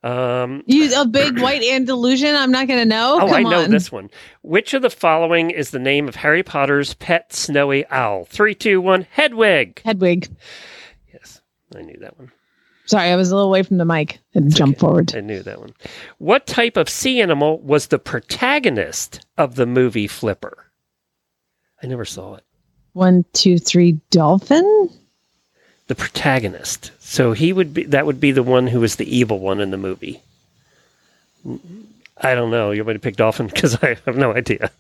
Um, 0.02 0.64
You 0.66 0.90
a 1.00 1.06
big 1.06 1.40
white 1.40 1.62
Andalusian? 1.62 2.34
I'm 2.34 2.50
not 2.50 2.66
gonna 2.66 2.84
know. 2.84 3.18
Oh, 3.20 3.28
I 3.28 3.42
Come 3.42 3.50
know 3.52 3.62
on. 3.64 3.70
this 3.70 3.92
one. 3.92 4.10
Which 4.42 4.74
of 4.74 4.82
the 4.82 4.90
following 4.90 5.50
is 5.50 5.70
the 5.70 5.78
name 5.78 6.08
of 6.08 6.16
Harry 6.16 6.42
Potter's 6.42 6.94
pet 6.94 7.32
snowy 7.32 7.86
owl? 7.88 8.24
Three, 8.24 8.54
two, 8.54 8.80
one. 8.80 9.06
Hedwig. 9.10 9.80
Hedwig. 9.84 10.28
Yes, 11.12 11.40
I 11.76 11.82
knew 11.82 11.96
that 12.00 12.18
one. 12.18 12.32
Sorry, 12.86 13.10
I 13.10 13.16
was 13.16 13.30
a 13.30 13.36
little 13.36 13.48
away 13.48 13.62
from 13.62 13.78
the 13.78 13.84
mic 13.84 14.18
and 14.34 14.52
jump 14.54 14.78
forward. 14.80 15.14
I 15.14 15.20
knew 15.20 15.40
that 15.44 15.60
one. 15.60 15.72
What 16.18 16.48
type 16.48 16.76
of 16.76 16.88
sea 16.88 17.20
animal 17.22 17.60
was 17.60 17.86
the 17.86 17.98
protagonist 18.00 19.24
of 19.38 19.54
the 19.54 19.66
movie 19.66 20.08
Flipper? 20.08 20.66
I 21.80 21.86
never 21.86 22.04
saw 22.04 22.34
it. 22.34 22.44
One, 22.92 23.24
two, 23.34 23.58
three, 23.58 23.92
dolphin. 24.10 24.90
The 25.88 25.94
protagonist. 25.94 26.90
So 27.00 27.32
he 27.32 27.52
would 27.52 27.74
be 27.74 27.84
that 27.84 28.06
would 28.06 28.20
be 28.20 28.32
the 28.32 28.42
one 28.42 28.66
who 28.68 28.80
was 28.80 28.96
the 28.96 29.16
evil 29.16 29.38
one 29.40 29.60
in 29.60 29.70
the 29.70 29.76
movie. 29.76 30.22
I 32.16 32.34
don't 32.34 32.50
know. 32.50 32.70
You 32.70 32.82
want 32.82 32.88
me 32.88 32.92
to 32.94 33.00
pick 33.00 33.16
dolphin 33.16 33.46
because 33.52 33.82
I 33.82 33.96
have 34.06 34.16
no 34.16 34.32
idea. 34.32 34.70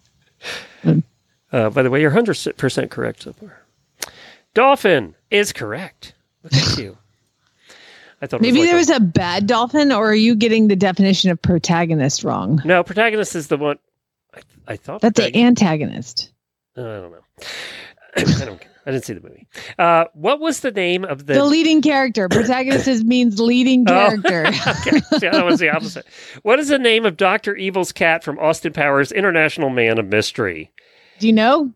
Uh, 1.52 1.70
by 1.70 1.82
the 1.82 1.90
way, 1.90 2.00
you're 2.00 2.10
hundred 2.10 2.38
percent 2.56 2.90
correct 2.90 3.22
so 3.22 3.32
far. 3.32 3.60
Dolphin 4.54 5.14
is 5.30 5.52
correct. 5.52 6.14
Look 6.42 6.54
at 6.54 6.78
you. 6.78 6.96
I 8.20 8.26
thought 8.26 8.40
Maybe 8.40 8.60
was 8.60 8.60
like 8.60 8.68
there 8.68 8.76
a- 8.76 8.78
was 8.78 8.90
a 8.90 9.00
bad 9.00 9.46
dolphin, 9.46 9.90
or 9.92 10.10
are 10.10 10.14
you 10.14 10.34
getting 10.36 10.68
the 10.68 10.76
definition 10.76 11.30
of 11.30 11.42
protagonist 11.42 12.22
wrong? 12.24 12.62
no 12.64 12.82
protagonist 12.84 13.34
is 13.34 13.48
the 13.48 13.56
one. 13.56 13.78
I, 14.34 14.40
I 14.68 14.76
thought 14.76 15.00
That's 15.00 15.18
the 15.18 15.36
antagonist. 15.36 16.30
Uh, 16.76 16.80
I 16.82 16.84
don't 17.00 17.10
know. 17.12 17.18
I 18.16 18.44
don't. 18.44 18.60
care. 18.60 18.70
I 18.84 18.90
didn't 18.90 19.04
see 19.04 19.12
the 19.14 19.20
movie. 19.20 19.46
Uh, 19.78 20.06
what 20.14 20.40
was 20.40 20.60
the 20.60 20.72
name 20.72 21.04
of 21.04 21.26
the? 21.26 21.34
The, 21.34 21.44
leading 21.44 21.82
character. 21.82 22.28
Protagonist 22.28 22.88
is- 22.88 23.04
means 23.04 23.40
leading 23.40 23.84
Oh. 23.88 24.16
character. 24.26 24.46
okay, 24.70 25.00
see, 25.18 25.28
that 25.28 25.44
was 25.44 25.60
the 25.60 25.70
opposite. 25.70 26.04
What 26.42 26.58
is 26.58 26.68
the 26.68 26.78
name 26.78 27.06
of 27.06 27.16
Doctor 27.16 27.54
Evil's 27.56 27.92
cat 27.92 28.24
from 28.24 28.38
Austin 28.40 28.72
Powers' 28.72 29.12
International 29.12 29.70
Man 29.70 29.98
of 29.98 30.06
Mystery? 30.06 30.72
Do 31.20 31.26
you 31.28 31.32
know? 31.32 31.72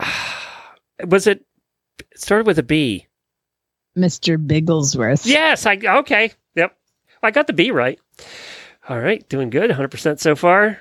Was 1.06 1.26
it? 1.26 1.44
It 2.10 2.20
started 2.20 2.46
with 2.46 2.58
a 2.58 2.62
B. 2.64 3.06
Mr. 3.96 4.36
Bigglesworth. 4.44 5.26
Yes. 5.26 5.66
I 5.66 5.76
okay. 5.98 6.32
Yep. 6.54 6.76
I 7.22 7.30
got 7.30 7.46
the 7.46 7.52
B 7.52 7.70
right. 7.70 7.98
All 8.88 8.98
right, 8.98 9.28
doing 9.28 9.50
good. 9.50 9.70
100% 9.70 10.18
so 10.18 10.34
far. 10.34 10.80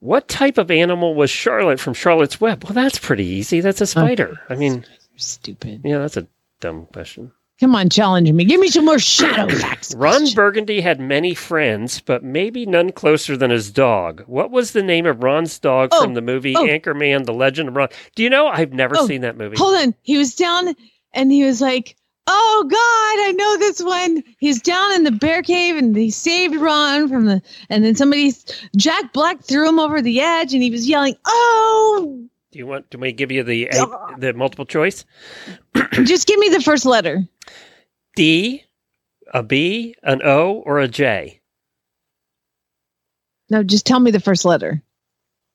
What 0.00 0.28
type 0.28 0.58
of 0.58 0.70
animal 0.70 1.14
was 1.14 1.30
Charlotte 1.30 1.78
from 1.80 1.94
Charlotte's 1.94 2.40
Web? 2.40 2.64
Well, 2.64 2.72
that's 2.72 2.98
pretty 2.98 3.24
easy. 3.26 3.60
That's 3.60 3.80
a 3.80 3.86
spider. 3.86 4.40
I 4.48 4.54
mean, 4.56 4.84
stupid. 5.16 5.82
Yeah, 5.84 5.98
that's 5.98 6.16
a 6.16 6.26
dumb 6.60 6.86
question. 6.92 7.32
Come 7.60 7.74
on, 7.76 7.90
challenge 7.90 8.32
me. 8.32 8.44
Give 8.46 8.58
me 8.58 8.68
some 8.68 8.86
more 8.86 8.98
shadow 8.98 9.54
facts. 9.58 9.94
Ron 9.94 10.24
Burgundy 10.34 10.80
had 10.80 10.98
many 10.98 11.34
friends, 11.34 12.00
but 12.00 12.24
maybe 12.24 12.64
none 12.64 12.90
closer 12.92 13.36
than 13.36 13.50
his 13.50 13.70
dog. 13.70 14.22
What 14.26 14.50
was 14.50 14.72
the 14.72 14.82
name 14.82 15.04
of 15.04 15.22
Ron's 15.22 15.58
dog 15.58 15.90
Oh, 15.92 16.02
from 16.02 16.14
the 16.14 16.22
movie 16.22 16.54
oh. 16.56 16.66
Anchorman: 16.66 17.26
The 17.26 17.34
Legend 17.34 17.68
of 17.68 17.76
Ron? 17.76 17.88
Do 18.14 18.22
you 18.22 18.30
know? 18.30 18.46
I've 18.46 18.72
never 18.72 18.96
Oh, 18.98 19.06
seen 19.06 19.20
that 19.20 19.36
movie. 19.36 19.58
Hold 19.58 19.76
on. 19.76 19.94
He 20.00 20.16
was 20.16 20.34
down 20.34 20.74
and 21.12 21.30
he 21.30 21.44
was 21.44 21.60
like, 21.60 21.96
Oh 22.32 22.62
God, 22.64 23.28
I 23.28 23.32
know 23.32 23.58
this 23.58 23.82
one. 23.82 24.22
He's 24.38 24.60
down 24.62 24.92
in 24.94 25.02
the 25.04 25.10
bear 25.10 25.42
cave 25.42 25.76
and 25.76 25.96
he 25.96 26.10
saved 26.10 26.54
Ron 26.54 27.08
from 27.08 27.24
the 27.26 27.42
and 27.68 27.84
then 27.84 27.96
somebody 27.96 28.32
Jack 28.76 29.12
Black 29.12 29.40
threw 29.42 29.68
him 29.68 29.80
over 29.80 30.00
the 30.00 30.20
edge 30.20 30.54
and 30.54 30.62
he 30.62 30.70
was 30.70 30.88
yelling, 30.88 31.16
Oh 31.26 32.24
Do 32.52 32.58
you 32.58 32.66
want? 32.66 32.88
Do 32.90 32.98
we 32.98 33.12
give 33.12 33.32
you 33.32 33.42
the 33.42 33.66
a, 33.72 34.16
the 34.18 34.32
multiple 34.34 34.64
choice? 34.66 35.04
just 36.04 36.28
give 36.28 36.38
me 36.38 36.48
the 36.50 36.60
first 36.62 36.84
letter. 36.86 37.26
D, 38.16 38.64
a 39.32 39.42
B, 39.42 39.94
an 40.02 40.20
O, 40.24 40.62
or 40.64 40.78
a 40.78 40.88
J? 40.88 41.40
No, 43.48 43.62
just 43.64 43.86
tell 43.86 43.98
me 44.00 44.10
the 44.12 44.20
first 44.20 44.44
letter. 44.44 44.82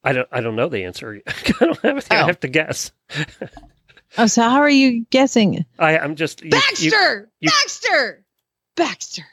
I 0.04 0.14
don't. 0.14 0.28
I 0.32 0.42
don't 0.42 0.56
know 0.56 0.68
the 0.70 0.84
answer. 0.84 1.22
I 1.28 1.34
don't 1.60 1.80
have. 1.80 1.98
it. 1.98 2.08
I 2.12 2.22
Oh. 2.22 2.26
have 2.28 2.40
to 2.42 2.48
guess. 2.48 2.92
Oh, 4.18 4.28
so 4.28 4.42
how 4.44 4.60
are 4.62 4.70
you 4.70 5.06
guessing? 5.10 5.66
I, 5.80 5.98
I'm 5.98 6.16
just 6.16 6.42
you- 6.42 6.46
you- 6.48 6.52
Baxter! 6.52 7.30
you- 7.40 7.50
Baxter! 7.50 8.26
Baxter. 8.76 9.26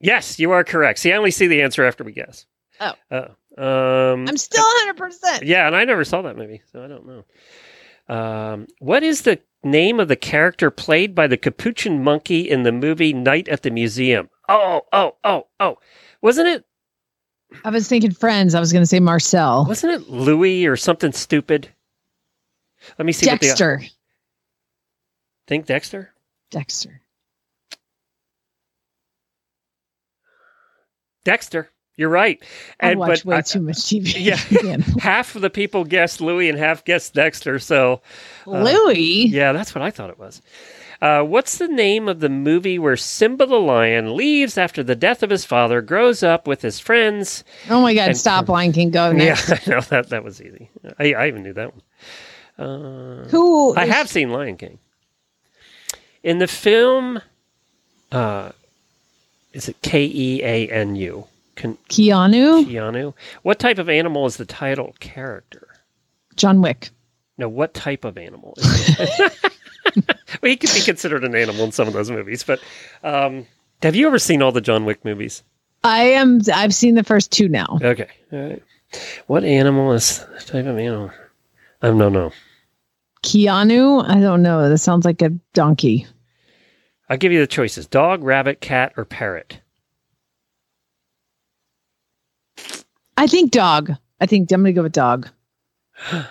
yes, 0.00 0.38
you 0.38 0.50
are 0.52 0.64
correct. 0.64 0.98
See, 0.98 1.12
I 1.12 1.16
only 1.16 1.30
see 1.30 1.46
the 1.46 1.62
answer 1.62 1.84
after 1.84 2.04
we 2.04 2.12
guess. 2.12 2.46
Oh. 2.80 2.92
Oh. 3.10 3.26
Um, 3.56 4.26
I'm 4.28 4.36
still 4.36 4.64
100%. 4.88 5.42
Yeah, 5.44 5.66
and 5.66 5.76
I 5.76 5.84
never 5.84 6.04
saw 6.04 6.22
that 6.22 6.36
movie, 6.36 6.62
so 6.72 6.82
I 6.82 6.88
don't 6.88 7.06
know. 7.06 7.24
Um, 8.14 8.66
what 8.80 9.02
is 9.02 9.22
the 9.22 9.40
name 9.62 10.00
of 10.00 10.08
the 10.08 10.16
character 10.16 10.70
played 10.70 11.14
by 11.14 11.26
the 11.26 11.36
capuchin 11.38 12.02
monkey 12.02 12.50
in 12.50 12.62
the 12.64 12.72
movie 12.72 13.12
Night 13.12 13.48
at 13.48 13.62
the 13.62 13.70
Museum? 13.70 14.28
Oh, 14.48 14.82
oh, 14.92 15.16
oh, 15.24 15.46
oh. 15.60 15.78
Wasn't 16.20 16.48
it 16.48 16.64
I 17.64 17.70
was 17.70 17.88
thinking 17.88 18.10
friends. 18.10 18.54
I 18.54 18.60
was 18.60 18.72
going 18.72 18.82
to 18.82 18.86
say 18.86 18.98
Marcel. 19.00 19.64
wasn't 19.66 19.92
it 19.92 20.10
Louis 20.10 20.66
or 20.66 20.76
something 20.76 21.12
stupid? 21.12 21.68
Let 22.98 23.06
me 23.06 23.12
see 23.12 23.26
what 23.30 23.40
Dexter. 23.40 23.78
the 23.80 23.88
Think 25.46 25.66
Dexter? 25.66 26.12
Dexter. 26.50 27.00
Dexter. 31.24 31.70
You're 31.96 32.08
right. 32.10 32.42
I 32.80 32.96
watch 32.96 33.24
way 33.24 33.36
I- 33.36 33.40
too 33.42 33.60
much 33.60 33.76
TV. 33.76 34.14
Yeah. 34.64 34.76
half 35.00 35.36
of 35.36 35.42
the 35.42 35.50
people 35.50 35.84
guessed 35.84 36.20
Louis 36.20 36.48
and 36.48 36.58
half 36.58 36.84
guessed 36.84 37.14
Dexter. 37.14 37.58
So 37.58 38.02
uh, 38.46 38.62
Louis? 38.62 39.26
Yeah, 39.26 39.52
that's 39.52 39.74
what 39.74 39.82
I 39.82 39.90
thought 39.90 40.10
it 40.10 40.18
was. 40.18 40.42
Uh, 41.00 41.22
what's 41.22 41.58
the 41.58 41.68
name 41.68 42.08
of 42.08 42.20
the 42.20 42.28
movie 42.28 42.78
where 42.78 42.96
Simba 42.96 43.46
the 43.46 43.60
lion 43.60 44.16
leaves 44.16 44.56
after 44.56 44.82
the 44.82 44.94
death 44.96 45.22
of 45.22 45.28
his 45.30 45.44
father, 45.44 45.82
grows 45.82 46.22
up 46.22 46.46
with 46.46 46.62
his 46.62 46.78
friends? 46.80 47.44
Oh 47.68 47.82
my 47.82 47.94
God! 47.94 48.08
and- 48.08 48.16
stop, 48.16 48.48
Lion 48.48 48.72
King. 48.72 48.90
Go 48.90 49.12
next. 49.12 49.48
Yeah, 49.50 49.58
I 49.66 49.70
know 49.70 49.80
that 49.82 50.08
that 50.10 50.24
was 50.24 50.40
easy. 50.40 50.70
I, 50.98 51.12
I 51.12 51.28
even 51.28 51.42
knew 51.42 51.52
that 51.52 51.72
one. 51.74 51.82
Uh, 52.66 53.28
Who 53.28 53.76
I 53.76 53.86
have 53.86 54.08
seen 54.08 54.30
Lion 54.30 54.56
King. 54.56 54.78
In 56.24 56.38
the 56.38 56.46
film, 56.48 57.20
uh, 58.10 58.50
is 59.52 59.68
it 59.68 59.76
K 59.82 60.04
E 60.06 60.42
A 60.42 60.68
N 60.68 60.96
U? 60.96 61.26
Can- 61.54 61.76
Keanu. 61.90 62.64
Keanu. 62.64 63.14
What 63.42 63.58
type 63.58 63.78
of 63.78 63.88
animal 63.90 64.24
is 64.26 64.38
the 64.38 64.46
title 64.46 64.96
character? 65.00 65.68
John 66.34 66.62
Wick. 66.62 66.90
No, 67.36 67.48
what 67.48 67.74
type 67.74 68.04
of 68.04 68.16
animal? 68.16 68.54
Is 68.56 68.98
it? 68.98 69.32
well, 70.42 70.50
he 70.50 70.56
could 70.56 70.72
be 70.72 70.80
considered 70.80 71.24
an 71.24 71.34
animal 71.34 71.64
in 71.64 71.72
some 71.72 71.86
of 71.86 71.92
those 71.92 72.10
movies, 72.10 72.42
but 72.42 72.58
um, 73.02 73.46
have 73.82 73.94
you 73.94 74.06
ever 74.06 74.18
seen 74.18 74.40
all 74.40 74.50
the 74.50 74.60
John 74.62 74.86
Wick 74.86 75.04
movies? 75.04 75.42
I 75.84 76.04
am. 76.04 76.40
I've 76.52 76.74
seen 76.74 76.94
the 76.94 77.04
first 77.04 77.30
two 77.30 77.48
now. 77.48 77.78
Okay. 77.82 78.08
All 78.32 78.38
right. 78.38 78.62
What 79.26 79.44
animal 79.44 79.92
is 79.92 80.20
the 80.20 80.40
type 80.40 80.66
of 80.66 80.78
animal? 80.78 81.10
I 81.82 81.88
don't 81.88 82.12
know. 82.12 82.32
Keanu. 83.24 84.06
I 84.06 84.20
don't 84.20 84.42
know. 84.42 84.68
That 84.68 84.78
sounds 84.78 85.04
like 85.04 85.22
a 85.22 85.30
donkey. 85.54 86.06
I'll 87.08 87.16
give 87.16 87.32
you 87.32 87.40
the 87.40 87.46
choices 87.46 87.86
dog, 87.86 88.22
rabbit, 88.22 88.60
cat, 88.60 88.92
or 88.96 89.04
parrot. 89.04 89.60
I 93.16 93.26
think 93.26 93.50
dog. 93.50 93.92
I 94.20 94.26
think 94.26 94.50
I'm 94.52 94.62
gonna 94.62 94.72
go 94.72 94.82
with 94.82 94.92
dog. 94.92 95.28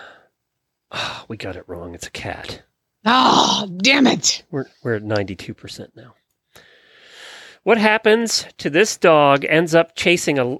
Oh, 0.96 1.24
we 1.26 1.36
got 1.36 1.56
it 1.56 1.64
wrong. 1.66 1.92
It's 1.92 2.06
a 2.06 2.10
cat. 2.12 2.62
Oh, 3.04 3.68
damn 3.78 4.06
it! 4.06 4.44
We're, 4.52 4.66
we're 4.84 4.94
at 4.94 5.02
92% 5.02 5.88
now. 5.96 6.14
What 7.64 7.78
happens 7.78 8.46
to 8.58 8.70
this 8.70 8.96
dog 8.96 9.44
ends 9.44 9.74
up 9.74 9.96
chasing 9.96 10.38
a. 10.38 10.56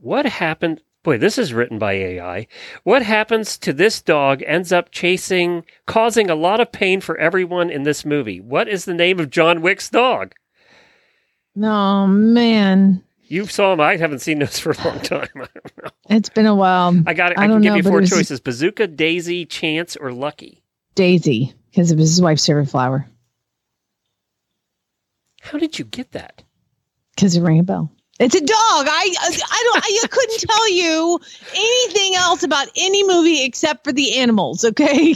What 0.00 0.26
happened? 0.26 0.82
Boy, 1.06 1.18
this 1.18 1.38
is 1.38 1.52
written 1.52 1.78
by 1.78 1.92
AI. 1.92 2.48
What 2.82 3.04
happens 3.04 3.56
to 3.58 3.72
this 3.72 4.02
dog 4.02 4.42
ends 4.44 4.72
up 4.72 4.90
chasing, 4.90 5.64
causing 5.86 6.28
a 6.28 6.34
lot 6.34 6.58
of 6.58 6.72
pain 6.72 7.00
for 7.00 7.16
everyone 7.16 7.70
in 7.70 7.84
this 7.84 8.04
movie? 8.04 8.40
What 8.40 8.66
is 8.66 8.86
the 8.86 8.92
name 8.92 9.20
of 9.20 9.30
John 9.30 9.62
Wick's 9.62 9.88
dog? 9.88 10.34
Oh, 11.62 12.08
man, 12.08 13.04
You 13.22 13.46
saw 13.46 13.74
him. 13.74 13.80
I 13.80 13.96
haven't 13.98 14.18
seen 14.18 14.40
those 14.40 14.58
for 14.58 14.72
a 14.72 14.84
long 14.84 14.98
time. 14.98 15.28
I 15.36 15.46
don't 15.54 15.84
know. 15.84 15.90
it's 16.10 16.28
been 16.28 16.46
a 16.46 16.56
while. 16.56 17.00
I 17.06 17.14
got 17.14 17.30
it. 17.30 17.38
I, 17.38 17.44
I 17.44 17.46
can 17.46 17.60
give 17.60 17.70
know, 17.70 17.76
you 17.76 17.82
four 17.84 18.00
was 18.00 18.10
choices 18.10 18.40
Bazooka, 18.40 18.88
Daisy, 18.88 19.46
Chance, 19.46 19.94
or 19.94 20.10
Lucky. 20.10 20.64
Daisy 20.96 21.54
because 21.70 21.92
it 21.92 21.98
was 21.98 22.10
his 22.10 22.20
wife's 22.20 22.44
favorite 22.44 22.66
flower. 22.66 23.06
How 25.40 25.56
did 25.58 25.78
you 25.78 25.84
get 25.84 26.10
that? 26.12 26.42
Because 27.14 27.36
it 27.36 27.42
rang 27.42 27.60
a 27.60 27.62
bell. 27.62 27.92
It's 28.18 28.34
a 28.34 28.40
dog. 28.40 28.86
I 28.88 29.14
I 29.20 29.62
don't. 29.64 29.84
I, 29.84 30.06
couldn't 30.08 30.40
tell 30.40 30.70
you 30.70 31.20
anything 31.54 32.14
else 32.14 32.42
about 32.42 32.68
any 32.76 33.06
movie 33.06 33.44
except 33.44 33.84
for 33.84 33.92
the 33.92 34.16
animals. 34.16 34.64
Okay. 34.64 35.14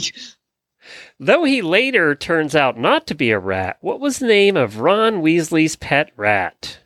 Though 1.19 1.43
he 1.43 1.61
later 1.61 2.15
turns 2.15 2.55
out 2.55 2.79
not 2.79 3.07
to 3.07 3.15
be 3.15 3.31
a 3.31 3.39
rat, 3.39 3.77
what 3.81 3.99
was 3.99 4.19
the 4.19 4.27
name 4.27 4.57
of 4.57 4.79
Ron 4.79 5.21
Weasley's 5.21 5.75
pet 5.75 6.11
rat? 6.17 6.79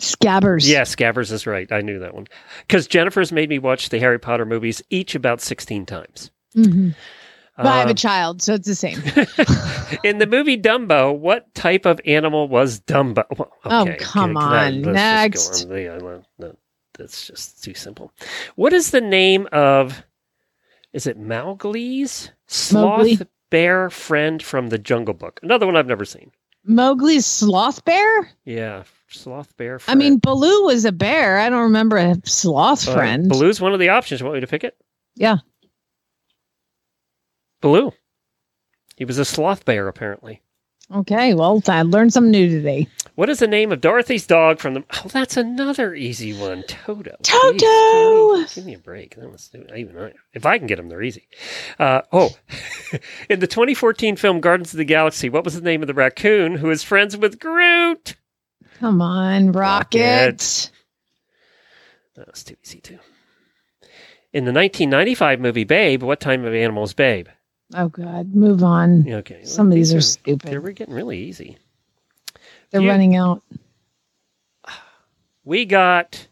Scabbers. 0.00 0.68
Yeah, 0.68 0.82
Scabbers 0.82 1.32
is 1.32 1.46
right. 1.46 1.70
I 1.72 1.80
knew 1.80 1.98
that 2.00 2.14
one. 2.14 2.26
Because 2.66 2.86
Jennifer's 2.86 3.32
made 3.32 3.48
me 3.48 3.58
watch 3.58 3.88
the 3.88 4.00
Harry 4.00 4.18
Potter 4.18 4.44
movies 4.44 4.82
each 4.90 5.14
about 5.14 5.40
16 5.40 5.86
times. 5.86 6.30
hmm 6.54 6.90
But 7.56 7.66
I 7.66 7.78
have 7.78 7.86
a 7.86 7.90
Um, 7.90 7.96
child, 7.96 8.42
so 8.42 8.54
it's 8.54 8.66
the 8.66 8.74
same. 8.74 8.98
in 10.04 10.18
the 10.18 10.26
movie 10.26 10.60
Dumbo, 10.60 11.16
what 11.16 11.54
type 11.54 11.86
of 11.86 12.00
animal 12.04 12.48
was 12.48 12.80
Dumbo? 12.80 13.24
Well, 13.38 13.52
Oh, 13.64 13.86
come 14.00 14.36
okay, 14.36 14.44
on. 14.46 14.82
let's 14.82 14.94
Next. 14.94 15.66
on. 15.70 16.24
No, 16.38 16.56
that's 16.98 17.26
just 17.26 17.62
too 17.62 17.74
simple. 17.74 18.12
What 18.56 18.72
is 18.72 18.90
the 18.90 19.00
name 19.00 19.48
of, 19.52 20.02
is 20.92 21.06
it 21.06 21.16
Mowgli's? 21.18 22.30
Sloth 22.48 22.98
Mowgli. 22.98 23.18
bear 23.50 23.88
friend 23.88 24.42
from 24.42 24.68
the 24.70 24.78
Jungle 24.78 25.14
Book. 25.14 25.38
Another 25.42 25.66
one 25.66 25.76
I've 25.76 25.86
never 25.86 26.04
seen. 26.04 26.32
Mowgli's 26.66 27.26
sloth 27.26 27.84
bear? 27.84 28.30
Yeah, 28.44 28.82
sloth 29.08 29.56
bear. 29.56 29.78
I 29.86 29.94
mean, 29.94 30.18
Baloo 30.18 30.64
was 30.64 30.84
a 30.84 30.92
bear. 30.92 31.38
I 31.38 31.50
don't 31.50 31.62
remember 31.62 31.98
a 31.98 32.16
sloth 32.24 32.88
Uh, 32.88 32.94
friend. 32.94 33.28
Baloo's 33.28 33.60
one 33.60 33.74
of 33.74 33.80
the 33.80 33.90
options. 33.90 34.20
You 34.20 34.26
want 34.26 34.34
me 34.36 34.40
to 34.40 34.46
pick 34.46 34.64
it? 34.64 34.76
Yeah. 35.14 35.36
Baloo. 37.64 37.94
He 38.94 39.06
was 39.06 39.18
a 39.18 39.24
sloth 39.24 39.64
bear, 39.64 39.88
apparently. 39.88 40.42
Okay, 40.94 41.32
well, 41.32 41.62
I 41.66 41.80
learned 41.80 42.12
something 42.12 42.30
new 42.30 42.46
today. 42.50 42.88
What 43.14 43.30
is 43.30 43.38
the 43.38 43.46
name 43.46 43.72
of 43.72 43.80
Dorothy's 43.80 44.26
dog 44.26 44.58
from 44.58 44.74
the? 44.74 44.84
Oh, 45.02 45.08
that's 45.08 45.38
another 45.38 45.94
easy 45.94 46.38
one. 46.38 46.64
Toto. 46.64 47.16
Toto! 47.22 47.56
Jeez, 47.56 48.54
give, 48.54 48.66
me, 48.66 48.74
a 48.74 48.78
break. 48.78 49.16
That 49.16 49.32
was, 49.32 49.50
even 49.74 49.96
I- 49.96 50.12
if 50.34 50.44
I 50.44 50.58
can 50.58 50.66
get 50.66 50.76
them, 50.76 50.90
they're 50.90 51.00
easy. 51.02 51.26
Uh, 51.78 52.02
oh, 52.12 52.36
in 53.30 53.40
the 53.40 53.46
2014 53.46 54.16
film 54.16 54.40
Guardians 54.42 54.74
of 54.74 54.78
the 54.78 54.84
Galaxy, 54.84 55.30
what 55.30 55.44
was 55.44 55.54
the 55.54 55.62
name 55.62 55.80
of 55.82 55.86
the 55.86 55.94
raccoon 55.94 56.56
who 56.56 56.68
is 56.68 56.82
friends 56.82 57.16
with 57.16 57.40
Groot? 57.40 58.14
Come 58.78 59.00
on, 59.00 59.52
Rocket. 59.52 60.00
Rocket. 60.00 60.70
That 62.16 62.30
was 62.30 62.44
too 62.44 62.56
easy 62.62 62.80
too. 62.80 62.98
In 64.34 64.44
the 64.44 64.52
1995 64.52 65.40
movie 65.40 65.64
Babe, 65.64 66.02
what 66.02 66.20
type 66.20 66.40
of 66.40 66.52
animal 66.52 66.82
is 66.82 66.92
Babe? 66.92 67.28
Oh, 67.72 67.88
God. 67.88 68.34
Move 68.34 68.62
on. 68.62 69.10
Okay, 69.10 69.44
Some 69.44 69.68
of 69.68 69.74
these 69.74 69.92
are 69.92 69.94
They're 69.94 70.00
stupid. 70.02 70.62
we're 70.62 70.72
getting 70.72 70.94
really 70.94 71.18
easy. 71.18 71.56
They're 72.70 72.82
you- 72.82 72.88
running 72.90 73.16
out. 73.16 73.42
We 75.44 75.64
got 75.64 76.26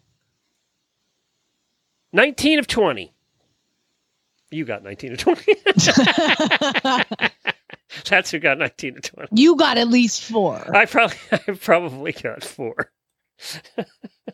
19 2.12 2.58
of 2.58 2.66
20. 2.66 3.12
You 4.50 4.64
got 4.64 4.82
19 4.82 5.12
of 5.12 5.18
20. 5.18 5.54
That's 8.08 8.30
who 8.30 8.38
got 8.38 8.58
19 8.58 8.96
of 8.96 9.02
20. 9.02 9.28
You 9.34 9.56
got 9.56 9.78
at 9.78 9.88
least 9.88 10.22
four. 10.24 10.74
I 10.76 10.86
probably 10.86 11.16
I 11.32 11.38
probably 11.60 12.12
got 12.12 12.42
four. 12.44 12.90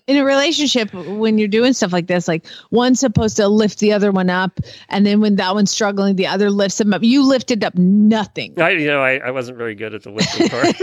In 0.06 0.16
a 0.16 0.24
relationship, 0.24 0.92
when 0.92 1.38
you're 1.38 1.48
doing 1.48 1.72
stuff 1.72 1.92
like 1.92 2.06
this, 2.06 2.28
like 2.28 2.46
one's 2.70 3.00
supposed 3.00 3.36
to 3.36 3.48
lift 3.48 3.78
the 3.78 3.92
other 3.92 4.10
one 4.10 4.30
up, 4.30 4.60
and 4.88 5.04
then 5.04 5.20
when 5.20 5.36
that 5.36 5.54
one's 5.54 5.70
struggling, 5.70 6.16
the 6.16 6.26
other 6.26 6.50
lifts 6.50 6.78
them 6.78 6.94
up. 6.94 7.02
You 7.02 7.26
lifted 7.26 7.62
up 7.64 7.74
nothing. 7.74 8.60
I 8.60 8.70
you 8.70 8.86
know 8.86 9.02
I, 9.02 9.16
I 9.18 9.30
wasn't 9.30 9.58
very 9.58 9.74
good 9.74 9.94
at 9.94 10.02
the 10.02 10.10
lifting 10.10 10.48
part. 10.48 10.76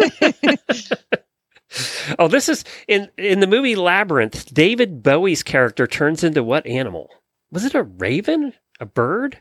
oh, 2.20 2.28
this 2.28 2.50
is 2.50 2.64
in 2.88 3.10
in 3.18 3.40
the 3.40 3.48
movie 3.48 3.76
Labyrinth. 3.76 4.54
David 4.54 5.02
Bowie's 5.04 5.44
character 5.44 5.88
turns 5.88 6.24
into 6.24 6.44
what 6.44 6.66
animal? 6.66 7.10
Was 7.52 7.66
it 7.66 7.76
a 7.76 7.84
raven? 7.84 8.54
A 8.80 8.86
bird? 8.86 9.40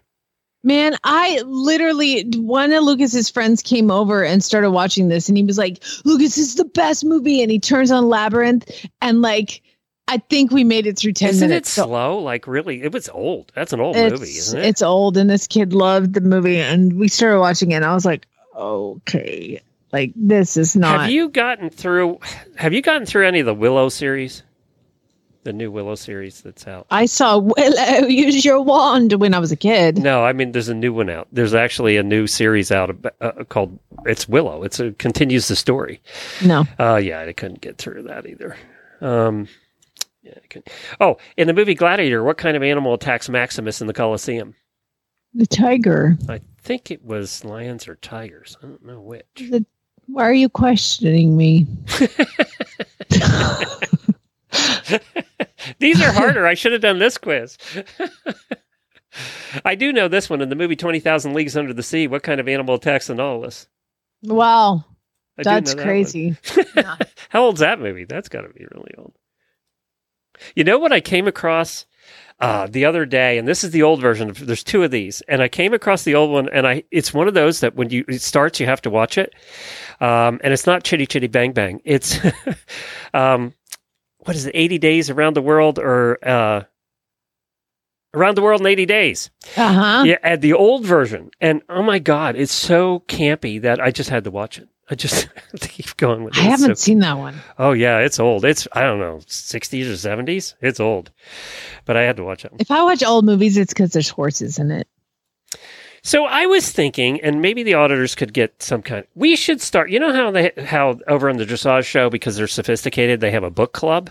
Man, 0.65 0.97
I 1.05 1.43
literally 1.47 2.25
one 2.37 2.73
of 2.73 2.83
Lucas's 2.83 3.29
friends 3.29 3.61
came 3.63 3.91
over 3.91 4.25
and 4.25 4.43
started 4.43 4.71
watching 4.71 5.09
this, 5.09 5.29
and 5.29 5.37
he 5.37 5.45
was 5.45 5.59
like, 5.59 5.85
"Lucas, 6.05 6.37
this 6.37 6.49
is 6.49 6.55
the 6.55 6.65
best 6.65 7.05
movie." 7.05 7.43
And 7.43 7.51
he 7.51 7.61
turns 7.61 7.91
on 7.91 8.09
Labyrinth, 8.09 8.69
and 9.03 9.21
like, 9.21 9.61
I 10.09 10.19
think 10.31 10.51
we 10.51 10.65
made 10.65 10.87
it 10.87 10.99
through 10.99 11.13
10 11.13 11.29
Isn't 11.29 11.49
minutes. 11.49 11.69
it 11.69 11.73
So 11.73 11.85
slow? 11.85 12.19
Like 12.19 12.47
really? 12.47 12.83
It 12.83 12.93
was 12.93 13.09
old. 13.11 13.53
That's 13.55 13.73
an 13.75 13.81
old 13.81 13.95
it's, 13.97 14.13
movie, 14.13 14.33
isn't 14.33 14.59
it? 14.59 14.65
It's 14.65 14.83
old, 14.83 15.17
and 15.19 15.29
this 15.29 15.47
kid 15.47 15.75
loved 15.75 16.15
the 16.15 16.23
movie, 16.23 16.59
and 16.59 16.99
we 16.99 17.09
started 17.09 17.41
watching 17.41 17.73
it. 17.73 17.77
and 17.77 17.85
I 17.85 17.93
was 17.93 18.07
like, 18.07 18.27
"Okay, 18.57 19.61
like 19.93 20.13
this 20.17 20.57
is 20.57 20.75
not." 20.75 21.03
Have 21.03 21.11
you 21.11 21.29
gotten 21.29 21.69
through? 21.69 22.21
Have 22.57 22.73
you 22.73 22.81
gotten 22.81 23.05
through 23.07 23.27
any 23.27 23.41
of 23.41 23.47
the 23.47 23.55
Willow 23.55 23.91
series? 23.91 24.43
The 25.45 25.53
new 25.53 25.71
Willow 25.71 25.95
series 25.95 26.41
that's 26.41 26.67
out. 26.67 26.87
I 26.91 27.05
saw 27.05 27.37
Willow 27.37 28.07
use 28.09 28.47
your 28.47 28.63
wand 28.63 29.13
when 29.15 29.35
I 29.35 29.39
was 29.39 29.53
a 29.53 29.57
kid. 29.57 29.99
No, 29.99 30.25
I 30.25 30.33
mean 30.33 30.53
there's 30.53 30.71
a 30.71 30.75
new 30.75 30.93
one 30.95 31.11
out. 31.11 31.29
There's 31.33 31.53
actually 31.53 31.99
a 31.99 32.03
new 32.03 32.27
series 32.27 32.73
out 32.73 32.97
uh, 33.21 33.45
called 33.51 33.79
it's 34.07 34.27
Willow. 34.27 34.63
It's 34.63 34.81
a 34.81 34.93
continues 34.93 35.49
the 35.49 35.57
story. 35.57 36.01
No. 36.43 36.65
Uh 36.79 36.97
yeah, 36.97 37.21
I 37.21 37.33
couldn't 37.35 37.61
get 37.61 37.77
through 37.77 38.05
that 38.05 38.27
either. 38.27 38.57
Um 39.03 39.49
yeah, 40.23 40.33
I 40.43 40.47
couldn't. 40.49 40.71
Oh, 40.99 41.19
in 41.37 41.47
the 41.47 41.53
movie 41.53 41.75
Gladiator, 41.75 42.25
what 42.25 42.39
kind 42.39 42.57
of 42.57 42.63
animal 42.63 42.95
attacks 42.95 43.29
Maximus 43.29 43.83
in 43.83 43.87
the 43.87 43.93
Colosseum? 43.93 44.55
The 45.35 45.47
tiger. 45.47 46.17
I 46.27 46.41
think 46.63 46.91
it 46.91 47.05
was 47.05 47.45
lions 47.45 47.87
or 47.87 47.97
tigers. 47.97 48.57
I 48.63 48.67
don't 48.67 48.85
know 48.87 49.03
which. 49.03 49.27
The, 49.37 49.67
why 50.07 50.23
are 50.23 50.33
you 50.33 50.49
questioning 50.49 51.37
me? 51.37 51.67
These 55.79 56.01
are 56.01 56.13
harder. 56.13 56.47
I 56.47 56.55
should 56.55 56.73
have 56.73 56.81
done 56.81 56.99
this 56.99 57.19
quiz. 57.19 57.59
I 59.65 59.75
do 59.75 59.93
know 59.93 60.09
this 60.09 60.29
one 60.29 60.41
in 60.41 60.49
the 60.49 60.57
movie 60.57 60.77
20,000 60.77 61.35
Leagues 61.35 61.57
Under 61.57 61.73
the 61.73 61.83
Sea. 61.83 62.07
What 62.07 62.23
kind 62.23 62.41
of 62.41 62.49
animal 62.49 62.75
attacks 62.75 63.07
the 63.07 63.15
Nautilus? 63.15 63.69
Wow, 64.23 64.85
I 65.39 65.43
that's 65.43 65.75
that 65.75 65.83
crazy. 65.83 66.37
How 67.29 67.45
old's 67.45 67.61
that 67.61 67.81
movie? 67.81 68.05
That's 68.05 68.29
got 68.29 68.43
to 68.43 68.49
be 68.49 68.67
really 68.73 68.93
old. 68.97 69.15
You 70.57 70.65
know 70.65 70.79
what 70.79 70.93
I 70.93 71.01
came 71.01 71.29
across 71.29 71.87
uh, 72.41 72.67
the 72.67 72.85
other 72.85 73.07
day, 73.07 73.39
and 73.39 73.47
this 73.47 73.63
is 73.63 73.71
the 73.71 73.83
old 73.83 74.01
version. 74.01 74.31
Of, 74.31 74.47
there's 74.47 74.65
two 74.65 74.83
of 74.83 74.91
these, 74.91 75.21
and 75.29 75.43
I 75.43 75.49
came 75.49 75.73
across 75.73 76.03
the 76.03 76.17
old 76.17 76.31
one, 76.31 76.49
and 76.53 76.67
I 76.67 76.83
it's 76.91 77.15
one 77.15 77.29
of 77.29 77.35
those 77.35 77.61
that 77.61 77.77
when 77.77 77.91
you 77.91 78.05
it 78.09 78.23
starts, 78.23 78.59
you 78.59 78.67
have 78.67 78.83
to 78.83 78.91
watch 78.91 79.19
it, 79.19 79.35
um, 80.01 80.41
and 80.43 80.53
it's 80.53 80.67
not 80.67 80.83
Chitty 80.83 81.07
Chitty 81.07 81.29
Bang 81.29 81.53
Bang. 81.53 81.81
It's 81.85 82.19
um, 83.15 83.55
what 84.25 84.37
is 84.37 84.47
it? 84.47 84.53
80 84.55 84.79
Days 84.79 85.11
Around 85.11 85.35
the 85.35 85.43
World 85.43 85.79
or 85.79 86.19
uh, 86.27 86.63
Around 88.15 88.37
the 88.37 88.43
World 88.43 88.61
in 88.61 88.67
80 88.67 88.87
Days. 88.87 89.31
Uh 89.57 89.73
huh. 89.73 90.03
Yeah, 90.07 90.17
and 90.23 90.41
the 90.41 90.53
old 90.55 90.85
version, 90.85 91.31
and 91.41 91.63
oh 91.69 91.83
my 91.83 91.99
god, 91.99 92.37
it's 92.37 92.53
so 92.53 93.01
campy 93.09 93.61
that 93.63 93.81
I 93.81 93.91
just 93.91 94.11
had 94.11 94.25
to 94.25 94.31
watch 94.31 94.59
it. 94.59 94.69
I 94.91 94.95
just 94.95 95.29
keep 95.61 95.97
going 95.97 96.25
with 96.25 96.35
it. 96.37 96.41
I 96.41 96.45
haven't 96.45 96.77
so 96.77 96.85
seen 96.85 96.99
that 97.01 97.19
one. 97.19 97.37
Oh 97.59 97.73
yeah, 97.73 97.99
it's 97.99 98.21
old. 98.21 98.45
It's 98.45 98.69
I 98.73 98.83
don't 98.83 99.01
know, 99.01 99.21
sixties 99.27 99.89
or 99.89 99.97
seventies. 99.97 100.55
It's 100.61 100.81
old, 100.81 101.11
but 101.85 101.97
I 101.97 102.03
had 102.03 102.17
to 102.17 102.25
watch 102.25 102.45
it. 102.45 102.53
If 102.59 102.71
I 102.71 102.83
watch 102.83 103.03
old 103.03 103.25
movies, 103.25 103.57
it's 103.57 103.73
because 103.73 103.93
there's 103.93 104.11
horses 104.11 104.59
in 104.59 104.71
it. 104.71 104.87
So 106.05 106.27
I 106.27 106.45
was 106.45 106.71
thinking, 106.71 107.23
and 107.23 107.41
maybe 107.41 107.63
the 107.63 107.75
auditors 107.75 108.15
could 108.15 108.35
get 108.35 108.63
some 108.63 108.83
kind. 108.83 109.07
We 109.15 109.37
should 109.37 109.63
start. 109.63 109.91
You 109.91 109.99
know 109.99 110.13
how 110.13 110.31
they 110.31 110.53
how 110.63 110.99
over 111.09 111.31
on 111.31 111.39
the 111.39 111.47
dressage 111.47 111.87
show 111.87 112.11
because 112.11 112.37
they're 112.37 112.47
sophisticated, 112.47 113.21
they 113.21 113.31
have 113.31 113.43
a 113.43 113.51
book 113.51 113.73
club. 113.73 114.11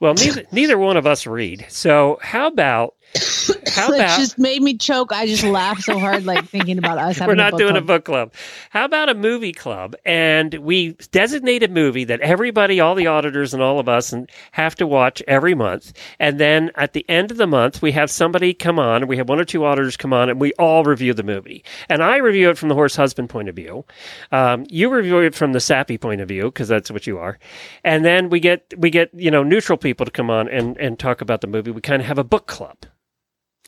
Well, 0.00 0.14
neither 0.14 0.44
neither 0.52 0.78
one 0.78 0.96
of 0.96 1.06
us 1.06 1.26
read. 1.26 1.66
So 1.68 2.18
how 2.22 2.46
about 2.48 2.94
how 3.74 3.92
it 3.92 3.96
about 3.96 4.18
just 4.18 4.38
made 4.38 4.62
me 4.62 4.76
choke. 4.76 5.12
I 5.12 5.26
just 5.26 5.44
laughed 5.44 5.82
so 5.82 5.98
hard, 5.98 6.24
like 6.24 6.46
thinking 6.48 6.78
about 6.78 6.98
us. 6.98 7.18
we're 7.18 7.22
having 7.22 7.36
not 7.36 7.48
a 7.48 7.50
book 7.52 7.58
doing 7.58 7.72
club. 7.72 7.82
a 7.82 7.86
book 7.86 8.04
club. 8.04 8.34
How 8.70 8.84
about 8.84 9.08
a 9.08 9.14
movie 9.14 9.52
club? 9.52 9.94
And 10.04 10.54
we 10.54 10.92
designate 11.10 11.62
a 11.62 11.68
movie 11.68 12.04
that 12.04 12.20
everybody, 12.20 12.80
all 12.80 12.94
the 12.94 13.06
auditors 13.06 13.54
and 13.54 13.62
all 13.62 13.78
of 13.78 13.88
us, 13.88 14.12
and 14.12 14.30
have 14.52 14.74
to 14.76 14.86
watch 14.86 15.22
every 15.26 15.54
month. 15.54 15.92
And 16.18 16.38
then 16.38 16.70
at 16.76 16.92
the 16.92 17.08
end 17.08 17.30
of 17.30 17.36
the 17.36 17.46
month, 17.46 17.82
we 17.82 17.92
have 17.92 18.10
somebody 18.10 18.54
come 18.54 18.78
on. 18.78 19.06
We 19.06 19.16
have 19.16 19.28
one 19.28 19.40
or 19.40 19.44
two 19.44 19.64
auditors 19.64 19.96
come 19.96 20.12
on, 20.12 20.28
and 20.28 20.40
we 20.40 20.52
all 20.54 20.84
review 20.84 21.14
the 21.14 21.22
movie. 21.22 21.64
And 21.88 22.02
I 22.02 22.18
review 22.18 22.50
it 22.50 22.58
from 22.58 22.68
the 22.68 22.74
horse 22.74 22.96
husband 22.96 23.28
point 23.30 23.48
of 23.48 23.56
view. 23.56 23.84
Um, 24.30 24.66
you 24.68 24.88
review 24.90 25.18
it 25.20 25.34
from 25.34 25.52
the 25.52 25.60
sappy 25.60 25.98
point 25.98 26.20
of 26.20 26.28
view 26.28 26.44
because 26.44 26.68
that's 26.68 26.90
what 26.90 27.06
you 27.06 27.18
are. 27.18 27.38
And 27.84 28.04
then 28.04 28.30
we 28.30 28.40
get 28.40 28.72
we 28.76 28.90
get 28.90 29.10
you 29.14 29.30
know 29.30 29.42
neutral 29.42 29.78
people 29.78 30.06
to 30.06 30.12
come 30.12 30.30
on 30.30 30.48
and 30.48 30.76
and 30.78 30.98
talk 30.98 31.20
about 31.20 31.40
the 31.40 31.46
movie. 31.46 31.70
We 31.70 31.80
kind 31.80 32.02
of 32.02 32.08
have 32.08 32.18
a 32.18 32.24
book 32.24 32.46
club 32.46 32.78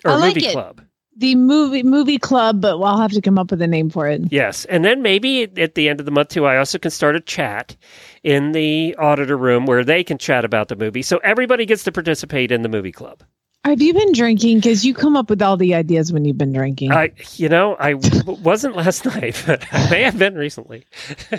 or 0.04 0.12
I 0.12 0.14
a 0.14 0.18
like 0.18 0.34
movie 0.36 0.46
it. 0.48 0.52
club. 0.52 0.80
the 1.16 1.34
movie 1.34 1.82
movie 1.82 2.18
club, 2.18 2.60
but 2.60 2.78
I'll 2.80 2.98
have 3.00 3.12
to 3.12 3.20
come 3.20 3.38
up 3.38 3.50
with 3.50 3.62
a 3.62 3.66
name 3.66 3.90
for 3.90 4.08
it. 4.08 4.22
Yes. 4.32 4.64
And 4.66 4.84
then 4.84 5.02
maybe 5.02 5.42
at 5.60 5.74
the 5.74 5.88
end 5.88 6.00
of 6.00 6.06
the 6.06 6.12
month, 6.12 6.28
too, 6.30 6.44
I 6.46 6.56
also 6.58 6.78
can 6.78 6.90
start 6.90 7.16
a 7.16 7.20
chat 7.20 7.76
in 8.22 8.52
the 8.52 8.94
auditor 8.98 9.36
room 9.36 9.66
where 9.66 9.84
they 9.84 10.02
can 10.04 10.18
chat 10.18 10.44
about 10.44 10.68
the 10.68 10.76
movie. 10.76 11.02
So 11.02 11.18
everybody 11.18 11.66
gets 11.66 11.84
to 11.84 11.92
participate 11.92 12.50
in 12.52 12.62
the 12.62 12.68
movie 12.68 12.92
club. 12.92 13.22
Have 13.64 13.80
you 13.80 13.94
been 13.94 14.12
drinking? 14.12 14.58
Because 14.58 14.84
you 14.84 14.92
come 14.92 15.16
up 15.16 15.30
with 15.30 15.40
all 15.40 15.56
the 15.56 15.74
ideas 15.74 16.12
when 16.12 16.26
you've 16.26 16.36
been 16.36 16.52
drinking. 16.52 16.92
I, 16.92 17.12
you 17.36 17.48
know, 17.48 17.76
I 17.80 17.94
w- 17.94 18.42
wasn't 18.42 18.76
last 18.76 19.04
night, 19.16 19.42
but 19.46 19.64
I 19.72 19.88
may 19.90 20.02
have 20.02 20.18
been 20.18 20.34
recently. 20.34 20.84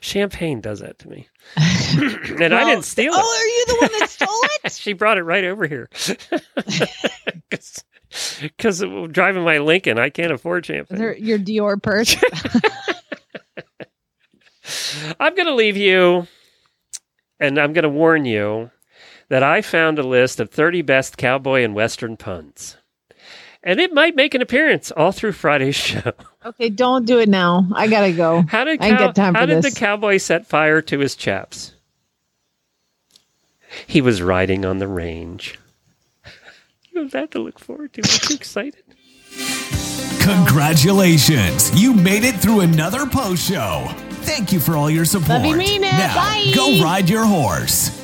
Champagne 0.00 0.60
does 0.60 0.80
that 0.80 0.98
to 1.00 1.08
me. 1.08 1.28
and 1.56 2.54
I 2.54 2.64
didn't 2.64 2.84
steal 2.84 3.12
oh, 3.14 3.18
it. 3.18 3.22
Oh, 3.22 3.38
are 3.38 3.46
you 3.46 3.66
the 3.66 3.76
one 3.80 4.00
that 4.00 4.10
stole 4.10 4.40
it? 4.64 4.72
she 4.72 4.92
brought 4.92 5.18
it 5.18 5.24
right 5.24 5.44
over 5.44 5.66
here. 5.66 5.88
Because 8.42 8.84
driving 9.10 9.42
my 9.42 9.56
Lincoln, 9.56 9.98
I 9.98 10.10
can't 10.10 10.32
afford 10.32 10.66
champagne. 10.66 10.98
There 10.98 11.16
your 11.16 11.38
Dior 11.38 11.82
purse? 11.82 12.14
I'm 15.18 15.34
going 15.34 15.46
to 15.46 15.54
leave 15.54 15.78
you, 15.78 16.26
and 17.40 17.58
I'm 17.58 17.72
going 17.72 17.84
to 17.84 17.88
warn 17.88 18.26
you 18.26 18.70
that 19.28 19.42
I 19.42 19.62
found 19.62 19.98
a 19.98 20.02
list 20.02 20.40
of 20.40 20.50
30 20.50 20.82
best 20.82 21.16
cowboy 21.16 21.64
and 21.64 21.74
western 21.74 22.18
puns. 22.18 22.76
And 23.64 23.78
it 23.78 23.92
might 23.92 24.16
make 24.16 24.34
an 24.34 24.42
appearance 24.42 24.90
all 24.90 25.12
through 25.12 25.32
Friday's 25.32 25.76
show. 25.76 26.12
okay, 26.44 26.68
don't 26.68 27.04
do 27.06 27.18
it 27.20 27.28
now. 27.28 27.66
I 27.74 27.86
gotta 27.88 28.12
go. 28.12 28.42
How 28.48 28.64
did, 28.64 28.82
I 28.82 28.88
ain't 28.88 28.98
got 28.98 29.14
time 29.14 29.34
how 29.34 29.42
for 29.42 29.46
did 29.46 29.62
this. 29.62 29.74
the 29.74 29.78
cowboy 29.80 30.16
set 30.18 30.46
fire 30.46 30.82
to 30.82 30.98
his 30.98 31.14
chaps? 31.14 31.74
He 33.86 34.00
was 34.00 34.20
riding 34.20 34.64
on 34.64 34.78
the 34.78 34.88
range. 34.88 35.58
You 36.94 37.00
have 37.04 37.12
that 37.12 37.30
to 37.30 37.38
look 37.38 37.58
forward 37.58 37.94
to. 37.94 38.02
Aren't 38.02 38.28
you 38.28 38.36
excited? 38.36 38.82
Congratulations! 40.20 41.70
You 41.80 41.94
made 41.94 42.22
it 42.22 42.34
through 42.34 42.60
another 42.60 43.06
post 43.06 43.48
show. 43.48 43.86
Thank 44.26 44.52
you 44.52 44.60
for 44.60 44.76
all 44.76 44.90
your 44.90 45.06
support. 45.06 45.30
Love 45.40 45.46
you, 45.46 45.56
mean 45.56 45.82
it. 45.82 45.90
Now, 45.92 46.14
Bye. 46.14 46.52
go 46.54 46.82
ride 46.84 47.08
your 47.08 47.24
horse. 47.24 48.01